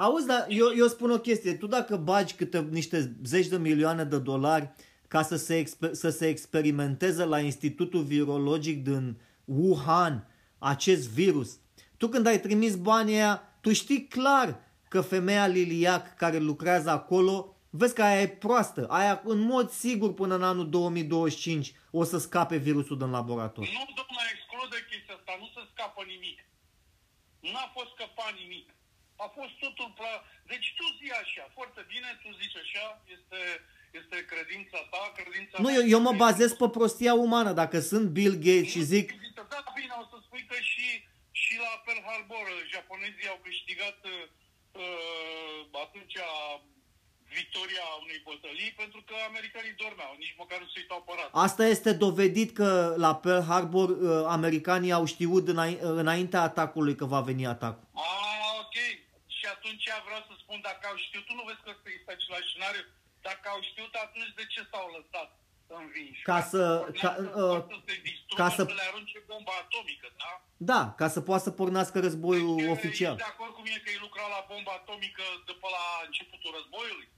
Auzi, 0.06 0.28
dar 0.32 0.46
eu, 0.50 0.70
eu 0.82 0.88
spun 0.88 1.12
o 1.12 1.20
chestie. 1.20 1.54
Tu 1.56 1.68
dacă 1.68 1.96
bagi 1.96 2.34
câte 2.34 2.62
niște 2.62 2.98
zeci 3.24 3.48
de 3.48 3.58
milioane 3.58 4.04
de 4.04 4.20
dolari 4.20 4.72
ca 5.08 5.22
să 5.22 5.36
se, 5.36 5.64
exper- 5.64 5.92
să 5.92 6.10
se 6.10 6.28
experimenteze 6.28 7.24
la 7.24 7.40
Institutul 7.40 8.04
Virologic 8.04 8.84
din 8.84 9.22
Wuhan 9.46 10.28
acest 10.58 11.10
virus, 11.10 11.60
tu 12.02 12.08
când 12.08 12.26
ai 12.28 12.40
trimis 12.40 12.76
banii 12.76 13.16
aia, 13.22 13.36
tu 13.64 13.70
știi 13.82 14.02
clar 14.08 14.48
că 14.94 15.00
femeia 15.02 15.48
Liliac 15.56 16.16
care 16.22 16.38
lucrează 16.38 16.90
acolo, 16.90 17.36
vezi 17.80 17.94
că 17.98 18.04
aia 18.04 18.22
e 18.22 18.28
proastă. 18.46 18.82
Aia 19.00 19.22
în 19.34 19.40
mod 19.54 19.68
sigur 19.84 20.10
până 20.22 20.34
în 20.40 20.44
anul 20.52 20.68
2025 20.70 21.74
o 22.00 22.04
să 22.12 22.18
scape 22.18 22.58
virusul 22.68 22.98
din 22.98 23.12
laborator. 23.18 23.64
Nu, 23.78 23.84
domnule, 24.00 24.28
exclude 24.36 24.78
chestia 24.90 25.16
asta, 25.20 25.34
nu 25.42 25.48
se 25.56 25.62
scapă 25.74 26.02
nimic. 26.14 26.38
Nu 27.52 27.58
a 27.66 27.68
fost 27.76 27.90
scăpat 27.96 28.32
nimic. 28.42 28.68
A 29.26 29.28
fost 29.38 29.54
totul... 29.64 29.88
Pla- 30.00 30.24
deci 30.52 30.68
tu 30.78 30.86
zi 31.00 31.08
așa, 31.24 31.44
foarte 31.58 31.82
bine, 31.92 32.10
tu 32.24 32.30
zici 32.42 32.58
așa, 32.64 32.86
este, 33.16 33.40
este 34.00 34.18
credința 34.32 34.80
ta, 34.92 35.04
credința 35.18 35.56
Nu, 35.62 35.68
mea 35.68 35.76
eu, 35.80 35.86
eu 35.96 36.02
mă 36.08 36.14
este- 36.14 36.24
bazez 36.26 36.50
pe 36.62 36.68
prostia 36.78 37.14
umană. 37.26 37.52
Dacă 37.62 37.78
sunt 37.92 38.06
Bill 38.18 38.36
Gates 38.46 38.72
și 38.76 38.82
zic, 38.94 39.06
Da, 39.54 39.60
bine, 39.80 39.94
o 40.02 40.06
să 40.12 40.18
spui 40.26 40.44
că 40.52 40.58
și, 40.72 40.88
și 41.52 41.58
la 41.66 41.74
Pearl 41.86 42.02
Harbor 42.10 42.46
uh, 42.52 42.60
japonezii 42.74 43.32
au 43.34 43.40
câștigat 43.48 43.98
uh, 44.06 45.82
atunci 45.86 46.16
victoria 47.40 47.86
unei 48.04 48.20
bătălii 48.30 48.72
pentru 48.82 49.00
că 49.08 49.14
americanii 49.30 49.80
dormeau, 49.84 50.14
nici 50.24 50.36
măcar 50.42 50.58
nu 50.64 50.68
se 50.74 50.80
uitau 50.84 51.02
pe 51.06 51.12
radar. 51.16 51.44
asta 51.48 51.64
este 51.76 51.92
dovedit 52.06 52.50
că 52.60 52.70
la 53.06 53.12
Pearl 53.24 53.46
Harbor 53.52 53.90
uh, 53.90 54.26
americanii 54.38 54.98
au 55.00 55.06
știut 55.14 55.46
înain- 55.54 55.82
înaintea 56.02 56.42
atacului 56.50 56.96
că 57.00 57.06
va 57.14 57.22
veni 57.30 57.46
atacul. 57.56 57.88
Ah, 58.10 58.52
ok. 58.64 58.76
Și 59.38 59.46
atunci 59.56 59.86
vreau 60.08 60.22
să 60.30 60.34
spun, 60.44 60.60
dacă 60.70 60.84
au 60.92 60.98
știut, 61.06 61.26
tu 61.26 61.34
nu 61.40 61.44
vezi 61.50 61.62
că 61.66 61.72
este 61.98 62.12
același 62.18 62.50
scenariu, 62.50 62.84
dacă 63.28 63.46
au 63.54 63.62
știut, 63.70 63.94
atunci 64.06 64.34
de 64.40 64.46
ce 64.54 64.62
s-au 64.72 64.88
lăsat 64.98 65.30
învinși? 65.84 66.22
Ca 66.30 66.42
să- 66.42 66.88
ca- 67.02 67.18
uh, 67.20 67.60
să 67.70 67.78
se 67.88 67.96
distrugă, 68.08 68.42
ca 68.42 68.50
să... 68.50 68.56
să- 68.56 68.66
să 68.70 68.74
le 68.82 68.86
arunce 68.92 69.18
bomba 69.28 69.52
atomică, 69.64 70.08
da? 70.22 70.32
Da, 70.72 70.82
ca 71.00 71.08
să 71.08 71.20
poată 71.22 71.44
să 71.44 71.52
pornească 71.52 72.00
războiul 72.00 72.56
Deci, 72.58 72.70
oficial. 72.76 73.14
Ești 73.16 73.26
de 73.28 73.32
acord 73.36 73.54
cu 73.58 73.62
mine 73.68 73.78
că 73.84 73.90
ei 73.94 74.02
lucrau 74.08 74.28
la 74.38 74.42
bomba 74.52 74.72
atomică 74.82 75.24
de 75.48 75.54
pe 75.62 75.68
la 75.78 75.86
începutul 76.08 76.52
războiului? 76.58 77.10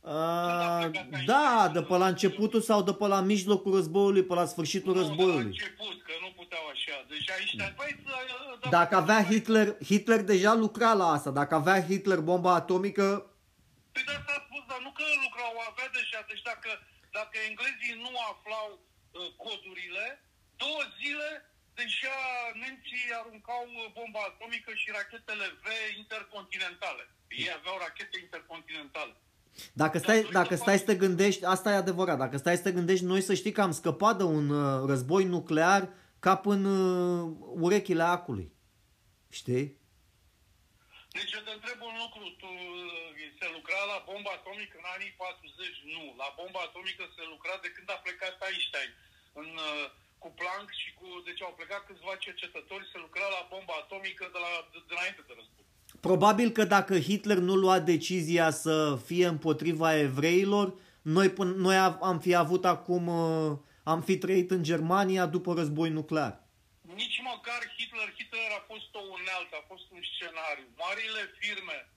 Uh, 0.00 1.22
da, 1.26 1.68
de 1.72 1.82
pe 1.82 1.96
la 1.96 2.06
începutul 2.06 2.60
sau 2.60 2.82
de 2.82 2.92
pe 2.92 3.06
la 3.06 3.20
mijlocul 3.20 3.74
războiului, 3.74 4.24
pe 4.24 4.34
la 4.34 4.44
sfârșitul 4.44 4.92
Nu, 4.94 4.98
de 5.00 5.00
la 5.00 5.06
războiului. 5.06 5.44
început, 5.44 6.02
că 6.02 6.12
nu 6.20 6.30
puteau 6.36 6.64
așa. 6.74 6.96
Deci 7.08 7.30
aici, 7.30 7.54
băi, 7.76 7.92
să- 8.04 8.58
da, 8.60 8.68
Dacă 8.68 8.96
avea 8.96 9.24
Hitler, 9.24 9.76
Hitler 9.84 10.20
deja 10.22 10.54
lucra 10.54 10.92
la 10.92 11.06
asta. 11.16 11.30
Dacă 11.30 11.54
avea 11.54 11.84
Hitler 11.84 12.18
bomba 12.20 12.54
atomică, 12.54 13.06
Păi 13.92 14.04
de 14.08 14.12
asta 14.18 14.32
a 14.38 14.42
spus, 14.46 14.62
dar 14.70 14.80
nu 14.86 14.90
că 14.98 15.02
lucrau, 15.24 15.52
avea 15.70 15.88
deja. 15.98 16.18
Deci 16.30 16.42
dacă, 17.18 17.36
dacă 17.36 17.36
englezii 17.50 17.94
nu 18.04 18.12
aflau 18.32 18.68
uh, 18.78 19.28
codurile, 19.44 20.06
două 20.62 20.82
zile 21.00 21.30
deja 21.80 22.18
nemții 22.62 23.08
aruncau 23.20 23.64
uh, 23.72 23.84
bomba 23.96 24.22
atomică 24.30 24.70
și 24.80 24.88
rachetele 24.98 25.46
V 25.62 25.66
intercontinentale. 26.02 27.04
Ei 27.42 27.50
aveau 27.58 27.76
rachete 27.84 28.16
intercontinentale. 28.26 29.14
dacă 29.82 29.96
stai, 30.04 30.20
dacă 30.38 30.54
stai 30.62 30.78
să 30.82 30.88
te 30.90 30.96
gândești, 31.04 31.42
asta 31.54 31.68
e 31.72 31.84
adevărat, 31.84 32.18
dacă 32.24 32.36
stai 32.36 32.58
să 32.58 32.66
te 32.66 32.76
gândești, 32.78 33.04
noi 33.12 33.22
să 33.28 33.34
știi 33.34 33.56
că 33.56 33.62
am 33.62 33.74
scăpat 33.80 34.14
de 34.20 34.26
un 34.38 34.46
uh, 34.48 34.86
război 34.90 35.24
nuclear 35.24 35.82
cap 36.26 36.42
în 36.46 36.62
uh, 36.64 37.36
urechile 37.66 38.02
acului. 38.02 38.46
Știi? 39.38 39.64
Deci 41.16 41.32
eu 41.36 41.42
te 41.46 41.52
întreb 41.58 41.78
un 41.90 41.96
lucru, 42.02 42.24
tu 42.40 42.45
uh, 42.45 42.45
se 43.46 43.58
lucra 43.58 43.80
la 43.92 43.98
bomba 44.10 44.32
atomică 44.38 44.76
în 44.82 44.88
anii 44.96 45.12
40? 45.24 45.76
Nu. 45.96 46.04
La 46.22 46.28
bomba 46.38 46.60
atomică 46.68 47.04
se 47.16 47.24
lucra 47.32 47.54
de 47.64 47.70
când 47.74 47.88
a 47.90 47.98
plecat 48.04 48.34
Einstein 48.48 48.90
în 49.40 49.48
uh, 49.68 49.84
cu 50.22 50.28
Planck 50.38 50.68
și 50.80 50.88
cu... 50.98 51.06
Deci 51.28 51.42
au 51.46 51.54
plecat 51.58 51.82
câțiva 51.88 52.14
cercetători 52.26 52.90
să 52.92 52.96
lucra 53.06 53.26
la 53.36 53.42
bomba 53.52 53.74
atomică 53.82 54.24
de 54.34 54.40
la, 54.44 54.52
de, 54.72 54.78
de 54.88 54.92
înainte 54.96 55.22
de 55.28 55.34
război. 55.38 55.64
Probabil 56.08 56.48
că 56.56 56.64
dacă 56.76 56.94
Hitler 57.08 57.40
nu 57.48 57.54
lua 57.64 57.78
decizia 57.92 58.48
să 58.64 58.74
fie 59.08 59.26
împotriva 59.34 59.88
evreilor, 60.08 60.66
noi, 61.16 61.28
noi 61.66 61.76
am 62.10 62.18
fi 62.26 62.32
avut 62.44 62.64
acum, 62.74 63.04
uh, 63.22 63.52
am 63.92 64.00
fi 64.08 64.14
trăit 64.24 64.48
în 64.56 64.62
Germania 64.70 65.24
după 65.36 65.50
război 65.60 65.90
nuclear. 65.98 66.34
Nici 67.02 67.18
măcar 67.30 67.60
Hitler, 67.76 68.08
Hitler 68.18 68.50
a 68.58 68.62
fost 68.72 68.90
o 69.00 69.02
unealtă, 69.16 69.54
a 69.56 69.64
fost 69.72 69.86
un 69.96 70.02
scenariu. 70.12 70.66
Marile 70.84 71.22
firme 71.40 71.78
uh, 71.84 71.95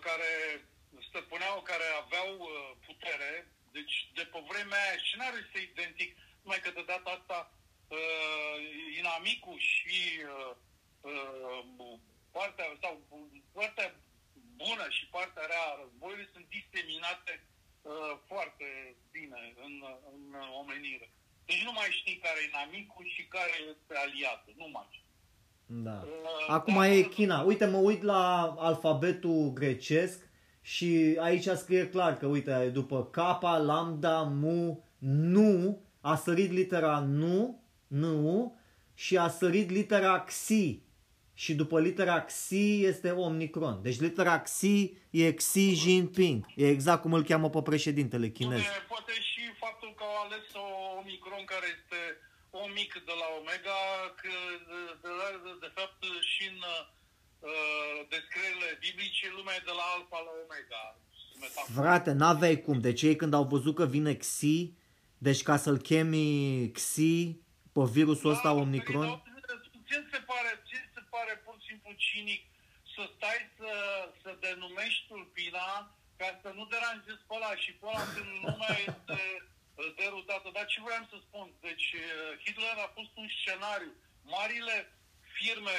care 0.00 0.64
stăpâneau, 1.08 1.62
care 1.62 1.86
aveau 2.02 2.30
uh, 2.38 2.70
putere, 2.86 3.32
deci 3.72 4.10
de 4.14 4.24
pe 4.32 4.38
vremea 4.48 4.82
aia 4.82 5.02
scenariul 5.04 5.44
este 5.46 5.58
identic, 5.58 6.16
numai 6.42 6.60
că 6.60 6.70
de 6.70 6.82
data 6.86 7.10
asta 7.10 7.38
uh, 7.88 8.56
inamicul 8.98 9.58
și 9.58 9.98
uh, 10.34 10.52
uh, 11.00 11.98
partea, 12.30 12.66
sau 12.80 12.92
partea 13.52 13.94
bună 14.56 14.86
și 14.90 15.06
partea 15.06 15.46
rea 15.46 15.64
a 15.66 15.78
războiului 15.80 16.28
sunt 16.32 16.46
diseminate 16.48 17.32
uh, 17.82 18.12
foarte 18.26 18.96
bine 19.10 19.54
în, 19.64 19.74
în 20.12 20.34
omenire. 20.62 21.10
Deci 21.44 21.62
nu 21.62 21.72
mai 21.72 21.90
știi 21.90 22.18
care 22.18 22.38
e 22.40 22.48
inamicul 22.52 23.06
și 23.14 23.26
care 23.26 23.56
este 23.72 23.96
aliatul, 23.96 24.54
nu 24.56 24.68
mai 24.68 24.86
știi. 24.90 25.05
Da. 25.66 26.02
Uh, 26.04 26.46
Acum 26.48 26.80
e 26.80 27.00
China. 27.00 27.40
Uite, 27.40 27.66
mă 27.66 27.76
uit 27.76 28.02
la 28.02 28.54
alfabetul 28.58 29.52
grecesc 29.52 30.28
și 30.60 31.16
aici 31.20 31.48
scrie 31.48 31.88
clar 31.88 32.16
că, 32.16 32.26
uite, 32.26 32.70
după 32.72 33.04
kappa, 33.04 33.58
lambda, 33.58 34.22
mu, 34.22 34.84
nu, 35.08 35.80
a 36.00 36.16
sărit 36.16 36.50
litera 36.50 36.98
nu, 36.98 37.62
nu, 37.86 38.56
și 38.94 39.16
a 39.18 39.28
sărit 39.28 39.70
litera 39.70 40.20
xi, 40.20 40.86
și 41.38 41.54
după 41.54 41.80
litera 41.80 42.24
Xi 42.24 42.84
este 42.84 43.10
Omicron. 43.10 43.82
Deci 43.82 44.00
litera 44.00 44.40
Xi 44.40 44.96
e 45.10 45.32
Xi 45.32 45.74
Jinping. 45.74 46.44
E 46.54 46.68
exact 46.68 47.00
cum 47.02 47.12
îl 47.12 47.24
cheamă 47.24 47.50
pe 47.50 47.62
președintele 47.62 48.28
chinez. 48.28 48.60
Poate, 48.60 48.84
poate 48.88 49.12
și 49.12 49.40
faptul 49.58 49.94
că 49.96 50.02
au 50.02 50.24
ales 50.24 50.46
o 50.54 50.66
Omicron 51.00 51.44
care 51.44 51.66
este 51.76 52.00
o 52.50 52.66
mic 52.78 52.92
de 53.08 53.14
la 53.20 53.28
Omega, 53.38 53.80
că 54.20 54.34
de, 54.68 54.78
de, 55.02 55.10
de, 55.44 55.52
de 55.64 55.70
fapt 55.74 56.00
și 56.32 56.44
în 56.52 56.58
uh, 56.58 58.06
descrierile 58.08 58.78
biblice 58.80 59.26
lumea 59.36 59.54
e 59.54 59.62
de 59.64 59.74
la 59.80 59.86
Alfa 59.94 60.18
la 60.26 60.32
Omega. 60.44 60.82
Frate, 61.74 62.12
n-aveai 62.12 62.60
cum. 62.60 62.80
Deci 62.80 63.02
ei 63.02 63.16
când 63.16 63.34
au 63.34 63.44
văzut 63.44 63.74
că 63.74 63.86
vine 63.86 64.14
Xi, 64.14 64.72
deci 65.18 65.42
ca 65.42 65.56
să-l 65.56 65.78
chemi 65.78 66.70
Xi 66.72 67.40
pe 67.72 67.82
virusul 67.96 68.30
da, 68.30 68.36
ăsta 68.36 68.52
Omicron... 68.52 69.22
Ce 69.90 70.06
se 70.12 70.18
pare, 70.30 70.62
ce 70.68 70.76
pare 71.16 71.42
pur 71.44 71.54
și 71.58 71.66
simplu 71.68 71.90
cinic 72.06 72.42
să 72.94 73.02
stai 73.14 73.40
să, 73.58 73.72
să 74.22 74.30
denumești 74.44 75.06
tulpina 75.08 75.68
ca 76.20 76.28
să 76.42 76.48
nu 76.56 76.64
deranjezi 76.72 77.22
pe 77.28 77.34
ăla 77.38 77.52
și 77.62 77.72
pe 77.78 77.84
ăla 77.90 78.04
când 78.14 78.30
lumea 78.44 78.74
este 78.90 79.18
uh, 79.32 79.55
derutată. 80.02 80.48
Dar 80.56 80.66
ce 80.72 80.80
vreau 80.86 81.04
să 81.12 81.16
spun? 81.26 81.46
Deci 81.66 81.88
uh, 81.92 82.02
Hitler 82.44 82.76
a 82.84 82.88
pus 82.96 83.08
un 83.22 83.28
scenariu. 83.38 83.92
Marile 84.36 84.76
firme 85.36 85.78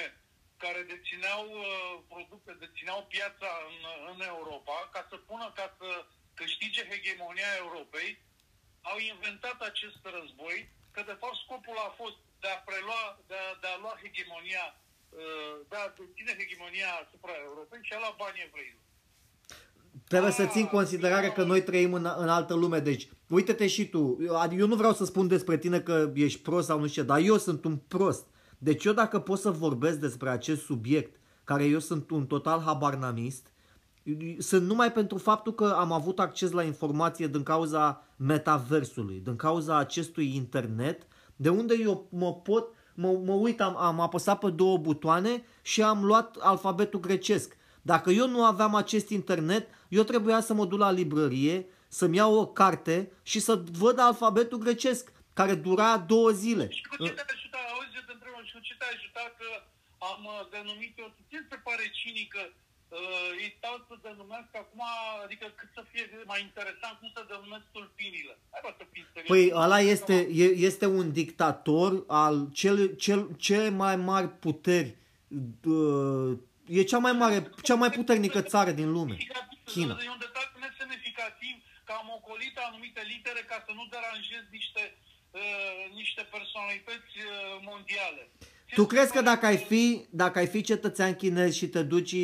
care 0.63 0.81
dețineau 0.91 1.43
uh, 1.51 1.65
producte, 2.11 2.51
dețineau 2.63 2.99
piața 3.13 3.51
în, 3.71 3.79
în 4.11 4.19
Europa, 4.33 4.77
ca 4.93 5.01
să 5.09 5.15
pună, 5.29 5.47
ca 5.59 5.67
să 5.79 5.89
câștige 6.39 6.81
hegemonia 6.91 7.51
Europei, 7.63 8.11
au 8.91 8.97
inventat 9.13 9.57
acest 9.61 10.01
război, 10.17 10.57
că 10.93 11.01
de 11.11 11.17
fapt 11.21 11.37
scopul 11.43 11.77
a 11.87 11.91
fost 12.01 12.17
de 12.43 12.49
a 12.55 12.57
prelua, 12.67 13.03
de 13.29 13.37
a, 13.45 13.47
de 13.61 13.67
a 13.67 13.77
lua 13.83 13.95
hegemonia 14.03 14.65
Uh, 15.09 15.65
da, 15.69 15.93
ține 16.15 16.33
hegemonia 16.39 16.89
asupra 17.03 17.31
Europei 17.49 17.79
și 17.81 17.93
a 17.93 17.99
luat 17.99 18.15
banii 18.15 18.45
evreilor. 18.47 18.83
Trebuie 20.07 20.31
să 20.31 20.45
țin 20.45 20.67
considerare 20.67 21.29
că 21.31 21.43
noi 21.43 21.63
trăim 21.63 21.93
în, 21.93 22.05
în 22.17 22.29
altă 22.29 22.53
lume, 22.53 22.79
deci 22.79 23.07
uite-te 23.29 23.67
și 23.67 23.89
tu, 23.89 24.17
eu 24.57 24.67
nu 24.67 24.75
vreau 24.75 24.93
să 24.93 25.05
spun 25.05 25.27
despre 25.27 25.57
tine 25.57 25.79
că 25.79 26.11
ești 26.13 26.41
prost 26.41 26.67
sau 26.67 26.79
nu 26.79 26.87
știu, 26.87 27.03
dar 27.03 27.19
eu 27.19 27.37
sunt 27.37 27.65
un 27.65 27.79
prost. 27.87 28.25
Deci 28.57 28.85
eu 28.85 28.93
dacă 28.93 29.19
pot 29.19 29.39
să 29.39 29.51
vorbesc 29.51 29.97
despre 29.97 30.29
acest 30.29 30.63
subiect, 30.63 31.19
care 31.43 31.65
eu 31.65 31.79
sunt 31.79 32.09
un 32.09 32.25
total 32.25 32.61
habarnamist, 32.61 33.51
sunt 34.37 34.67
numai 34.67 34.91
pentru 34.91 35.17
faptul 35.17 35.53
că 35.53 35.75
am 35.77 35.91
avut 35.91 36.19
acces 36.19 36.51
la 36.51 36.63
informație 36.63 37.27
din 37.27 37.43
cauza 37.43 38.03
metaversului, 38.15 39.21
din 39.23 39.35
cauza 39.35 39.77
acestui 39.77 40.35
internet, 40.35 41.01
de 41.35 41.49
unde 41.49 41.75
eu 41.79 42.07
mă 42.11 42.33
pot 42.33 42.67
mă, 42.97 43.21
mă 43.25 43.33
uit, 43.33 43.61
am, 43.61 43.77
am 43.77 43.99
apăsat 43.99 44.39
pe 44.39 44.49
două 44.49 44.77
butoane 44.77 45.43
și 45.61 45.81
am 45.81 46.03
luat 46.03 46.35
alfabetul 46.39 46.99
grecesc. 46.99 47.57
Dacă 47.81 48.09
eu 48.09 48.29
nu 48.29 48.43
aveam 48.43 48.75
acest 48.75 49.09
internet, 49.09 49.67
eu 49.89 50.03
trebuia 50.03 50.39
să 50.41 50.53
mă 50.53 50.65
duc 50.65 50.79
la 50.79 50.91
librărie, 50.91 51.65
să-mi 51.87 52.15
iau 52.15 52.33
o 52.35 52.45
carte 52.47 53.11
și 53.23 53.39
să 53.39 53.63
văd 53.71 53.99
alfabetul 53.99 54.57
grecesc, 54.57 55.11
care 55.33 55.53
dura 55.55 55.97
două 55.97 56.29
zile. 56.29 56.69
Și 56.69 56.83
cu 56.83 56.95
ce 57.05 57.11
te-a 57.11 57.25
ajutat? 57.35 57.65
Auzi, 57.73 57.95
eu 57.99 58.03
te 58.07 58.13
întreb, 58.13 58.33
și 58.49 58.53
cu 58.53 58.59
ce 58.59 58.75
te-a 58.79 58.91
ajutat 58.97 59.29
că 59.39 59.49
am 60.11 60.21
uh, 60.25 60.47
denumit-o? 60.53 61.05
Ce 61.31 61.39
se 61.49 61.57
pare 61.67 61.85
cinică 61.99 62.41
uh, 62.49 63.29
îi 63.41 63.55
stau 63.57 63.75
să 63.87 63.93
denumească 64.01 64.55
acum, 64.63 64.81
adică 65.25 65.45
cât 65.59 65.69
să 65.77 65.83
fie 65.91 66.03
mai 66.31 66.41
interesant 66.47 66.95
cum 66.99 67.09
să 67.15 67.25
denumesc 67.31 67.65
tulpinile. 67.71 68.33
Hai 68.51 68.61
bă, 68.63 68.69
să 68.77 68.85
fii 68.91 69.05
serios. 69.13 69.29
Păi 69.31 69.45
ăla 69.63 69.79
este, 69.79 70.17
este 70.69 70.85
un 70.85 71.11
dictator 71.11 72.03
al 72.07 72.35
cel, 72.59 72.95
cel, 72.95 73.21
cele 73.47 73.69
mai 73.69 73.95
mari 73.95 74.29
puteri 74.29 74.95
uh, 75.63 76.31
E 76.67 76.83
cea 76.83 76.97
mai 76.97 77.11
mare, 77.11 77.51
cea 77.61 77.75
mai 77.75 77.89
puternică 77.89 78.41
țară 78.41 78.71
din 78.71 78.91
lume. 78.91 79.17
China. 79.63 79.97
E 80.05 80.09
un 80.09 80.19
detaliu 80.19 80.57
nesemnificativ 80.59 81.55
că 81.87 81.93
am 82.01 82.09
ocolit 82.19 82.55
anumite 82.67 83.01
litere 83.13 83.41
ca 83.51 83.57
să 83.65 83.71
nu 83.77 83.83
deranjez 83.95 84.43
niște, 84.57 84.83
uh, 85.39 85.83
niște 86.01 86.21
personalități 86.35 87.13
uh, 87.19 87.31
mondiale. 87.69 88.23
Tu 88.77 88.85
crezi 88.85 89.11
că 89.11 89.21
dacă 89.21 89.45
ai 89.45 89.57
fi, 89.57 90.05
dacă 90.09 90.39
ai 90.39 90.47
fi 90.47 90.61
cetățean 90.61 91.13
chinez 91.15 91.51
și 91.55 91.67
te 91.67 91.81
duci 91.93 92.15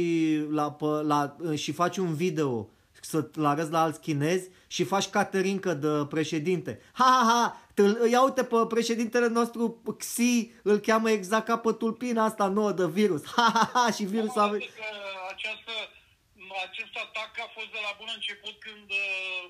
la, 0.50 0.78
la, 1.12 1.36
și 1.56 1.72
faci 1.72 1.98
un 1.98 2.14
video 2.16 2.70
să-l 3.02 3.32
arăți 3.44 3.72
la 3.72 3.82
alți 3.82 4.00
chinezi 4.00 4.50
și 4.68 4.84
faci 4.84 5.08
caterincă 5.08 5.74
de 5.74 6.06
președinte. 6.10 6.82
Ha, 6.92 7.04
ha, 7.04 7.32
ha, 7.32 7.68
îl, 7.76 8.10
ia 8.10 8.24
uite 8.24 8.44
pe 8.44 8.56
președintele 8.68 9.28
nostru 9.28 9.82
Xi, 9.98 10.52
îl 10.64 10.78
cheamă 10.78 11.10
exact 11.10 11.46
ca 11.46 11.58
pe 11.58 11.72
tulpina 11.72 12.24
asta 12.24 12.48
nouă 12.48 12.72
de 12.72 12.86
virus. 12.86 13.22
Ha, 13.36 13.52
ha, 13.54 13.70
ha, 13.74 13.92
și 13.92 14.04
virusul 14.04 14.42
a... 14.42 14.46
Această, 14.46 15.23
acest 16.68 16.94
atac 17.06 17.32
a 17.46 17.50
fost 17.58 17.72
de 17.76 17.82
la 17.88 17.94
bun 18.00 18.10
început 18.18 18.56
când 18.68 18.88
uh, 19.02 19.06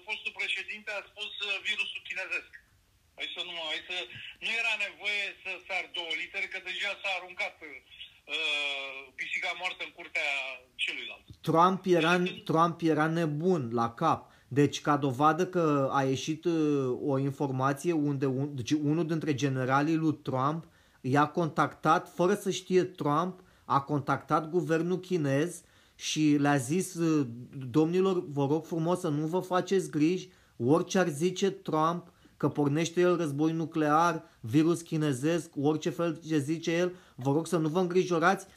fostul 0.06 0.34
președinte 0.40 0.90
a 0.94 1.08
spus 1.12 1.32
uh, 1.44 1.50
virusul 1.68 2.02
chinezesc. 2.08 2.52
Hai 3.18 3.28
să 3.36 3.42
nu, 3.48 3.54
hai 3.72 3.82
să, 3.90 3.98
nu 4.46 4.52
era 4.62 4.74
nevoie 4.88 5.24
să 5.44 5.52
sar 5.68 5.84
două 5.98 6.12
litere, 6.22 6.48
că 6.54 6.60
deja 6.70 6.92
s-a 7.02 7.12
aruncat 7.20 7.56
uh, 7.62 7.76
pisica 9.18 9.52
moartă 9.62 9.82
în 9.88 9.94
curtea 10.00 10.30
celuilalt. 10.84 11.26
Trump 11.50 11.82
era, 11.98 12.14
Trump 12.50 12.78
era 12.94 13.08
nebun 13.20 13.64
la 13.80 13.88
cap. 14.02 14.22
Deci, 14.60 14.82
ca 14.82 14.96
dovadă 14.98 15.44
că 15.56 15.90
a 15.98 16.02
ieșit 16.04 16.42
uh, 16.46 16.98
o 17.12 17.18
informație 17.30 17.94
unde 18.10 18.26
un, 18.26 18.56
deci 18.56 18.72
unul 18.72 19.08
dintre 19.08 19.34
generalii 19.34 20.02
lui 20.04 20.16
Trump 20.28 20.62
i-a 21.02 21.26
contactat, 21.26 22.14
fără 22.14 22.34
să 22.34 22.50
știe 22.52 22.84
Trump, 22.84 23.40
a 23.66 23.82
contactat 23.82 24.50
guvernul 24.50 25.00
chinez 25.00 25.64
și 26.04 26.36
le-a 26.40 26.58
zis, 26.58 26.94
uh, 26.94 27.28
domnilor, 27.70 28.24
vă 28.28 28.46
rog 28.46 28.66
frumos 28.66 29.00
să 29.00 29.08
nu 29.08 29.26
vă 29.26 29.40
faceți 29.40 29.90
griji, 29.90 30.30
orice 30.58 31.00
ar 31.00 31.08
zice 31.08 31.50
Trump, 31.50 32.12
că 32.38 32.50
pornește 32.50 33.02
el 33.02 33.18
război 33.18 33.52
nuclear, 33.52 34.24
virus 34.40 34.82
chinezesc, 34.82 35.50
orice 35.56 35.90
fel 35.90 36.20
ce 36.28 36.38
zice 36.38 36.72
el, 36.72 36.96
vă 37.16 37.32
rog 37.32 37.48
să 37.48 37.58
nu 37.58 37.68
vă 37.68 37.80
îngrijorați, 37.80 38.48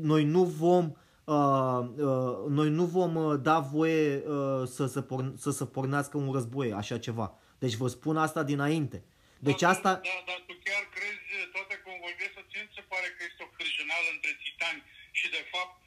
noi 0.00 0.24
nu 0.24 0.44
vom 0.44 0.92
Uh, 1.24 1.80
uh, 2.08 2.34
noi 2.58 2.70
nu 2.78 2.84
vom 2.84 3.14
uh, 3.14 3.40
da 3.42 3.58
voie 3.58 4.22
uh, 4.26 4.62
să, 4.76 4.84
se 4.94 5.00
porn- 5.10 5.34
să 5.44 5.50
se 5.58 5.64
pornească 5.74 6.16
un 6.16 6.32
război, 6.32 6.72
așa 6.72 6.98
ceva. 7.06 7.26
Deci 7.58 7.74
vă 7.82 7.88
spun 7.96 8.16
asta 8.16 8.42
dinainte. 8.42 8.98
Deci 9.38 9.60
da, 9.60 9.68
asta... 9.68 9.90
Da, 9.92 10.16
dar 10.28 10.40
tu 10.48 10.54
chiar 10.66 10.84
crezi, 10.94 11.24
toate 11.54 11.74
cum 11.84 11.94
vorbesc, 12.06 12.32
să 12.38 12.42
se 12.76 12.82
pare 12.92 13.08
că 13.16 13.20
este 13.28 13.42
o 13.46 13.48
cârjânală 13.56 14.08
între 14.14 14.32
titani 14.44 14.80
și 15.18 15.26
de 15.36 15.42
fapt 15.52 15.76
uh, 15.80 15.81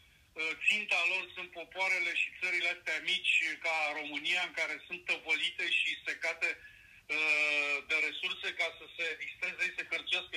ținta 0.67 1.01
lor 1.11 1.23
sunt 1.35 1.49
popoarele 1.59 2.11
și 2.21 2.35
țările 2.41 2.69
astea 2.75 2.97
mici 3.11 3.35
ca 3.65 3.75
România, 3.99 4.41
în 4.45 4.53
care 4.59 4.75
sunt 4.87 5.01
tăvălite 5.09 5.65
și 5.79 5.89
secate 6.07 6.49
uh, 6.57 7.75
de 7.89 7.97
resurse 8.07 8.47
ca 8.59 8.67
să 8.79 8.85
se 8.95 9.05
distreze, 9.23 9.63
să 9.67 9.73
se 9.77 9.89
hărcească. 9.91 10.35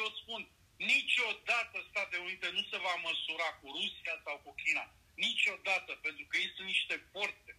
Eu 0.00 0.06
îți 0.10 0.20
spun, 0.22 0.42
Niciodată 0.94 1.76
Statele 1.90 2.22
Unite 2.28 2.48
nu 2.56 2.62
se 2.70 2.78
va 2.86 2.94
măsura 3.08 3.48
cu 3.60 3.66
Rusia 3.78 4.14
sau 4.24 4.36
cu 4.44 4.50
China. 4.62 4.84
Niciodată, 5.26 5.90
pentru 6.06 6.24
că 6.28 6.34
ei 6.42 6.50
sunt 6.56 6.68
niște 6.74 6.96
forțe. 7.12 7.52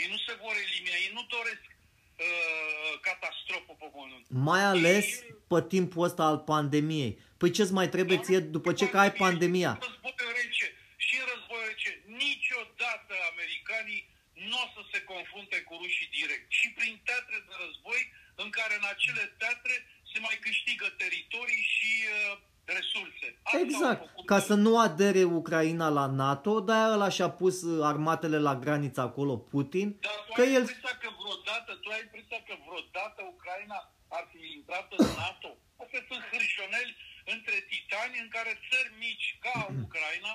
Ei 0.00 0.08
nu 0.12 0.18
se 0.26 0.32
vor 0.42 0.54
elimina, 0.64 0.96
ei 1.06 1.12
nu 1.18 1.24
doresc 1.36 1.64
uh, 1.70 2.92
catastrofă 3.06 3.72
pe 3.80 3.88
pământ. 3.94 4.24
Mai 4.50 4.62
ales 4.74 5.06
pe 5.50 5.58
timpul 5.74 6.04
ăsta 6.08 6.22
al 6.30 6.38
pandemiei. 6.52 7.12
Păi 7.40 7.50
ce-ți 7.56 7.76
mai 7.78 7.88
trebuie 7.94 8.18
ție 8.24 8.40
după 8.56 8.70
ce 8.78 8.84
că 8.88 8.98
ai 8.98 9.12
pandemia? 9.24 9.72
Războiul 9.80 10.32
rece. 10.40 10.66
Și 11.06 11.14
în 11.20 11.26
războiul 11.32 11.66
rece, 11.70 11.90
niciodată 12.22 13.14
americanii 13.32 14.02
nu 14.50 14.56
o 14.64 14.66
să 14.74 14.80
se 14.92 15.00
confrunte 15.12 15.58
cu 15.66 15.72
rușii 15.82 16.14
direct. 16.18 16.46
Și 16.58 16.66
prin 16.78 16.94
teatre 17.08 17.38
de 17.48 17.54
război, 17.64 18.02
în 18.42 18.48
care 18.58 18.74
în 18.80 18.86
acele 18.94 19.24
teatre 19.40 19.74
se 20.10 20.18
mai 20.26 20.36
câștigă 20.46 20.86
teritorii 21.02 21.64
și 21.76 21.92
uh, 22.06 22.38
resurse. 22.64 23.26
Asta 23.42 23.58
exact. 23.58 24.02
Ca 24.30 24.38
să 24.48 24.54
nu 24.54 24.72
adere 24.86 25.22
Ucraina 25.22 25.88
la 25.88 26.06
NATO, 26.06 26.60
de-aia 26.60 26.92
ăla 26.96 27.08
și-a 27.08 27.30
pus 27.30 27.62
uh, 27.62 27.84
armatele 27.92 28.38
la 28.38 28.54
graniță 28.64 29.00
acolo, 29.00 29.34
Putin. 29.36 29.88
Dar 30.00 30.18
tu 30.26 30.32
că 30.32 30.40
ai 30.40 30.52
el... 30.54 30.60
impresia 30.60 30.94
că 31.02 31.08
vreodată, 31.20 31.70
tu 31.82 31.88
ai 31.94 32.00
impresia 32.06 32.40
că 32.48 32.54
vreodată 32.66 33.20
Ucraina 33.34 33.78
ar 34.08 34.24
fi 34.30 34.40
intrat 34.58 34.86
în 34.96 35.06
NATO? 35.22 35.50
Astea 35.82 36.02
sunt 36.10 36.22
hârșioneli 36.32 36.92
între 37.34 37.56
titani 37.72 38.16
în 38.22 38.28
care 38.36 38.52
țări 38.68 38.92
mici 39.04 39.28
ca 39.44 39.56
Ucraina, 39.84 40.32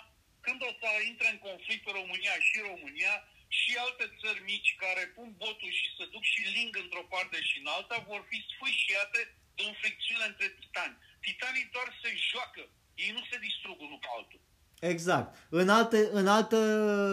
când 0.49 0.61
o 0.69 0.73
să 0.81 0.89
intre 1.11 1.27
în 1.31 1.39
conflict 1.49 1.85
România 1.99 2.35
și 2.47 2.57
România, 2.69 3.15
și 3.59 3.71
alte 3.85 4.05
țări 4.21 4.41
mici 4.51 4.75
care 4.83 5.03
pun 5.17 5.29
botul 5.43 5.71
și 5.79 5.87
se 5.97 6.05
duc 6.13 6.23
și 6.33 6.41
ling 6.55 6.73
într-o 6.83 7.05
parte 7.13 7.37
și 7.49 7.57
în 7.61 7.67
alta, 7.77 7.97
vor 8.11 8.21
fi 8.29 8.37
sfâșiate 8.53 9.19
în 9.63 9.71
fricțiune 9.81 10.25
între 10.27 10.47
titani. 10.59 10.97
Titanii 11.27 11.69
doar 11.75 11.89
se 12.01 12.09
joacă, 12.31 12.63
ei 13.03 13.11
nu 13.17 13.23
se 13.29 13.37
distrug 13.47 13.77
unul 13.81 13.99
pe 14.01 14.09
altul. 14.17 14.41
Exact. 14.79 15.29
În, 15.49 15.69
alte, 15.69 16.09
în 16.11 16.27
altă 16.27 16.59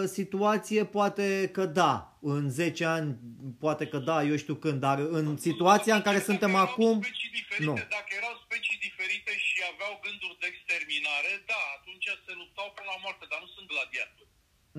situație 0.07 0.85
poate 0.85 1.49
că 1.53 1.65
da, 1.67 2.19
în 2.21 2.51
10 2.51 2.85
ani 2.85 3.17
poate 3.61 3.87
că 3.87 3.99
da, 3.99 4.23
eu 4.23 4.37
știu 4.37 4.55
când, 4.55 4.81
dar 4.81 4.99
în 4.99 5.37
situația 5.37 5.95
în 5.95 6.03
care 6.03 6.17
Dacă 6.19 6.29
suntem 6.31 6.51
erau 6.51 6.63
acum, 6.63 7.03
specii 7.03 7.31
diferite, 7.41 7.65
nu. 7.65 7.75
Dacă 7.75 8.11
erau 8.21 8.35
specii 8.45 8.79
diferite 8.87 9.33
și 9.47 9.57
aveau 9.73 9.93
gânduri 10.05 10.37
de 10.41 10.47
exterminare, 10.53 11.33
da, 11.47 11.61
atunci 11.79 12.07
se 12.27 12.33
luptau 12.41 12.73
până 12.77 12.89
la 12.95 12.99
moarte, 13.05 13.25
dar 13.31 13.41
nu 13.45 13.49
sunt 13.57 13.67
gladiatori. 13.73 14.31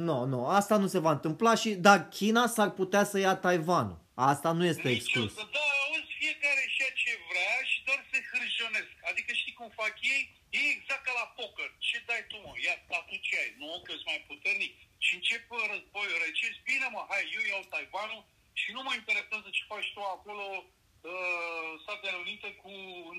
Nu, 0.08 0.18
nu, 0.34 0.40
asta 0.60 0.76
nu 0.84 0.88
se 0.88 1.00
va 1.06 1.12
întâmpla 1.18 1.54
și, 1.62 1.70
dar 1.88 2.00
China 2.18 2.44
s-ar 2.56 2.70
putea 2.80 3.04
să 3.12 3.18
ia 3.20 3.36
Taiwanul. 3.36 4.00
Asta 4.32 4.50
nu 4.58 4.64
este 4.66 4.88
Nici 4.88 4.98
exclus. 4.98 5.32
o 5.32 5.40
să- 5.40 5.48
Da, 5.58 5.66
auzi, 5.86 6.12
fiecare 6.22 6.64
și 6.76 6.84
ce 7.02 7.12
vrea 7.30 7.54
și 7.72 7.78
doar 7.88 8.00
se 8.12 8.18
hârjonesc. 8.32 8.92
Adică 9.12 9.30
știi 9.42 9.54
cum 9.60 9.70
fac 9.82 9.94
ei? 10.16 10.24
E 10.60 10.60
exact 10.76 11.04
ca 11.08 11.14
la 11.22 11.28
poker. 11.38 11.70
Ce 11.88 11.98
dai 12.10 12.24
tu, 12.30 12.38
mă? 12.46 12.52
Ia 12.66 12.76
statul 12.86 13.20
ce 13.28 13.36
ai? 13.42 13.52
Nu, 13.62 13.70
că 13.86 13.94
mai 14.10 14.20
puternic. 14.30 14.74
Și 15.06 15.12
încep 15.20 15.44
uh, 15.52 15.64
războiul 15.74 16.20
rece. 16.24 16.46
Zici, 16.52 16.66
Bine, 16.70 16.88
mă, 16.96 17.02
hai, 17.12 17.24
eu 17.38 17.44
iau 17.52 17.64
Taiwanul 17.74 18.24
și 18.62 18.70
nu 18.76 18.82
mă 18.88 18.94
interesează 18.96 19.48
ce 19.56 19.70
faci 19.72 19.90
tu 19.96 20.02
acolo 20.16 20.46
uh, 20.64 21.70
Statele 21.84 22.18
Unite 22.26 22.50
cu 22.62 22.72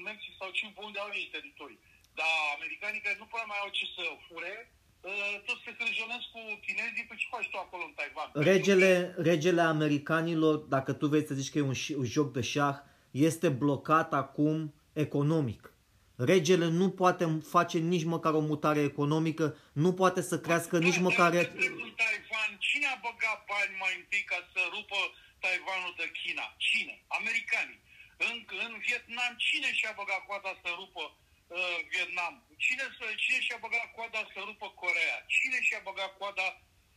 Mexic 0.09 0.33
sau 0.41 0.49
ce 0.57 0.63
unde 0.87 0.99
au 1.05 1.11
ei 1.19 1.29
teritorii. 1.37 1.81
Dar 2.19 2.35
americanii 2.57 3.05
care 3.05 3.17
nu 3.23 3.27
prea 3.33 3.47
mai 3.51 3.61
au 3.65 3.71
ce 3.79 3.85
să 3.97 4.03
fure, 4.27 4.55
uh, 5.09 5.35
toți 5.47 5.63
se 5.65 5.73
hârjonesc 5.79 6.27
cu 6.35 6.41
chinezii, 6.67 7.07
păi 7.09 7.21
ce 7.21 7.27
faci 7.35 7.49
tu 7.53 7.57
acolo 7.65 7.83
în 7.87 7.95
Taiwan? 7.99 8.29
Regele, 8.51 8.93
regele 9.31 9.61
americanilor, 9.75 10.57
dacă 10.75 10.91
tu 10.99 11.05
vrei 11.13 11.27
să 11.29 11.35
zici 11.41 11.51
că 11.53 11.59
e 11.59 11.71
un, 11.73 11.79
ș- 11.85 11.97
un 12.03 12.09
joc 12.17 12.29
de 12.37 12.43
șah, 12.53 12.77
este 13.11 13.49
blocat 13.63 14.11
acum 14.23 14.75
economic. 14.93 15.63
Regele 16.33 16.67
nu 16.81 16.87
poate 17.01 17.25
face 17.55 17.79
nici 17.79 18.11
măcar 18.15 18.33
o 18.41 18.47
mutare 18.53 18.81
economică, 18.93 19.47
nu 19.85 19.91
poate 20.01 20.21
să 20.31 20.37
crească 20.45 20.77
nici 20.89 21.01
măcar... 21.09 21.31
Dar 21.33 21.51
în 21.87 21.93
Taiwan, 22.03 22.51
cine 22.69 22.87
a 22.95 22.99
băgat 23.09 23.39
bani 23.53 23.73
mai 23.83 23.93
întâi 24.01 24.25
ca 24.33 24.39
să 24.53 24.61
rupă 24.77 24.99
Taiwanul 25.45 25.93
de 26.01 26.07
China? 26.21 26.45
Cine? 26.69 26.95
Americanii. 27.21 27.81
În, 28.29 28.37
în 28.67 28.73
Vietnam, 28.87 29.33
cine 29.49 29.69
și-a 29.79 29.95
băgat 30.01 30.23
coada 30.29 30.53
să 30.63 30.69
rupă 30.81 31.03
uh, 31.13 31.77
Vietnam? 31.93 32.35
Cine, 32.65 32.85
să- 32.97 33.15
cine 33.25 33.39
și-a 33.47 33.59
băgat 33.67 33.87
coada 33.97 34.21
să 34.33 34.39
rupă 34.49 34.67
Corea? 34.83 35.17
Cine 35.37 35.59
și-a 35.67 35.83
băgat 35.89 36.13
coada... 36.21 36.47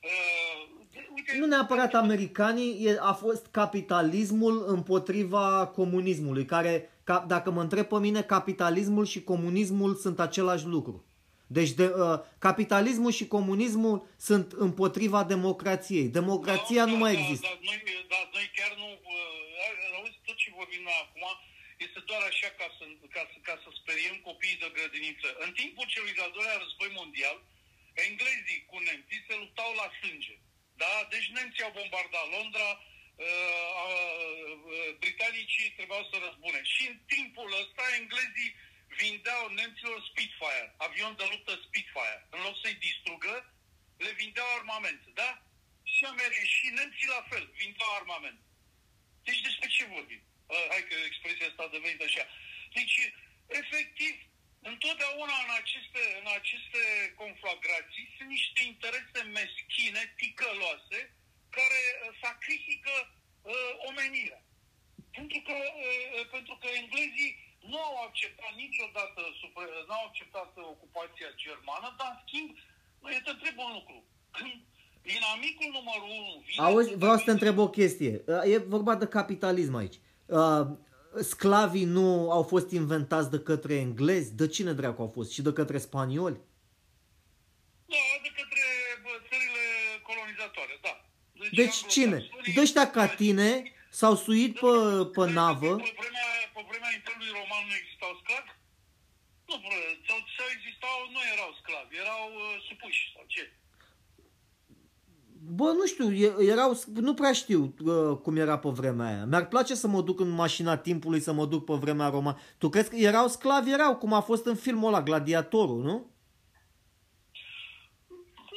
Uh, 0.10 0.62
de- 0.94 1.08
uite, 1.16 1.32
Nu 1.42 1.46
neapărat 1.46 1.94
americanii, 1.94 2.72
e, 2.86 2.98
a 3.12 3.14
fost 3.14 3.44
capitalismul 3.60 4.56
împotriva 4.68 5.68
comunismului, 5.68 6.46
care, 6.46 6.91
ca, 7.04 7.26
dacă 7.28 7.52
mă 7.52 7.62
întreb 7.62 7.86
pe 7.88 8.00
mine, 8.00 8.22
capitalismul 8.22 9.06
și 9.06 9.24
comunismul 9.24 9.96
sunt 9.96 10.20
același 10.20 10.66
lucru. 10.66 11.06
Deci 11.58 11.72
de, 11.80 11.88
uh, 12.04 12.20
capitalismul 12.48 13.14
și 13.20 13.26
comunismul 13.38 13.98
sunt 14.28 14.48
împotriva 14.66 15.24
democrației. 15.24 16.08
Democrația 16.20 16.84
nu 16.86 16.98
mai 17.04 17.14
da, 17.14 17.20
există. 17.20 17.48
Dar 17.48 17.60
noi, 17.70 17.80
dar 18.14 18.26
noi 18.36 18.46
chiar 18.58 18.74
nu... 18.82 18.88
Uh, 19.16 19.98
auzi, 19.98 20.20
tot 20.28 20.38
ce 20.42 20.58
vorbim 20.60 20.84
noi 20.88 21.00
acum 21.06 21.26
este 21.86 22.00
doar 22.10 22.22
așa 22.32 22.50
ca 22.60 22.68
să, 22.78 22.84
ca, 23.16 23.24
să, 23.32 23.38
ca 23.48 23.56
să 23.64 23.68
speriem 23.80 24.18
copiii 24.30 24.62
de 24.64 24.70
grădiniță. 24.76 25.28
În 25.46 25.52
timpul 25.62 25.86
celui 25.94 26.18
de-al 26.18 26.34
doilea 26.38 26.62
război 26.64 26.90
mondial, 27.02 27.38
englezii 28.08 28.62
cu 28.70 28.78
nemții 28.88 29.26
se 29.28 29.36
luptau 29.42 29.72
la 29.82 29.88
sânge. 30.00 30.36
Da? 30.82 30.94
Deci 31.14 31.28
nemții 31.38 31.66
au 31.68 31.78
bombardat 31.80 32.28
Londra, 32.36 32.68
uh, 32.72 32.80
uh, 32.80 32.91
britanicii 35.04 35.74
trebuiau 35.78 36.06
să 36.12 36.18
răzbune. 36.26 36.62
Și 36.74 36.88
în 36.92 36.98
timpul 37.14 37.50
ăsta 37.62 37.84
englezii 38.00 38.56
vindeau 39.02 39.44
nemților 39.60 40.00
Spitfire, 40.10 40.74
avion 40.78 41.16
de 41.16 41.26
luptă 41.32 41.54
Spitfire. 41.68 42.28
În 42.30 42.40
loc 42.46 42.56
să-i 42.64 42.82
distrugă, 42.88 43.36
le 43.98 44.12
vindeau 44.22 44.48
armament, 44.58 45.02
da? 45.14 45.30
Și, 45.84 46.06
Ameri- 46.12 46.52
și 46.56 46.68
nemții 46.78 47.14
la 47.16 47.26
fel, 47.30 47.46
vindeau 47.62 47.92
armament. 47.96 48.40
Deci 49.24 49.42
despre 49.42 49.68
ce 49.68 49.84
vorbim? 49.86 50.24
Uh, 50.48 50.66
hai 50.70 50.84
că 50.90 50.96
expresia 51.06 51.48
asta 51.48 51.64
a 51.64 51.76
devenit 51.76 52.02
așa. 52.02 52.26
Deci, 52.78 52.96
efectiv, 53.48 54.14
întotdeauna 54.62 55.38
în 55.46 55.52
aceste, 55.62 56.02
în 56.22 56.28
aceste 56.40 56.82
conflagrații 57.16 58.14
sunt 58.18 58.30
niște 58.30 58.62
interese 58.72 59.22
meschine, 59.40 60.14
ticăloase, 60.18 61.00
care 61.58 61.82
uh, 61.94 62.10
sacrifică 62.24 62.94
uh, 63.08 63.72
omenirea. 63.90 64.42
Pentru 65.18 65.40
că, 65.48 65.56
uh, 65.86 66.24
pentru 66.36 66.56
că 66.62 66.68
englezii 66.82 67.32
nu 67.72 67.78
au 67.88 67.96
acceptat 68.08 68.54
niciodată, 68.64 69.22
supra- 69.42 69.84
nu 69.90 69.94
au 70.00 70.06
acceptat 70.10 70.50
ocupația 70.76 71.30
germană, 71.44 71.88
dar 72.00 72.10
în 72.14 72.20
schimb, 72.26 72.50
eu 73.16 73.22
te 73.26 73.32
întreb 73.36 73.56
un 73.66 73.72
lucru. 73.78 73.98
Când 74.38 74.54
inamicul 75.18 75.70
numărul 75.78 76.10
1 76.10 76.44
vine... 76.46 76.66
Auzi, 76.68 76.96
vreau 77.04 77.18
să 77.18 77.24
te 77.24 77.36
întreb 77.38 77.58
o 77.66 77.70
chestie. 77.80 78.14
Uh, 78.28 78.44
E 78.54 78.58
vorba 78.76 78.96
de 78.96 79.08
capitalism 79.18 79.76
aici. 79.76 79.98
Uh, 80.26 80.64
sclavii 81.34 81.84
nu 81.98 82.32
au 82.32 82.44
fost 82.44 82.72
inventați 82.72 83.30
de 83.32 83.40
către 83.40 83.74
englezi? 83.76 84.36
De 84.36 84.48
cine 84.48 84.74
dracu 84.74 85.02
au 85.02 85.12
fost? 85.18 85.32
Și 85.32 85.42
de 85.42 85.54
către 85.54 85.78
spanioli? 85.78 86.40
Da, 87.94 88.04
de 88.26 88.32
către 88.40 88.64
bă, 89.04 89.10
țările 89.30 89.66
colonizatoare, 90.08 90.76
da. 90.82 90.94
Deci 91.60 91.78
cine? 91.94 92.16
anglosaxonii- 92.16 92.54
De 92.56 92.62
ăștia 92.62 92.86
ca 92.92 93.06
tine 93.08 93.50
s-au 93.90 94.16
suit 94.16 94.54
pe, 94.64 94.74
pe 95.16 95.24
Deci, 95.26 95.34
navă. 95.40 95.74
Pe 95.76 95.94
vremea, 96.02 96.28
pe 96.56 96.62
vremea 96.70 96.92
Imperiului 97.00 97.32
Roman 97.40 97.64
nu 97.70 97.74
existau 97.82 98.12
sclavi? 98.22 98.52
Nu, 99.50 99.56
bă, 99.64 99.74
sau, 100.08 100.18
sau 100.38 100.48
existau, 100.56 100.98
nu 101.16 101.20
erau 101.34 101.52
sclavi, 101.62 101.94
erau 102.04 102.24
uh, 102.42 102.56
supuși 102.68 103.02
sau 103.14 103.24
ce? 103.34 103.44
Bă, 105.60 105.68
nu 105.80 105.86
știu, 105.86 106.08
e- 106.26 106.36
erau, 106.54 106.80
nu 107.08 107.14
prea 107.14 107.34
știu 107.34 107.62
uh, 107.86 108.18
cum 108.24 108.36
era 108.38 108.58
pe 108.60 108.70
vremea 108.70 109.08
aia. 109.08 109.26
Mi-ar 109.26 109.48
place 109.48 109.74
să 109.76 109.88
mă 109.88 110.02
duc 110.02 110.20
în 110.20 110.30
mașina 110.30 110.78
timpului, 110.78 111.20
să 111.28 111.32
mă 111.32 111.46
duc 111.46 111.66
pe 111.66 111.74
vremea 111.74 112.08
romană. 112.10 112.40
Tu 112.58 112.70
crezi 112.70 112.90
că 112.90 112.96
erau 112.96 113.28
sclavi? 113.28 113.72
Erau, 113.72 113.98
cum 113.98 114.14
a 114.14 114.22
fost 114.22 114.46
în 114.46 114.56
filmul 114.56 114.88
ăla, 114.88 115.02
Gladiatorul, 115.02 115.82
nu? 115.90 115.98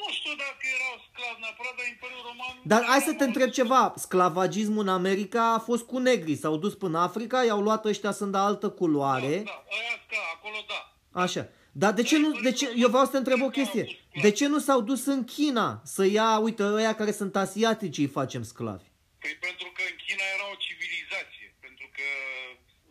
Nu 0.01 0.09
știu 0.19 0.35
dacă 0.45 0.63
erau 0.77 0.95
sclavi 1.09 1.41
neapărat, 1.41 1.75
dar 1.79 1.87
Imperiul 1.95 2.23
Roman... 2.31 2.54
Dar 2.67 2.85
hai 2.85 3.01
să 3.01 3.13
te 3.13 3.25
întreb 3.25 3.51
ceva. 3.51 3.95
Sclavagismul 3.97 4.83
în 4.83 4.89
America 4.89 5.53
a 5.53 5.59
fost 5.59 5.85
cu 5.87 5.99
negri. 5.99 6.37
S-au 6.37 6.57
dus 6.57 6.75
până 6.75 6.99
Africa, 6.99 7.43
i-au 7.43 7.61
luat 7.61 7.85
ăștia 7.85 8.13
sunt 8.13 8.33
de 8.33 8.39
altă 8.39 8.69
culoare. 8.71 9.43
Da, 9.45 9.65
aia 9.77 9.97
sclav, 10.05 10.27
acolo 10.35 10.59
da. 10.69 10.81
Așa. 11.25 11.49
Dar 11.73 11.93
de 11.93 12.03
ce 12.03 12.17
nu, 12.19 12.31
de 12.47 12.53
ce, 12.53 12.67
eu 12.85 12.89
vreau 12.89 13.05
să 13.05 13.11
te 13.11 13.23
întreb 13.23 13.41
o 13.49 13.55
chestie. 13.59 13.85
De 14.27 14.31
ce 14.39 14.47
nu 14.47 14.59
s-au 14.67 14.81
dus 14.91 15.03
în 15.15 15.25
China 15.25 15.69
să 15.95 16.05
ia, 16.19 16.39
uite, 16.47 16.63
ăia 16.79 16.95
care 17.01 17.13
sunt 17.21 17.35
asiatici 17.37 18.03
îi 18.03 18.15
facem 18.19 18.43
sclavi? 18.53 18.89
Păi 19.23 19.35
pentru 19.47 19.69
că 19.77 19.83
în 19.91 19.97
China 20.05 20.25
era 20.37 20.47
o 20.55 20.59
civilizație, 20.67 21.49
pentru 21.65 21.87
că 21.97 22.09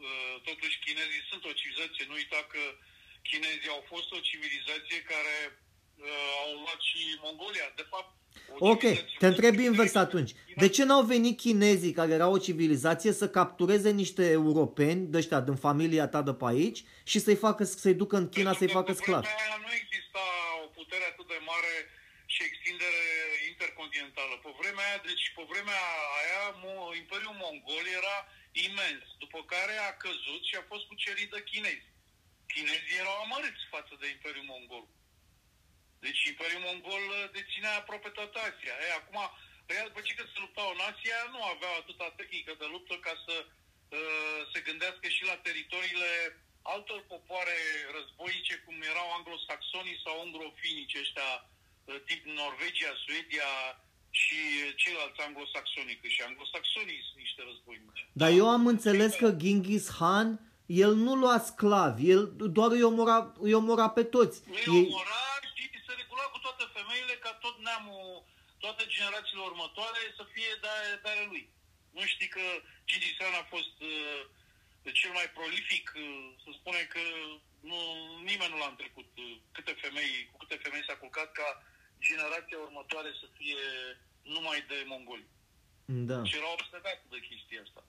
uh, 0.07 0.33
totuși 0.49 0.75
chinezii 0.85 1.23
sunt 1.29 1.43
o 1.51 1.53
civilizație. 1.59 2.03
Nu 2.09 2.15
uita 2.21 2.41
că 2.53 2.63
chinezii 3.29 3.73
au 3.75 3.83
fost 3.91 4.09
o 4.17 4.19
civilizație 4.29 4.99
care 5.13 5.35
uh, 5.49 5.72
au 6.43 6.51
luat 6.63 6.79
și 6.89 6.99
Mongolia. 7.23 7.67
De 7.75 7.85
fapt, 7.89 8.11
o 8.59 8.67
Ok, 8.69 8.79
civilizație 8.79 9.17
te 9.19 9.27
întreb 9.27 9.53
foarte 9.53 9.69
invers 9.69 9.91
puternică. 9.91 10.15
atunci. 10.17 10.31
China- 10.33 10.61
De 10.63 10.67
ce 10.75 10.83
n-au 10.83 11.03
venit 11.13 11.35
chinezii 11.45 11.93
care 11.99 12.11
erau 12.19 12.31
o 12.33 12.43
civilizație 12.47 13.11
să 13.21 13.29
captureze 13.39 13.89
niște 14.01 14.23
europeni 14.41 15.01
de 15.11 15.17
ăștia 15.21 15.39
din 15.47 15.55
familia 15.67 16.07
ta 16.13 16.21
de 16.29 16.33
pe 16.33 16.45
aici 16.53 16.79
și 17.11 17.17
să-i 17.25 17.35
facă 17.45 17.63
să-i 17.63 17.99
ducă 18.01 18.15
în 18.21 18.27
China 18.35 18.49
Pentru 18.53 18.59
să-i 18.59 18.71
că 18.73 18.79
facă 18.79 18.91
pe 18.91 18.99
sclavi? 19.01 19.25
vremea 19.27 19.43
aia 19.45 19.57
nu 19.65 19.71
exista 19.81 20.23
o 20.65 20.67
putere 20.79 21.05
atât 21.11 21.27
de 21.33 21.39
mare 21.51 21.73
și 22.33 22.41
extindere 22.49 23.03
intercontinentală. 23.51 24.33
Pe 24.45 24.51
vremea 24.61 24.85
aia, 24.89 24.99
deci 25.09 25.25
pe 25.37 25.43
vremea 25.51 25.81
aia, 26.21 26.43
Imperiul 27.01 27.35
Mongol 27.43 27.85
era 27.99 28.17
imens, 28.67 29.03
după 29.23 29.39
care 29.53 29.75
a 29.89 29.91
căzut 30.03 30.41
și 30.49 30.55
a 30.61 30.63
fost 30.71 30.83
cucerit 30.91 31.29
de 31.35 31.41
chinezi. 31.51 31.87
Chinezii 32.53 32.99
erau 33.03 33.15
amărâți 33.25 33.63
față 33.75 33.93
de 34.01 34.07
Imperiul 34.15 34.47
Mongol. 34.53 34.85
Deci 36.05 36.21
Imperiul 36.31 36.65
Mongol 36.67 37.05
deținea 37.37 37.75
aproape 37.77 38.09
toată 38.17 38.37
Asia. 38.49 38.75
Ei, 38.85 38.93
acum, 38.99 39.19
ea, 39.73 39.83
după 39.89 40.01
ce 40.05 40.13
că 40.17 40.23
se 40.25 40.39
luptau 40.45 40.67
în 40.71 40.81
Asia, 40.91 41.19
nu 41.33 41.41
aveau 41.53 41.73
atâta 41.77 42.17
tehnică 42.19 42.53
de 42.61 42.67
luptă 42.73 42.95
ca 43.05 43.13
să 43.25 43.35
uh, 43.45 44.39
se 44.51 44.59
gândească 44.67 45.07
și 45.15 45.23
la 45.31 45.37
teritoriile 45.47 46.11
altor 46.73 47.01
popoare 47.11 47.57
războice, 47.95 48.55
cum 48.65 48.75
erau 48.91 49.07
anglosaxonii 49.17 50.03
sau 50.03 50.15
ungrofinici 50.25 50.99
ăștia, 51.03 51.29
uh, 51.41 51.97
tip 52.07 52.21
Norvegia, 52.41 52.93
Suedia 53.03 53.51
și 54.21 54.39
ceilalți 54.81 55.21
anglosaxoni, 55.27 55.99
că 56.01 56.07
și 56.15 56.21
anglosaxonii 56.29 57.01
sunt 57.07 57.19
niște 57.25 57.41
războinici. 57.49 58.01
Dar 58.21 58.31
eu 58.41 58.47
am 58.57 58.63
înțeles 58.67 59.11
că 59.21 59.27
Genghis 59.43 59.85
Khan, 59.97 60.29
el 60.65 60.93
nu 61.05 61.13
lua 61.15 61.37
sclavi, 61.39 62.09
el 62.15 62.23
doar 62.57 62.71
îi 62.71 62.83
omora, 62.91 63.33
îi 63.45 63.53
omora 63.53 63.89
pe 63.89 64.03
toți. 64.03 64.37
Îi 64.49 64.75
Ei... 64.77 64.85
omora, 64.89 65.21
știi, 65.49 65.69
se 65.87 65.93
regula 65.97 66.21
cu 66.21 66.31
toate 66.45 66.65
femeile 66.77 67.15
ca 67.23 67.31
tot 67.43 67.55
neamul, 67.67 68.23
toate 68.63 68.83
generațiile 68.95 69.43
următoare 69.51 70.01
să 70.17 70.23
fie 70.33 70.51
de, 70.63 70.73
de 71.03 71.09
ale 71.09 71.25
lui. 71.31 71.45
Nu 71.97 72.03
știi 72.13 72.29
că 72.35 72.45
Genghis 72.87 73.17
Khan 73.17 73.35
a 73.41 73.45
fost 73.55 73.75
uh, 73.91 74.21
cel 74.99 75.11
mai 75.19 75.27
prolific, 75.37 75.85
uh, 75.95 76.27
să 76.43 76.49
spune 76.59 76.81
că 76.93 77.03
nu, 77.69 77.79
nimeni 78.29 78.53
nu 78.53 78.59
l-a 78.61 78.73
întrecut 78.73 79.11
uh, 79.17 79.35
câte 79.55 79.73
femei, 79.83 80.13
cu 80.31 80.37
câte 80.41 80.57
femei 80.63 80.87
s-a 80.87 81.01
culcat 81.03 81.29
ca 81.39 81.47
generația 82.07 82.57
următoare 82.67 83.11
să 83.21 83.27
fie 83.37 83.63
numai 84.35 84.59
de 84.71 84.83
mongoli. 84.93 85.27
Da. 85.85 86.17
Și 86.29 86.35
era 86.35 86.51
obsedat 86.51 86.99
de 87.09 87.19
chestia 87.29 87.61
asta. 87.65 87.81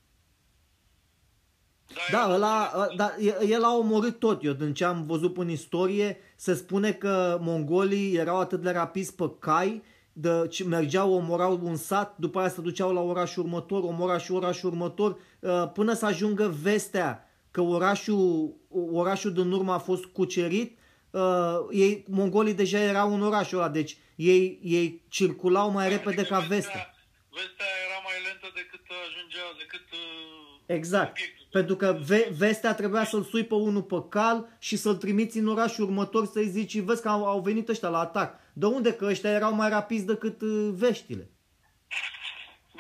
Da, 2.11 2.31
ăla, 2.33 2.71
da, 2.97 3.15
el 3.49 3.65
a 3.65 3.77
omorât 3.77 4.19
tot. 4.19 4.45
Eu 4.45 4.53
din 4.53 4.75
ce 4.75 4.85
am 4.85 5.05
văzut 5.07 5.37
în 5.37 5.49
istorie, 5.49 6.19
se 6.37 6.55
spune 6.55 6.93
că 6.93 7.39
mongolii 7.41 8.15
erau 8.15 8.41
atât 8.41 8.61
de 8.61 8.71
rapizi 8.71 9.15
pe 9.15 9.31
cai, 9.39 9.83
de, 10.13 10.49
mergeau, 10.67 11.13
omorau 11.13 11.61
un 11.63 11.77
sat, 11.77 12.17
după 12.17 12.39
aia 12.39 12.49
se 12.49 12.61
duceau 12.61 12.93
la 12.93 13.01
orașul 13.01 13.43
următor, 13.43 13.83
omora 13.83 14.19
și 14.19 14.33
orașul 14.33 14.71
următor, 14.71 15.19
uh, 15.41 15.71
până 15.73 15.93
să 15.93 16.07
ajungă 16.07 16.55
vestea 16.63 17.29
că 17.51 17.61
orașul, 17.61 18.55
orașul 18.93 19.33
din 19.33 19.53
urmă 19.53 19.73
a 19.73 19.79
fost 19.79 20.05
cucerit, 20.05 20.79
uh, 21.11 21.59
ei, 21.71 22.05
mongolii 22.09 22.55
deja 22.55 22.79
erau 22.79 23.15
în 23.15 23.23
orașul 23.23 23.59
ăla, 23.59 23.69
deci 23.69 23.97
ei, 24.17 24.59
ei 24.63 25.03
circulau 25.09 25.71
mai 25.71 25.87
adică 25.87 25.99
repede 25.99 26.29
ca 26.29 26.39
vestea. 26.39 26.95
Vestea 27.31 27.71
era 27.87 27.99
mai 28.09 28.17
lentă 28.27 28.49
decât 28.55 28.85
ajungea, 29.07 29.45
decât 29.59 29.87
uh, 29.93 30.44
Exact. 30.67 31.11
Obiectul. 31.11 31.47
Pentru 31.51 31.77
că 31.77 31.89
ve- 32.11 32.31
vestea 32.37 32.75
trebuia 32.75 33.05
să-l 33.05 33.25
sui 33.25 33.45
pe 33.45 33.55
unul 33.55 33.83
pe 33.83 33.97
cal 34.09 34.57
și 34.59 34.77
să-l 34.77 34.97
trimiți 34.97 35.39
în 35.39 35.49
orașul 35.49 35.85
următor 35.85 36.27
să-i 36.27 36.49
zici, 36.49 36.79
vezi 36.79 37.03
că 37.03 37.09
au, 37.09 37.27
au 37.27 37.41
venit 37.41 37.69
ăștia 37.69 37.89
la 37.89 37.99
atac. 37.99 38.31
De 38.53 38.67
unde? 38.67 38.91
Că 38.95 39.05
ăștia 39.05 39.31
erau 39.31 39.53
mai 39.55 39.69
rapizi 39.69 40.11
decât 40.13 40.41
uh, 40.41 40.71
veștile. 40.83 41.25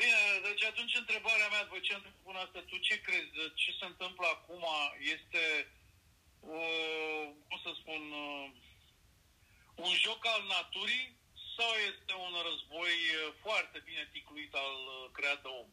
Bine, 0.00 0.20
deci 0.48 0.64
atunci 0.70 0.94
întrebarea 1.02 1.48
mea, 1.52 1.62
după 1.66 1.78
ce 1.86 1.92
am 1.94 2.04
spun 2.20 2.34
asta, 2.44 2.58
tu 2.70 2.76
ce 2.86 2.96
crezi? 3.06 3.32
Ce 3.62 3.70
se 3.78 3.86
întâmplă 3.92 4.26
acum 4.36 4.62
este, 5.14 5.42
o, 6.56 6.60
cum 7.46 7.58
să 7.64 7.70
spun, 7.80 8.02
uh, 8.26 8.46
un 9.86 9.92
joc 10.06 10.20
al 10.34 10.42
naturii 10.56 11.06
sau 11.56 11.72
este 11.90 12.12
un 12.26 12.32
război 12.48 12.96
uh, 13.12 13.20
foarte 13.44 13.78
bine 13.88 14.02
ticluit 14.14 14.52
al 14.64 14.76
creat 15.16 15.40
de 15.46 15.50
om? 15.60 15.68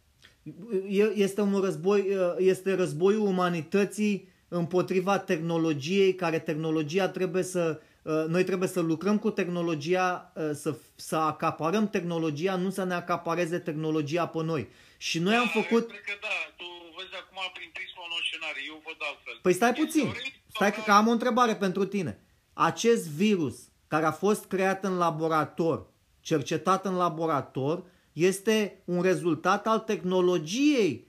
Este 1.14 1.42
un 1.42 1.60
război, 1.60 2.08
este 2.38 2.76
războiul 2.76 3.28
umanității 3.28 4.30
împotriva 4.48 5.20
tehnologiei, 5.20 6.16
care 6.16 6.40
tehnologia 6.40 7.10
trebuie 7.10 7.44
să, 7.44 7.82
noi 8.28 8.44
trebuie 8.44 8.70
să 8.70 8.80
lucrăm 8.80 9.18
cu 9.18 9.30
tehnologia, 9.30 10.34
să, 10.54 10.76
să 10.96 11.16
acaparăm 11.16 11.90
tehnologia, 11.90 12.56
nu 12.56 12.70
să 12.70 12.84
ne 12.84 12.94
acapareze 12.94 13.60
tehnologia 13.60 14.28
pe 14.28 14.44
noi. 14.44 14.68
Și 14.98 15.20
noi 15.20 15.34
da, 15.34 15.40
am 15.40 15.48
făcut... 15.48 15.88
Cred 15.88 16.02
că 16.02 16.18
da, 16.22 16.28
tu 16.58 16.64
vezi 16.98 17.16
acum 17.22 17.38
prin 17.54 17.70
prisma 17.74 18.02
unor 18.06 18.22
scenarii, 18.30 18.68
eu 18.68 18.82
văd 18.86 18.98
altfel. 19.00 19.40
Păi 19.42 19.54
stai 19.54 19.74
puțin, 19.74 20.14
stai 20.48 20.74
că 20.74 20.92
am 20.92 21.08
o 21.08 21.12
întrebare 21.12 21.56
pentru 21.56 21.86
tine. 21.86 22.20
Acest 22.54 23.08
virus 23.08 23.70
care 23.88 24.06
a 24.06 24.12
fost 24.12 24.46
creat 24.46 24.84
în 24.84 24.98
laborator, 24.98 25.88
cercetat 26.20 26.86
în 26.86 26.96
laborator, 26.96 27.84
este 28.14 28.82
un 28.86 29.02
rezultat 29.02 29.68
al 29.68 29.80
tehnologiei 29.80 31.08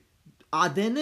ADN. 0.49 0.97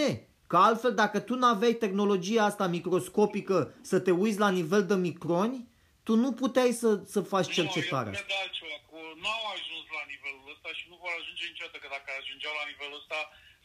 Că 0.48 0.58
altfel, 0.58 0.94
dacă 0.94 1.20
tu 1.20 1.36
nu 1.36 1.46
aveai 1.46 1.74
tehnologia 1.74 2.44
asta 2.44 2.68
microscopică 2.68 3.58
să 3.82 3.98
te 4.00 4.12
uiți 4.12 4.44
la 4.46 4.50
nivel 4.60 4.84
de 4.86 4.96
microni, 5.10 5.68
tu 6.08 6.14
nu 6.24 6.30
puteai 6.42 6.72
să, 6.82 6.90
să 7.14 7.20
faci 7.34 7.50
cercetarea. 7.58 8.12
Nu, 8.12 8.18
eu 8.18 8.42
altceva. 8.44 8.76
Nu 9.24 9.30
au 9.40 9.46
ajuns 9.58 9.86
la 9.98 10.04
nivelul 10.14 10.46
ăsta 10.54 10.70
și 10.78 10.86
nu 10.92 10.96
vor 11.04 11.14
ajunge 11.20 11.44
niciodată, 11.52 11.78
că 11.82 11.88
dacă 11.96 12.10
ajungeau 12.12 12.56
la 12.62 12.70
nivelul 12.72 13.00
ăsta, 13.02 13.20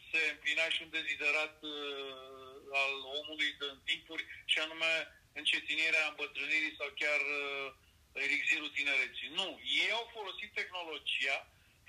se 0.09 0.19
împlinea 0.33 0.69
și 0.73 0.79
un 0.85 0.91
deziderat 0.99 1.55
uh, 1.73 2.81
al 2.83 2.93
omului 3.19 3.49
în 3.69 3.77
timpuri, 3.89 4.23
și 4.51 4.57
anume 4.65 4.91
încetinirea 5.39 6.05
îmbătrânirii 6.11 6.77
sau 6.79 6.89
chiar 7.01 7.21
uh, 7.41 7.67
elixirul 8.25 8.75
tinereții. 8.77 9.29
Nu, 9.39 9.47
ei 9.81 9.91
au 9.97 10.05
folosit 10.17 10.49
tehnologia 10.59 11.37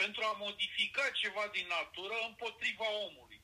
pentru 0.02 0.22
a 0.24 0.32
modifica 0.46 1.04
ceva 1.22 1.44
din 1.56 1.66
natură 1.78 2.16
împotriva 2.28 2.88
omului. 3.06 3.40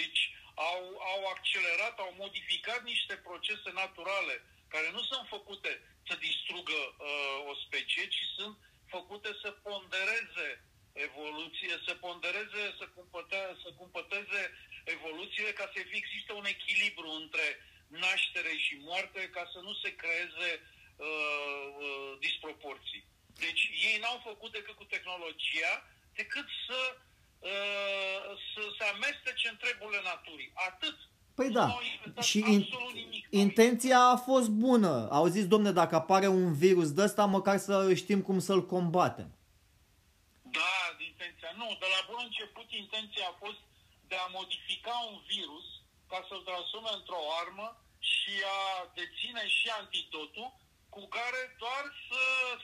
Deci 0.00 0.22
au, 0.54 0.82
au 1.12 1.20
accelerat, 1.34 1.98
au 1.98 2.12
modificat 2.18 2.80
niște 2.92 3.14
procese 3.28 3.70
naturale 3.82 4.36
care 4.68 4.88
nu 4.90 5.02
sunt 5.10 5.24
făcute 5.28 5.72
să 6.06 6.14
distrugă 6.26 6.80
uh, 6.92 7.38
o 7.50 7.54
specie, 7.64 8.04
ci 8.14 8.22
sunt 8.36 8.56
făcute 8.94 9.30
să 9.42 9.50
pondereze 9.50 10.48
evoluție, 10.92 11.74
să 11.86 11.92
pondereze, 11.94 12.64
să, 12.78 12.84
cumpăte, 12.96 13.40
să 13.62 13.68
cumpăteze 13.80 14.42
evoluțiile 14.84 15.52
ca 15.52 15.70
să 15.72 15.78
există 16.00 16.32
un 16.32 16.46
echilibru 16.54 17.08
între 17.22 17.46
naștere 17.86 18.52
și 18.64 18.74
moarte 18.88 19.20
ca 19.36 19.50
să 19.52 19.58
nu 19.66 19.72
se 19.82 19.94
creeze 19.94 20.50
uh, 20.96 21.66
uh, 21.86 22.18
disproporții. 22.18 23.04
Deci 23.38 23.62
ei 23.88 23.98
n-au 24.00 24.20
făcut 24.24 24.52
decât 24.52 24.74
cu 24.76 24.84
tehnologia, 24.84 25.72
decât 26.14 26.46
să, 26.66 26.80
uh, 27.38 28.38
să 28.54 28.62
se 28.78 28.84
amestece 28.84 29.48
în 29.48 29.56
treburile 29.56 30.00
naturii. 30.04 30.52
Atât. 30.54 30.96
Păi 31.34 31.50
da, 31.50 31.78
și 32.20 32.38
in, 32.38 32.66
intenția 33.30 34.00
a 34.00 34.16
fost 34.16 34.48
bună. 34.48 35.08
Au 35.10 35.26
zis, 35.26 35.46
domne, 35.46 35.72
dacă 35.72 35.94
apare 35.94 36.28
un 36.28 36.54
virus 36.54 36.92
de 36.92 37.02
ăsta, 37.02 37.24
măcar 37.24 37.58
să 37.58 37.94
știm 37.94 38.22
cum 38.22 38.38
să-l 38.38 38.66
combatem. 38.66 39.30
Da, 40.42 40.74
intenția. 41.10 41.50
Nu, 41.56 41.76
de 41.82 41.86
la 41.94 42.00
bun 42.10 42.20
început 42.24 42.68
intenția 42.82 43.26
a 43.28 43.36
fost 43.44 43.60
de 44.08 44.16
a 44.24 44.26
modifica 44.38 44.94
un 45.12 45.18
virus 45.32 45.66
ca 46.10 46.18
să-l 46.28 46.42
transforme 46.50 46.90
într-o 46.98 47.22
armă 47.42 47.68
și 48.12 48.34
a 48.58 48.60
deține 48.98 49.44
și 49.56 49.66
antidotul 49.80 50.48
cu 50.94 51.02
care 51.18 51.40
doar 51.64 51.84
să 52.08 52.22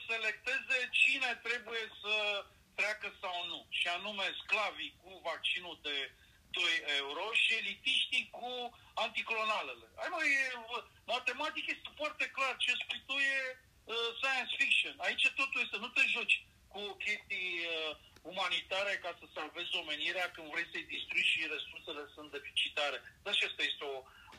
selecteze 0.09 0.77
cine 1.01 1.31
trebuie 1.47 1.85
să 2.01 2.15
treacă 2.75 3.07
sau 3.21 3.35
nu. 3.51 3.59
Și 3.79 3.87
anume 3.87 4.27
sclavii 4.41 4.95
cu 5.03 5.11
vaccinul 5.29 5.79
de 5.87 5.97
2 6.51 6.63
euro 7.01 7.25
și 7.41 7.51
elitiștii 7.61 8.29
cu 8.37 8.51
anticlonalele. 9.05 9.87
Hai 9.99 10.09
mă, 10.13 10.21
e, 10.23 10.43
matematic 11.15 11.65
este 11.69 11.89
foarte 11.99 12.25
clar. 12.35 12.53
Ce 12.57 12.71
spui 12.81 13.01
tu 13.09 13.15
e 13.35 13.39
uh, 13.57 14.09
science 14.19 14.55
fiction. 14.59 14.95
Aici 15.07 15.25
totul 15.39 15.61
este, 15.61 15.77
nu 15.77 15.89
te 15.95 16.03
joci 16.15 16.37
cu 16.73 16.81
chestii 17.05 17.51
uh, 17.73 17.91
umanitare 18.21 18.93
ca 19.03 19.11
să 19.19 19.25
salvezi 19.37 19.79
omenirea 19.81 20.31
când 20.31 20.47
vrei 20.51 20.71
să-i 20.71 20.91
distrugi 20.93 21.31
și 21.33 21.51
resursele 21.53 22.03
sunt 22.15 22.31
deficitare. 22.31 22.97
Dar 23.23 23.33
și 23.37 23.47
asta 23.49 23.63
este 23.63 23.83
o, 23.93 23.97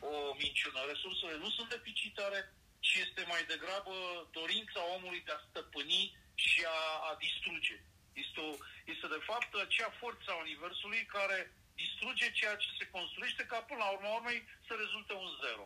o 0.09 0.11
minciună. 0.41 0.79
Resursele 0.91 1.35
nu 1.43 1.49
sunt 1.49 1.69
deficitare, 1.69 2.39
ci 2.85 2.93
este 3.05 3.21
mai 3.33 3.43
degrabă 3.53 3.95
dorința 4.39 4.81
omului 4.95 5.21
de 5.27 5.33
a 5.35 5.45
stăpâni 5.49 6.03
și 6.45 6.61
a, 6.77 6.81
a 7.09 7.11
distruge. 7.25 7.77
Este, 8.23 8.39
o, 8.47 8.51
este 8.93 9.07
de 9.15 9.21
fapt 9.29 9.51
acea 9.53 9.91
forță 10.01 10.27
a 10.31 10.41
Universului 10.45 11.03
care 11.15 11.39
distruge 11.83 12.27
ceea 12.39 12.55
ce 12.61 12.69
se 12.79 12.85
construiește 12.95 13.43
ca 13.51 13.59
până 13.69 13.81
la 13.83 13.89
urmă 13.95 14.09
urmei 14.17 14.39
să 14.67 14.73
rezulte 14.83 15.13
un 15.13 15.31
zero. 15.43 15.65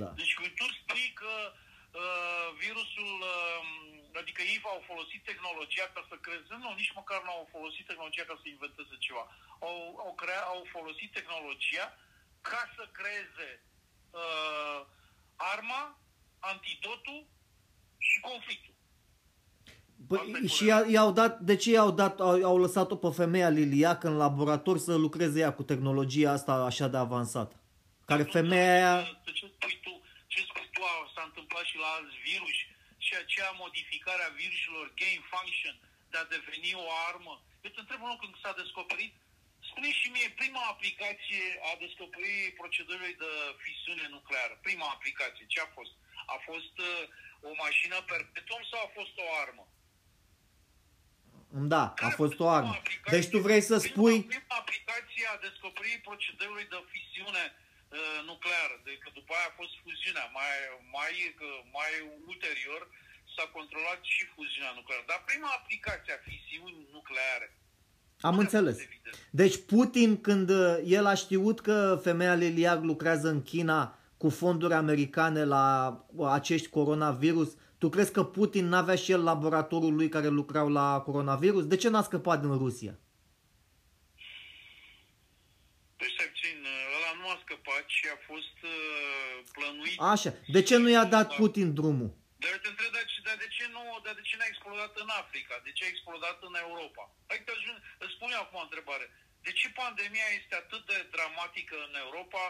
Da. 0.00 0.08
Deci 0.20 0.34
când 0.38 0.52
tu 0.60 0.66
spui 0.78 1.06
că 1.20 1.34
uh, 1.52 2.48
virusul, 2.64 3.12
uh, 3.34 3.62
adică 4.20 4.40
ei 4.42 4.60
au 4.74 4.82
folosit 4.90 5.22
tehnologia 5.30 5.86
ca 5.94 6.02
să 6.10 6.16
creeze, 6.24 6.54
nu, 6.64 6.70
nici 6.80 6.96
măcar 7.00 7.20
nu 7.22 7.32
au 7.38 7.46
folosit 7.54 7.86
tehnologia 7.86 8.24
ca 8.30 8.36
să 8.42 8.46
inventeze 8.48 8.96
ceva. 9.06 9.24
Au, 9.68 9.76
au, 10.04 10.12
crea, 10.22 10.42
au 10.54 10.62
folosit 10.76 11.10
tehnologia 11.12 11.86
ca 12.50 12.62
să 12.76 12.84
creeze 12.98 13.48
uh, 14.10 14.80
arma, 15.36 15.98
antidotul 16.38 17.26
și 17.98 18.20
conflictul. 18.20 18.74
Păi, 20.08 20.48
și 20.56 20.64
i-au 20.94 21.12
dat, 21.12 21.40
de 21.40 21.56
ce 21.56 21.70
i-au 21.70 21.90
dat, 21.90 22.20
au, 22.20 22.44
au 22.44 22.58
lăsat-o 22.58 22.96
pe 22.96 23.10
femeia 23.20 23.48
Liliac 23.48 24.04
în 24.04 24.16
laborator 24.16 24.78
să 24.78 24.94
lucreze 24.94 25.38
ea 25.40 25.52
cu 25.52 25.62
tehnologia 25.62 26.30
asta 26.30 26.52
așa 26.52 26.88
de 26.88 26.96
avansată? 26.96 27.56
Care 28.10 28.22
femeia 28.22 28.74
aia... 28.74 28.96
Ce 29.38 29.46
spui 29.54 29.76
tu, 29.84 29.92
ce 30.32 30.40
spui 30.48 30.68
tu 30.72 30.82
s-a 31.14 31.22
întâmplat 31.28 31.64
și 31.70 31.76
la 31.84 31.88
alți 31.96 32.16
virus 32.28 32.58
și 33.06 33.12
aceea 33.22 33.50
modificare 33.64 34.22
a 34.26 34.36
virusilor 34.40 34.86
gain 35.00 35.22
function 35.32 35.76
de 36.12 36.16
a 36.18 36.30
deveni 36.34 36.70
o 36.84 36.86
armă. 37.10 37.34
Eu 37.64 37.70
te 37.74 37.80
întreb 37.84 38.00
un 38.04 38.10
lucru 38.12 38.26
când 38.26 38.42
s-a 38.42 38.54
descoperit 38.62 39.12
spune 39.72 39.90
și 40.00 40.08
mie, 40.14 40.28
prima 40.42 40.62
aplicație 40.74 41.44
a 41.68 41.70
descoperirii 41.84 42.58
procedurii 42.60 43.16
de 43.24 43.32
fisiune 43.64 44.06
nucleară, 44.16 44.54
prima 44.68 44.86
aplicație, 44.96 45.44
ce 45.52 45.60
a 45.60 45.68
fost? 45.76 45.92
A 46.34 46.36
fost 46.48 46.74
uh, 46.88 47.48
o 47.48 47.50
mașină 47.64 47.96
perpetuum 48.12 48.62
sau 48.70 48.80
a 48.84 48.90
fost 48.98 49.14
o 49.24 49.26
armă? 49.44 49.64
Da, 51.74 51.84
a 52.08 52.10
fost 52.20 52.38
o 52.44 52.48
armă. 52.58 52.74
Deci 53.14 53.28
tu 53.32 53.38
vrei 53.46 53.62
să 53.70 53.76
spui... 53.88 54.16
Prima, 54.22 54.34
prima 54.34 54.56
aplicație 54.64 55.24
a 55.34 55.42
descoperirii 55.46 56.06
procedurii 56.08 56.72
de 56.74 56.80
fisiune 56.92 57.44
uh, 57.52 58.18
nucleară, 58.30 58.76
de 58.86 58.92
că 59.02 59.08
după 59.18 59.32
aia 59.34 59.48
a 59.50 59.58
fost 59.60 59.74
fuziunea. 59.84 60.26
Mai, 60.38 60.52
mai, 60.96 61.12
mai 61.78 61.92
ulterior 62.30 62.82
s-a 63.34 63.46
controlat 63.56 64.00
și 64.14 64.32
fuziunea 64.34 64.72
nucleară. 64.78 65.04
Dar 65.12 65.20
prima 65.30 65.50
aplicație 65.60 66.12
a 66.14 66.24
fisiunii 66.30 66.88
nucleare 66.98 67.46
am 68.22 68.38
înțeles. 68.38 68.76
Deci 69.30 69.64
Putin, 69.66 70.20
când 70.20 70.50
uh, 70.50 70.78
el 70.84 71.06
a 71.06 71.14
știut 71.14 71.60
că 71.60 72.00
femeia 72.02 72.34
Liliag 72.34 72.84
lucrează 72.84 73.28
în 73.28 73.42
China 73.42 73.98
cu 74.16 74.28
fonduri 74.28 74.74
americane 74.74 75.44
la 75.44 75.96
uh, 76.14 76.28
acești 76.32 76.68
coronavirus, 76.68 77.56
tu 77.78 77.88
crezi 77.88 78.12
că 78.12 78.24
Putin 78.24 78.66
n-avea 78.66 78.94
și 78.94 79.12
el 79.12 79.22
laboratorul 79.22 79.94
lui 79.94 80.08
care 80.08 80.28
lucrau 80.28 80.68
la 80.68 81.00
coronavirus? 81.00 81.66
De 81.66 81.76
ce 81.76 81.88
n-a 81.88 82.02
scăpat 82.02 82.40
din 82.40 82.58
Rusia? 82.58 82.98
Deci, 85.96 86.16
puțin, 86.16 86.58
uh, 86.62 86.96
ăla 86.96 87.22
nu 87.22 87.28
a 87.28 87.38
scăpat 87.44 87.84
și 87.86 88.06
a 88.14 88.16
fost 88.32 88.56
plănuit. 89.52 90.00
Așa. 90.12 90.34
De 90.52 90.62
ce 90.62 90.76
nu 90.76 90.88
i-a 90.88 91.04
dat 91.04 91.34
Putin 91.34 91.74
drumul? 91.74 92.20
Dar 92.38 92.58
te 92.62 92.68
întreb, 92.68 92.92
dar 94.06 94.14
de 94.20 94.24
ce 94.28 94.36
nu, 94.36 94.38
dar 94.38 94.38
de 94.38 94.38
ce 94.38 94.38
n-a 94.38 94.52
explodat 94.52 94.92
în 95.04 95.10
Africa? 95.22 95.54
De 95.66 95.72
ce 95.76 95.82
a 95.84 95.92
explodat 95.94 96.38
în 96.48 96.54
Europa? 96.66 97.02
Adică 97.30 97.52
îți 98.04 98.14
spun 98.16 98.30
eu 98.36 98.42
acum 98.42 98.58
o 98.60 98.66
întrebare. 98.68 99.06
De 99.46 99.52
ce 99.58 99.66
pandemia 99.80 100.28
este 100.40 100.54
atât 100.62 100.82
de 100.90 100.98
dramatică 101.14 101.76
în 101.86 101.94
Europa 102.04 102.42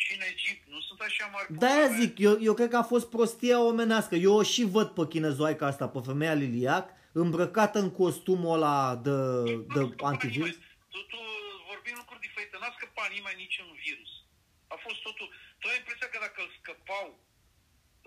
și 0.00 0.10
în 0.16 0.22
Egipt? 0.32 0.62
Nu 0.74 0.80
sunt 0.88 1.00
așa 1.08 1.26
mari 1.34 1.48
Da, 1.64 1.76
zic, 2.00 2.12
eu, 2.28 2.34
eu 2.48 2.54
cred 2.58 2.70
că 2.70 2.80
a 2.80 2.92
fost 2.94 3.06
prostia 3.14 3.58
omenească. 3.72 4.14
Eu 4.26 4.32
o 4.40 4.42
și 4.52 4.62
văd 4.76 4.88
pe 4.96 5.04
chinezoaica 5.12 5.66
asta, 5.66 5.94
pe 5.94 6.00
femeia 6.08 6.40
Liliac, 6.42 6.86
îmbrăcată 7.22 7.78
în 7.84 7.90
costumul 8.00 8.54
ăla 8.56 8.78
de, 9.06 9.18
de 9.74 9.82
antivirus. 10.10 10.56
Tu, 10.94 11.00
tu 11.12 11.20
vorbim 11.70 11.94
lucruri 12.00 12.24
diferite. 12.26 12.56
N-a 12.60 12.72
scăpat 12.76 13.08
nimeni 13.16 13.42
nici 13.44 13.58
un 13.64 13.72
virus. 13.86 14.12
A 14.74 14.76
fost 14.86 14.98
totul... 15.06 15.28
Tu 15.58 15.64
ai 15.68 15.80
impresia 15.82 16.08
că 16.10 16.18
dacă 16.26 16.38
îl 16.44 16.50
scăpau 16.60 17.06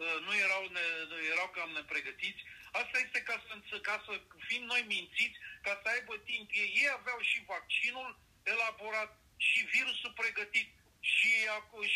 Uh, 0.01 0.17
nu 0.25 0.33
erau, 0.45 0.63
ne, 0.77 0.85
erau 1.33 1.49
cam 1.55 1.71
nepregătiți. 1.79 2.41
Asta 2.81 2.97
este 3.05 3.19
ca 3.29 3.35
să, 3.45 3.77
ca 3.89 3.95
să 4.05 4.11
fim 4.47 4.63
noi 4.71 4.83
mințiți, 4.93 5.37
ca 5.65 5.73
să 5.81 5.87
aibă 5.95 6.13
timp. 6.29 6.47
Ei, 6.61 6.69
ei 6.81 6.89
aveau 6.99 7.19
și 7.29 7.47
vaccinul 7.53 8.09
elaborat, 8.53 9.11
și 9.47 9.59
virusul 9.73 10.13
pregătit, 10.21 10.69
și, 11.11 11.31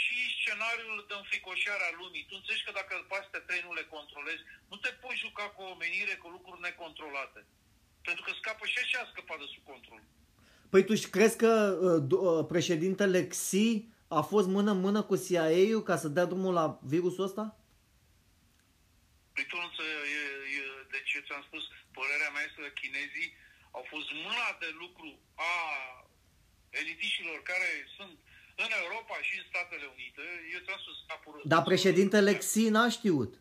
și 0.02 0.18
scenariul 0.40 0.98
de 1.10 1.16
înfricoșare 1.18 1.86
a 1.88 1.98
lumii. 2.02 2.26
Tu 2.28 2.34
înțelegi 2.38 2.66
că 2.68 2.72
dacă 2.80 2.94
astea 3.20 3.42
trei 3.48 3.62
nu 3.68 3.74
le 3.80 3.86
controlezi, 3.96 4.44
nu 4.72 4.76
te 4.84 4.92
poți 5.02 5.24
juca 5.26 5.46
cu 5.54 5.62
o 5.64 5.72
omenire 5.76 6.16
cu 6.22 6.28
lucruri 6.36 6.66
necontrolate. 6.68 7.40
Pentru 8.08 8.22
că 8.26 8.32
scapă 8.42 8.64
și 8.72 8.80
așa 8.84 9.00
a 9.02 9.12
scăpat 9.12 9.38
de 9.42 9.48
sub 9.54 9.64
control. 9.74 10.02
Păi 10.72 10.84
tu 10.88 10.94
crezi 11.16 11.38
că 11.44 11.52
uh, 11.86 12.00
uh, 12.12 12.46
președintele 12.54 13.20
Xi 13.34 13.66
a 14.18 14.22
fost 14.32 14.48
mână-mână 14.58 15.02
cu 15.10 15.16
CIA-ul 15.26 15.84
ca 15.90 15.96
să 16.04 16.08
dea 16.08 16.26
drumul 16.32 16.54
la 16.54 16.66
virusul 16.94 17.28
ăsta? 17.30 17.46
Păi 19.34 19.46
tu 19.50 19.56
nu 19.56 19.70
e, 19.84 19.90
e, 20.07 20.07
deci 21.18 21.30
eu 21.30 21.30
ți-am 21.30 21.46
spus, 21.50 21.64
părerea 21.98 22.32
mea 22.34 22.44
este 22.48 22.60
că 22.66 22.72
chinezii 22.82 23.30
au 23.78 23.84
fost 23.94 24.10
mâna 24.26 24.50
de 24.64 24.70
lucru 24.84 25.10
a 25.52 25.56
elitișilor 26.82 27.38
care 27.52 27.70
sunt 27.98 28.16
în 28.64 28.70
Europa 28.82 29.16
și 29.28 29.34
în 29.40 29.46
Statele 29.52 29.86
Unite. 29.96 30.24
Eu 30.54 30.62
ți-am 30.66 30.82
spus 30.86 30.98
capul 31.12 31.34
Dar 31.54 31.64
președintele 31.72 32.32
Xi 32.44 32.64
n-a 32.76 32.90
știut. 32.98 33.32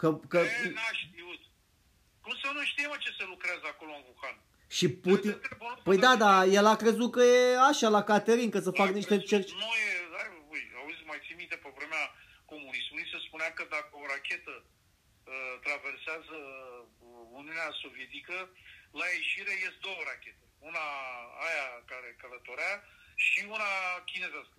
Că, 0.00 0.08
că... 0.32 0.38
E, 0.38 0.68
n-a 0.80 0.92
știut. 1.04 1.42
Cum 2.24 2.34
să 2.42 2.48
nu 2.56 2.62
știe, 2.70 2.86
mă, 2.90 2.96
ce 3.04 3.10
se 3.18 3.24
lucrează 3.32 3.66
acolo 3.72 3.92
în 3.98 4.04
Wuhan? 4.08 4.36
Și 4.76 4.86
Putin... 5.04 5.32
Păi 5.86 5.98
da, 6.06 6.12
da, 6.24 6.34
el 6.58 6.66
a 6.66 6.76
crezut 6.82 7.10
că 7.16 7.22
e 7.22 7.66
așa 7.70 7.88
la 7.96 8.02
Caterin, 8.10 8.50
că 8.50 8.60
să 8.66 8.78
fac 8.80 8.90
niște 9.00 9.16
cerci. 9.30 9.52
Nu 9.64 9.70
e, 9.86 9.90
hai, 10.16 10.28
ui, 10.52 10.64
auzi, 10.80 11.02
mai 11.10 11.20
ții 11.24 11.40
minte 11.42 11.56
pe 11.56 11.70
vremea 11.78 12.04
comunismului 12.52 13.10
se 13.12 13.18
spunea 13.26 13.50
că 13.56 13.64
dacă 13.76 13.92
o 14.02 14.06
rachetă 14.14 14.54
Uh, 15.34 15.54
traversează 15.66 16.36
uh, 16.38 16.95
Uniunea 17.40 17.70
Sovietică, 17.82 18.36
la 19.00 19.06
ieșire 19.16 19.52
ies 19.62 19.74
două 19.86 20.00
rachete. 20.08 20.44
Una 20.68 20.84
aia 21.48 21.66
care 21.90 22.08
călătorea 22.22 22.74
și 23.14 23.40
una 23.56 23.70
chinezească. 24.10 24.58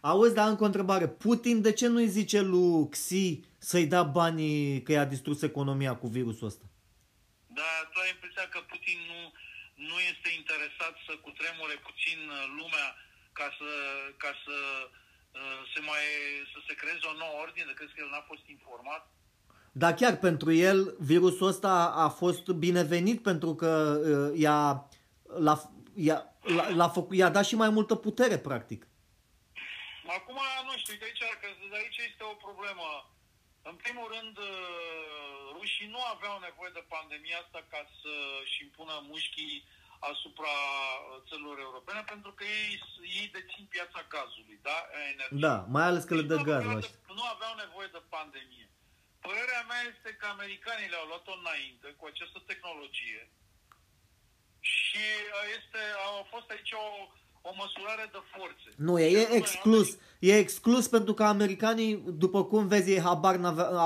Auzi, 0.00 0.34
dar 0.34 0.48
încă 0.48 0.62
o 0.62 0.70
întrebare. 0.72 1.06
Putin 1.08 1.56
de 1.66 1.72
ce 1.72 1.86
nu-i 1.86 2.14
zice 2.18 2.40
lui 2.40 2.88
Xi 2.90 3.24
să-i 3.58 3.86
da 3.94 4.02
banii 4.02 4.82
că 4.82 4.92
i-a 4.92 5.12
distrus 5.14 5.42
economia 5.42 5.94
cu 5.96 6.06
virusul 6.06 6.46
ăsta? 6.46 6.64
Da, 7.46 7.72
tu 7.92 7.98
ai 8.00 8.10
impresia 8.10 8.46
că 8.48 8.60
Putin 8.72 8.98
nu, 9.10 9.20
nu 9.88 9.96
este 10.12 10.28
interesat 10.40 10.94
să 11.06 11.12
cutremure 11.26 11.76
puțin 11.88 12.18
uh, 12.28 12.44
lumea 12.58 12.88
ca 13.38 13.48
să, 13.58 13.70
ca 14.16 14.32
să 14.44 14.56
se 15.72 15.80
mai 15.90 16.04
să 16.52 16.58
se 16.66 16.74
creeze 16.80 17.04
o 17.06 17.18
nouă 17.22 17.36
ordine, 17.44 17.66
de 17.68 17.78
crezi 17.78 17.94
că 17.94 18.00
el 18.02 18.10
n-a 18.12 18.24
fost 18.32 18.44
informat? 18.56 19.02
Dar 19.82 19.92
chiar 20.00 20.14
pentru 20.28 20.50
el 20.68 20.78
virusul 21.10 21.46
ăsta 21.52 21.72
a 22.06 22.08
fost 22.08 22.44
binevenit 22.64 23.18
pentru 23.30 23.50
că 23.60 23.72
uh, 23.72 24.40
i-a, 24.44 24.60
l-a, 25.46 25.56
i-a, 26.06 26.18
l-a, 26.78 26.88
făcut, 26.96 27.14
i-a 27.16 27.34
dat 27.36 27.44
și 27.50 27.56
mai 27.62 27.70
multă 27.76 27.94
putere, 28.06 28.36
practic. 28.48 28.80
Acum, 30.18 30.40
nu 30.68 30.74
știu, 30.80 30.94
de 31.00 31.06
aici, 31.08 31.24
că 31.40 31.48
de 31.72 31.78
aici 31.82 32.00
este 32.08 32.24
o 32.32 32.36
problemă. 32.46 32.86
În 33.70 33.76
primul 33.82 34.06
rând, 34.14 34.36
uh, 34.50 35.42
rușii 35.56 35.92
nu 35.94 36.02
aveau 36.14 36.36
nevoie 36.48 36.70
de 36.78 36.84
pandemia 36.94 37.38
asta 37.44 37.60
ca 37.72 37.80
să-și 38.00 38.56
impună 38.64 38.94
mușchii 39.12 39.56
asupra 40.10 40.56
țărilor 41.28 41.58
europene, 41.68 42.02
pentru 42.12 42.30
că 42.36 42.44
ei, 42.60 42.72
ei 43.20 43.28
dețin 43.36 43.64
piața 43.74 44.00
gazului, 44.14 44.58
da? 44.68 44.78
Energie. 45.12 45.44
Da, 45.46 45.56
mai 45.74 45.86
ales 45.88 46.02
că 46.06 46.14
le 46.18 46.26
dă 46.32 46.38
gaz. 46.50 46.64
Nu 47.18 47.24
aveau 47.34 47.54
nevoie 47.64 47.88
de 47.96 48.02
pandemie. 48.16 48.66
Părerea 49.28 49.64
mea 49.70 49.82
este 49.92 50.10
că 50.18 50.26
americanii 50.26 50.90
le-au 50.92 51.06
luat-o 51.10 51.34
înainte 51.42 51.88
cu 51.98 52.04
această 52.12 52.38
tehnologie 52.50 53.22
și 54.74 55.06
uh, 55.22 55.44
este, 55.56 55.80
a 56.04 56.08
fost 56.34 56.48
aici 56.54 56.72
o, 56.84 56.86
o 57.48 57.50
măsurare 57.62 58.06
de 58.16 58.22
forțe. 58.34 58.68
Nu, 58.86 58.94
e, 58.98 59.06
e 59.20 59.36
exclus. 59.40 59.88
E 60.30 60.42
exclus 60.44 60.84
pentru 60.96 61.12
că 61.14 61.24
americanii, 61.24 61.92
după 62.24 62.40
cum 62.50 62.62
vezi, 62.72 62.90
ei 62.90 63.06
habar 63.08 63.36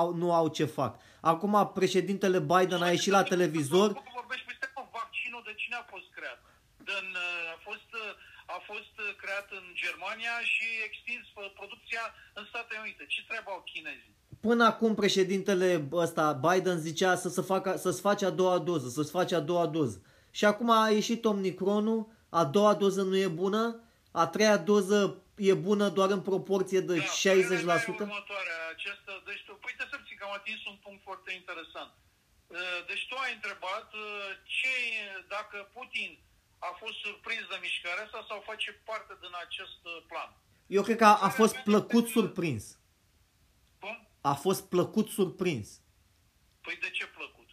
au, 0.01 0.09
nu 0.23 0.29
au 0.41 0.49
ce 0.49 0.65
fac. 0.65 0.93
Acum 1.21 1.55
președintele 1.75 2.39
Biden 2.53 2.83
a 2.83 2.91
ieșit 2.91 3.13
la 3.13 3.23
televizor. 3.23 3.89
Vorbești, 4.21 4.45
păi 4.47 4.89
vaccinul 5.01 5.43
de 5.49 5.55
cine 5.61 5.77
a 5.83 5.87
fost 5.95 6.09
creat? 6.17 6.41
Din, 6.89 7.07
uh, 7.27 7.55
a 7.57 7.59
fost 7.69 7.91
uh, 8.03 8.29
a 8.57 8.59
fost 8.71 8.95
creat 9.23 9.49
în 9.59 9.67
Germania 9.83 10.37
și 10.55 10.67
extins 10.89 11.25
producția 11.61 12.05
în 12.39 12.45
Statele 12.51 12.81
Unite. 12.85 13.05
Ce 13.15 13.23
treabă 13.29 13.51
au 13.51 13.63
chinezii? 13.73 14.20
Până 14.41 14.65
acum 14.65 14.95
președintele 14.95 15.89
ăsta, 15.93 16.33
Biden, 16.33 16.79
zicea 16.79 17.17
să 17.17 17.29
se 17.29 17.43
facă, 17.43 17.77
să-ți 17.77 18.01
faci 18.01 18.23
a 18.23 18.31
doua 18.31 18.59
doză, 18.59 18.89
să-ți 18.89 19.11
faci 19.11 19.33
a 19.33 19.41
doua 19.41 19.67
doză. 19.67 20.03
Și 20.31 20.45
acum 20.45 20.71
a 20.71 20.89
ieșit 20.89 21.25
Omicronul, 21.25 22.07
a 22.29 22.45
doua 22.45 22.75
doză 22.75 23.03
nu 23.03 23.17
e 23.17 23.29
bună, 23.29 23.81
a 24.13 24.27
treia 24.27 24.57
doză 24.57 25.23
e 25.37 25.55
bună 25.55 25.89
doar 25.89 26.11
în 26.11 26.23
proporție 26.31 26.81
de 26.81 26.97
da, 26.97 27.03
60%. 27.03 27.07
următoarea, 28.09 28.61
această, 28.75 29.11
deci 29.29 29.43
tu, 29.47 29.53
uite 29.69 29.85
să 29.91 29.97
că 30.19 30.25
am 30.29 30.35
atins 30.41 30.61
un 30.73 30.79
punct 30.85 31.03
foarte 31.09 31.31
interesant. 31.41 31.93
Uh, 32.47 32.59
deci 32.91 33.05
tu 33.09 33.15
ai 33.25 33.33
întrebat 33.39 33.89
uh, 33.93 34.05
ce, 34.59 34.77
dacă 35.35 35.57
Putin 35.77 36.11
a 36.69 36.71
fost 36.81 36.97
surprins 37.05 37.45
de 37.53 37.59
mișcarea 37.67 38.05
asta 38.07 38.21
sau 38.29 38.49
face 38.51 38.71
parte 38.89 39.13
din 39.25 39.35
acest 39.45 39.81
uh, 39.85 39.97
plan. 40.11 40.31
Eu 40.77 40.83
cred 40.87 40.99
că 41.03 41.09
a, 41.13 41.17
a 41.29 41.31
fost 41.41 41.57
plăcut 41.69 42.07
surprins. 42.17 42.65
Cum? 44.21 44.31
a 44.31 44.35
fost 44.35 44.63
plăcut 44.69 45.09
surprins. 45.09 45.69
Păi 46.61 46.79
de 46.81 46.91
ce 46.91 47.07
plăcut? 47.07 47.49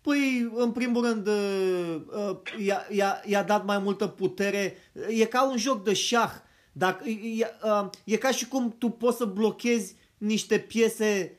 Păi, 0.00 0.50
în 0.54 0.72
primul 0.72 1.04
rând, 1.04 1.26
uh, 1.26 2.00
uh, 2.30 2.36
i-a, 2.58 2.86
i-a, 2.90 3.20
i-a 3.26 3.42
dat 3.42 3.64
mai 3.64 3.78
multă 3.78 4.06
putere. 4.06 4.76
E 5.08 5.24
ca 5.24 5.48
un 5.48 5.56
joc 5.56 5.84
de 5.84 5.94
șah. 5.94 6.32
Dacă, 6.72 7.08
e, 7.08 7.42
e, 7.42 7.54
uh, 7.62 7.88
e 8.04 8.16
ca 8.16 8.30
și 8.30 8.48
cum 8.48 8.76
tu 8.78 8.88
poți 8.88 9.16
să 9.16 9.24
blochezi 9.24 9.96
niște 10.18 10.58
piese 10.58 11.34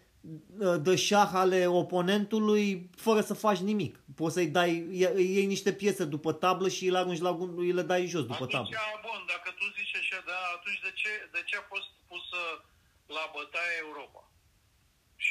de 0.82 0.96
șah 0.96 1.30
ale 1.34 1.68
oponentului 1.68 2.90
fără 2.96 3.22
să 3.22 3.34
faci 3.34 3.58
nimic. 3.58 4.00
Poți 4.16 4.34
să-i 4.34 4.48
dai, 4.48 4.88
iei 5.18 5.46
niște 5.46 5.74
piese 5.74 6.06
după 6.06 6.32
tablă 6.34 6.68
și 6.70 6.88
îl 6.88 6.96
arunci 6.96 7.20
la 7.20 7.38
îi 7.56 7.72
le 7.72 7.82
dai 7.82 8.06
jos 8.06 8.22
după 8.22 8.34
atunci, 8.34 8.52
tablă. 8.52 8.70
bun, 9.08 9.22
dacă 9.28 9.50
tu 9.58 9.66
zici 9.78 9.96
așa, 10.02 10.24
da, 10.26 10.40
atunci 10.58 10.80
de 10.88 10.92
ce, 11.02 11.10
de 11.32 11.42
ce 11.46 11.56
a 11.58 11.64
fost 11.74 11.90
pusă 12.08 12.42
la 13.16 13.24
bătaie 13.36 13.76
Europa? 13.86 14.22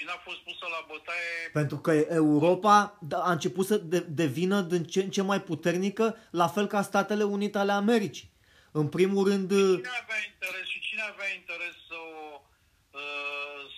Și 0.01 0.07
n-a 0.07 0.21
fost 0.25 0.37
pusă 0.39 0.67
la 0.75 0.87
bătaie... 0.89 1.51
Pentru 1.53 1.79
că 1.79 1.91
Europa 2.23 2.99
a 3.11 3.33
început 3.33 3.67
să 3.67 3.77
devină 4.09 4.61
din 4.61 4.85
ce 4.85 5.03
în 5.03 5.11
ce 5.11 5.23
mai 5.23 5.43
puternică, 5.43 6.17
la 6.31 6.47
fel 6.47 6.67
ca 6.67 6.83
Statele 6.83 7.23
Unite 7.23 7.59
ale 7.59 7.73
Americii. 7.73 8.31
În 8.73 8.89
primul 8.89 9.29
rând... 9.29 9.49
Cine 9.49 9.99
avea 10.03 10.21
interes 10.33 10.67
și 10.67 10.81
cine 10.81 11.03
avea 11.13 11.27
interes 11.39 11.75
să 11.89 11.95
o 11.95 12.41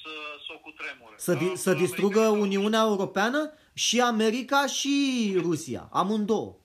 să, 0.02 0.10
să 0.46 0.52
o 0.54 0.58
cutremure. 0.58 1.14
Să, 1.16 1.34
di- 1.34 1.56
să 1.56 1.72
distrugă 1.74 2.20
Uniunea 2.20 2.80
Europeană 2.80 3.52
și 3.72 4.00
America 4.00 4.66
și 4.66 5.36
Rusia, 5.40 5.88
amândouă. 5.92 6.56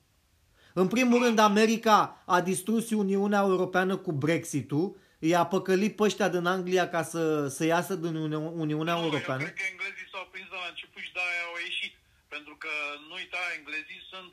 În 0.72 0.88
primul 0.88 1.22
rând, 1.22 1.38
America 1.38 2.22
a 2.26 2.40
distrus 2.40 2.90
Uniunea 2.90 3.40
Europeană 3.40 3.96
cu 3.96 4.12
Brexit-ul, 4.12 4.96
i-a 5.30 5.44
păcălit 5.54 5.92
pe 5.96 6.02
ăștia 6.08 6.28
din 6.36 6.46
Anglia 6.56 6.86
ca 6.94 7.02
să, 7.12 7.22
să 7.56 7.62
iasă 7.74 7.94
din 8.04 8.14
Uni- 8.24 8.52
Uniunea 8.64 8.96
nu, 8.98 9.04
Europeană. 9.06 9.42
Eu 9.42 9.48
cred 9.48 9.58
că 9.60 9.66
englezii 9.74 10.08
s-au 10.12 10.26
prins 10.32 10.48
de 10.54 10.58
la 10.62 10.68
început 10.72 11.02
și 11.06 11.12
de-aia 11.16 11.44
au 11.50 11.56
ieșit. 11.68 11.94
Pentru 12.34 12.54
că, 12.62 12.72
nu 13.08 13.14
uita, 13.20 13.42
englezii 13.58 14.02
sunt 14.12 14.32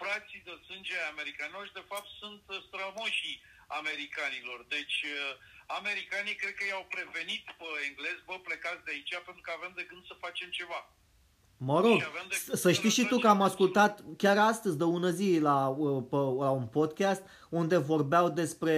frații 0.00 0.40
de 0.48 0.54
sânge 0.66 0.96
americanilor 1.12 1.62
și 1.68 1.78
de 1.80 1.88
fapt 1.90 2.08
sunt 2.22 2.42
strămoșii 2.66 3.38
americanilor. 3.80 4.58
Deci 4.76 4.96
americanii 5.80 6.36
cred 6.40 6.54
că 6.58 6.64
i-au 6.66 6.84
prevenit 6.94 7.44
pe 7.60 7.68
englezi, 7.88 8.26
bă, 8.28 8.34
plecați 8.48 8.84
de 8.86 8.90
aici 8.94 9.12
pentru 9.28 9.42
că 9.46 9.50
avem 9.58 9.72
de 9.78 9.84
gând 9.90 10.04
să 10.10 10.22
facem 10.24 10.48
ceva. 10.60 10.80
Mă 11.68 11.80
rog, 11.84 11.98
să 12.62 12.68
știi 12.72 12.96
și 12.96 13.04
tu 13.10 13.16
că 13.18 13.28
am 13.28 13.42
ascultat 13.50 13.92
chiar 14.22 14.38
astăzi 14.38 14.76
de 14.80 14.84
ună 14.84 15.10
zi 15.10 15.38
la, 15.48 15.58
pe, 16.10 16.16
la 16.44 16.50
un 16.60 16.66
podcast 16.78 17.22
unde 17.48 17.76
vorbeau 17.76 18.26
despre 18.42 18.76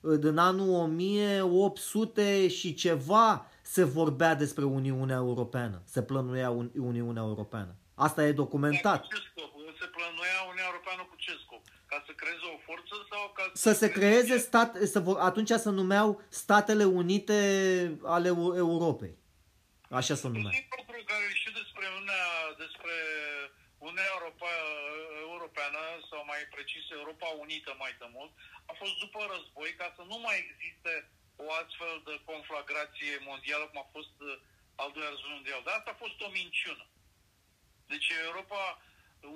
din 0.00 0.36
anul 0.36 0.68
1800 0.68 2.48
și 2.48 2.74
ceva 2.74 3.46
se 3.62 3.84
vorbea 3.84 4.34
despre 4.34 4.64
Uniunea 4.64 5.16
Europeană, 5.16 5.82
se 5.84 6.02
plănuia 6.02 6.50
Uniunea 6.74 7.22
Europeană. 7.22 7.76
Asta 7.94 8.24
e 8.24 8.32
documentat. 8.32 9.06
ce 9.06 9.16
scop? 9.30 9.46
Se 9.80 9.86
plănuia 9.86 10.38
Uniunea 10.42 10.68
Europeană 10.70 11.02
cu 11.10 11.16
ce 11.16 11.32
scop? 11.44 11.62
Ca 11.86 12.02
să 12.06 12.12
creeze 12.20 12.46
o 12.54 12.58
forță 12.68 12.94
sau 13.10 13.32
ca 13.36 13.42
să... 13.52 13.60
Să 13.66 13.72
se 13.80 13.88
creeze 13.90 14.36
stat, 14.36 14.76
să 14.94 15.00
vor, 15.00 15.16
atunci 15.18 15.50
se 15.50 15.70
numeau 15.70 16.22
Statele 16.28 16.84
Unite 16.84 17.38
ale 18.16 18.28
Europei. 18.66 19.14
Așa 19.90 20.14
se 20.14 20.26
numea. 20.28 20.52
Singurul 20.52 20.84
lucru 20.86 21.02
care 21.12 21.24
știu 21.40 21.52
despre 21.62 21.84
Uniunea, 21.96 22.24
despre 22.64 22.94
Uniunea 23.78 24.08
Europa, 24.14 24.27
Europeană, 24.27 24.27
sau 24.27 24.27
mai 24.27 24.27
precis 26.58 26.84
Europa 26.98 27.28
Unită 27.44 27.70
mai 27.82 27.92
de 28.02 28.08
mult, 28.16 28.32
a 28.70 28.72
fost 28.80 28.94
după 29.04 29.20
război, 29.34 29.70
ca 29.80 29.88
să 29.96 30.02
nu 30.12 30.18
mai 30.26 30.36
existe 30.44 30.92
o 31.44 31.46
astfel 31.62 31.94
de 32.08 32.14
conflagrație 32.30 33.14
mondială, 33.30 33.64
cum 33.66 33.80
a 33.84 33.88
fost 33.96 34.14
uh, 34.20 34.32
al 34.82 34.90
doilea 34.92 35.12
război 35.14 35.36
mondial. 35.38 35.60
Dar 35.64 35.74
asta 35.76 35.90
a 35.92 36.02
fost 36.04 36.18
o 36.26 36.28
minciună. 36.40 36.84
Deci 37.92 38.08
Europa 38.28 38.62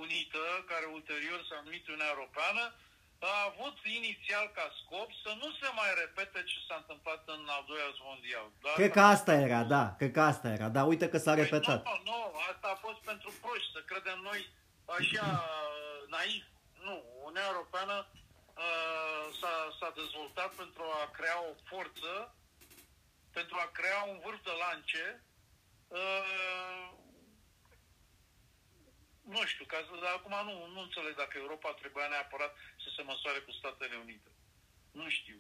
Unită, 0.04 0.42
care 0.70 0.86
ulterior 0.98 1.40
s-a 1.48 1.58
numit 1.66 1.84
Uniunea 1.86 2.14
Europeană, 2.14 2.64
a 3.32 3.34
avut 3.50 3.76
inițial 4.00 4.46
ca 4.58 4.66
scop 4.80 5.08
să 5.24 5.30
nu 5.42 5.48
se 5.60 5.68
mai 5.80 5.90
repete 6.02 6.38
ce 6.50 6.58
s-a 6.66 6.76
întâmplat 6.82 7.22
în 7.34 7.42
al 7.56 7.62
doilea 7.68 7.88
război 7.88 8.10
mondial. 8.12 8.46
Dar 8.62 8.74
cred 8.80 8.92
că 8.96 9.04
asta 9.14 9.32
era, 9.46 9.60
da, 9.74 9.84
cred 10.00 10.12
că 10.16 10.22
asta 10.32 10.48
era, 10.56 10.68
dar 10.76 10.84
uite 10.92 11.06
că 11.12 11.18
s-a 11.18 11.34
păi 11.34 11.42
repetat. 11.42 11.80
Nu, 11.88 11.96
nu, 12.10 12.18
asta 12.50 12.66
a 12.72 12.82
fost 12.86 13.00
pentru 13.10 13.30
proști, 13.42 13.72
să 13.74 13.80
credem 13.90 14.18
noi 14.28 14.40
așa 14.98 15.26
naiv. 16.16 16.42
Nu, 16.82 17.04
Uniunea 17.18 17.46
Europeană 17.52 18.06
uh, 18.10 19.24
s-a, 19.40 19.76
s-a 19.78 19.92
dezvoltat 19.96 20.54
pentru 20.54 20.82
a 20.82 21.10
crea 21.10 21.38
o 21.50 21.54
forță, 21.64 22.34
pentru 23.32 23.56
a 23.59 23.70
crea 23.72 24.02
un 24.02 24.18
vârf 24.24 24.42
de 24.42 24.54
lance 24.64 25.24
uh, 25.88 26.88
nu 29.22 29.44
știu, 29.44 29.64
ca 29.64 29.78
să, 29.86 29.92
dar 30.02 30.12
acum 30.14 30.36
nu, 30.48 30.66
nu 30.74 30.80
înțeleg 30.80 31.14
dacă 31.16 31.38
Europa 31.38 31.72
trebuia 31.72 32.09
neapărat 32.09 32.52
să 32.82 32.88
se 32.96 33.02
măsoare 33.02 33.38
cu 33.38 33.52
Statele 33.52 33.96
Unite. 33.96 34.30
Nu 34.92 35.09
știu. 35.09 35.38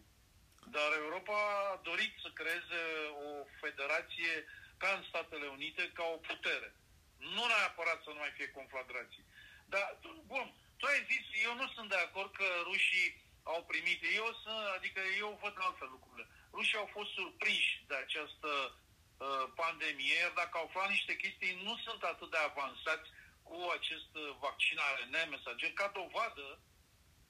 Dar 0.74 0.90
Europa 0.96 1.38
a 1.72 1.80
dorit 1.82 2.12
să 2.22 2.28
creeze 2.40 2.80
o 3.26 3.44
federație 3.60 4.44
ca 4.76 4.88
în 4.96 5.02
Statele 5.02 5.46
Unite, 5.46 5.90
ca 5.94 6.04
o 6.14 6.16
putere. 6.16 6.74
Nu 7.18 7.44
neapărat 7.46 8.02
să 8.02 8.10
nu 8.10 8.18
mai 8.18 8.32
fie 8.36 8.50
conflagrații. 8.50 9.24
Dar, 9.66 9.98
bun, 10.26 10.54
tu 10.82 10.88
ai 10.88 11.02
zis, 11.12 11.24
eu 11.46 11.54
nu 11.60 11.66
sunt 11.74 11.88
de 11.94 12.00
acord 12.06 12.30
că 12.40 12.46
rușii 12.68 13.10
au 13.42 13.60
primit. 13.72 14.00
Eu 14.20 14.28
sunt, 14.42 14.62
adică 14.76 15.00
eu 15.22 15.38
văd 15.42 15.54
altfel 15.58 15.90
lucrurile. 15.96 16.26
Rușii 16.56 16.82
au 16.82 16.88
fost 16.96 17.10
surprinși 17.18 17.72
de 17.90 17.96
această 18.04 18.50
uh, 18.72 19.44
pandemie, 19.60 20.16
iar 20.18 20.32
dacă 20.42 20.54
au 20.58 20.66
aflat 20.66 20.88
niște 20.88 21.14
chestii, 21.22 21.60
nu 21.66 21.74
sunt 21.86 22.02
atât 22.02 22.30
de 22.30 22.40
avansați 22.48 23.08
cu 23.48 23.56
acest 23.76 24.10
uh, 24.14 24.24
vaccin 24.44 24.78
ARN 24.88 25.14
mesager 25.30 25.72
ca 25.72 25.88
dovadă 25.98 26.48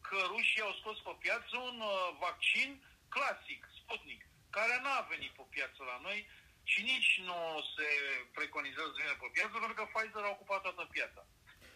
că 0.08 0.18
rușii 0.34 0.66
au 0.66 0.74
scos 0.80 0.98
pe 1.06 1.14
piață 1.24 1.54
un 1.70 1.80
uh, 1.80 2.16
vaccin 2.26 2.70
clasic, 3.14 3.60
Sputnik, 3.78 4.22
care 4.56 4.74
n-a 4.82 5.00
venit 5.12 5.32
pe 5.36 5.44
piață 5.54 5.80
la 5.90 5.98
noi 6.06 6.18
și 6.70 6.80
nici 6.82 7.12
nu 7.28 7.38
se 7.74 7.88
preconizează 8.38 8.90
să 8.92 9.00
vină 9.00 9.16
pe 9.20 9.28
piață 9.36 9.54
pentru 9.58 9.76
că 9.78 9.84
Pfizer 9.92 10.24
a 10.24 10.34
ocupat 10.36 10.60
toată 10.62 10.84
piața. 10.96 11.22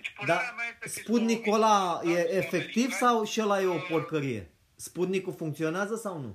Deci, 0.06 0.26
da, 0.26 0.40
Sputnikul 0.84 1.52
ăla 1.52 2.00
e 2.04 2.36
efectiv 2.40 2.90
sau 3.02 3.24
și 3.24 3.40
ăla 3.40 3.60
e 3.60 3.66
o 3.66 3.74
uh, 3.74 3.86
porcărie? 3.90 4.42
Sputnikul 4.76 5.34
funcționează 5.42 5.94
sau 5.96 6.18
nu? 6.24 6.32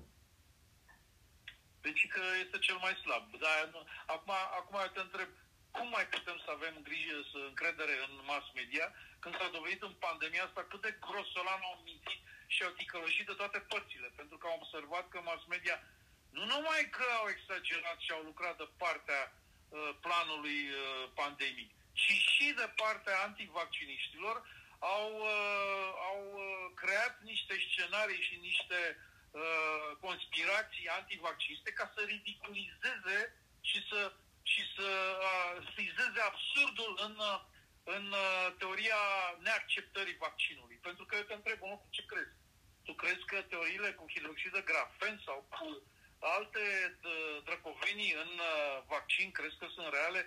Deci 1.82 2.08
că 2.14 2.24
este 2.44 2.58
cel 2.68 2.78
mai 2.86 2.96
slab. 3.04 3.26
Dar 3.44 3.58
acum, 4.16 4.34
acum 4.60 4.78
te 4.94 5.02
întreb, 5.08 5.30
cum 5.78 5.88
mai 5.96 6.06
putem 6.16 6.38
să 6.46 6.50
avem 6.58 6.76
grijă, 6.88 7.18
să 7.32 7.38
încredere 7.50 7.96
în 8.06 8.14
mass 8.30 8.46
media, 8.60 8.88
când 9.22 9.34
s-a 9.38 9.50
dovedit 9.58 9.82
în 9.90 9.96
pandemia 10.06 10.44
asta 10.46 10.62
cât 10.70 10.82
de 10.86 10.98
grosolan 11.06 11.62
au 11.70 11.76
mințit 11.88 12.22
și 12.54 12.64
au 12.64 12.72
ticălășit 12.78 13.26
de 13.30 13.40
toate 13.42 13.60
părțile, 13.72 14.10
pentru 14.20 14.36
că 14.38 14.46
au 14.48 14.58
observat 14.62 15.06
că 15.10 15.20
mass 15.30 15.44
media 15.56 15.78
nu 16.38 16.44
numai 16.54 16.82
că 16.98 17.06
au 17.20 17.28
exagerat 17.36 18.00
și 18.06 18.12
au 18.12 18.24
lucrat 18.30 18.56
de 18.58 18.68
partea 18.84 19.22
uh, 19.32 19.92
planului 20.06 20.60
uh, 20.70 20.80
pandemic, 21.22 21.70
ci 21.94 22.12
și 22.34 22.54
de 22.56 22.68
partea 22.76 23.22
antivacciniștilor 23.22 24.36
au, 24.80 25.10
uh, 25.20 25.90
au 26.10 26.20
uh, 26.34 26.72
creat 26.76 27.22
niște 27.22 27.54
scenarii 27.70 28.22
și 28.22 28.36
niște 28.42 28.80
uh, 29.32 29.98
conspirații 30.00 30.88
antivacciniste 30.88 31.72
ca 31.72 31.92
să 31.96 32.02
ridiculizeze 32.02 33.20
și 33.62 33.88
să 33.90 34.12
și 34.44 34.64
să 34.76 34.90
uh, 35.20 35.68
fizeze 35.76 36.20
absurdul 36.32 36.92
în, 37.08 37.16
în 37.96 38.06
uh, 38.12 38.54
teoria 38.58 39.02
neacceptării 39.40 40.22
vaccinului. 40.26 40.78
Pentru 40.82 41.06
că 41.06 41.16
eu 41.16 41.22
te 41.22 41.34
întreb, 41.34 41.60
nu, 41.62 41.86
ce 41.90 42.06
crezi? 42.06 42.36
Tu 42.84 42.94
crezi 42.94 43.26
că 43.26 43.42
teoriile 43.42 43.92
cu 43.92 44.06
hidroxid 44.14 44.52
de 44.52 44.62
grafen 44.70 45.22
sau 45.26 45.48
cu 45.50 45.84
alte 46.20 46.64
drăcovenii 47.44 48.14
în 48.14 48.32
uh, 48.40 48.84
vaccin 48.88 49.32
crezi 49.32 49.58
că 49.58 49.68
sunt 49.76 49.88
reale? 49.94 50.22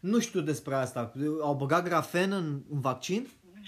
Nu 0.00 0.20
știu 0.20 0.40
despre 0.40 0.74
asta. 0.74 1.12
Au 1.42 1.54
băgat 1.54 1.82
grafen 1.84 2.32
în, 2.32 2.46
în 2.70 2.80
vaccin? 2.80 3.22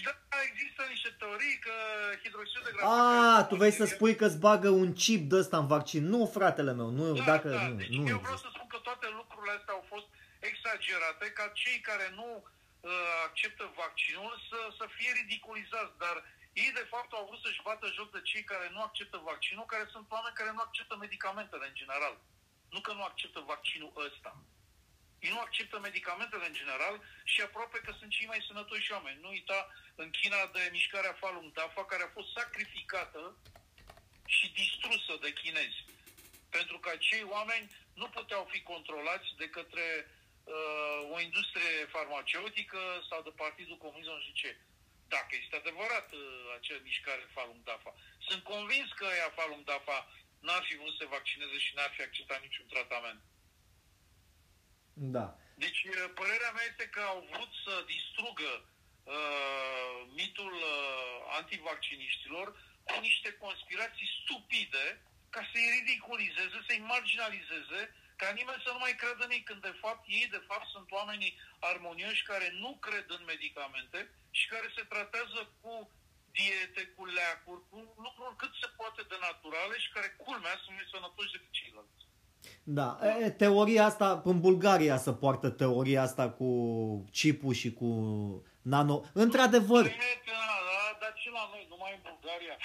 Da, 0.05 0.39
există 0.51 0.83
niște 0.89 1.11
teorii 1.19 1.59
că 1.67 1.75
hidroxid 2.23 2.63
de 2.65 2.71
grafen... 2.75 2.99
Ah, 2.99 3.47
tu 3.49 3.55
vrei 3.61 3.79
să 3.81 3.85
spui 3.85 4.15
că 4.17 4.25
îți 4.27 4.43
bagă 4.49 4.69
un 4.69 4.93
chip 4.93 5.23
de 5.31 5.37
ăsta 5.37 5.57
în 5.63 5.69
vaccin. 5.75 6.03
Nu, 6.15 6.21
fratele 6.39 6.73
meu, 6.81 6.91
nu, 6.99 7.07
da, 7.13 7.25
dacă... 7.33 7.49
Da, 7.49 7.69
nu, 7.69 7.75
deci 7.81 7.97
nu 7.97 8.09
eu 8.15 8.19
vreau 8.27 8.39
să 8.45 8.49
spun 8.55 8.67
că 8.75 8.79
toate 8.89 9.07
lucrurile 9.21 9.53
astea 9.59 9.75
au 9.79 9.85
fost 9.93 10.09
exagerate 10.51 11.27
ca 11.39 11.47
cei 11.61 11.79
care 11.91 12.07
nu 12.19 12.29
uh, 12.41 12.91
acceptă 13.29 13.65
vaccinul 13.83 14.33
să, 14.49 14.59
să 14.79 14.85
fie 14.97 15.11
ridiculizați, 15.21 15.95
dar 16.05 16.17
ei 16.63 16.71
de 16.81 16.87
fapt 16.93 17.11
au 17.13 17.25
vrut 17.29 17.43
să-și 17.45 17.65
bată 17.69 17.87
joc 17.99 18.09
de 18.17 18.23
cei 18.31 18.45
care 18.53 18.67
nu 18.75 18.81
acceptă 18.89 19.19
vaccinul, 19.31 19.67
care 19.73 19.87
sunt 19.95 20.07
oameni 20.17 20.39
care 20.39 20.51
nu 20.55 20.63
acceptă 20.67 20.95
medicamentele 20.97 21.65
în 21.69 21.79
general. 21.81 22.15
Nu 22.75 22.81
că 22.81 22.93
nu 22.93 23.05
acceptă 23.11 23.41
vaccinul 23.53 23.93
ăsta. 24.09 24.31
Ei 25.19 25.31
nu 25.31 25.41
acceptă 25.41 25.79
medicamentele 25.79 26.47
în 26.47 26.53
general 26.53 27.03
și 27.25 27.41
aproape 27.41 27.79
că 27.79 27.95
sunt 27.99 28.11
cei 28.11 28.27
mai 28.27 28.45
sănătoși 28.47 28.93
oameni. 28.93 29.21
Nu 29.21 29.29
uita 29.29 29.69
în 29.95 30.11
China 30.11 30.47
de 30.47 30.69
mișcarea 30.73 31.19
Falun 31.21 31.51
Dafa, 31.55 31.85
care 31.85 32.03
a 32.03 32.15
fost 32.17 32.29
sacrificată 32.33 33.37
și 34.27 34.53
distrusă 34.53 35.13
de 35.21 35.33
chinezi. 35.33 35.85
Pentru 36.51 36.79
că 36.79 36.89
acei 36.93 37.23
oameni 37.23 37.71
nu 37.95 38.09
puteau 38.09 38.49
fi 38.53 38.63
controlați 38.63 39.29
de 39.37 39.49
către 39.49 39.87
uh, 40.45 41.01
o 41.15 41.21
industrie 41.21 41.85
farmaceutică 41.95 42.81
sau 43.09 43.23
de 43.23 43.33
Partidul 43.43 43.77
Comunist, 43.77 44.09
nu 44.09 44.21
știu 44.21 44.35
ce. 44.35 44.57
Dacă 45.09 45.33
este 45.43 45.57
adevărat 45.57 46.13
uh, 46.13 46.21
acea 46.57 46.79
mișcare 46.83 47.25
Falun 47.35 47.61
Dafa. 47.65 47.95
Sunt 48.29 48.43
convins 48.43 48.89
că 48.93 49.07
ea 49.19 49.31
Falun 49.31 49.65
Dafa 49.65 49.99
n-ar 50.41 50.63
fi 50.69 50.77
vrut 50.77 50.91
să 50.91 50.99
se 51.01 51.13
vaccineze 51.17 51.59
și 51.59 51.75
n-ar 51.75 51.93
fi 51.97 52.03
acceptat 52.03 52.41
niciun 52.43 52.67
tratament. 52.67 53.21
Da. 54.99 55.37
Deci, 55.55 55.85
uh, 55.85 56.11
părerea 56.15 56.51
mea 56.51 56.67
este 56.71 56.87
că 56.89 57.01
au 57.01 57.29
vrut 57.33 57.53
să 57.65 57.85
distrugă 57.95 58.53
uh, 58.65 59.97
mitul 60.21 60.53
uh, 60.53 60.73
antivacciniștilor 61.39 62.47
cu 62.85 63.01
niște 63.01 63.33
conspirații 63.33 64.09
stupide 64.21 64.87
ca 65.31 65.49
să-i 65.51 65.73
ridiculizeze, 65.79 66.59
să-i 66.67 66.87
marginalizeze, 66.93 67.81
ca 68.17 68.29
nimeni 68.31 68.63
să 68.65 68.71
nu 68.73 68.79
mai 68.79 68.95
creadă 69.01 69.25
în 69.25 69.31
ei, 69.31 69.43
când 69.43 69.61
de 69.63 69.79
fapt 69.83 70.05
ei 70.07 70.27
de 70.37 70.43
fapt 70.49 70.67
sunt 70.75 70.91
oamenii 70.91 71.39
armonioși 71.61 72.29
care 72.33 72.49
nu 72.51 72.77
cred 72.87 73.07
în 73.09 73.23
medicamente 73.27 73.99
și 74.31 74.49
care 74.49 74.73
se 74.77 74.83
tratează 74.93 75.41
cu 75.61 75.91
diete, 76.33 76.83
cu 76.95 77.03
leacuri, 77.07 77.63
cu 77.71 77.77
lucruri 78.05 78.37
cât 78.37 78.53
se 78.61 78.69
poate 78.77 79.03
de 79.03 79.17
naturale 79.21 79.79
și 79.79 79.93
care, 79.93 80.09
culmea, 80.25 80.57
sunt 80.63 80.75
mai 80.77 80.89
sănătoși 80.91 81.33
decât 81.33 81.53
ceilalți. 81.61 82.06
Da, 82.79 82.99
e, 83.25 83.31
teoria 83.31 83.85
asta, 83.85 84.23
în 84.25 84.41
Bulgaria 84.41 84.97
se 84.97 85.13
poartă 85.13 85.49
teoria 85.51 86.03
asta 86.03 86.25
cu 86.39 86.51
chipul 87.19 87.55
și 87.61 87.71
cu 87.73 87.89
nano. 88.73 88.97
Într-adevăr. 89.25 89.85
Da, 89.85 90.51
da, 90.71 90.83
dar 91.01 91.13
și 91.23 91.29
la 91.39 91.45
noi, 91.53 91.67
numai 91.73 91.93
în 91.99 92.03
Bulgaria. 92.11 92.57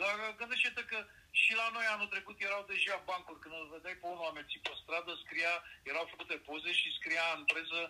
Dar 0.00 0.14
gândește-te 0.38 0.82
că 0.90 0.98
și 1.42 1.52
la 1.60 1.68
noi 1.76 1.86
anul 1.94 2.12
trecut 2.14 2.36
erau 2.48 2.62
deja 2.72 2.96
bancuri. 3.08 3.40
Când 3.42 3.54
îl 3.54 3.68
vedeai 3.74 4.00
pe 4.00 4.06
unul 4.12 4.30
amețit 4.30 4.62
pe 4.66 4.74
stradă, 4.82 5.12
scria, 5.24 5.54
erau 5.90 6.04
făcute 6.12 6.34
poze 6.48 6.72
și 6.80 6.96
scria 6.98 7.26
în 7.36 7.44
preză, 7.52 7.80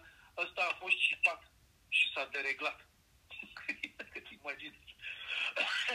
ăsta 0.44 0.62
a 0.66 0.78
fost 0.82 0.96
citat 1.06 1.40
și 1.96 2.06
s-a 2.12 2.24
dereglat. 2.34 2.78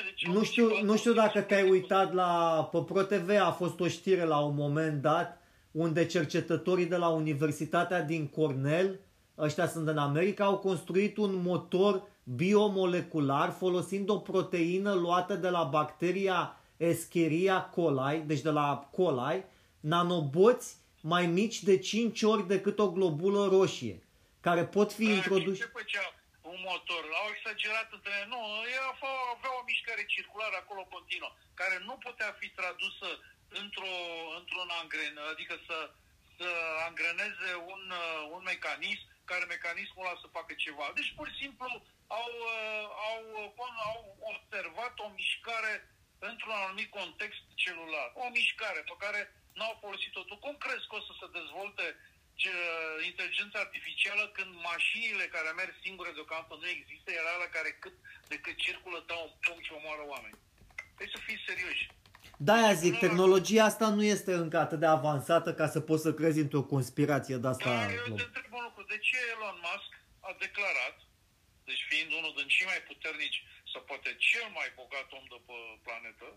Deci, 0.05 0.25
nu, 0.27 0.43
știu, 0.43 0.83
nu 0.83 0.97
știu 0.97 1.13
dacă 1.13 1.41
te-ai 1.41 1.69
uitat 1.69 2.13
la... 2.13 2.63
Pe 2.71 2.77
ProTV 2.77 3.29
a 3.39 3.51
fost 3.51 3.79
o 3.79 3.87
știre 3.87 4.23
la 4.23 4.39
un 4.39 4.55
moment 4.55 5.01
dat 5.01 5.41
unde 5.71 6.05
cercetătorii 6.05 6.85
de 6.85 6.95
la 6.95 7.07
Universitatea 7.07 8.01
din 8.01 8.27
Cornell, 8.27 8.99
ăștia 9.37 9.67
sunt 9.67 9.87
în 9.87 9.97
America, 9.97 10.45
au 10.45 10.57
construit 10.57 11.17
un 11.17 11.41
motor 11.41 12.03
biomolecular 12.23 13.51
folosind 13.51 14.09
o 14.09 14.17
proteină 14.17 14.93
luată 14.93 15.35
de 15.35 15.49
la 15.49 15.63
bacteria 15.63 16.57
Escherichia 16.77 17.61
coli, 17.61 18.23
deci 18.25 18.41
de 18.41 18.49
la 18.49 18.89
coli, 18.91 19.45
nanoboți 19.79 20.77
mai 21.01 21.27
mici 21.27 21.63
de 21.63 21.77
5 21.77 22.23
ori 22.23 22.47
decât 22.47 22.79
o 22.79 22.91
globulă 22.91 23.47
roșie, 23.51 24.03
care 24.39 24.65
pot 24.65 24.93
fi 24.93 25.05
da, 25.05 25.11
introduși... 25.11 25.59
Ce 25.59 25.69
făcea 25.73 25.99
un 26.55 26.61
motor? 26.71 27.03
Au 27.21 27.27
exagerat 27.35 27.87
între... 27.97 28.15
Nu, 28.33 28.39
ea 28.75 28.85
avea 29.35 29.53
o 29.59 29.67
mișcare 29.71 30.03
circulară 30.15 30.55
acolo 30.57 30.83
continuă, 30.95 31.31
care 31.61 31.75
nu 31.87 31.95
putea 32.05 32.31
fi 32.39 32.47
tradusă 32.59 33.09
într-o, 33.61 33.93
într-un 34.39 34.69
angren, 34.81 35.15
adică 35.31 35.55
să, 35.67 35.77
să 36.37 36.47
angreneze 36.87 37.51
un, 37.73 37.83
un 38.35 38.43
mecanism 38.51 39.05
care 39.31 39.45
mecanismul 39.45 40.05
ăla 40.05 40.21
să 40.23 40.35
facă 40.37 40.53
ceva. 40.65 40.85
Deci, 40.97 41.13
pur 41.17 41.27
și 41.29 41.41
simplu, 41.43 41.67
au, 42.21 42.31
au, 43.11 43.23
au 43.89 43.99
observat 44.33 44.93
o 45.05 45.07
mișcare 45.19 45.73
într-un 46.19 46.55
anumit 46.63 46.89
context 46.99 47.43
celular. 47.63 48.07
O 48.13 48.29
mișcare 48.29 48.81
pe 48.89 48.95
care 49.03 49.21
n-au 49.57 49.77
folosit-o. 49.81 50.21
Tu 50.23 50.35
cum 50.37 50.55
crezi 50.57 50.87
că 50.87 50.95
o 50.95 51.01
să 51.07 51.13
se 51.19 51.27
dezvolte 51.39 51.85
ce, 51.85 52.14
inteligența 53.11 53.59
artificială 53.59 54.23
când 54.37 54.51
mașinile 54.71 55.25
care 55.35 55.49
merg 55.59 55.73
singure 55.85 56.11
deocamdată 56.17 56.55
nu 56.61 56.67
există, 56.77 57.07
era 57.11 57.33
la 57.43 57.49
care 57.55 57.69
cât 57.83 57.95
de 58.31 58.37
cât 58.43 58.57
circulă 58.65 58.97
dau 59.07 59.21
un 59.27 59.33
punct 59.45 59.63
și 59.65 59.77
omoară 59.79 60.03
oameni. 60.13 60.37
Trebuie 60.95 61.15
să 61.15 61.21
fii 61.27 61.39
serioși. 61.49 61.85
Da, 62.37 62.73
zic, 62.83 62.93
tehnologia 63.05 63.63
asta 63.63 63.87
nu 63.97 64.03
este 64.15 64.33
încă 64.43 64.57
atât 64.59 64.79
de 64.79 64.89
avansată 64.97 65.49
ca 65.59 65.67
să 65.75 65.79
poți 65.89 66.05
să 66.07 66.13
crezi 66.19 66.39
într-o 66.45 66.69
conspirație 66.73 67.37
de 67.43 67.47
asta. 67.47 67.71
Dar 67.75 67.91
eu 67.91 68.15
te 68.19 68.27
întreb 68.29 68.53
un 68.57 68.63
lucru. 68.67 68.81
De 68.93 68.97
ce 69.07 69.17
Elon 69.33 69.57
Musk 69.67 69.91
a 70.29 70.31
declarat, 70.45 70.97
deci 71.69 71.83
fiind 71.89 72.09
unul 72.19 72.33
din 72.37 72.47
cei 72.55 72.67
mai 72.71 72.81
puternici 72.89 73.39
sau 73.71 73.81
poate 73.89 74.09
cel 74.29 74.47
mai 74.57 74.69
bogat 74.79 75.07
om 75.17 75.25
de 75.33 75.39
pe 75.47 75.57
planetă, 75.85 76.27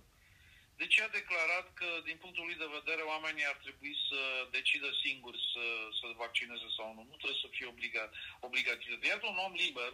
de 0.81 0.87
ce 0.93 0.99
a 1.03 1.17
declarat 1.21 1.67
că, 1.81 1.89
din 2.09 2.17
punctul 2.23 2.45
lui 2.47 2.63
de 2.63 2.75
vedere, 2.79 3.03
oamenii 3.15 3.51
ar 3.53 3.59
trebui 3.65 3.95
să 4.09 4.21
decidă 4.57 4.91
singuri 5.05 5.41
să, 5.53 5.65
să 5.99 6.07
vaccineze 6.25 6.69
sau 6.77 6.89
nu. 6.97 7.03
Nu 7.11 7.17
trebuie 7.21 7.45
să 7.45 7.55
fie 7.57 7.67
obligat, 7.75 8.11
obligativ. 8.49 8.91
Iată 9.13 9.27
un 9.33 9.39
om 9.47 9.55
liber, 9.65 9.93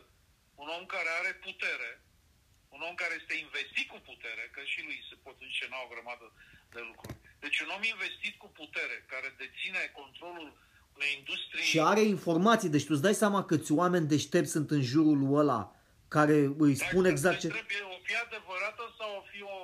un 0.62 0.69
om 0.77 0.85
care 0.94 1.11
are 1.20 1.32
putere, 1.47 1.90
un 2.74 2.81
om 2.89 2.94
care 3.02 3.15
este 3.20 3.35
investit 3.47 3.86
cu 3.94 4.01
putere, 4.11 4.44
că 4.55 4.61
și 4.73 4.81
lui 4.86 4.98
se 5.09 5.16
pot 5.24 5.36
înșena 5.47 5.78
o 5.85 5.90
grămadă 5.93 6.27
de 6.74 6.81
lucruri. 6.89 7.16
Deci 7.44 7.59
un 7.65 7.70
om 7.77 7.82
investit 7.94 8.35
cu 8.43 8.48
putere, 8.61 8.97
care 9.12 9.28
deține 9.43 9.82
controlul 10.01 10.48
unei 10.97 11.12
industrii... 11.20 11.70
Și 11.73 11.81
are 11.93 12.02
informații, 12.16 12.74
deci 12.74 12.86
tu 12.86 12.93
îți 12.97 13.06
dai 13.06 13.20
seama 13.23 13.48
câți 13.51 13.73
oameni 13.82 14.11
deștepți 14.15 14.55
sunt 14.56 14.69
în 14.77 14.82
jurul 14.93 15.20
ăla 15.43 15.61
care 16.16 16.36
îi 16.65 16.74
spun 16.85 17.05
exact 17.05 17.39
ce... 17.40 17.48
Trebuie 17.48 17.82
o 17.97 17.98
fi 18.06 18.15
adevărată 18.27 18.82
sau 18.98 19.11
o 19.20 19.23
fi 19.31 19.40
o, 19.43 19.56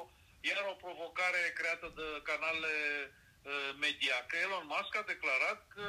iar 0.48 0.64
o 0.72 0.80
provocare 0.84 1.42
creată 1.58 1.86
de 1.98 2.06
canalele 2.28 2.74
uh, 3.10 3.70
media. 3.84 4.16
Că 4.28 4.34
Elon 4.44 4.66
Musk 4.72 4.92
a 4.96 5.10
declarat 5.12 5.58
că 5.74 5.86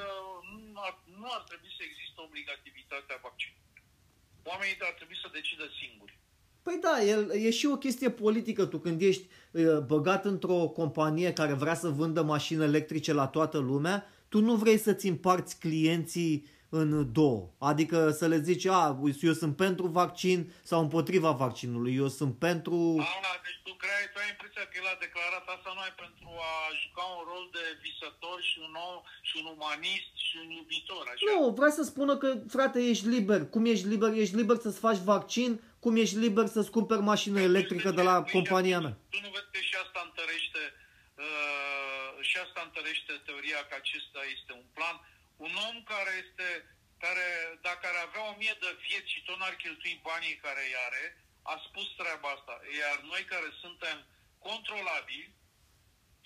nu 0.74 0.80
ar, 0.88 0.96
nu 1.22 1.28
ar 1.38 1.44
trebui 1.50 1.72
să 1.78 1.84
existe 1.86 2.20
obligativitatea 2.28 3.18
vaccinului. 3.28 3.80
Oamenii 4.52 4.88
ar 4.90 4.96
trebui 5.00 5.18
să 5.24 5.36
decidă 5.38 5.66
singuri. 5.80 6.14
Păi 6.66 6.78
da, 6.86 6.96
el, 7.14 7.22
e 7.46 7.50
și 7.60 7.66
o 7.66 7.82
chestie 7.84 8.12
politică. 8.24 8.62
Tu 8.66 8.78
când 8.86 9.02
ești 9.02 9.26
uh, 9.52 9.78
băgat 9.92 10.26
într-o 10.26 10.60
companie 10.80 11.34
care 11.34 11.54
vrea 11.54 11.78
să 11.84 11.90
vândă 11.90 12.22
mașini 12.22 12.64
electrice 12.64 13.14
la 13.14 13.28
toată 13.28 13.58
lumea, 13.58 13.98
tu 14.30 14.40
nu 14.40 14.56
vrei 14.56 14.78
să-ți 14.78 15.08
împarți 15.08 15.60
clienții 15.60 16.48
în 16.80 17.12
două. 17.12 17.42
Adică 17.72 17.98
să 18.20 18.26
le 18.28 18.40
zici, 18.50 18.66
a, 18.66 19.00
eu 19.22 19.34
sunt 19.42 19.56
pentru 19.66 19.86
vaccin 19.88 20.40
sau 20.70 20.80
împotriva 20.82 21.32
vaccinului, 21.32 21.94
eu 21.96 22.08
sunt 22.08 22.34
pentru... 22.48 22.76
A, 23.00 23.40
deci 23.46 23.60
tu 23.68 23.74
crezi, 23.82 24.10
tu 24.14 24.18
ai 24.24 24.30
impresia 24.34 24.64
că 24.70 24.76
el 24.82 24.88
a 24.94 24.98
declarat 25.06 25.46
asta 25.56 25.70
numai 25.74 25.94
pentru 26.04 26.30
a 26.52 26.54
juca 26.82 27.06
un 27.18 27.24
rol 27.32 27.46
de 27.58 27.64
visător 27.86 28.38
și 28.50 28.58
un, 28.68 28.74
om, 28.90 28.98
și 29.28 29.34
un 29.42 29.48
umanist 29.56 30.12
și 30.28 30.36
un 30.44 30.50
iubitor, 30.60 31.04
așa? 31.12 31.24
Nu, 31.30 31.40
vrea 31.60 31.74
să 31.78 31.84
spună 31.92 32.14
că, 32.22 32.30
frate, 32.56 32.80
ești 32.92 33.08
liber. 33.16 33.42
Cum 33.54 33.64
ești 33.74 33.88
liber? 33.94 34.12
Ești 34.24 34.36
liber 34.42 34.58
să-ți 34.66 34.84
faci 34.86 35.02
vaccin, 35.14 35.52
cum 35.84 35.94
ești 36.04 36.18
liber 36.26 36.46
să-ți 36.56 36.74
cumperi 36.78 37.08
mașină 37.12 37.40
electrică 37.50 37.90
de 37.98 38.04
la 38.10 38.16
compania 38.36 38.80
mea. 38.86 38.96
Tu 39.14 39.20
nu 39.26 39.30
vezi 39.36 39.50
că 39.54 39.60
și 39.70 39.76
asta 39.84 40.00
întărește, 40.10 40.62
uh, 41.26 42.12
și 42.30 42.36
asta 42.46 42.60
întărește 42.68 43.12
teoria 43.28 43.60
că 43.70 43.74
acesta 43.82 44.22
este 44.36 44.52
un 44.62 44.68
plan 44.78 44.98
un 45.46 45.54
om 45.68 45.76
care 45.94 46.14
este, 46.24 46.48
care 47.04 47.28
dacă 47.68 47.84
ar 47.92 47.98
avea 48.06 48.24
o 48.32 48.38
mie 48.42 48.56
de 48.64 48.72
vieți 48.86 49.14
și 49.14 49.24
tot 49.26 49.38
n-ar 49.40 49.56
cheltui 49.64 50.04
banii 50.10 50.42
care 50.46 50.62
îi 50.68 50.78
are, 50.88 51.04
a 51.54 51.56
spus 51.68 51.88
treaba 52.00 52.30
asta. 52.38 52.56
Iar 52.82 52.98
noi 53.12 53.24
care 53.34 53.50
suntem 53.64 53.98
controlabili, 54.48 55.34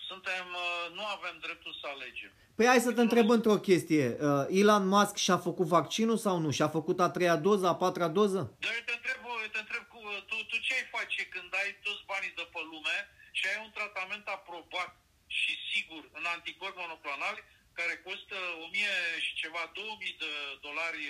suntem, 0.09 0.45
uh, 0.65 0.85
nu 0.97 1.03
avem 1.15 1.35
dreptul 1.45 1.73
să 1.81 1.85
alegem. 1.93 2.31
Păi 2.57 2.65
hai 2.71 2.87
să 2.87 2.91
te 2.93 3.05
întreb 3.05 3.27
într-o 3.37 3.57
chestie. 3.69 4.05
Uh, 4.27 4.45
Elon 4.59 4.85
Musk 4.93 5.15
și-a 5.25 5.39
făcut 5.47 5.67
vaccinul 5.77 6.17
sau 6.25 6.35
nu? 6.43 6.49
Și-a 6.57 6.69
făcut 6.77 6.97
a 6.99 7.09
treia 7.15 7.37
doză, 7.47 7.65
a 7.67 7.75
patra 7.83 8.07
doză? 8.19 8.41
Da, 8.63 8.69
eu 8.77 8.83
te 8.89 8.95
întreb, 8.97 9.19
te 9.55 9.59
întreb 9.65 9.83
cu, 9.93 9.99
tu, 10.29 10.35
tu 10.49 10.55
ce 10.65 10.73
ai 10.73 10.87
face 10.97 11.21
când 11.33 11.49
ai 11.61 11.71
toți 11.85 12.03
banii 12.11 12.37
de 12.39 12.45
pe 12.53 12.61
lume 12.71 12.97
și 13.37 13.43
ai 13.51 13.59
un 13.65 13.71
tratament 13.77 14.25
aprobat 14.37 14.91
și 15.37 15.51
sigur 15.71 16.01
în 16.17 16.25
anticorpi 16.35 16.81
monoclonali 16.83 17.43
care 17.79 17.95
costă 18.07 18.37
1000 18.65 18.87
și 19.25 19.31
ceva, 19.41 19.61
2000 19.73 20.21
de 20.23 20.33
dolari 20.65 21.03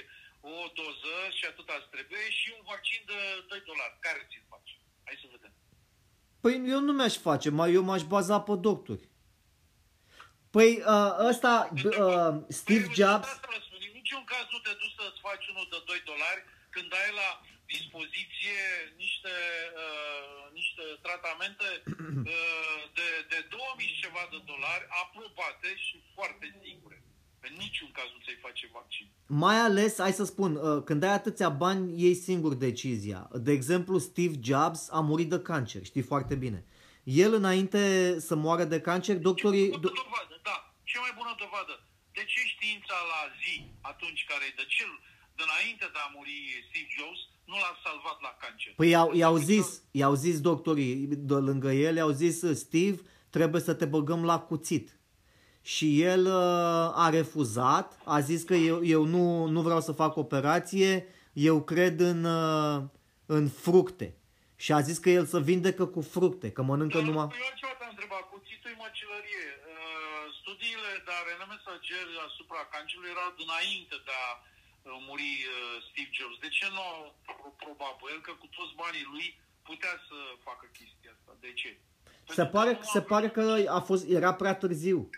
o 0.54 0.56
doză 0.80 1.16
și 1.38 1.44
atât 1.52 1.68
ați 1.70 1.90
trebuie 1.96 2.26
și 2.40 2.48
un 2.58 2.64
vaccin 2.72 3.02
de 3.12 3.20
2 3.48 3.62
dolari. 3.70 3.96
Care 4.06 4.22
ți-l 4.30 4.46
faci? 4.54 4.72
Hai 5.06 5.22
să 5.22 5.28
vedem. 5.36 5.54
Păi 6.44 6.56
eu 6.74 6.82
nu 6.88 6.94
mi-aș 6.94 7.16
face, 7.28 7.50
mai 7.60 7.74
eu 7.78 7.84
m-aș 7.88 8.04
baza 8.14 8.38
pe 8.48 8.56
doctori. 8.68 9.06
Păi 10.56 10.72
uh, 10.94 11.14
ăsta, 11.32 11.54
uh, 11.74 12.34
Steve 12.60 12.88
păi, 12.88 12.96
Jobs... 12.98 13.30
În 13.86 13.92
niciun 14.00 14.24
caz 14.32 14.46
nu 14.54 14.60
te 14.66 14.74
duci 14.82 14.98
să-ți 15.00 15.20
faci 15.28 15.48
unul 15.52 15.68
de 15.74 15.80
2 15.86 16.02
dolari 16.12 16.42
când 16.76 16.90
ai 17.02 17.12
la 17.22 17.30
dispoziție 17.78 18.60
niște, 19.04 19.36
uh, 19.84 20.44
niște 20.60 20.84
tratamente 21.06 21.68
uh, 22.32 22.82
de, 22.98 23.10
de 23.32 23.40
2000 23.50 23.92
și 23.92 24.02
ceva 24.04 24.24
de 24.34 24.40
dolari 24.52 24.86
aprobate 25.04 25.70
și 25.86 25.96
foarte 26.16 26.46
sigure. 26.62 26.98
În 27.48 27.54
niciun 27.66 27.90
caz 27.98 28.08
nu 28.14 28.20
ți-ai 28.24 28.44
face 28.48 28.66
vaccin. 28.78 29.08
Mai 29.44 29.58
ales, 29.68 29.94
hai 30.06 30.20
să 30.22 30.26
spun, 30.26 30.52
uh, 30.56 30.84
când 30.88 31.04
ai 31.04 31.14
atâția 31.14 31.50
bani, 31.50 32.02
iei 32.04 32.18
singur 32.28 32.54
decizia. 32.68 33.22
De 33.48 33.52
exemplu, 33.52 33.98
Steve 33.98 34.36
Jobs 34.48 34.82
a 34.98 35.00
murit 35.10 35.30
de 35.30 35.40
cancer, 35.40 35.84
știi 35.84 36.10
foarte 36.12 36.36
bine. 36.36 36.60
El, 37.24 37.34
înainte 37.34 37.82
să 38.20 38.36
moară 38.36 38.64
de 38.64 38.80
cancer, 38.82 39.16
doctorii... 39.30 39.70
Ce 39.72 39.78
dovadă, 39.78 40.36
da. 40.50 40.58
Ce 40.84 40.98
mai 41.00 41.14
bună 41.20 41.34
dovadă. 41.44 41.74
De 42.18 42.24
ce 42.32 42.40
știința 42.54 42.98
la 43.14 43.22
zi, 43.42 43.56
atunci 43.92 44.26
care 44.32 44.48
de 44.60 44.66
cel, 44.76 44.92
de 45.38 45.44
înainte 45.48 45.86
de 45.96 46.00
a 46.06 46.08
muri 46.16 46.36
Steve 46.68 46.92
Jobs, 46.98 47.20
nu 47.52 47.56
l-a 47.64 47.74
salvat 47.86 48.18
la 48.28 48.38
cancer. 48.42 48.74
Păi 48.76 48.90
i-au, 48.90 49.14
i-au 49.14 49.38
zis, 49.38 49.68
i-au 49.92 50.14
zis 50.14 50.42
doctorii 50.42 50.96
de 51.32 51.34
lângă 51.34 51.72
el, 51.72 51.96
i-au 51.96 52.10
zis, 52.10 52.38
Steve, 52.64 52.98
trebuie 53.30 53.62
să 53.62 53.74
te 53.74 53.86
băgăm 53.86 54.26
la 54.26 54.40
cuțit. 54.40 54.88
și 55.76 56.02
el 56.02 56.26
uh, 56.26 57.04
a 57.06 57.10
refuzat, 57.10 57.88
a 58.16 58.20
zis 58.20 58.44
că 58.44 58.54
eu, 58.54 58.78
eu 58.96 59.04
nu, 59.16 59.46
nu 59.56 59.62
vreau 59.62 59.82
să 59.82 59.92
fac 59.92 60.16
operație, 60.26 60.92
eu 61.34 61.58
cred 61.72 62.00
în, 62.00 62.24
uh, 62.24 62.78
în 63.26 63.46
fructe. 63.50 64.08
Și 64.64 64.72
a 64.74 64.82
zis 64.88 64.98
că 65.04 65.10
el 65.10 65.26
să 65.34 65.40
vindecă 65.50 65.86
cu 65.96 66.02
fructe, 66.16 66.48
că 66.56 66.62
mănâncă 66.62 66.98
Dar 66.98 67.08
numai... 67.08 67.28
Eu 67.40 67.48
altceva 67.52 67.74
te-am 67.80 67.94
întrebat, 67.96 68.24
cuțitul 68.34 68.70
e 68.74 68.82
măcelărie. 68.86 69.48
Uh, 69.74 70.24
studiile 70.40 70.92
de 71.06 71.12
ARN 71.20 71.42
mesager 71.54 72.08
asupra 72.28 72.62
cancerului 72.74 73.14
erau 73.16 73.32
dinainte 73.42 73.96
de 74.08 74.14
a 74.26 74.28
uh, 74.34 74.55
muri 75.10 75.30
uh, 75.46 75.84
Steve 75.90 76.10
Jobs. 76.18 76.38
De 76.46 76.50
ce 76.58 76.66
nu 76.76 76.82
a 76.92 76.94
probat 77.64 77.96
el 78.14 78.22
că 78.22 78.32
cu 78.42 78.48
toți 78.58 78.74
banii 78.76 79.08
lui 79.14 79.28
putea 79.70 79.94
să 80.08 80.18
facă 80.48 80.66
chestia 80.78 81.12
asta? 81.18 81.32
De 81.40 81.54
ce? 81.54 81.78
Se 82.38 82.46
pare, 82.46 82.70
Pentru 82.72 82.86
că 82.86 82.92
se 82.94 82.98
nu 82.98 83.04
a 83.04 83.08
pare 83.14 83.28
că 83.30 83.44
a 83.78 83.80
fost, 83.90 84.04
era 84.10 84.34
prea 84.34 84.56
târziu. 84.56 85.10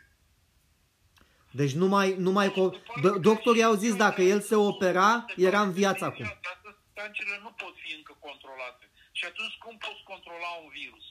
Deci 1.51 1.73
nu 1.81 1.87
mai, 1.87 2.15
nu 2.17 2.31
mai, 2.31 2.49
co- 2.51 2.73
do- 3.03 3.19
doctorii 3.21 3.63
au 3.63 3.73
zis 3.73 3.95
dacă 3.95 4.21
el 4.21 4.41
se 4.41 4.55
opera, 4.55 5.25
era 5.35 5.61
în 5.61 5.71
viață 5.71 6.05
acum. 6.05 6.25
Cancerele 6.93 7.39
nu 7.41 7.51
pot 7.51 7.73
fi 7.83 7.95
încă 7.95 8.17
controlate. 8.19 8.89
Și 9.11 9.25
atunci 9.25 9.55
cum 9.63 9.77
poți 9.77 10.03
controla 10.03 10.51
un 10.63 10.69
virus? 10.69 11.05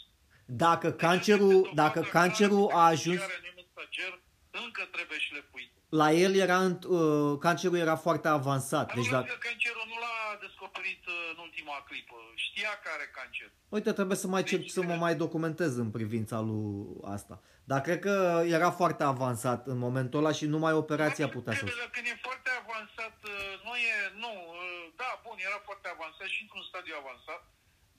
Dacă 0.46 0.92
cancerul, 0.92 1.70
dacă 1.74 2.00
cancerul 2.00 2.70
a 2.70 2.84
ajuns, 2.84 3.20
Mesager, 3.20 4.20
încă 4.50 4.82
trebuie 4.92 5.18
șlefuit. 5.18 5.72
La 5.88 6.12
el 6.12 6.34
era, 6.34 6.58
în- 6.58 6.78
uh, 6.88 7.38
cancerul 7.38 7.76
era 7.76 7.96
foarte 7.96 8.28
avansat. 8.28 8.86
Deci 8.86 8.96
Deci 9.02 9.12
dacă, 9.12 9.26
că 9.26 9.36
cancerul 9.48 9.84
nu 9.86 9.94
l-a 10.04 10.38
descoperit 10.40 11.06
uh, 11.06 11.14
în 11.36 11.38
ultima 11.42 11.84
clipă. 11.88 12.14
Știa 12.34 12.72
că 12.82 12.88
are 12.96 13.10
cancer. 13.14 13.52
uite, 13.68 13.92
trebuie 13.92 14.16
să 14.16 14.26
mai 14.26 14.42
cer, 14.42 14.60
să 14.68 14.82
mă 14.82 14.94
mai 14.94 15.14
documentez 15.14 15.76
în 15.76 15.90
privința 15.90 16.40
lui 16.40 16.86
asta. 17.16 17.42
Dar 17.70 17.80
cred 17.80 17.98
că 17.98 18.42
era 18.58 18.70
foarte 18.70 19.02
avansat 19.02 19.66
în 19.66 19.78
momentul 19.86 20.18
ăla 20.20 20.32
și 20.32 20.46
numai 20.46 20.72
operația 20.72 21.28
putea 21.28 21.52
să 21.52 21.64
Trebuie, 21.64 21.88
Când 21.96 22.06
e 22.12 22.18
foarte 22.28 22.50
avansat, 22.62 23.16
uh, 23.24 23.52
nu 23.66 23.72
e, 23.90 23.94
nu, 24.24 24.32
uh, 24.62 24.84
da, 25.00 25.10
bun, 25.26 25.36
era 25.48 25.58
foarte 25.68 25.88
avansat 25.96 26.28
și 26.34 26.40
într-un 26.44 26.64
stadiu 26.70 26.94
avansat. 27.02 27.40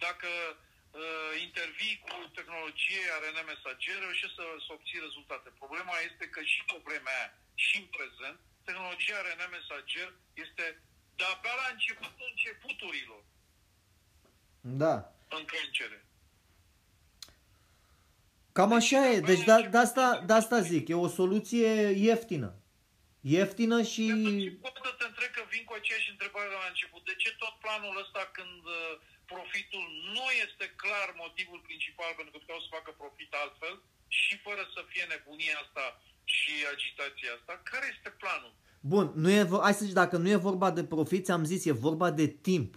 Dacă 0.05 0.27
uh, 0.51 0.65
intervii 1.47 1.95
cu 2.05 2.15
tehnologie 2.37 3.03
ARN 3.15 3.37
mesager, 3.51 3.97
reușești 4.05 4.37
să, 4.39 4.45
să 4.65 4.69
obții 4.77 5.05
rezultate. 5.07 5.47
Problema 5.61 5.95
este 6.09 6.25
că 6.33 6.41
și 6.51 6.59
pe 6.69 6.77
vremea 6.87 7.17
aia, 7.19 7.29
și 7.65 7.75
în 7.81 7.87
prezent, 7.97 8.37
tehnologia 8.67 9.17
ARN 9.19 9.41
mesager 9.57 10.09
este 10.43 10.65
de-abia 11.19 11.55
la 11.61 11.67
începutul 11.73 12.27
începuturilor 12.33 13.23
Da. 14.83 14.95
în 15.37 15.43
cancere. 15.53 15.99
Cam 18.57 18.73
așa 18.73 19.01
e. 19.09 19.19
Deci 19.19 19.43
de, 19.49 19.67
de, 19.73 19.77
asta, 19.77 20.23
de 20.25 20.33
asta 20.33 20.59
zic. 20.71 20.87
E 20.87 21.05
o 21.07 21.07
soluție 21.19 21.71
ieftină. 22.07 22.49
Ieftină 23.21 23.77
și... 23.91 24.05
Și 24.41 24.57
pot 24.65 24.75
să 24.83 24.91
te 24.97 25.05
întreb 25.05 25.31
că 25.37 25.43
vin 25.53 25.63
cu 25.69 25.73
aceeași 25.79 26.09
întrebare 26.09 26.49
la 26.49 26.67
început. 26.67 27.01
De 27.05 27.15
ce 27.21 27.29
tot 27.41 27.53
planul 27.63 27.99
ăsta 28.03 28.29
când 28.37 28.61
uh, 28.65 28.93
profitul 29.33 29.85
nu 30.15 30.25
este 30.45 30.65
clar 30.83 31.07
motivul 31.23 31.59
principal 31.67 32.11
pentru 32.15 32.31
că 32.33 32.39
puteau 32.43 32.59
să 32.63 32.73
facă 32.77 32.91
profit 33.01 33.31
altfel 33.43 33.75
și 34.19 34.33
fără 34.45 34.63
să 34.75 34.81
fie 34.91 35.05
nebunia 35.13 35.55
asta 35.65 35.85
și 36.35 36.53
agitația 36.73 37.29
asta? 37.37 37.53
Care 37.71 37.85
este 37.95 38.09
planul? 38.21 38.53
Bun, 38.93 39.05
nu 39.23 39.29
e, 39.39 39.43
vo- 39.51 39.61
hai 39.65 39.73
să 39.79 39.85
zici, 39.87 40.01
dacă 40.03 40.15
nu 40.17 40.29
e 40.29 40.47
vorba 40.49 40.69
de 40.77 40.83
profit, 40.95 41.25
ți-am 41.25 41.43
zis, 41.51 41.61
e 41.65 41.71
vorba 41.87 42.09
de 42.21 42.27
timp. 42.49 42.71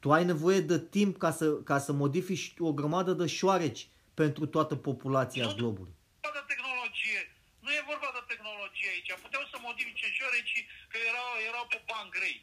Tu 0.00 0.12
ai 0.12 0.24
nevoie 0.32 0.60
de 0.72 0.78
timp 0.96 1.12
ca 1.24 1.30
să, 1.40 1.46
ca 1.70 1.78
să 1.86 1.92
modifici 1.92 2.52
o 2.58 2.72
grămadă 2.78 3.12
de 3.12 3.26
șoareci 3.38 3.82
pentru 4.20 4.44
toată 4.54 4.74
populația 4.88 5.46
Nu. 5.46 5.54
globului. 5.58 5.94
vorba 6.22 6.38
de 6.40 6.44
tehnologie. 6.52 7.20
Nu 7.64 7.70
e 7.78 7.88
vorba 7.92 8.10
de 8.18 8.22
tehnologie 8.32 8.88
aici. 8.94 9.10
Puteau 9.24 9.44
să 9.52 9.56
modifice 9.68 10.06
șoarecii 10.18 10.64
că 10.90 10.96
erau, 11.10 11.28
erau 11.50 11.64
pe 11.72 11.78
bani 11.90 12.10
grei. 12.16 12.36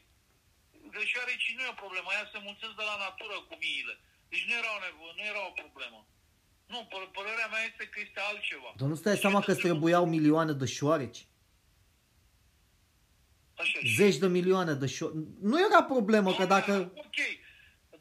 De 0.95 1.01
șoarecii 1.11 1.55
nu 1.57 1.63
e 1.67 1.75
o 1.75 1.81
problemă. 1.83 2.07
Aia 2.11 2.25
se 2.33 2.39
mulțesc 2.47 2.73
de 2.81 2.85
la 2.91 2.95
natură 3.05 3.37
cu 3.47 3.53
miile. 3.63 3.93
Deci 4.31 4.45
nu 4.47 4.53
erau 4.61 4.77
nevoie, 4.87 5.13
nu 5.19 5.23
era 5.31 5.41
o 5.51 5.53
problemă. 5.63 5.99
Nu, 6.73 6.79
pă- 6.91 7.11
părerea 7.17 7.47
mea 7.53 7.63
este 7.69 7.83
că 7.91 7.97
este 8.07 8.19
altceva. 8.29 8.69
Dar 8.79 8.87
nu 8.91 8.97
stai 9.01 9.15
Și 9.17 9.23
seama 9.25 9.39
că 9.39 9.45
că 9.45 9.51
îți 9.51 9.59
trebuie- 9.61 9.79
trebuiau 9.79 10.05
milioane 10.15 10.53
de 10.61 10.67
șoareci? 10.77 11.19
Așa, 13.61 13.79
și- 13.83 13.95
Zeci 13.99 14.17
de 14.23 14.27
milioane 14.37 14.73
de 14.83 14.87
șoareci. 14.95 15.17
Nu 15.49 15.55
era 15.67 15.81
problemă 15.83 16.29
că 16.39 16.45
Da, 16.45 16.51
dacă... 16.55 16.73
Ok. 17.05 17.19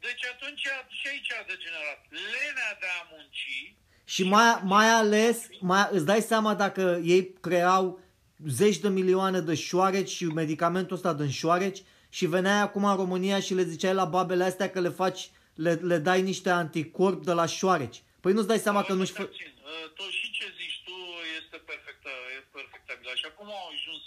Deci 0.07 0.25
atunci 0.35 0.61
și 0.99 1.07
aici 1.13 1.33
a 1.33 1.45
degenerat. 1.53 2.01
Lenea 2.11 2.73
de 2.81 2.87
a 3.01 3.09
munci 3.13 3.75
Și 4.05 4.23
mai, 4.25 4.61
mai 4.65 4.89
ales, 4.89 5.47
mai, 5.61 5.89
îți 5.91 6.05
dai 6.05 6.21
seama 6.21 6.55
dacă 6.55 7.01
ei 7.05 7.33
creau 7.41 8.01
zeci 8.47 8.77
de 8.79 8.89
milioane 8.89 9.41
de 9.41 9.55
șoareci 9.55 10.11
și 10.11 10.25
medicamentul 10.25 10.97
ăsta 10.97 11.15
din 11.15 11.31
șoareci 11.31 11.83
și 12.17 12.27
veneai 12.35 12.61
acum 12.67 12.85
în 12.85 12.97
România 13.03 13.39
și 13.47 13.55
le 13.59 13.71
ziceai 13.73 14.01
la 14.01 14.13
babele 14.17 14.45
astea 14.45 14.69
că 14.71 14.81
le 14.87 14.93
faci, 15.03 15.23
le, 15.65 15.73
le 15.91 15.99
dai 16.09 16.21
niște 16.31 16.51
anticorp 16.63 17.21
de 17.29 17.35
la 17.41 17.47
șoareci. 17.57 17.99
Păi 18.23 18.33
nu-ți 18.33 18.51
dai 18.53 18.65
seama 18.67 18.83
că 18.89 18.93
nu-și 18.99 19.17
fă... 19.17 19.23
Puțin. 19.25 19.53
Uh, 19.71 19.87
Tot 19.99 20.11
și 20.21 20.29
ce 20.37 20.47
zici 20.61 20.79
tu 20.87 20.97
este 21.41 21.57
perfect, 21.71 22.03
e 22.37 22.39
perfectabil. 22.59 23.09
Așa 23.17 23.31
cum 23.37 23.47
au 23.59 23.67
ajuns 23.75 24.03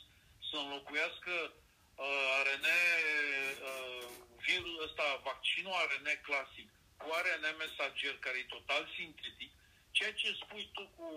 să 0.50 0.56
înlocuiască 0.64 1.34
uh, 1.52 2.38
ARN, 2.38 2.66
uh, 2.68 4.04
virus 4.48 4.76
ăsta, 4.86 5.06
vaccinul 5.30 5.80
ARN 5.82 6.08
clasic 6.28 6.68
cu 7.02 7.08
ARN 7.18 7.46
mesager, 7.62 8.16
care 8.26 8.38
e 8.40 8.56
total 8.58 8.84
sintetic, 8.98 9.52
ceea 9.98 10.14
ce 10.20 10.40
spui 10.42 10.66
tu 10.76 10.84
cu 10.98 11.08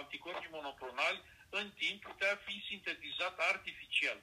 anticorpii 0.00 0.56
monoclonali, 0.58 1.20
în 1.60 1.66
timp 1.80 1.98
putea 2.08 2.34
fi 2.46 2.54
sintetizat 2.70 3.34
artificial. 3.52 4.18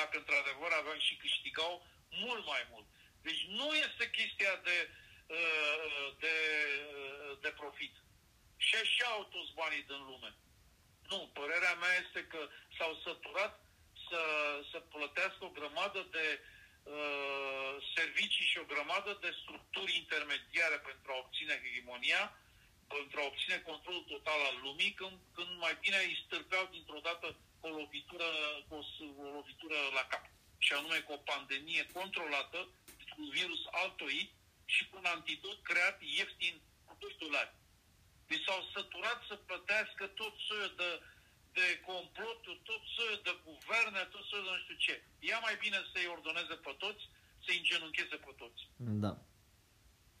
Dacă 0.00 0.14
într-adevăr 0.18 0.70
aveam 0.72 1.00
și 1.06 1.14
câștigau 1.24 1.74
mult 2.24 2.44
mai 2.52 2.62
mult. 2.72 2.86
Deci 3.26 3.42
nu 3.58 3.68
este 3.86 4.04
chestia 4.18 4.54
de, 4.68 4.76
uh, 5.38 6.06
de, 6.22 6.36
uh, 6.94 7.32
de 7.44 7.50
profit. 7.60 7.94
Și 8.66 8.74
așa 8.82 9.06
au 9.16 9.24
toți 9.34 9.56
banii 9.60 9.88
din 9.90 10.02
lume. 10.10 10.30
Nu, 11.10 11.30
părerea 11.38 11.74
mea 11.82 11.94
este 12.04 12.20
că 12.32 12.40
s-au 12.76 12.92
săturat 13.04 13.52
să, 14.08 14.22
să 14.70 14.78
plătească 14.94 15.42
o 15.44 15.56
grămadă 15.58 16.00
de 16.16 16.26
uh, 16.40 17.72
servicii 17.96 18.50
și 18.50 18.58
o 18.58 18.70
grămadă 18.72 19.18
de 19.20 19.30
structuri 19.40 19.96
intermediare 20.02 20.78
pentru 20.88 21.08
a 21.12 21.20
obține 21.24 21.62
hegemonia, 21.64 22.22
pentru 22.94 23.16
a 23.20 23.28
obține 23.30 23.58
controlul 23.70 24.04
total 24.14 24.40
al 24.48 24.56
lumii, 24.66 24.92
când, 25.00 25.16
când 25.36 25.50
mai 25.64 25.74
bine 25.84 25.98
îi 26.02 26.22
stârpeau 26.24 26.64
dintr-o 26.74 27.04
dată 27.08 27.26
cu 27.55 27.55
o 27.66 27.76
lovitură, 27.80 28.28
cu 28.68 28.74
o, 28.74 28.82
s- 28.82 29.12
o 29.26 29.28
lovitură 29.38 29.78
la 29.98 30.04
cap. 30.12 30.24
Și 30.58 30.72
anume 30.72 30.98
cu 30.98 31.12
o 31.12 31.16
pandemie 31.32 31.82
controlată, 31.98 32.58
cu 33.12 33.16
un 33.22 33.28
virus 33.38 33.62
altoit 33.70 34.30
și 34.64 34.82
cu 34.88 34.96
un 34.96 35.04
antidot 35.16 35.58
creat 35.62 35.96
ieftin 36.18 36.54
cu 36.84 36.96
2 36.98 37.16
dolari. 37.18 37.52
Deci 38.26 38.44
s-au 38.46 38.60
săturat 38.74 39.18
să 39.28 39.34
plătească 39.36 40.06
tot 40.06 40.34
soiul 40.48 40.74
de, 40.76 40.90
de 41.52 41.66
comploturi, 41.90 42.60
tot 42.70 42.82
soiul 42.96 43.20
de 43.24 43.34
guverne, 43.44 44.00
tot 44.14 44.24
soiul 44.30 44.44
de 44.46 44.50
nu 44.50 44.62
știu 44.64 44.76
ce. 44.86 44.94
Ia 45.20 45.38
mai 45.38 45.56
bine 45.64 45.78
să-i 45.92 46.06
ordoneze 46.16 46.54
pe 46.66 46.72
toți, 46.82 47.02
să-i 47.44 47.56
îngenuncheze 47.56 48.16
pe 48.26 48.32
toți. 48.40 48.62
Da. 49.04 49.12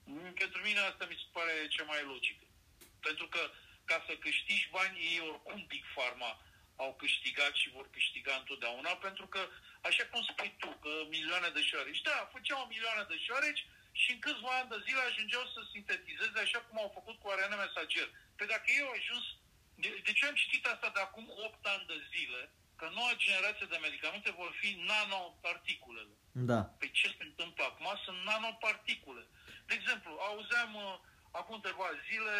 Mm, 0.04 0.32
Pentru 0.32 0.60
mine 0.62 0.78
asta 0.78 1.04
mi 1.06 1.14
se 1.22 1.26
pare 1.32 1.52
cea 1.74 1.84
mai 1.84 2.02
logică. 2.12 2.44
Pentru 3.00 3.26
că 3.28 3.50
ca 3.84 4.04
să 4.06 4.12
câștigi 4.16 4.68
bani, 4.70 4.98
ei 5.10 5.20
oricum 5.28 5.64
Big 5.68 5.84
Pharma 5.94 6.30
au 6.84 6.90
câștigat 7.02 7.52
și 7.60 7.74
vor 7.76 7.86
câștiga 7.96 8.34
întotdeauna, 8.38 8.92
pentru 9.06 9.26
că, 9.26 9.40
așa 9.88 10.04
cum 10.10 10.22
spui 10.22 10.50
tu, 10.60 10.70
că 10.84 10.92
milioane 11.14 11.48
de 11.56 11.62
șoareci, 11.68 12.02
da, 12.08 12.30
făceau 12.34 12.70
milioane 12.72 13.04
de 13.10 13.16
șoareci 13.26 13.62
și 14.00 14.08
în 14.12 14.18
câțiva 14.24 14.52
ani 14.58 14.72
de 14.72 14.78
zile 14.86 15.02
ajungeau 15.04 15.44
să 15.54 15.60
sintetizeze 15.72 16.38
așa 16.42 16.60
cum 16.66 16.76
au 16.78 16.90
făcut 16.96 17.16
cu 17.18 17.28
ARN 17.28 17.54
mesager. 17.64 18.08
Pe 18.38 18.44
dacă 18.52 18.66
ei 18.66 18.86
au 18.86 18.94
ajuns, 18.98 19.24
de, 19.82 19.88
de 20.06 20.12
ce 20.16 20.26
am 20.26 20.34
citit 20.42 20.64
asta 20.66 20.88
de 20.94 21.00
acum 21.00 21.26
8 21.46 21.66
ani 21.74 21.88
de 21.92 21.98
zile, 22.12 22.42
că 22.78 22.86
noua 22.94 23.20
generație 23.24 23.66
de 23.70 23.78
medicamente 23.86 24.30
vor 24.40 24.50
fi 24.60 24.68
nanoparticulele. 24.90 26.14
Da. 26.50 26.60
Păi 26.78 26.90
ce 26.98 27.06
se 27.16 27.24
întâmplă 27.30 27.64
acum? 27.64 27.88
Sunt 28.04 28.18
nanoparticule. 28.30 29.24
De 29.68 29.74
exemplu, 29.74 30.10
auzeam 30.28 30.74
uh, 30.74 30.98
acum 31.30 31.60
câteva 31.60 31.88
zile 32.08 32.36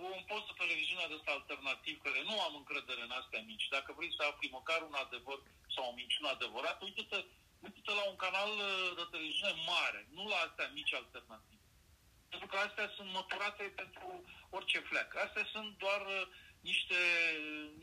un 0.00 0.24
post 0.30 0.46
de 0.48 0.54
televiziune 0.62 1.04
de 1.08 1.16
ăsta 1.18 1.32
alternativ, 1.34 1.94
care 2.06 2.20
nu 2.28 2.36
am 2.46 2.54
încredere 2.60 3.02
în 3.04 3.14
astea 3.20 3.42
mici. 3.50 3.72
Dacă 3.76 3.90
vrei 3.98 4.12
să 4.16 4.22
afli 4.24 4.56
măcar 4.58 4.80
un 4.88 4.96
adevăr 5.04 5.38
sau 5.74 5.84
o 5.88 5.96
minciună 6.00 6.28
adevărat, 6.32 6.76
uite-te, 6.86 7.18
uite-te 7.64 7.92
la 7.98 8.04
un 8.12 8.18
canal 8.24 8.50
uh, 8.58 8.68
de 8.98 9.04
televiziune 9.12 9.54
mare, 9.72 10.00
nu 10.16 10.22
la 10.32 10.38
astea 10.46 10.68
mici 10.78 10.98
alternative. 11.02 11.64
Pentru 12.32 12.48
că 12.50 12.56
astea 12.66 12.88
sunt 12.96 13.08
măturate 13.18 13.62
pentru 13.80 14.06
orice 14.56 14.78
fleac. 14.88 15.10
Astea 15.26 15.44
sunt 15.54 15.70
doar 15.84 16.00
uh, 16.16 16.24
niște... 16.70 17.00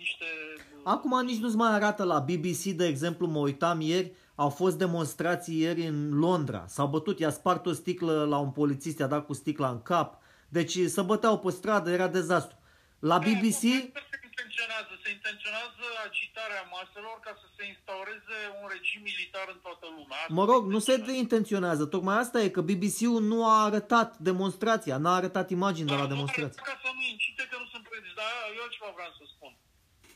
niște 0.03 0.27
uh, 0.75 0.81
Acum 0.95 1.13
nici 1.29 1.43
nu-ți 1.43 1.61
mai 1.63 1.73
arată 1.73 2.03
la 2.13 2.19
BBC, 2.19 2.63
de 2.81 2.87
exemplu, 2.93 3.25
mă 3.27 3.41
uitam 3.49 3.79
ieri, 3.81 4.11
au 4.35 4.49
fost 4.49 4.77
demonstrații 4.77 5.59
ieri 5.59 5.81
în 5.91 6.19
Londra. 6.23 6.61
S-au 6.67 6.87
bătut, 6.87 7.19
i-a 7.19 7.29
spart 7.29 7.65
o 7.65 7.71
sticlă 7.71 8.25
la 8.25 8.37
un 8.37 8.51
polițist, 8.51 8.99
i-a 8.99 9.07
dat 9.07 9.25
cu 9.25 9.33
sticla 9.33 9.69
în 9.69 9.81
cap. 9.81 10.21
Deci 10.57 10.75
se 10.95 11.01
băteau 11.01 11.39
pe 11.39 11.49
stradă, 11.51 11.89
era 11.91 12.07
dezastru. 12.07 12.57
La 12.99 13.17
BBC, 13.17 13.63
Da, 13.97 14.01
se 14.11 14.19
intenționează, 14.29 14.91
se 15.03 15.09
intenționează 15.17 15.83
agitarea 16.07 16.63
maselor 16.77 17.17
ca 17.25 17.31
să 17.41 17.47
se 17.55 17.63
instaureze 17.73 18.37
un 18.61 18.67
regim 18.75 19.01
militar 19.09 19.47
în 19.55 19.59
toată 19.65 19.85
lumea. 19.97 20.17
Asta 20.23 20.33
Mă 20.39 20.45
rog, 20.51 20.61
nu 20.75 20.79
se 20.79 20.91
intenționează. 20.91 21.21
intenționează. 21.25 21.83
Tocmai 21.95 22.17
asta 22.23 22.37
e 22.45 22.55
că 22.57 22.61
BBC-ul 22.69 23.21
nu 23.31 23.39
a 23.53 23.55
arătat 23.69 24.09
demonstrația, 24.29 24.95
n-a 25.03 25.15
arătat 25.21 25.47
imagini 25.57 25.87
de 25.91 25.93
la 25.93 25.99
Dar 25.99 26.07
nu 26.09 26.13
demonstrație. 26.13 26.59
arăta 26.61 26.71
Ca 26.71 26.77
să 26.83 26.89
nu 26.97 27.03
incite 27.13 27.43
că 27.51 27.55
nu 27.61 27.67
sunt 27.73 27.83
prezidenți. 27.89 28.19
Dar 28.21 28.33
eu 28.57 28.61
altceva 28.65 28.91
vreau 28.97 29.11
să 29.19 29.23
spun. 29.35 29.51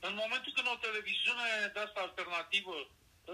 În 0.09 0.13
momentul 0.23 0.51
când 0.55 0.67
o 0.75 0.77
televiziune 0.87 1.47
de 1.75 1.79
asta 1.85 1.99
alternativă 2.07 2.75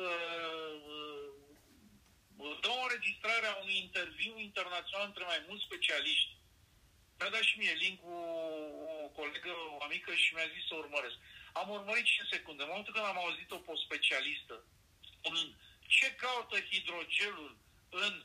uh, 0.01 0.75
uh, 0.93 2.55
dă 2.63 2.69
o 2.77 2.81
înregistrare 2.87 3.47
a 3.49 3.55
unui 3.63 3.77
interviu 3.85 4.33
internațional 4.49 5.05
între 5.11 5.23
mai 5.31 5.39
mulți 5.47 5.67
specialiști, 5.69 6.31
mi-a 7.19 7.29
dat 7.29 7.41
și 7.49 7.57
mie 7.57 7.71
link 7.83 7.99
cu 8.01 8.11
o 9.05 9.07
colegă, 9.17 9.51
o 9.77 9.83
amică 9.83 10.11
și 10.13 10.33
mi-a 10.33 10.49
zis 10.55 10.63
să 10.67 10.73
urmăresc. 10.75 11.15
Am 11.53 11.69
urmărit 11.69 12.05
5 12.05 12.27
secunde. 12.31 12.61
În 12.63 12.69
momentul 12.69 12.93
când 12.93 13.05
am 13.05 13.17
auzit-o 13.17 13.57
pe 13.57 13.71
o 13.71 13.77
specialistă 13.85 14.55
spunând 15.15 15.51
ce 15.87 16.15
caută 16.15 16.59
hidrogelul 16.69 17.57
în, 17.89 18.23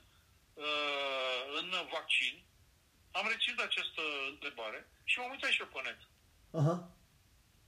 uh, 0.54 1.40
în 1.60 1.68
vaccin, 1.90 2.42
am 3.12 3.28
reținut 3.28 3.60
această 3.60 4.02
întrebare 4.28 4.86
și 5.04 5.18
m-am 5.18 5.30
uitat 5.30 5.50
și 5.50 5.60
eu 5.60 5.66
pe 5.66 5.80
net. 5.84 6.00
Aha. 6.60 6.76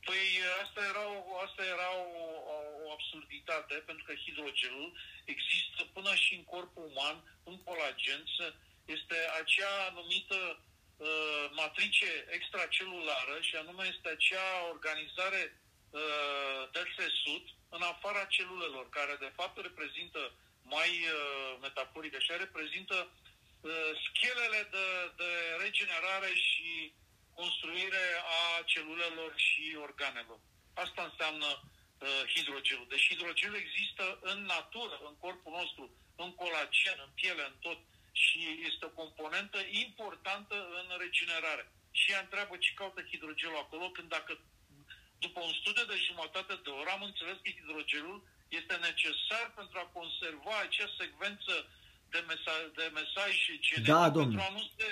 Păi 0.04 0.24
asta 0.62 0.80
era, 0.90 1.04
o, 1.08 1.38
asta 1.46 1.62
era 1.64 1.88
o, 1.96 2.06
o, 2.52 2.56
o 2.86 2.92
absurditate, 2.92 3.74
pentru 3.74 4.04
că 4.04 4.14
hidrogelul 4.14 4.98
există 5.24 5.84
până 5.92 6.14
și 6.14 6.34
în 6.34 6.44
corpul 6.44 6.84
uman, 6.92 7.16
în 7.44 7.62
colagen, 7.62 8.24
să- 8.36 8.54
este 8.84 9.16
acea 9.40 9.84
anumită 9.90 10.60
uh, 10.96 11.44
matrice 11.50 12.26
extracelulară 12.30 13.36
și 13.40 13.56
anume 13.56 13.84
este 13.94 14.08
acea 14.08 14.68
organizare 14.74 15.42
uh, 15.90 16.62
de 16.72 16.82
țesut 16.96 17.44
în 17.68 17.82
afara 17.82 18.24
celulelor, 18.24 18.88
care 18.88 19.16
de 19.20 19.32
fapt 19.38 19.56
reprezintă 19.62 20.32
mai 20.62 20.90
uh, 20.90 21.58
metaforic 21.60 22.14
așa, 22.14 22.36
reprezintă 22.36 22.96
uh, 23.60 23.90
schelele 24.06 24.68
de, 24.70 24.86
de 25.16 25.30
regenerare 25.64 26.32
și 26.34 26.92
construire 27.34 28.04
a 28.38 28.62
celulelor 28.72 29.32
și 29.36 29.64
organelor. 29.86 30.40
Asta 30.74 31.02
înseamnă 31.10 31.50
uh, 31.56 32.22
hidrogelul. 32.32 32.86
Deci 32.88 33.08
hidrogelul 33.08 33.56
există 33.64 34.18
în 34.22 34.38
natură, 34.54 34.96
în 35.08 35.16
corpul 35.24 35.52
nostru, 35.60 35.84
în 36.16 36.30
colagen, 36.34 36.98
în 37.06 37.12
piele, 37.14 37.44
în 37.50 37.56
tot 37.66 37.78
și 38.22 38.38
este 38.68 38.84
o 38.88 38.96
componentă 39.02 39.58
importantă 39.84 40.56
în 40.80 40.86
regenerare. 41.04 41.64
Și 41.98 42.06
ea 42.12 42.20
întreabă 42.26 42.54
ce 42.64 42.70
caută 42.80 43.00
hidrogelul 43.10 43.62
acolo, 43.64 43.86
când 43.96 44.08
dacă 44.16 44.32
după 45.24 45.40
un 45.48 45.54
studiu 45.60 45.84
de 45.92 45.98
jumătate 46.08 46.52
de 46.64 46.70
oră 46.80 46.90
am 46.96 47.04
înțeles 47.10 47.36
că 47.42 47.50
hidrogelul 47.58 48.18
este 48.58 48.74
necesar 48.88 49.44
pentru 49.58 49.76
a 49.80 49.86
conserva 49.98 50.54
acea 50.66 50.88
secvență 51.00 51.52
de, 52.12 52.20
mesa- 52.30 52.68
de 52.78 52.86
mesaj 53.00 53.32
genetic 53.66 53.92
Da, 53.94 54.02
pentru 54.02 54.18
domnule. 54.20 54.42
a 54.48 54.52
nu 54.58 54.64
se 54.76 54.88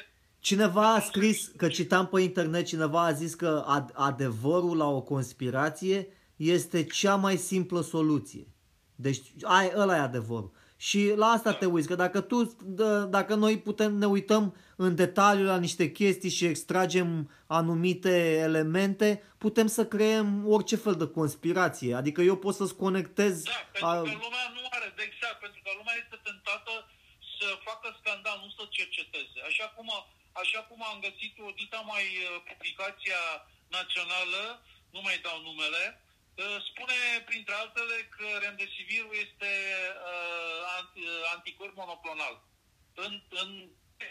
Cineva 0.51 0.85
a 0.95 1.01
scris, 1.01 1.39
că 1.61 1.67
citam 1.69 2.07
pe 2.13 2.21
internet, 2.21 2.65
cineva 2.67 3.01
a 3.05 3.13
zis 3.23 3.33
că 3.35 3.51
ad- 3.77 3.95
adevărul 3.95 4.77
la 4.77 4.89
o 4.99 5.03
conspirație 5.03 5.99
este 6.37 6.85
cea 6.85 7.17
mai 7.17 7.37
simplă 7.37 7.81
soluție. 7.81 8.47
Deci, 8.95 9.21
ai, 9.43 9.73
ăla 9.77 9.97
e 9.97 10.01
adevărul. 10.01 10.53
Și 10.77 11.13
la 11.17 11.27
asta 11.27 11.53
te 11.55 11.67
uiți, 11.67 11.89
că 11.89 11.95
dacă 11.95 12.21
tu, 12.21 12.57
d- 12.75 13.09
dacă 13.09 13.35
noi 13.35 13.55
putem, 13.69 13.93
ne 14.03 14.07
uităm 14.07 14.45
în 14.77 14.95
detaliu 14.95 15.45
la 15.45 15.59
niște 15.67 15.93
chestii 15.93 16.31
și 16.39 16.45
extragem 16.53 17.31
anumite 17.47 18.15
elemente, 18.49 19.09
putem 19.45 19.67
să 19.77 19.83
creăm 19.95 20.29
orice 20.57 20.77
fel 20.85 20.95
de 21.03 21.07
conspirație. 21.19 21.95
Adică 22.01 22.21
eu 22.31 22.37
pot 22.45 22.55
să-ți 22.61 22.77
conectez... 22.85 23.35
Da, 23.43 23.59
pentru 23.73 23.87
a- 23.91 24.03
că 24.11 24.17
lumea 24.27 24.47
nu 24.57 24.63
are, 24.77 24.89
de 24.99 25.03
exact, 25.11 25.39
pentru 25.45 25.61
că 25.65 25.71
lumea 25.81 25.97
este 26.03 26.17
tentată 26.29 26.73
să 27.39 27.47
facă 27.69 27.87
scandal, 28.01 28.37
nu 28.45 28.49
să 28.59 28.63
cerceteze. 28.79 29.39
Așa 29.51 29.67
cum, 29.77 29.87
a- 29.97 30.07
așa 30.43 30.61
cum 30.69 30.81
am 30.91 30.99
găsit 31.07 31.33
o 31.47 31.51
dita 31.61 31.81
mai 31.93 32.05
uh, 32.21 32.29
publicația 32.51 33.21
națională, 33.79 34.43
nu 34.95 35.01
mai 35.07 35.17
dau 35.27 35.39
numele, 35.49 35.83
uh, 35.93 36.03
spune 36.43 36.99
printre 37.25 37.55
altele 37.55 37.97
că 38.17 38.27
remdesivirul 38.45 39.15
este 39.25 39.51
uh, 40.11 40.61
anti, 40.79 41.01
uh, 41.01 41.33
anticorp 41.35 41.75
monoclonal. 41.77 42.35
În, 42.95 43.13
în, 43.43 43.51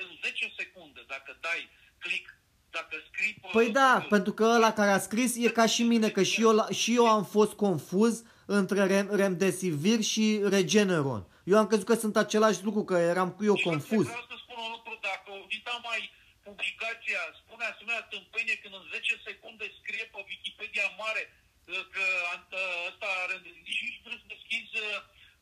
în 0.04 0.10
10 0.24 0.54
secunde, 0.58 1.02
dacă 1.08 1.38
dai 1.42 1.70
click, 2.00 2.28
dacă 2.70 2.96
scrii 3.08 3.34
pe 3.42 3.48
Păi 3.52 3.70
da, 3.72 3.92
Google, 3.94 4.08
pentru 4.10 4.34
că 4.34 4.44
ăla 4.44 4.74
care 4.74 4.92
a 4.92 5.00
scris 5.00 5.36
e 5.36 5.50
ca 5.50 5.66
și 5.66 5.84
mine, 5.84 6.10
că 6.10 6.24
și 6.24 6.42
eu, 6.42 6.52
la- 6.60 6.70
și 6.70 6.96
eu 6.96 7.08
am 7.08 7.26
fost 7.26 7.54
confuz 7.54 8.24
între 8.46 8.86
Rem, 8.86 9.08
Remdesivir 9.16 10.02
și 10.02 10.40
Regeneron. 10.44 11.22
Eu 11.44 11.58
am 11.58 11.68
crezut 11.68 11.86
că 11.86 11.96
sunt 11.96 12.16
același 12.18 12.64
lucru, 12.64 12.84
că 12.84 12.94
eram 12.98 13.32
cu 13.32 13.44
eu 13.44 13.56
Și 13.56 13.64
confuz. 13.64 14.06
Vreau 14.06 14.26
să 14.32 14.36
spun 14.44 14.58
un 14.66 14.72
lucru, 14.78 14.94
dacă 15.02 15.28
audita 15.32 15.80
mai 15.90 16.02
publicația 16.48 17.22
spune 17.42 17.64
asemenea 17.66 18.04
tâmpenie 18.14 18.56
când 18.62 18.74
în 18.74 18.86
10 18.94 19.22
secunde 19.28 19.66
scrie 19.80 20.06
pe 20.14 20.20
Wikipedia 20.30 20.88
mare 21.04 21.24
uh, 21.30 21.43
că 21.96 22.06
an- 22.34 22.54
uh, 22.64 22.90
ăsta 22.90 23.08
are 23.24 23.36
nici 23.68 23.82
nu 23.94 24.00
trebuie 24.04 24.22
să 24.24 24.30
deschizi 24.36 24.76
uh, 24.86 24.88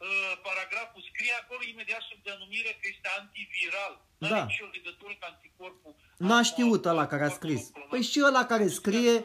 uh, 0.08 0.34
paragraful, 0.48 1.02
scrie 1.10 1.34
acolo 1.42 1.62
imediat 1.74 2.04
sub 2.10 2.20
denumire 2.30 2.72
că 2.80 2.86
este 2.94 3.08
antiviral. 3.20 3.94
Nu 4.22 4.28
Da. 4.28 4.36
are 4.36 4.46
nicio 4.52 4.68
legătură 4.78 5.14
cu 5.20 5.26
anticorpul. 5.32 5.94
N-a 6.28 6.42
știut 6.52 6.84
ăla 6.92 7.06
care 7.12 7.24
a 7.26 7.38
scris. 7.40 7.62
Păi 7.92 8.02
și 8.12 8.20
ăla 8.30 8.44
care 8.52 8.68
scrie, 8.80 9.16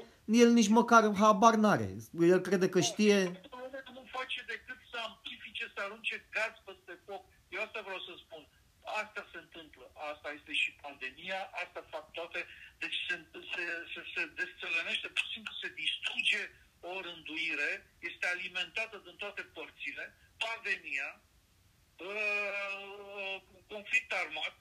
el 0.42 0.50
nici 0.58 0.74
măcar 0.78 1.02
habar 1.22 1.54
n-are. 1.62 1.88
El 2.32 2.40
crede 2.46 2.68
că 2.74 2.80
știe... 2.90 3.18
Nu 3.96 4.02
face 4.18 4.40
decât 4.54 4.78
să 4.90 4.96
amplifice, 5.08 5.64
să 5.74 5.78
arunce 5.86 6.16
gaz 6.34 6.54
peste 6.66 6.94
foc. 7.06 7.22
Eu 7.54 7.60
asta 7.66 7.80
vreau 7.86 8.00
să 8.08 8.12
spun. 8.24 8.42
Asta 9.02 9.20
se 9.32 9.38
întâmplă. 9.44 9.84
Asta 10.12 10.28
este 10.38 10.52
și 10.62 10.70
pandemia, 10.84 11.40
asta 11.62 11.80
fac 11.94 12.04
toate. 12.18 12.40
Deci 12.82 12.98
se, 13.08 13.14
se, 13.52 13.64
se, 13.92 14.00
se 14.14 14.22
desțelenește, 14.40 15.06
pur 15.14 15.24
și 15.26 15.32
simplu 15.36 15.52
se 15.62 15.68
distruge 15.82 16.40
o 16.80 17.00
rânduire, 17.00 17.86
este 17.98 18.26
alimentată 18.26 18.96
din 19.04 19.16
toate 19.16 19.42
părțile. 19.42 20.14
Pandemia, 20.44 21.20
uh, 21.96 23.42
conflict 23.68 24.12
armat, 24.12 24.58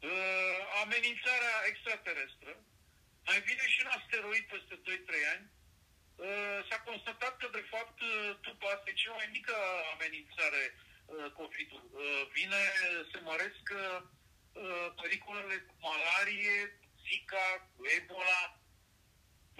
uh, 0.00 0.58
amenințarea 0.82 1.56
extraterestră, 1.66 2.64
mai 3.26 3.40
vine 3.40 3.64
și 3.68 3.80
un 3.84 3.90
asteroid 3.98 4.44
peste 4.44 4.74
2-3 4.84 5.24
ani, 5.34 5.50
Uh, 6.28 6.58
s-a 6.68 6.78
constatat 6.88 7.36
că, 7.36 7.48
de 7.52 7.64
fapt, 7.72 8.00
uh, 8.00 8.36
după 8.40 8.66
asta 8.66 8.90
e 8.90 9.00
cea 9.02 9.12
mai 9.20 9.28
mică 9.32 9.54
amenințare 9.94 10.62
uh, 10.74 11.26
COVID-ul. 11.38 11.84
Uh, 11.92 12.22
Vine, 12.32 12.62
se 13.12 13.18
măresc 13.28 13.64
uh, 13.72 14.00
uh, 14.52 14.86
pericolele 15.00 15.56
cu 15.68 15.74
malarie, 15.86 16.58
Zika, 17.04 17.46
cu 17.74 17.82
Ebola. 17.96 18.59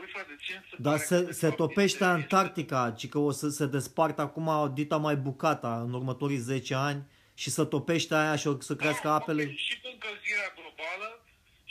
Băi, 0.01 0.09
frate, 0.13 0.37
ce 0.47 0.53
se 0.71 0.77
Dar 0.87 0.93
pare 0.95 1.05
se, 1.11 1.17
că, 1.17 1.21
de 1.31 1.33
se 1.33 1.47
fapt, 1.47 1.57
topește 1.63 2.03
este- 2.05 2.05
Antarctica, 2.19 2.83
ci 2.99 3.07
că 3.13 3.19
o 3.29 3.31
să 3.41 3.49
se 3.59 3.67
despartă 3.77 4.21
acum 4.29 4.49
dita 4.75 4.97
mai 5.07 5.17
bucata 5.29 5.73
în 5.87 5.93
următorii 5.99 6.45
10 6.53 6.75
ani 6.75 7.01
și 7.43 7.49
să 7.57 7.63
topește 7.75 8.15
aia 8.23 8.37
și 8.41 8.47
o 8.53 8.61
să 8.69 8.73
crească 8.81 9.09
Da, 9.09 9.15
apele. 9.19 9.43
ok, 9.43 9.57
Și 9.67 9.75
cu 9.83 9.89
încălzirea 9.95 10.51
globală, 10.59 11.09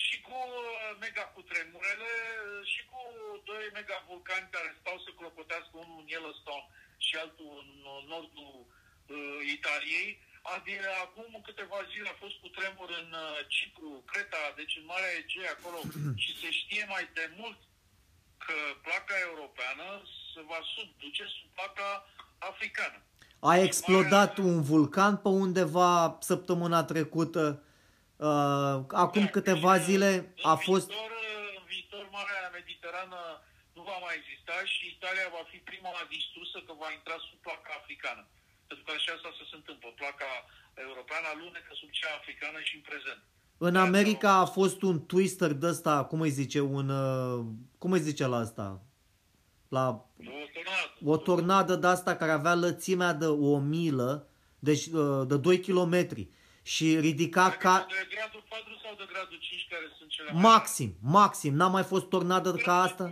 și 0.06 0.15
cu 0.27 0.35
uh, 0.60 0.89
mega 1.03 1.26
cutremurele, 1.35 2.11
uh, 2.45 2.61
și 2.72 2.81
cu 2.89 2.99
doi 3.49 3.65
mega 3.80 3.97
vulcani 4.10 4.47
care 4.56 4.69
stau 4.81 4.97
să 5.06 5.10
clopotească 5.19 5.73
unul 5.84 5.97
în 6.03 6.07
Yellowstone 6.14 6.65
și 7.06 7.14
altul 7.23 7.49
în 7.64 7.72
uh, 7.93 7.99
nordul 8.14 8.51
uh, 8.65 9.39
Italiei. 9.57 10.11
Adică 10.56 10.88
acum 11.06 11.30
câteva 11.49 11.80
zile 11.91 12.10
a 12.11 12.22
fost 12.23 12.35
cu 12.43 12.47
tremur 12.57 12.89
în 13.01 13.10
uh, 13.23 13.38
Cipru, 13.56 13.89
Creta, 14.11 14.43
deci 14.60 14.73
în 14.80 14.85
Marea 14.91 15.14
Egee 15.22 15.49
acolo 15.56 15.80
și 16.23 16.31
se 16.41 16.49
știe 16.60 16.84
mai 16.93 17.03
de 17.18 17.26
mult 17.39 17.60
că 18.45 18.57
placa 18.85 19.15
europeană 19.29 19.87
se 20.33 20.41
va 20.51 20.59
sub, 20.73 20.87
duce 21.03 21.25
sub 21.37 21.49
placa 21.57 21.89
africană. 22.51 22.99
A 23.51 23.53
explodat 23.67 24.33
un 24.37 24.57
vulcan 24.71 25.13
pe 25.23 25.31
undeva 25.43 26.17
săptămâna 26.29 26.81
trecută. 26.91 27.43
Uh, 28.27 28.75
acum 29.03 29.25
Da, 29.25 29.33
câteva 29.35 29.73
și, 29.77 29.83
zile 29.87 30.11
în 30.15 30.49
a 30.51 30.55
fost... 30.67 30.87
Viitor, 30.87 31.11
în 31.59 31.65
viitor, 31.73 32.03
Marea 32.17 32.49
Mediterană 32.59 33.19
nu 33.75 33.81
va 33.89 33.97
mai 34.05 34.15
exista 34.19 34.55
și 34.73 34.83
Italia 34.95 35.27
va 35.37 35.43
fi 35.51 35.57
prima 35.69 35.93
distrusă 36.15 36.57
că 36.67 36.73
va 36.83 36.89
intra 36.97 37.17
sub 37.27 37.37
placa 37.45 37.71
africană. 37.81 38.23
Pentru 38.67 38.83
că 38.85 38.91
așa 38.95 39.11
asta 39.15 39.31
se 39.51 39.59
întâmplă. 39.61 39.87
Placa 40.01 40.31
europeană 40.87 41.27
alunecă 41.29 41.71
sub 41.81 41.89
cea 41.99 42.13
africană 42.19 42.59
și 42.67 42.75
în 42.79 42.83
prezent. 42.89 43.21
În 43.61 43.76
America 43.76 44.31
a 44.34 44.45
fost 44.45 44.81
un 44.81 45.06
twister 45.06 45.52
de 45.53 45.68
ăsta, 45.68 46.03
cum 46.03 46.22
îi 46.22 46.30
zice, 46.30 46.60
un... 46.60 46.90
uh, 46.90 47.45
Cum 47.77 47.91
îi 47.91 47.99
zice 47.99 48.26
la 48.27 48.38
asta? 48.38 48.81
La 49.69 49.88
O 49.88 50.03
tornadă. 50.53 50.94
o 51.03 51.18
tornadă 51.18 51.76
de 51.76 51.88
asta 51.88 52.15
care 52.15 52.31
avea 52.31 52.53
lățimea 52.56 53.14
de 53.14 53.26
o 53.26 53.57
milă, 53.60 54.27
deci 54.60 54.86
uh, 54.86 55.27
de 55.27 55.38
2 55.38 55.60
km 55.60 55.95
și 56.61 56.99
ridica 56.99 57.49
ca 57.49 57.86
De 57.90 58.07
gradul 58.15 58.44
4 58.49 58.80
sau 58.84 58.94
de 58.98 59.06
gradul 59.14 59.38
5 59.40 59.68
care 59.69 59.86
sunt 59.98 60.10
cele 60.10 60.31
mai 60.31 60.41
maxim, 60.41 60.91
maxim, 61.02 61.53
n-a 61.56 61.68
mai 61.68 61.84
fost 61.84 62.06
tornadă 62.10 62.52
ca 62.52 62.81
asta? 62.81 63.03
Uh, 63.03 63.11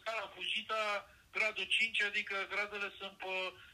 Scala 0.00 0.24
Fujita, 0.34 0.80
gradul 1.36 1.66
5, 1.68 2.02
adică 2.10 2.34
gradele 2.52 2.88
sunt 2.98 3.12
pe 3.22 3.24
uh, 3.26 3.64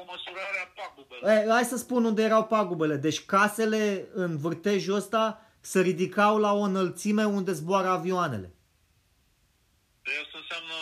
o 0.00 0.04
măsurare 0.04 0.58
a 0.64 0.82
pagubelor. 0.82 1.30
E, 1.30 1.50
hai 1.50 1.64
să 1.64 1.76
spun 1.76 2.04
unde 2.04 2.22
erau 2.22 2.44
pagubele. 2.44 2.96
Deci 2.96 3.24
casele 3.24 4.08
în 4.14 4.38
vârtejul 4.38 4.94
ăsta 4.94 5.46
se 5.60 5.80
ridicau 5.80 6.38
la 6.38 6.52
o 6.52 6.60
înălțime 6.60 7.24
unde 7.24 7.52
zboară 7.52 7.88
avioanele. 7.88 8.54
Deci 10.02 10.14
asta 10.24 10.38
înseamnă 10.42 10.74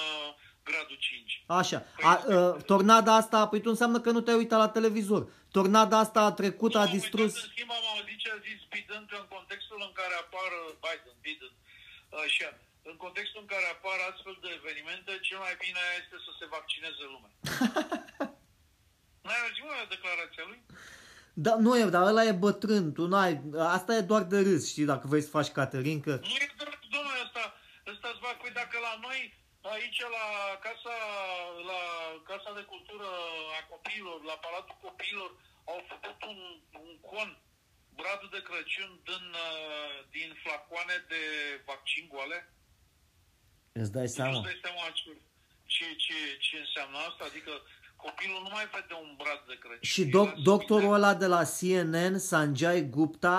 gradul 0.62 0.96
5. 0.98 1.44
Așa. 1.46 1.78
A, 2.02 2.10
a, 2.10 2.56
tornada 2.70 3.12
asta, 3.16 3.48
păi 3.48 3.60
tu 3.60 3.70
înseamnă 3.70 4.00
că 4.00 4.10
nu 4.10 4.20
te-ai 4.20 4.36
uitat 4.42 4.58
la 4.58 4.68
televizor. 4.68 5.22
Tornada 5.56 5.98
asta 5.98 6.20
a 6.24 6.32
trecut, 6.40 6.74
a 6.74 6.84
Nu, 6.84 6.90
distrus... 6.96 7.32
În 7.42 7.50
schimb, 7.52 7.70
am 7.78 7.86
auzit 7.94 8.18
ce 8.24 8.30
a 8.36 8.38
zis 8.48 8.60
Biden, 8.72 9.02
că 9.10 9.16
în 9.22 9.28
contextul 9.36 9.80
în 9.88 9.92
care 10.00 10.14
apar 10.24 10.50
Biden, 10.84 11.16
Biden, 11.24 11.52
așa, 12.24 12.50
în 12.90 12.96
contextul 13.04 13.40
în 13.44 13.48
care 13.54 13.66
apar 13.76 13.98
astfel 14.10 14.36
de 14.44 14.50
evenimente, 14.60 15.10
cel 15.28 15.40
mai 15.46 15.54
bine 15.64 15.82
este 16.00 16.16
să 16.26 16.30
se 16.38 16.46
vaccineze 16.56 17.04
lumea. 17.14 17.32
N-ai 19.24 19.40
auzit 19.44 19.64
mă 19.68 19.86
declarația 19.94 20.44
lui? 20.50 20.60
Da, 21.44 21.52
nu 21.64 21.70
e, 21.78 21.84
dar 21.96 22.02
ăla 22.10 22.24
e 22.24 22.42
bătrân, 22.46 22.84
tu 22.96 23.04
n-ai, 23.12 23.32
asta 23.76 23.92
e 23.94 24.00
doar 24.12 24.22
de 24.32 24.38
râs, 24.46 24.62
știi, 24.72 24.90
dacă 24.92 25.04
vrei 25.10 25.26
să 25.26 25.34
faci 25.36 25.50
Caterinca. 25.58 26.14
Nu 26.32 26.36
e 26.44 26.48
drept, 26.62 26.84
domnule, 26.94 27.20
ăsta, 27.26 27.42
ăsta 27.92 28.06
îți 28.12 28.22
fac, 28.26 28.36
păi 28.42 28.52
dacă 28.60 28.76
la 28.88 28.94
noi, 29.06 29.20
aici 29.74 30.00
la 30.16 30.26
casa, 30.66 30.94
la 31.70 31.80
casa 32.30 32.50
de 32.58 32.64
cultură 32.72 33.08
a 33.58 33.60
copiilor, 33.72 34.18
la 34.30 34.36
Palatul 34.44 34.76
Copiilor, 34.86 35.30
au 35.72 35.80
făcut 35.92 36.18
un, 36.32 36.40
un 36.84 36.92
con, 37.08 37.30
bradul 37.98 38.30
de 38.36 38.40
Crăciun 38.48 38.90
din, 39.08 39.24
uh, 39.48 39.94
din 40.16 40.30
flacoane 40.42 40.96
de 41.12 41.22
vaccin 41.70 42.04
goale. 42.12 42.38
Îți 43.80 43.92
dai 43.96 44.08
Nu 44.08 44.14
seama? 44.16 44.36
îți 44.38 44.46
dai 44.48 44.58
seama 44.64 44.84
ce, 44.98 45.10
ce, 45.74 45.86
ce, 46.04 46.16
ce 46.46 46.54
înseamnă 46.64 46.98
asta? 47.08 47.22
Adică 47.30 47.52
copilul 48.06 48.40
nu 48.42 48.50
mai 48.56 48.66
vede 48.72 48.94
un 49.04 49.12
brad 49.20 49.40
de 49.46 49.56
Crăciun. 49.58 49.90
Și 49.92 50.02
El 50.02 50.08
doc, 50.16 50.28
lasă 50.28 50.40
doctorul 50.50 50.92
bine. 50.92 50.94
ăla 50.98 51.14
de 51.14 51.26
la 51.26 51.42
CNN, 51.56 52.18
Sanjay 52.18 52.80
Gupta, 52.96 53.38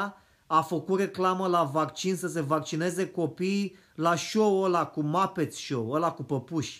a 0.57 0.61
făcut 0.61 0.99
reclamă 0.99 1.47
la 1.47 1.63
vaccin 1.63 2.15
să 2.15 2.27
se 2.27 2.41
vaccineze 2.41 3.11
copiii 3.11 3.77
la 3.95 4.15
show-ul 4.15 4.65
ăla 4.67 4.83
cu 4.93 5.01
Muppets 5.01 5.57
Show, 5.65 5.85
ăla 5.91 6.11
cu 6.17 6.23
păpuși. 6.23 6.75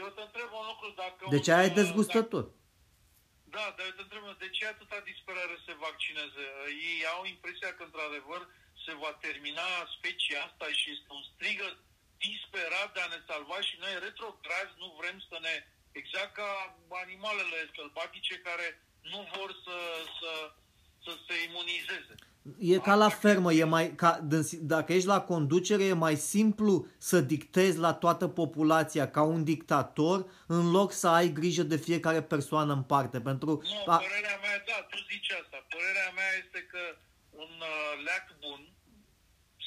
Eu 0.00 0.08
te 0.16 0.22
întreb 0.28 0.50
un 0.60 0.64
lucru, 0.70 0.88
dacă... 1.02 1.22
Deci 1.34 1.48
un, 1.48 1.54
aia 1.54 1.68
e 1.68 1.74
uh, 1.74 1.80
dezgustător. 1.80 2.44
Da, 3.54 3.64
dar 3.76 3.84
eu 3.88 3.94
te 3.96 4.02
întreb, 4.02 4.22
de 4.44 4.48
ce 4.56 4.66
atâta 4.66 4.98
disperare 5.10 5.54
să 5.58 5.64
se 5.66 5.74
vaccineze? 5.86 6.44
Ei 6.90 7.00
au 7.14 7.22
impresia 7.34 7.70
că, 7.76 7.82
într-adevăr, 7.88 8.40
se 8.84 8.92
va 9.02 9.12
termina 9.26 9.68
specia 9.96 10.38
asta 10.48 10.66
și 10.78 10.86
este 10.94 11.10
un 11.18 11.24
strigă 11.30 11.68
disperat 12.26 12.88
de 12.94 13.00
a 13.02 13.08
ne 13.14 13.20
salva 13.28 13.58
și 13.68 13.74
noi 13.84 13.94
retrograzi 14.06 14.74
nu 14.82 14.88
vrem 15.00 15.18
să 15.28 15.36
ne... 15.46 15.54
Exact 16.00 16.32
ca 16.40 16.48
animalele 17.04 17.58
sălbatice 17.76 18.34
care 18.48 18.66
nu 19.12 19.20
vor 19.34 19.50
să, 19.64 19.76
să, 20.18 20.32
să 21.04 21.12
se 21.26 21.34
imunizeze. 21.48 22.14
E 22.58 22.78
ca 22.78 22.94
la 22.94 23.08
fermă, 23.08 23.52
e 23.52 23.64
mai, 23.64 23.94
ca, 23.94 24.20
dâns- 24.22 24.56
dacă 24.56 24.92
ești 24.92 25.06
la 25.06 25.20
conducere, 25.20 25.84
e 25.84 25.92
mai 25.92 26.16
simplu 26.16 26.86
să 26.98 27.20
dictezi 27.20 27.78
la 27.78 27.92
toată 27.92 28.28
populația 28.28 29.10
ca 29.10 29.22
un 29.22 29.44
dictator, 29.44 30.30
în 30.46 30.70
loc 30.70 30.92
să 30.92 31.08
ai 31.08 31.28
grijă 31.28 31.62
de 31.62 31.76
fiecare 31.76 32.22
persoană 32.22 32.72
în 32.72 32.82
parte. 32.82 33.20
Pentru 33.20 33.50
Nu, 33.64 33.92
a, 33.92 33.96
părerea 33.96 34.38
mea, 34.42 34.62
da, 34.66 34.86
tu 34.90 34.96
zici 35.10 35.30
asta. 35.42 35.66
Părerea 35.68 36.10
mea 36.14 36.30
este 36.44 36.60
că 36.72 36.82
un 37.30 37.52
uh, 37.72 38.04
leac 38.04 38.26
bun 38.40 38.60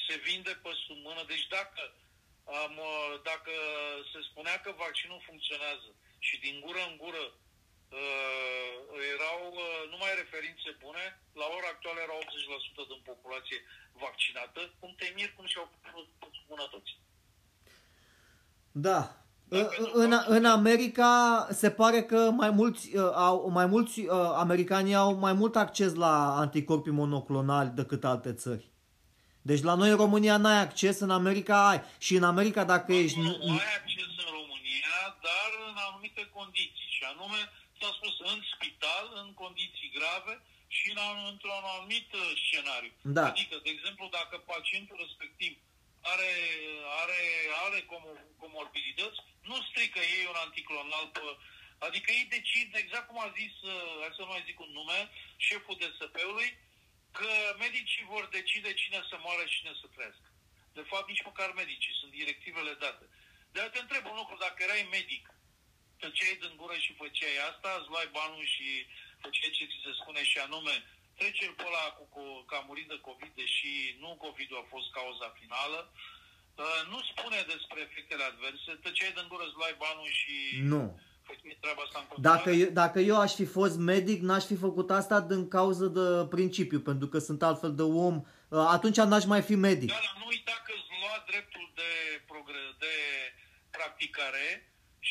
se 0.06 0.20
vinde 0.26 0.60
pe 0.62 0.70
sub 0.86 0.96
mână. 1.06 1.22
Deci 1.26 1.46
dacă, 1.56 1.80
am, 2.64 2.74
uh, 2.90 3.10
dacă 3.30 3.54
se 4.12 4.20
spunea 4.28 4.56
că 4.64 4.70
vaccinul 4.84 5.26
funcționează 5.28 5.88
și 6.26 6.34
din 6.44 6.56
gură 6.64 6.82
în 6.90 6.96
gură 7.02 7.24
uh, 7.32 8.74
erau 9.14 9.40
uh, 9.52 9.80
numai 9.92 10.12
referințe 10.22 10.70
bune, 10.82 11.04
la 11.40 11.46
ora 11.56 11.68
actuală 11.72 11.98
erau 12.06 12.18
80% 12.24 12.92
din 12.92 13.02
populație 13.10 13.58
vaccinată, 14.04 14.60
cum 14.80 14.90
te 14.98 15.06
mir 15.16 15.30
cum 15.36 15.46
și-au 15.52 15.68
pus 15.92 16.06
pe 16.20 16.26
sub 16.34 16.44
mână 16.50 16.66
toți. 16.74 16.92
Da. 18.88 19.00
În, 19.92 20.12
în 20.26 20.44
America 20.44 21.46
se 21.50 21.70
pare 21.70 22.02
că 22.02 22.30
mai 22.30 22.50
mulți, 22.50 22.96
uh, 22.96 23.10
au, 23.14 23.48
mai 23.50 23.66
mulți 23.66 24.00
uh, 24.00 24.32
americani 24.34 24.94
au 24.94 25.14
mai 25.14 25.32
mult 25.32 25.56
acces 25.56 25.94
la 25.94 26.36
anticorpii 26.36 26.92
monoclonali 26.92 27.70
decât 27.74 28.04
alte 28.04 28.32
țări. 28.32 28.71
Deci 29.50 29.62
la 29.68 29.74
noi 29.80 29.90
în 29.94 30.00
România 30.04 30.36
n-ai 30.36 30.60
acces, 30.66 30.96
în 31.06 31.10
America 31.10 31.68
ai. 31.68 31.80
Și 32.06 32.14
în 32.20 32.24
America 32.32 32.62
dacă 32.64 32.92
ești... 32.92 33.18
Nu 33.18 33.58
ai 33.66 33.74
acces 33.80 34.10
în 34.24 34.30
România, 34.40 34.96
dar 35.26 35.50
în 35.70 35.76
anumite 35.88 36.22
condiții. 36.38 36.88
Și 36.96 37.02
anume, 37.12 37.40
s-a 37.78 37.90
spus 37.98 38.14
în 38.32 38.38
spital, 38.52 39.04
în 39.22 39.28
condiții 39.42 39.94
grave 39.98 40.34
și 40.76 40.86
în, 40.90 40.98
într-un 41.32 41.62
anumit 41.74 42.08
uh, 42.12 42.24
scenariu. 42.44 42.92
Da. 43.16 43.26
Adică, 43.32 43.56
de 43.64 43.70
exemplu, 43.76 44.04
dacă 44.18 44.34
pacientul 44.52 44.96
respectiv 45.04 45.52
are, 46.12 46.32
are, 47.02 47.20
are 47.66 47.80
como- 47.92 48.26
comorbidități, 48.42 49.18
nu 49.50 49.56
strică 49.68 50.00
ei 50.16 50.24
un 50.32 50.38
anticlonal 50.46 51.06
pe... 51.14 51.20
Adică 51.88 52.08
ei 52.18 52.26
decid, 52.36 52.68
exact 52.82 53.06
cum 53.08 53.18
a 53.26 53.30
zis, 53.40 53.54
uh, 53.72 53.72
hai 54.02 54.16
să 54.16 54.22
nu 54.22 54.32
mai 54.32 54.46
zic 54.48 54.58
un 54.64 54.70
nume, 54.78 55.00
șeful 55.46 55.78
DSP-ului, 55.80 56.48
că 57.18 57.30
medicii 57.64 58.04
vor 58.12 58.24
decide 58.36 58.72
cine 58.82 59.00
să 59.10 59.16
moară 59.24 59.44
și 59.46 59.58
cine 59.58 59.74
să 59.80 59.86
trăiască. 59.94 60.28
De 60.78 60.84
fapt, 60.90 61.08
nici 61.08 61.26
măcar 61.30 61.48
medicii, 61.52 61.98
sunt 62.00 62.12
directivele 62.20 62.74
date. 62.84 63.04
Dar 63.54 63.66
te 63.68 63.78
întreb 63.80 64.04
un 64.10 64.16
lucru, 64.22 64.36
dacă 64.44 64.58
erai 64.62 64.88
medic, 64.96 65.24
tăceai 66.02 66.40
din 66.42 66.54
gură 66.60 66.76
și 66.84 66.98
făceai 67.02 67.36
asta, 67.50 67.70
îți 67.78 67.90
luai 67.92 68.08
banul 68.18 68.44
și 68.54 68.68
făceai 69.22 69.56
ce 69.56 69.64
ți 69.70 69.84
se 69.84 69.92
spune 70.00 70.22
și 70.30 70.38
anume, 70.38 70.74
trece-l 71.18 71.52
pe 71.56 71.64
ăla 71.70 71.86
cu, 71.96 72.04
cu, 72.14 72.22
că 72.48 72.54
a 72.56 72.62
murit 72.68 72.88
de 72.92 72.98
COVID, 73.08 73.32
deși 73.42 73.72
nu 74.02 74.20
COVID-ul 74.24 74.62
a 74.62 74.70
fost 74.74 74.88
cauza 74.98 75.28
finală, 75.40 75.80
uh, 76.62 76.80
nu 76.92 76.98
spune 77.10 77.38
despre 77.54 77.78
efectele 77.86 78.24
adverse, 78.24 78.70
tăceai 78.84 79.16
din 79.18 79.26
gură, 79.30 79.44
îți 79.46 79.58
luai 79.60 79.74
banul 79.84 80.10
și 80.20 80.34
Nu. 80.74 80.82
Făceai 81.28 81.56
treaba 81.60 81.82
asta 81.86 81.98
în 82.02 82.06
continuare. 82.08 82.36
Dacă 82.36 82.50
eu, 82.50 82.70
dacă 82.82 82.98
eu 83.10 83.16
aș 83.20 83.32
fi 83.40 83.46
fost 83.58 83.76
medic, 83.78 84.18
n-aș 84.28 84.44
fi 84.44 84.56
făcut 84.66 84.88
asta 84.90 85.20
din 85.20 85.48
cauză 85.48 85.86
de 85.98 86.06
principiu, 86.36 86.80
pentru 86.80 87.06
că 87.08 87.18
sunt 87.18 87.42
altfel 87.42 87.74
de 87.74 87.82
om. 87.82 88.16
Uh, 88.48 88.66
Atunci 88.76 88.96
n-aș 88.96 89.24
mai 89.24 89.42
fi 89.48 89.54
medic. 89.54 89.88
Da, 89.88 90.00
dar 90.08 90.16
nu 90.20 90.26
uita 90.34 90.56
că 90.64 90.72
îți 90.76 90.88
lua 91.02 91.16
dreptul 91.30 91.64
de, 91.80 91.90
progre- 92.30 92.74
de 92.84 92.94
practicare 93.76 94.46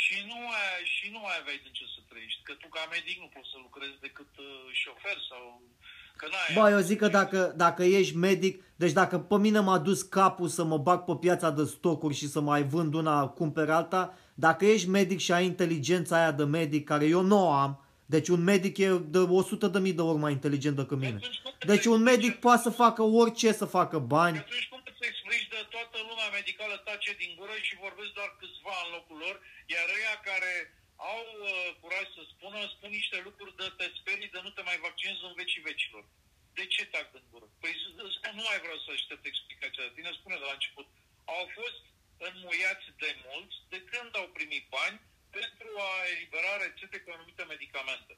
și 0.02 0.16
nu, 0.30 0.40
ai, 0.62 0.80
și 0.96 1.06
nu 1.14 1.20
mai 1.26 1.36
aveai 1.42 1.60
din 1.66 1.74
ce 1.78 1.86
să 1.96 2.00
trăiești. 2.10 2.42
Că 2.48 2.54
tu 2.62 2.68
ca 2.76 2.84
medic 2.96 3.18
nu 3.24 3.30
poți 3.36 3.50
să 3.54 3.58
lucrezi 3.66 3.98
decât 4.08 4.32
uh, 4.38 4.48
șofer 4.82 5.18
sau... 5.30 5.44
Că 6.20 6.26
n-ai 6.32 6.56
Bă, 6.58 6.70
eu 6.76 6.80
zic 6.90 6.98
că 7.04 7.08
dacă, 7.08 7.54
dacă 7.56 7.84
ești 7.84 8.16
medic, 8.16 8.64
deci 8.76 8.92
dacă 8.92 9.20
pe 9.20 9.38
mine 9.38 9.60
m-a 9.60 9.78
dus 9.78 10.02
capul 10.02 10.48
să 10.48 10.64
mă 10.64 10.78
bag 10.78 11.00
pe 11.04 11.16
piața 11.20 11.50
de 11.50 11.64
stocuri 11.64 12.16
și 12.16 12.28
să 12.28 12.40
mai 12.40 12.64
vând 12.64 12.94
una, 12.94 13.28
cumpăr 13.28 13.70
alta, 13.70 14.18
dacă 14.46 14.64
ești 14.74 14.90
medic 15.00 15.20
și 15.26 15.32
ai 15.38 15.46
inteligența 15.54 16.14
aia 16.20 16.34
de 16.42 16.46
medic, 16.60 16.84
care 16.92 17.06
eu 17.16 17.22
nu 17.32 17.38
o 17.48 17.52
am, 17.66 17.72
deci 18.14 18.30
un 18.36 18.42
medic 18.52 18.74
e 18.86 18.88
de 19.16 19.18
100 19.18 19.68
de 19.76 19.80
mii 19.86 19.98
de 20.00 20.06
ori 20.10 20.24
mai 20.26 20.34
inteligent 20.38 20.76
decât 20.82 21.00
mine. 21.06 21.20
Deci 21.72 21.86
un 21.96 22.02
medic 22.12 22.34
poate 22.46 22.64
să 22.68 22.72
facă 22.84 23.02
orice, 23.22 23.50
să 23.62 23.66
facă 23.78 23.98
bani. 24.16 24.38
Atunci 24.44 24.68
cum 24.72 24.82
îți 24.92 25.04
explici 25.12 25.48
de 25.56 25.62
toată 25.76 25.98
lumea 26.10 26.30
medicală 26.40 26.76
tace 26.88 27.12
din 27.22 27.32
gură 27.40 27.56
și 27.68 27.82
vorbesc 27.86 28.12
doar 28.20 28.30
câțiva 28.40 28.76
în 28.86 28.90
locul 28.96 29.18
lor, 29.26 29.36
iar 29.74 29.88
ăia 29.98 30.16
care 30.30 30.52
au 31.14 31.22
uh, 31.30 31.68
curaj 31.82 32.06
să 32.18 32.22
spună, 32.34 32.58
spun 32.76 32.90
niște 33.00 33.18
lucruri 33.28 33.54
de 33.62 33.68
te 33.78 33.86
sperii 34.00 34.34
de 34.36 34.40
nu 34.46 34.52
te 34.54 34.64
mai 34.70 34.78
vaccinezi 34.88 35.28
în 35.30 35.36
vecii 35.42 35.68
vecilor. 35.72 36.04
De 36.58 36.66
ce 36.74 36.84
tac 36.94 37.06
din 37.16 37.26
gură? 37.32 37.48
Păi 37.62 37.74
z- 37.82 38.12
spun, 38.16 38.34
nu 38.40 38.44
mai 38.50 38.60
vreau 38.64 38.78
să 38.84 38.90
aștept 38.92 39.24
explicația 39.32 39.84
de 39.88 39.94
tine, 39.96 40.10
spune 40.20 40.38
de 40.42 40.48
la 40.50 40.58
început. 40.58 40.88
Au 41.36 41.44
fost 41.60 41.82
înmuiați 42.28 42.88
de 43.04 43.10
mulți 43.28 43.56
de 43.74 43.80
când 43.92 44.12
au 44.22 44.28
primit 44.38 44.66
bani 44.78 44.98
pentru 45.38 45.70
a 45.90 45.92
elibera 46.14 46.54
rețete 46.66 46.98
cu 47.04 47.10
anumite 47.16 47.44
medicamente. 47.54 48.14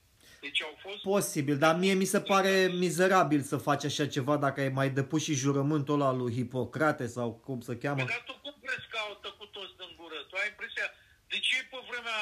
Deci 0.45 0.61
au 0.67 0.75
fost 0.85 1.01
Posibil, 1.01 1.57
dar 1.57 1.75
mie 1.83 1.93
mi 1.93 2.11
se 2.13 2.21
pare 2.21 2.53
mizerabil 2.85 3.41
să 3.51 3.57
faci 3.67 3.83
așa 3.89 4.07
ceva 4.15 4.35
dacă 4.45 4.57
ai 4.61 4.69
mai 4.79 4.89
depus 4.99 5.21
și 5.23 5.41
jurământul 5.43 5.93
ăla 6.01 6.11
lui 6.11 6.33
Hipocrate 6.37 7.05
sau 7.17 7.27
cum 7.45 7.59
se 7.67 7.77
cheamă. 7.77 8.01
Păi, 8.03 8.13
dar 8.15 8.23
tu 8.29 8.35
cum 8.43 8.55
crezi 8.63 8.87
că 8.91 8.97
au 9.07 9.13
tăcut 9.25 9.49
toți 9.57 9.77
din 9.81 9.91
gură? 9.99 10.19
Tu 10.29 10.35
ai 10.41 10.49
impresia... 10.53 10.87
De 11.33 11.39
ce 11.47 11.57
pe 11.71 11.79
vremea 11.89 12.21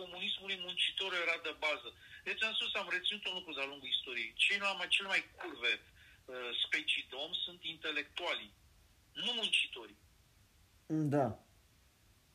comunismului 0.00 0.58
muncitorul 0.66 1.22
era 1.24 1.36
de 1.48 1.54
bază? 1.64 1.88
Deci 2.26 2.42
am 2.42 2.54
spus, 2.58 2.74
am 2.74 2.88
reținut 2.96 3.24
un 3.26 3.34
lucru 3.38 3.52
de-a 3.54 3.70
lungul 3.70 3.92
istoriei. 3.94 4.32
Cei 4.44 4.58
mai, 4.78 4.88
cel 4.96 5.06
mai 5.12 5.22
curve 5.38 5.72
uh, 5.80 6.50
specii 6.64 7.06
de 7.10 7.16
om 7.24 7.32
sunt 7.44 7.60
intelectualii, 7.74 8.52
nu 9.24 9.30
muncitorii. 9.40 10.00
Da. 10.94 11.38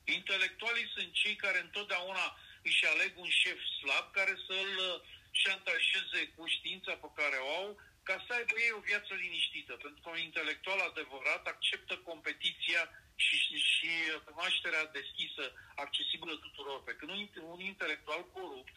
Intelectualii 0.03 0.91
sunt 0.95 1.11
cei 1.13 1.35
care 1.35 1.59
întotdeauna 1.61 2.37
își 2.63 2.85
aleg 2.85 3.11
un 3.17 3.29
șef 3.29 3.59
slab 3.79 4.05
care 4.11 4.33
să-l 4.47 4.73
uh, 4.77 5.01
șantajeze 5.31 6.21
cu 6.35 6.47
știința 6.55 6.93
pe 7.03 7.09
care 7.19 7.35
o 7.35 7.49
au 7.59 7.79
ca 8.03 8.23
să 8.25 8.33
aibă 8.33 8.55
ei 8.65 8.77
o 8.77 8.85
viață 8.89 9.13
liniștită. 9.13 9.73
Pentru 9.83 9.99
că 10.01 10.09
un 10.09 10.21
intelectual 10.29 10.79
adevărat 10.79 11.43
acceptă 11.47 11.97
competiția 11.97 12.81
și, 13.15 13.35
și, 13.43 13.55
și 13.73 13.91
uh, 14.05 14.21
cunoașterea 14.27 14.85
deschisă, 14.99 15.43
accesibilă 15.75 16.35
tuturor, 16.35 16.83
pe 16.83 16.95
când 16.99 17.11
un, 17.11 17.21
un 17.53 17.59
intelectual 17.59 18.23
corupt 18.33 18.75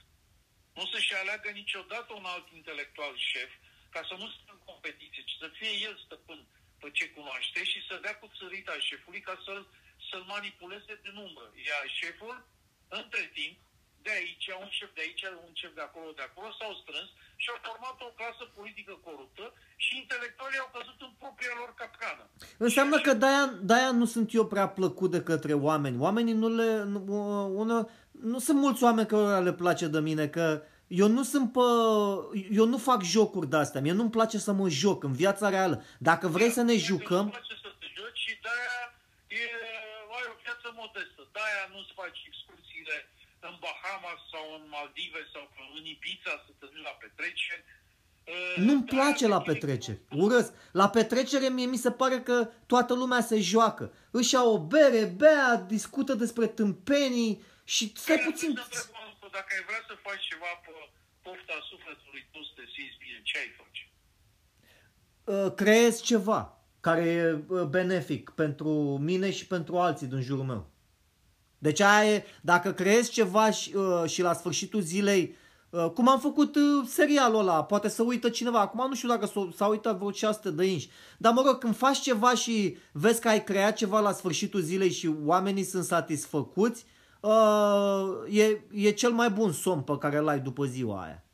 nu 0.75 0.85
să-și 0.93 1.15
aleagă 1.15 1.51
niciodată 1.51 2.13
un 2.13 2.25
alt 2.25 2.47
intelectual 2.53 3.15
șef 3.17 3.51
ca 3.91 4.01
să 4.09 4.15
nu 4.19 4.27
stă 4.29 4.51
în 4.53 4.63
competiție, 4.71 5.23
ci 5.25 5.37
să 5.43 5.49
fie 5.59 5.73
el 5.87 5.95
stăpân 6.05 6.41
pe 6.83 6.89
ce 6.97 7.05
cunoaște 7.15 7.61
și 7.71 7.79
să 7.89 7.95
dea 8.05 8.15
cu 8.21 8.27
țărita 8.39 8.75
șefului 8.89 9.23
ca 9.29 9.35
să-l, 9.45 9.63
să-l 10.09 10.25
manipuleze 10.35 10.95
din 11.05 11.17
umbră. 11.27 11.47
Iar 11.69 11.85
șeful, 12.01 12.37
între 13.01 13.23
timp, 13.39 13.57
de 14.07 14.13
aici, 14.19 14.49
un 14.63 14.71
șef 14.79 14.91
de 14.97 15.03
aici, 15.07 15.25
un 15.47 15.53
șef 15.61 15.73
de 15.79 15.85
acolo, 15.89 16.11
de 16.19 16.25
acolo, 16.29 16.49
s-au 16.59 16.73
strâns 16.83 17.09
și 17.43 17.49
au 17.53 17.59
format 17.69 17.97
o 18.09 18.11
clasă 18.19 18.45
politică 18.59 18.95
coruptă 19.07 19.45
și 19.85 19.93
intelectualii 20.03 20.63
au 20.65 20.71
căzut 20.77 20.99
în 21.07 21.13
propria 21.23 21.55
lor 21.61 21.71
capcană. 21.81 22.25
Înseamnă 22.67 22.97
că 23.01 23.13
de-aia, 23.23 23.47
de-aia 23.69 23.91
nu 24.01 24.07
sunt 24.15 24.29
eu 24.39 24.47
prea 24.47 24.69
plăcut 24.79 25.11
de 25.17 25.23
către 25.31 25.55
oameni. 25.69 26.03
Oamenii 26.07 26.37
nu 26.43 26.49
le... 26.61 26.71
Nu, 26.93 27.01
una, 27.63 27.79
nu 28.11 28.39
sunt 28.39 28.59
mulți 28.59 28.83
oameni 28.83 29.13
care 29.13 29.45
le 29.49 29.53
place 29.63 29.87
de 29.87 30.01
mine, 30.01 30.29
că 30.29 30.63
eu 30.99 31.09
nu 31.17 31.23
sunt 31.33 31.47
pe... 31.57 31.67
Eu 32.61 32.67
nu 32.73 32.79
fac 32.89 33.01
jocuri 33.03 33.51
de-astea. 33.53 33.81
Mie 33.81 33.93
nu-mi 33.93 34.17
place 34.19 34.39
să 34.47 34.53
mă 34.53 34.67
joc 34.83 34.99
în 35.09 35.15
viața 35.23 35.47
reală. 35.57 35.77
Dacă 36.09 36.27
vrei 36.37 36.51
să 36.59 36.63
ne 36.71 36.77
jucăm... 36.89 37.25
Nu 37.25 37.37
place 37.39 37.57
să 37.65 37.71
te 37.81 37.87
joci 37.99 38.21
și 38.25 38.33
de-aia 38.45 38.81
e, 39.41 39.43
ai 40.17 40.27
o 40.33 40.37
viață 40.45 40.67
modestă. 40.83 41.21
De-aia 41.35 41.63
nu-ți 41.75 41.93
faci 42.01 42.21
excursiile 42.31 42.97
în 43.49 43.55
Bahamas 43.65 44.21
sau 44.33 44.45
în 44.57 44.63
Maldive 44.75 45.23
sau 45.35 45.45
în 45.77 45.85
Ibiza 45.95 46.35
să 46.45 46.51
te 46.59 46.67
duci 46.73 46.87
la 46.91 46.95
petreceri. 47.03 47.65
Nu-mi 48.67 48.85
place 48.95 49.27
la 49.27 49.41
petreceri. 49.41 50.01
Urăsc. 50.25 50.53
La 50.73 50.89
petrecere 50.89 51.49
mie 51.49 51.67
mi 51.67 51.85
se 51.87 51.91
pare 51.91 52.19
că 52.21 52.37
toată 52.67 52.93
lumea 52.95 53.21
se 53.21 53.41
joacă. 53.41 53.85
Își 54.11 54.35
ia 54.35 54.43
o 54.55 54.59
bere, 54.59 55.05
bea, 55.05 55.57
discută 55.57 56.13
despre 56.15 56.47
tâmpenii 56.47 57.43
și 57.65 57.93
stai 57.97 58.23
puțin... 58.25 58.61
Dacă 59.37 59.51
ai 59.57 59.65
vrea 59.69 59.83
să 59.89 59.95
faci 60.07 60.23
ceva 60.31 60.53
pe 60.65 60.73
pofta 61.25 61.57
sufletului 61.71 62.23
tu 62.33 62.41
să 62.49 62.53
te 62.59 62.65
simți 62.75 62.99
bine, 63.03 63.19
ce 63.29 63.39
ai 63.43 63.51
face? 63.61 63.83
Uh, 65.25 65.55
creezi 65.61 66.03
ceva 66.03 66.41
care 66.81 67.05
e 67.19 67.45
uh, 67.49 67.63
benefic 67.63 68.31
pentru 68.31 68.71
mine 69.09 69.31
și 69.31 69.47
pentru 69.47 69.79
alții 69.79 70.07
din 70.07 70.23
jurul 70.23 70.45
meu. 70.45 70.71
Deci 71.59 71.81
aia 71.81 72.15
e, 72.15 72.25
dacă 72.41 72.73
creezi 72.73 73.11
ceva 73.11 73.51
și, 73.51 73.75
uh, 73.75 74.05
și 74.07 74.23
la 74.23 74.33
sfârșitul 74.33 74.81
zilei, 74.81 75.37
uh, 75.71 75.91
cum 75.95 76.09
am 76.09 76.21
făcut 76.21 76.57
uh, 76.57 76.87
serialul 76.87 77.41
ăla, 77.41 77.65
poate 77.65 77.89
să 77.89 78.03
uită 78.03 78.29
cineva, 78.29 78.61
acum 78.61 78.89
nu 78.89 78.95
știu 78.95 79.09
dacă 79.09 79.33
s-a 79.57 79.67
uitat 79.67 79.97
vreo 79.97 80.11
600 80.11 80.51
de 80.51 80.65
inși, 80.65 80.91
dar 81.19 81.33
mă 81.33 81.43
rog, 81.47 81.59
când 81.59 81.77
faci 81.77 82.01
ceva 82.01 82.35
și 82.35 82.77
vezi 82.93 83.21
că 83.21 83.29
ai 83.29 83.45
creat 83.45 83.77
ceva 83.77 84.01
la 84.01 84.13
sfârșitul 84.13 84.61
zilei 84.61 84.91
și 84.91 85.11
oamenii 85.25 85.65
sunt 85.65 85.85
satisfăcuți, 85.85 86.85
uh, 86.87 87.00
e, 88.29 88.61
e 88.73 88.91
cel 88.91 89.11
mai 89.11 89.31
bun 89.31 89.53
somn 89.53 89.83
pe 89.83 89.99
care 89.99 90.17
îl 90.17 90.29
ai 90.29 90.41
după 90.41 90.65
ziua 90.65 91.03
aia. 91.03 91.25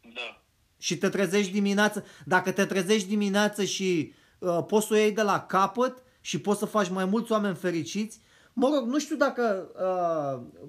Da. 0.00 0.42
Și 0.78 0.98
te 0.98 1.08
trezești 1.08 1.52
dimineață, 1.52 2.04
dacă 2.24 2.52
te 2.52 2.64
trezești 2.64 3.08
dimineață 3.08 3.64
și 3.64 4.12
uh, 4.38 4.64
poți 4.66 4.86
să 4.86 4.94
o 4.94 4.96
iei 4.96 5.12
de 5.12 5.22
la 5.22 5.40
capăt 5.40 6.02
și 6.20 6.40
poți 6.40 6.58
să 6.58 6.64
faci 6.64 6.88
mai 6.88 7.04
mulți 7.04 7.32
oameni 7.32 7.54
fericiți, 7.54 8.20
Mă 8.54 8.70
rog, 8.74 8.88
nu 8.88 8.98
știu 8.98 9.16
dacă, 9.16 9.70
uh, 9.74 10.62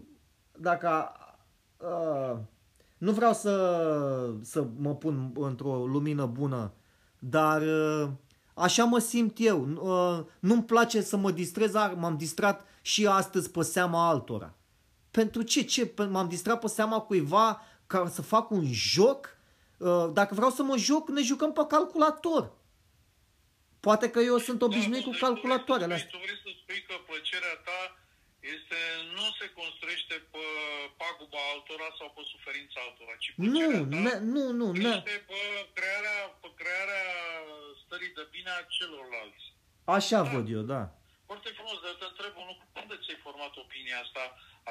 dacă 0.59 1.11
uh, 1.77 2.37
nu 2.97 3.11
vreau 3.11 3.33
să, 3.33 4.33
să 4.41 4.67
mă 4.77 4.95
pun 4.95 5.31
într-o 5.35 5.85
lumină 5.85 6.25
bună, 6.25 6.73
dar 7.19 7.61
uh, 7.61 8.09
așa 8.53 8.83
mă 8.83 8.99
simt 8.99 9.37
eu. 9.39 9.67
Uh, 9.81 10.25
nu-mi 10.39 10.63
place 10.63 11.01
să 11.01 11.17
mă 11.17 11.31
distrez, 11.31 11.73
m-am 11.73 12.15
distrat 12.17 12.65
și 12.91 13.01
astăzi 13.07 13.51
pe 13.51 13.61
seama 13.61 14.07
altora. 14.09 14.49
Pentru 15.11 15.41
ce? 15.41 15.61
ce? 15.61 15.93
M-am 16.09 16.29
distrat 16.29 16.59
pe 16.59 16.67
seama 16.67 16.99
cuiva 16.99 17.61
ca 17.87 18.07
să 18.07 18.21
fac 18.21 18.49
un 18.49 18.65
joc? 18.95 19.37
Uh, 19.77 20.09
dacă 20.13 20.33
vreau 20.33 20.51
să 20.57 20.63
mă 20.63 20.77
joc, 20.77 21.09
ne 21.09 21.21
jucăm 21.21 21.51
pe 21.53 21.65
calculator. 21.67 22.43
Poate 23.79 24.09
că 24.13 24.19
eu 24.19 24.37
sunt 24.47 24.61
obișnuit 24.61 25.03
da, 25.03 25.09
cu 25.09 25.17
calculatoarele 25.25 25.93
astea. 25.93 26.09
Tu 26.09 26.17
vrei 26.25 26.39
să 26.45 26.49
spui 26.61 26.81
că 26.87 26.95
plăcerea 27.09 27.55
ta 27.67 27.79
este, 28.53 28.79
nu 29.17 29.25
se 29.39 29.45
construiește 29.59 30.15
pe 30.33 30.45
paguba 31.01 31.41
altora 31.53 31.89
sau 31.99 32.07
pe 32.15 32.23
suferința 32.33 32.79
altora, 32.87 33.15
ci 33.23 33.29
nu, 33.35 33.67
ta 33.91 33.97
ne, 34.05 34.13
nu, 34.33 34.43
nu, 34.59 34.67
nu. 34.83 34.89
Este 34.97 35.15
pe 35.31 35.41
crearea, 35.77 36.19
pe 36.41 36.49
crearea 36.59 37.05
stării 37.83 38.13
de 38.19 38.25
bine 38.35 38.51
a 38.59 38.61
celorlalți. 38.77 39.45
Așa 39.97 40.19
da. 40.23 40.29
văd 40.33 40.47
eu, 40.57 40.63
da. 40.75 40.83
Foarte 41.29 41.49
frumos, 41.57 41.77
dar 41.83 41.95
te 41.99 42.07
întreb 42.11 42.33
un 42.41 42.47
lucru. 42.51 42.65
Cum 42.73 42.85
de 42.91 42.97
ți-ai 43.03 43.25
format 43.27 43.53
opinia 43.63 43.97
asta 44.05 44.23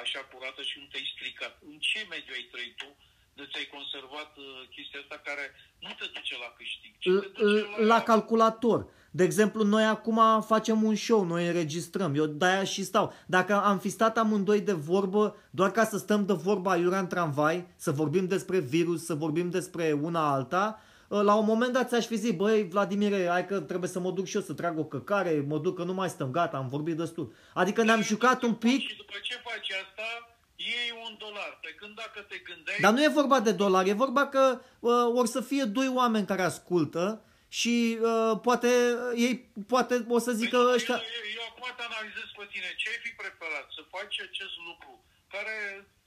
așa 0.03 0.21
curată 0.31 0.61
și 0.69 0.79
nu 0.81 0.87
te-ai 0.89 1.13
stricat? 1.15 1.55
În 1.71 1.77
ce 1.89 1.99
mediu 2.15 2.33
ai 2.37 2.51
trăit 2.53 2.77
tu? 2.83 2.91
de 3.39 3.49
ți-ai 3.51 3.69
conservat 3.77 4.31
uh, 4.37 4.45
chestia 4.75 5.01
asta 5.03 5.17
care 5.29 5.45
nu 5.85 5.93
te 5.99 6.07
duce 6.17 6.35
la 6.45 6.51
câștig, 6.59 6.93
ci 7.03 7.09
te 7.23 7.43
duce 7.43 7.67
la... 7.79 7.95
la 7.95 8.01
calculator. 8.03 8.87
De 9.11 9.25
exemplu, 9.25 9.63
noi 9.63 9.85
acum 9.85 10.21
facem 10.43 10.83
un 10.83 10.95
show, 10.95 11.25
noi 11.25 11.47
înregistrăm, 11.47 12.15
eu 12.15 12.27
de-aia 12.27 12.65
și 12.65 12.85
stau. 12.85 13.13
Dacă 13.27 13.63
am 13.63 13.79
fi 13.79 13.89
stat 13.89 14.19
amândoi 14.19 14.61
de 14.61 14.73
vorbă, 14.73 15.37
doar 15.51 15.71
ca 15.71 15.85
să 15.85 15.99
stăm 15.99 16.27
de 16.27 16.33
vorbă 16.33 16.71
aiurea 16.71 16.99
în 16.99 17.07
tramvai, 17.07 17.67
să 17.77 17.91
vorbim 17.91 18.27
despre 18.27 18.59
virus, 18.59 19.05
să 19.05 19.15
vorbim 19.15 19.51
despre 19.51 19.93
una 19.93 20.33
alta, 20.33 20.81
ă, 20.81 20.85
la 21.23 21.35
un 21.35 21.45
moment 21.45 21.73
dat 21.73 21.89
ți-aș 21.89 22.07
fi 22.07 22.17
zis, 22.17 22.33
băi, 22.33 22.69
Vladimir, 22.69 23.29
hai 23.29 23.47
că 23.47 23.61
trebuie 23.61 23.91
să 23.91 24.01
mă 24.01 24.11
duc 24.11 24.27
și 24.27 24.37
eu 24.37 24.43
să 24.43 24.53
trag 24.53 24.79
o 24.79 24.85
căcare, 24.85 25.45
mă 25.47 25.59
duc 25.59 25.77
că 25.77 25.85
nu 25.85 25.93
mai 25.93 26.09
stăm, 26.09 26.31
gata, 26.31 26.57
am 26.57 26.69
vorbit 26.69 26.97
destul. 26.97 27.35
Adică 27.55 27.83
ne-am 27.83 28.03
jucat 28.03 28.43
un 28.43 28.55
pic... 28.55 28.81
Și 28.89 28.97
după 28.97 29.15
ce 29.23 29.35
faci 29.35 29.71
asta, 29.71 30.37
iei 30.57 30.91
un 31.07 31.15
dolar. 31.19 31.59
Pe 31.63 31.75
când 31.79 31.95
dacă 31.95 32.21
te 32.29 32.37
gândeai... 32.37 32.79
Dar 32.81 32.93
nu 32.93 33.03
e 33.03 33.19
vorba 33.21 33.41
de 33.41 33.53
dolari, 33.53 33.89
e 33.89 34.05
vorba 34.05 34.27
că 34.27 34.61
uh, 34.81 35.19
or 35.19 35.27
să 35.27 35.41
fie 35.41 35.65
doi 35.65 35.89
oameni 35.89 36.27
care 36.27 36.43
ascultă 36.43 37.25
și 37.49 37.75
uh, 38.01 38.33
poate 38.47 38.67
uh, 38.67 39.23
ei 39.27 39.35
poate 39.73 39.95
o 40.17 40.19
să 40.27 40.33
zică 40.33 40.59
păi, 40.59 40.75
ăștia... 40.75 40.95
Eu, 40.95 41.09
eu, 41.19 41.27
eu 41.39 41.45
acum 41.51 41.67
te 41.77 41.85
analizez 41.91 42.29
pe 42.39 42.45
tine. 42.53 42.69
Ce 42.81 42.87
ai 42.93 43.01
fi 43.07 43.13
preferat? 43.23 43.67
Să 43.77 43.83
faci 43.95 44.17
acest 44.29 44.57
lucru 44.69 44.93
care 45.35 45.57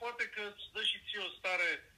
poate 0.02 0.24
că 0.34 0.42
îți 0.50 0.66
dă 0.76 0.82
și 0.90 0.98
ție 1.06 1.22
o 1.28 1.32
stare, 1.38 1.70
uh, 1.80 1.97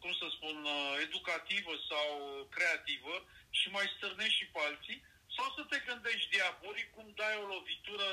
cum 0.00 0.12
să 0.20 0.26
spun, 0.36 0.56
uh, 0.76 0.92
educativă 1.06 1.72
sau 1.90 2.08
creativă 2.56 3.14
și 3.58 3.66
mai 3.76 3.86
stârnești 3.94 4.38
și 4.40 4.50
pe 4.52 4.60
alții? 4.68 4.98
Sau 5.36 5.46
să 5.56 5.62
te 5.70 5.78
gândești 5.88 6.32
diabolic 6.34 6.86
cum 6.96 7.06
dai 7.20 7.34
o 7.42 7.50
lovitură 7.54 8.08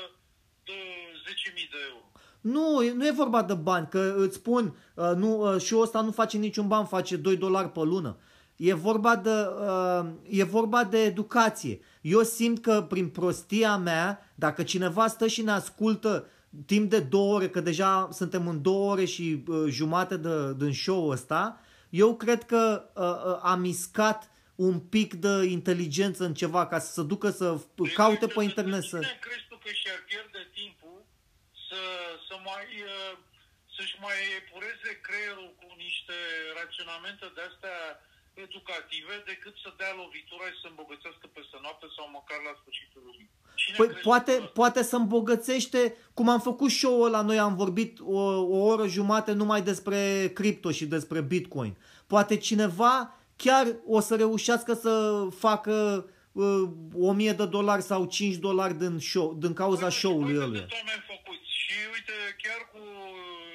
de 0.68 0.78
10.000 1.24 1.74
de 1.74 1.80
euro? 1.90 2.06
Nu, 2.54 2.64
nu 2.98 3.04
e 3.06 3.22
vorba 3.24 3.42
de 3.50 3.54
bani, 3.54 3.88
că 3.94 4.02
îți 4.24 4.38
spun, 4.40 4.64
uh, 4.94 5.12
nu, 5.22 5.30
uh, 5.40 5.60
și 5.64 5.74
ăsta 5.84 6.00
nu 6.00 6.12
face 6.20 6.36
niciun 6.36 6.68
ban, 6.68 6.86
face 6.96 7.16
2 7.16 7.36
dolari 7.36 7.74
pe 7.76 7.82
lună. 7.92 8.12
E 8.56 8.74
vorba 8.74 9.16
de, 9.16 9.36
uh, 9.68 10.04
e 10.40 10.44
vorba 10.44 10.84
de 10.84 11.00
educație. 11.12 11.80
Eu 12.00 12.22
simt 12.22 12.62
că 12.62 12.74
prin 12.82 13.08
prostia 13.08 13.76
mea, 13.76 14.32
dacă 14.34 14.62
cineva 14.62 15.06
stă 15.06 15.26
și 15.26 15.42
ne 15.42 15.50
ascultă 15.50 16.28
timp 16.66 16.90
de 16.90 17.00
două 17.00 17.34
ore, 17.34 17.48
că 17.48 17.60
deja 17.60 18.08
suntem 18.12 18.48
în 18.48 18.62
două 18.62 18.90
ore 18.90 19.04
și 19.04 19.42
uh, 19.46 19.64
jumate 19.68 20.16
de, 20.16 20.54
din 20.54 20.72
show 20.72 21.08
ăsta, 21.08 21.60
eu 21.90 22.16
cred 22.16 22.44
că 22.44 22.90
uh, 22.94 23.32
uh, 23.32 23.38
am 23.42 23.64
iscat 23.64 24.30
un 24.54 24.80
pic 24.80 25.14
de 25.14 25.34
inteligență 25.58 26.24
în 26.24 26.34
ceva 26.34 26.66
ca 26.66 26.78
să 26.78 26.92
se 26.92 27.02
ducă 27.02 27.30
să 27.30 27.60
deci, 27.74 27.92
caute 27.92 28.26
pe 28.26 28.42
internet 28.42 28.82
să... 28.82 28.98
crezi 28.98 29.46
tu 29.48 29.56
că 29.64 29.70
și-ar 29.80 30.00
pierde 30.10 30.40
timpul 30.60 30.98
să, 31.68 31.82
să 32.28 32.34
mai, 32.50 32.66
uh, 32.94 33.12
să-și 33.76 33.96
mai 34.06 34.18
epureze 34.40 34.90
creierul 35.06 35.50
cu 35.60 35.68
niște 35.84 36.16
raționamente 36.60 37.24
de-astea 37.36 37.78
educative 38.34 39.22
decât 39.26 39.54
să 39.62 39.72
dea 39.76 39.92
lovitura 39.96 40.46
și 40.52 40.60
să 40.62 40.68
îmbogățească 40.68 41.26
peste 41.36 41.56
noapte 41.62 41.86
sau 41.96 42.04
măcar 42.18 42.38
la 42.48 42.54
sfârșitul 42.60 43.02
lumii. 43.08 43.30
păi 43.76 43.88
poate, 44.08 44.32
poate 44.60 44.82
să 44.82 44.96
îmbogățește, 44.96 45.96
cum 46.14 46.28
am 46.28 46.40
făcut 46.40 46.70
show-ul 46.70 47.06
ăla, 47.06 47.22
noi 47.22 47.38
am 47.38 47.54
vorbit 47.54 47.98
o, 48.00 48.20
o 48.56 48.58
oră 48.72 48.86
jumate 48.86 49.32
numai 49.32 49.62
despre 49.62 50.30
cripto 50.34 50.70
și 50.70 50.86
despre 50.86 51.20
Bitcoin. 51.20 51.76
Poate 52.06 52.36
cineva 52.36 53.16
chiar 53.36 53.66
o 53.86 54.00
să 54.00 54.16
reușească 54.16 54.74
să 54.74 55.26
facă 55.38 56.06
uh, 56.32 56.62
1000 56.94 57.32
de 57.32 57.46
dolari 57.46 57.82
sau 57.82 58.04
5 58.04 58.34
dolari 58.34 58.74
din, 58.74 58.98
show, 58.98 59.34
din 59.34 59.52
cauza 59.52 59.80
păi, 59.80 59.92
show-ului 59.92 60.36
ăluia. 60.36 60.66
Și 60.66 61.74
uite, 61.92 62.16
chiar 62.42 62.68
cu 62.72 62.78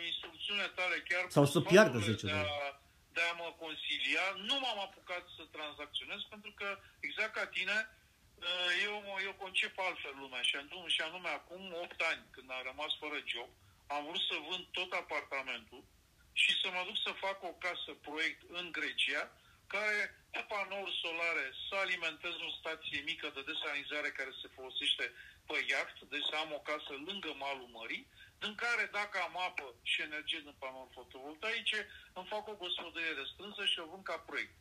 instrucțiunile 0.05 0.71
tale, 0.75 1.03
chiar 1.09 1.25
sau 1.29 1.45
să 1.45 1.59
piardă 1.59 1.97
10 1.97 2.25
dolari 2.25 2.76
de 3.17 3.23
a 3.29 3.39
mă 3.43 3.49
consilia. 3.65 4.25
Nu 4.49 4.55
m-am 4.59 4.79
apucat 4.87 5.23
să 5.35 5.43
tranzacționez 5.55 6.21
pentru 6.33 6.51
că, 6.59 6.67
exact 7.07 7.33
ca 7.35 7.45
tine, 7.57 7.77
uh, 7.87 8.69
eu, 8.87 8.95
eu 9.27 9.33
concep 9.43 9.73
altfel 9.79 10.15
lumea 10.23 10.43
și 10.49 10.55
anume, 10.55 10.89
și 10.95 11.01
anume 11.07 11.29
acum 11.29 11.61
8 11.83 12.01
ani, 12.11 12.23
când 12.35 12.47
am 12.51 12.63
rămas 12.69 12.91
fără 13.03 13.17
job, 13.31 13.49
am 13.95 14.01
vrut 14.07 14.23
să 14.29 14.35
vând 14.47 14.63
tot 14.77 14.91
apartamentul 14.93 15.81
și 16.41 16.51
să 16.61 16.67
mă 16.75 16.81
duc 16.87 16.97
să 17.05 17.21
fac 17.25 17.37
o 17.43 17.53
casă 17.65 17.91
proiect 18.07 18.41
în 18.59 18.65
Grecia, 18.77 19.23
care 19.75 19.99
cu 20.33 20.41
panouri 20.53 20.99
solare 21.03 21.45
să 21.67 21.75
alimenteze 21.75 22.41
o 22.49 22.57
stație 22.59 22.99
mică 23.11 23.27
de 23.35 23.41
desalinizare 23.49 24.09
care 24.19 24.31
se 24.41 24.47
folosește 24.57 25.05
pe 25.47 25.57
iaht, 25.71 25.95
deci 26.13 26.29
să 26.29 26.35
am 26.43 26.51
o 26.57 26.65
casă 26.69 26.93
lângă 27.07 27.31
malul 27.43 27.69
mării, 27.77 28.07
din 28.39 28.55
care 28.55 28.83
dacă 28.91 29.17
am 29.21 29.35
apă 29.47 29.67
și 29.91 30.01
energie 30.01 30.39
din 30.39 30.55
panouri 30.59 30.93
fotovoltaice, 30.99 31.79
îmi 32.13 32.29
fac 32.33 32.47
o 32.47 32.59
gospodărie 32.63 33.19
restrânsă 33.21 33.65
și 33.65 33.79
o 33.79 33.89
vând 33.91 34.03
ca 34.03 34.17
proiect. 34.17 34.55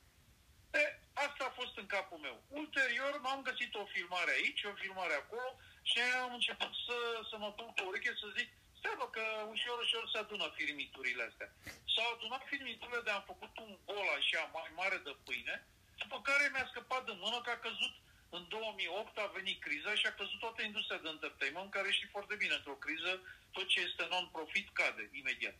E, 0.83 0.85
asta 1.27 1.43
a 1.45 1.57
fost 1.61 1.75
în 1.77 1.87
capul 1.87 2.19
meu. 2.19 2.37
Ulterior 2.49 3.21
m-am 3.21 3.43
găsit 3.43 3.75
o 3.75 3.85
filmare 3.95 4.33
aici, 4.39 4.63
o 4.65 4.75
filmare 4.83 5.15
acolo 5.15 5.49
și 5.83 5.99
am 6.25 6.33
început 6.35 6.73
să, 6.87 6.97
să 7.31 7.37
mă 7.39 7.51
pun 7.53 7.73
pe 7.75 7.83
ureche 7.83 8.13
să 8.23 8.27
zic 8.39 8.49
stai 8.87 9.01
bă, 9.01 9.07
că 9.17 9.25
ușor, 9.55 9.79
ușor 9.85 10.05
se 10.13 10.19
adună 10.19 10.47
firmiturile 10.59 11.23
astea. 11.31 11.49
S-au 11.95 12.09
adunat 12.15 12.43
firmiturile 12.53 13.01
de 13.05 13.11
am 13.11 13.25
făcut 13.33 13.53
un 13.65 13.73
bol 13.89 14.09
așa 14.19 14.43
mai 14.57 14.69
mare 14.81 14.99
de 15.07 15.15
pâine, 15.25 15.57
după 16.03 16.17
care 16.29 16.45
mi-a 16.53 16.67
scăpat 16.71 17.03
de 17.09 17.15
mână 17.23 17.39
că 17.41 17.51
a 17.51 17.65
căzut 17.67 17.95
în 18.39 18.45
2008 18.49 19.19
a 19.19 19.27
venit 19.39 19.59
criza 19.67 19.93
și 19.95 20.07
a 20.07 20.19
căzut 20.21 20.39
toată 20.45 20.61
industria 20.63 21.03
de 21.03 21.09
entertainment, 21.17 21.71
care 21.71 21.91
știi 21.91 22.15
foarte 22.17 22.35
bine, 22.43 22.55
într-o 22.57 22.83
criză, 22.85 23.13
tot 23.55 23.67
ce 23.73 23.81
este 23.81 24.07
non-profit 24.11 24.69
cade 24.79 25.05
imediat. 25.21 25.57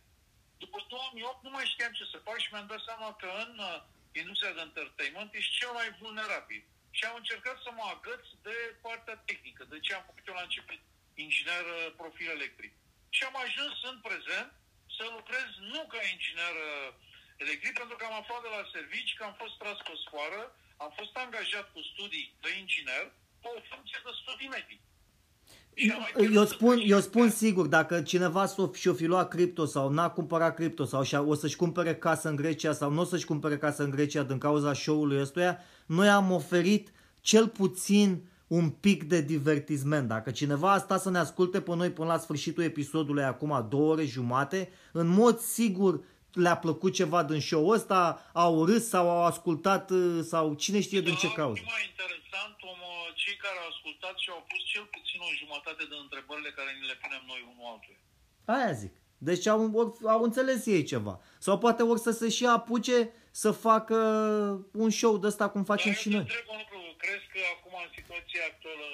După 0.63 0.77
2008 0.87 1.43
nu 1.43 1.51
mai 1.55 1.71
știam 1.73 1.91
ce 1.97 2.05
să 2.13 2.25
fac 2.27 2.37
și 2.41 2.51
mi-am 2.51 2.71
dat 2.73 2.81
seama 2.89 3.09
că 3.21 3.29
în 3.45 3.53
uh, 3.69 3.77
industria 4.21 4.53
de 4.57 4.65
entertainment 4.69 5.29
ești 5.33 5.57
cel 5.59 5.71
mai 5.79 5.87
vulnerabil. 6.01 6.63
Și 6.97 7.03
am 7.05 7.15
încercat 7.15 7.57
să 7.65 7.69
mă 7.71 7.85
agăț 7.95 8.23
de 8.47 8.57
partea 8.85 9.17
tehnică, 9.29 9.63
de 9.73 9.79
ce 9.85 9.93
am 9.93 10.03
făcut 10.09 10.27
eu 10.27 10.33
la 10.39 10.47
început 10.47 10.79
inginer 11.25 11.65
uh, 11.75 11.93
profil 12.01 12.29
electric. 12.37 12.73
Și 13.15 13.23
am 13.23 13.35
ajuns 13.45 13.75
în 13.91 13.97
prezent 14.07 14.51
să 14.97 15.03
lucrez 15.17 15.49
nu 15.73 15.81
ca 15.91 16.01
inginer 16.13 16.55
uh, 16.69 16.93
electric, 17.43 17.73
pentru 17.81 17.95
că 17.97 18.03
am 18.05 18.17
aflat 18.21 18.41
de 18.43 18.51
la 18.57 18.63
servici 18.75 19.15
că 19.15 19.23
am 19.23 19.35
fost 19.41 19.55
tras 19.57 19.77
pe 19.87 19.95
sfoară, 20.05 20.41
am 20.83 20.91
fost 20.99 21.13
angajat 21.25 21.65
cu 21.73 21.81
studii 21.91 22.27
de 22.43 22.49
inginer 22.61 23.03
pe 23.41 23.47
o 23.57 23.59
funcție 23.71 23.99
de 24.05 24.11
studii 24.21 24.53
medii. 24.55 24.81
Eu 26.35 26.45
spun, 26.45 26.81
eu 26.85 26.99
spun 26.99 27.29
sigur, 27.29 27.67
dacă 27.67 28.01
cineva 28.01 28.45
și-o 28.73 28.93
fi 28.93 29.05
luat 29.05 29.27
cripto 29.27 29.65
sau 29.65 29.89
n-a 29.89 30.09
cumpărat 30.09 30.55
cripto 30.55 30.85
sau 30.85 31.29
o 31.29 31.33
să-și 31.33 31.55
cumpere 31.55 31.95
casă 31.95 32.29
în 32.29 32.35
Grecia 32.35 32.73
sau 32.73 32.91
nu 32.91 33.01
o 33.01 33.03
să-și 33.03 33.25
cumpere 33.25 33.57
casă 33.57 33.83
în 33.83 33.89
Grecia 33.89 34.23
din 34.23 34.37
cauza 34.37 34.73
show-ului 34.73 35.21
ăstuia, 35.21 35.59
noi 35.85 36.09
am 36.09 36.31
oferit 36.31 36.91
cel 37.21 37.47
puțin 37.47 38.29
un 38.47 38.69
pic 38.69 39.03
de 39.03 39.21
divertisment. 39.21 40.07
Dacă 40.07 40.31
cineva 40.31 40.71
a 40.71 40.77
stat 40.77 41.01
să 41.01 41.09
ne 41.09 41.17
asculte 41.17 41.61
pe 41.61 41.75
noi 41.75 41.91
până 41.91 42.07
la 42.07 42.17
sfârșitul 42.17 42.63
episodului, 42.63 43.23
acum 43.23 43.65
două 43.69 43.91
ore 43.91 44.05
jumate, 44.05 44.69
în 44.91 45.07
mod 45.07 45.39
sigur 45.39 46.03
le-a 46.33 46.57
plăcut 46.57 46.93
ceva 46.93 47.23
din 47.23 47.41
show 47.41 47.67
ăsta, 47.67 48.29
au 48.33 48.65
râs 48.65 48.87
sau 48.87 49.09
au 49.09 49.23
ascultat 49.25 49.91
sau 50.21 50.53
cine 50.53 50.81
știe 50.81 51.01
din 51.01 51.15
ce 51.15 51.31
cauză. 51.31 51.61
mai 51.65 51.85
interesant, 51.91 52.55
om, 52.71 52.81
cei 53.15 53.35
care 53.43 53.57
au 53.63 53.67
ascultat 53.73 54.15
și 54.23 54.29
au 54.29 54.45
pus 54.49 54.61
cel 54.71 54.85
puțin 54.95 55.19
o 55.27 55.31
jumătate 55.41 55.83
de 55.91 55.95
întrebările 56.05 56.51
care 56.57 56.69
ni 56.79 56.87
le 56.91 56.97
punem 57.03 57.23
noi 57.31 57.41
unul 57.51 57.65
altuia. 57.71 57.99
Aia 58.55 58.71
zic. 58.81 58.93
Deci 59.17 59.45
au, 59.47 59.61
au 60.05 60.21
înțeles 60.23 60.65
ei 60.65 60.83
ceva. 60.83 61.19
Sau 61.39 61.57
poate 61.57 61.83
ori 61.83 61.99
să 61.99 62.11
se 62.11 62.29
și 62.29 62.45
apuce 62.45 63.11
să 63.31 63.51
facă 63.51 63.97
un 64.71 64.89
show 64.89 65.17
de 65.17 65.27
ăsta 65.27 65.49
cum 65.49 65.63
facem 65.63 65.91
Dar 65.91 65.99
și 66.01 66.09
noi. 66.09 66.19
Întreb 66.19 66.45
un 66.49 66.57
lucru. 66.57 66.79
Crezi 66.97 67.27
că 67.33 67.39
acum 67.55 67.73
în 67.85 67.91
situația 67.97 68.41
actuală, 68.51 68.87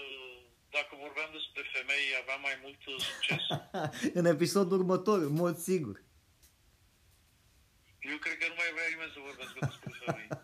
dacă 0.78 0.92
vorbeam 1.06 1.30
despre 1.38 1.62
femei, 1.74 2.06
aveam 2.22 2.42
mai 2.48 2.58
mult 2.64 2.78
succes? 3.08 3.44
în 4.20 4.26
episodul 4.26 4.78
următor, 4.80 5.18
în 5.20 5.34
mod 5.34 5.56
sigur. 5.58 5.96
Eu 8.12 8.18
cred 8.24 8.38
că 8.38 8.46
nu 8.48 8.56
mai 8.62 8.70
vrea 8.76 8.88
nimeni 8.94 9.12
să 9.16 9.20
vorbească 9.30 9.58
despre 9.70 9.92
femei. 10.02 10.30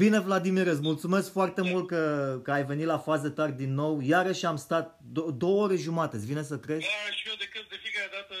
Bine, 0.00 0.18
Vladimir, 0.28 0.66
îți 0.66 0.86
mulțumesc 0.90 1.28
foarte 1.38 1.62
mult 1.72 1.86
că, 1.92 2.02
că 2.44 2.50
ai 2.52 2.64
venit 2.72 2.86
la 2.94 2.98
fază 3.08 3.28
tari 3.30 3.60
din 3.62 3.72
nou. 3.82 3.92
Iarăși 4.12 4.44
am 4.46 4.56
stat 4.66 4.86
do- 5.16 5.30
două 5.42 5.58
ore 5.64 5.76
jumate. 5.86 6.14
Îți 6.16 6.30
vine 6.32 6.42
să 6.50 6.56
crezi? 6.66 6.86
Da, 6.86 7.10
și 7.18 7.24
eu 7.30 7.36
de 7.42 7.48
când 7.52 7.66
de 7.74 7.78
fiecare 7.84 8.10
dată 8.18 8.36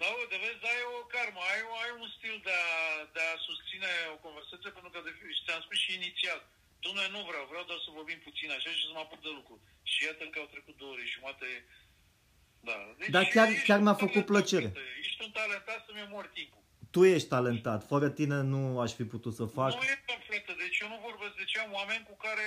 da, 0.00 0.08
de 0.32 0.38
vezi, 0.44 0.64
ai 0.72 0.82
o 0.96 0.98
karmă, 1.14 1.40
ai, 1.52 1.60
ai 1.82 1.90
un 2.02 2.08
stil 2.16 2.36
de 2.48 2.54
a, 2.68 2.70
de 3.16 3.22
a 3.30 3.32
susține 3.48 3.90
o 4.14 4.16
conversație, 4.26 4.70
pentru 4.76 4.90
că 4.92 4.98
de, 5.06 5.10
ți-am 5.44 5.62
spus 5.66 5.78
și 5.84 5.90
inițial, 6.00 6.40
Dumnezeu 6.84 7.10
nu 7.16 7.22
vreau, 7.28 7.44
vreau 7.52 7.64
doar 7.70 7.80
să 7.84 7.96
vorbim 7.98 8.20
puțin 8.28 8.48
așa 8.52 8.70
și 8.76 8.84
să 8.86 8.92
mă 8.94 9.02
apuc 9.04 9.20
de 9.26 9.32
lucru. 9.38 9.54
Și 9.90 9.98
iată 10.06 10.22
că 10.32 10.38
au 10.40 10.48
trecut 10.54 10.74
două 10.80 10.92
ore 10.94 11.04
jumate. 11.14 11.48
Da. 12.60 12.94
Deci 12.98 13.08
Dar 13.08 13.24
chiar, 13.24 13.48
chiar 13.66 13.80
mi-a 13.80 13.94
făcut 13.94 14.24
plăcere. 14.24 14.72
Ești 15.00 15.22
un 15.24 15.30
talentat 15.30 15.84
să-mi 15.86 16.02
omor 16.08 16.26
timpul. 16.34 16.62
Tu 16.90 17.04
ești 17.04 17.28
talentat. 17.28 17.80
Fără 17.92 18.08
tine 18.18 18.38
nu 18.52 18.80
aș 18.80 18.92
fi 18.98 19.04
putut 19.04 19.34
să 19.34 19.44
fac. 19.44 19.70
Nu 19.74 19.82
e 19.82 19.96
frate, 20.28 20.52
deci 20.64 20.78
eu 20.82 20.88
nu 20.94 20.98
vorbesc. 21.08 21.34
Deci 21.42 21.56
am 21.64 21.70
oameni 21.78 22.02
cu 22.10 22.16
care 22.26 22.44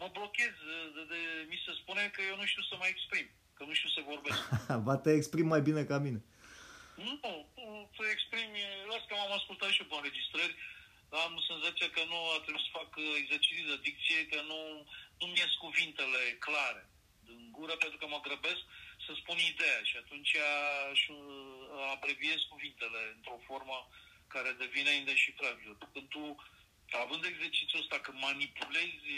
mă 0.00 0.08
blochez. 0.16 0.54
De, 0.94 1.02
de, 1.12 1.20
mi 1.50 1.58
se 1.64 1.72
spune 1.80 2.02
că 2.14 2.20
eu 2.30 2.36
nu 2.40 2.46
știu 2.50 2.64
să 2.70 2.74
mă 2.80 2.86
exprim. 2.94 3.26
Că 3.56 3.62
nu 3.68 3.74
știu 3.78 3.90
să 3.96 4.00
vorbesc. 4.12 4.40
ba 4.86 4.96
te 5.04 5.10
exprim 5.12 5.46
mai 5.54 5.62
bine 5.68 5.82
ca 5.90 5.98
mine. 6.06 6.20
Nu, 7.06 7.14
să 7.96 8.02
exprimi, 8.14 8.60
las 8.90 9.02
că 9.08 9.14
m-am 9.16 9.36
ascultat 9.38 9.70
și 9.72 9.80
eu 9.82 9.88
pe 9.88 9.96
înregistrări, 9.98 10.54
am 11.24 11.32
senzația 11.50 11.88
că 11.96 12.02
nu 12.12 12.18
a 12.34 12.38
trebuit 12.44 12.66
să 12.66 12.76
fac 12.80 12.90
exerciții 13.22 13.70
de 13.72 13.78
dicție, 13.88 14.20
că 14.32 14.38
nu, 14.50 14.60
nu-mi 15.18 15.38
ies 15.40 15.52
cuvintele 15.64 16.22
clare 16.46 16.82
din 17.26 17.40
gură, 17.56 17.74
pentru 17.82 17.98
că 17.98 18.06
mă 18.08 18.20
grăbesc 18.26 18.62
să 19.10 19.22
spun 19.22 19.38
ideea 19.52 19.80
și 19.90 19.96
atunci 20.02 20.32
aș 20.90 21.00
abreviez 21.94 22.40
cuvintele 22.52 23.00
într-o 23.16 23.38
formă 23.48 23.78
care 24.34 24.60
devine 24.62 24.92
indescifrabilă. 24.94 25.72
Când 25.94 26.08
tu, 26.14 26.24
având 27.04 27.22
exercițiul 27.24 27.82
ăsta, 27.82 27.96
că 28.04 28.10
manipulezi 28.26 29.10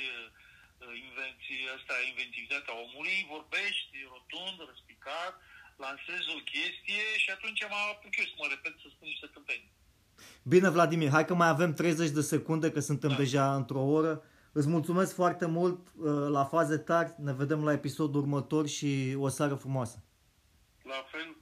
invenții, 1.07 1.63
asta, 1.77 1.95
inventivitatea 2.11 2.75
omului, 2.85 3.31
vorbești 3.35 3.95
rotund, 4.15 4.57
răspicat, 4.71 5.35
lansez 5.85 6.25
o 6.37 6.41
chestie 6.55 7.05
și 7.23 7.31
atunci 7.37 7.63
mă 7.73 7.81
apuc 7.93 8.13
eu 8.21 8.29
să 8.33 8.37
mă 8.41 8.47
repet 8.55 8.75
să 8.83 8.89
spun 8.91 9.09
niște 9.13 9.29
tâmpeni. 9.35 9.67
Bine, 10.53 10.69
Vladimir, 10.77 11.11
hai 11.17 11.29
că 11.29 11.35
mai 11.43 11.51
avem 11.55 11.73
30 11.75 12.09
de 12.19 12.25
secunde, 12.35 12.69
că 12.75 12.81
suntem 12.81 13.13
da. 13.15 13.21
deja 13.23 13.47
într-o 13.61 13.85
oră. 13.99 14.15
Îți 14.53 14.69
mulțumesc 14.69 15.15
foarte 15.15 15.47
mult 15.47 15.79
uh, 15.97 16.29
la 16.29 16.45
faze 16.45 16.77
tari, 16.77 17.15
ne 17.19 17.33
vedem 17.33 17.65
la 17.65 17.73
episodul 17.73 18.21
următor 18.21 18.67
și 18.67 19.17
o 19.19 19.29
seară 19.29 19.55
frumoasă. 19.55 20.03
La 20.83 21.05
fel, 21.11 21.37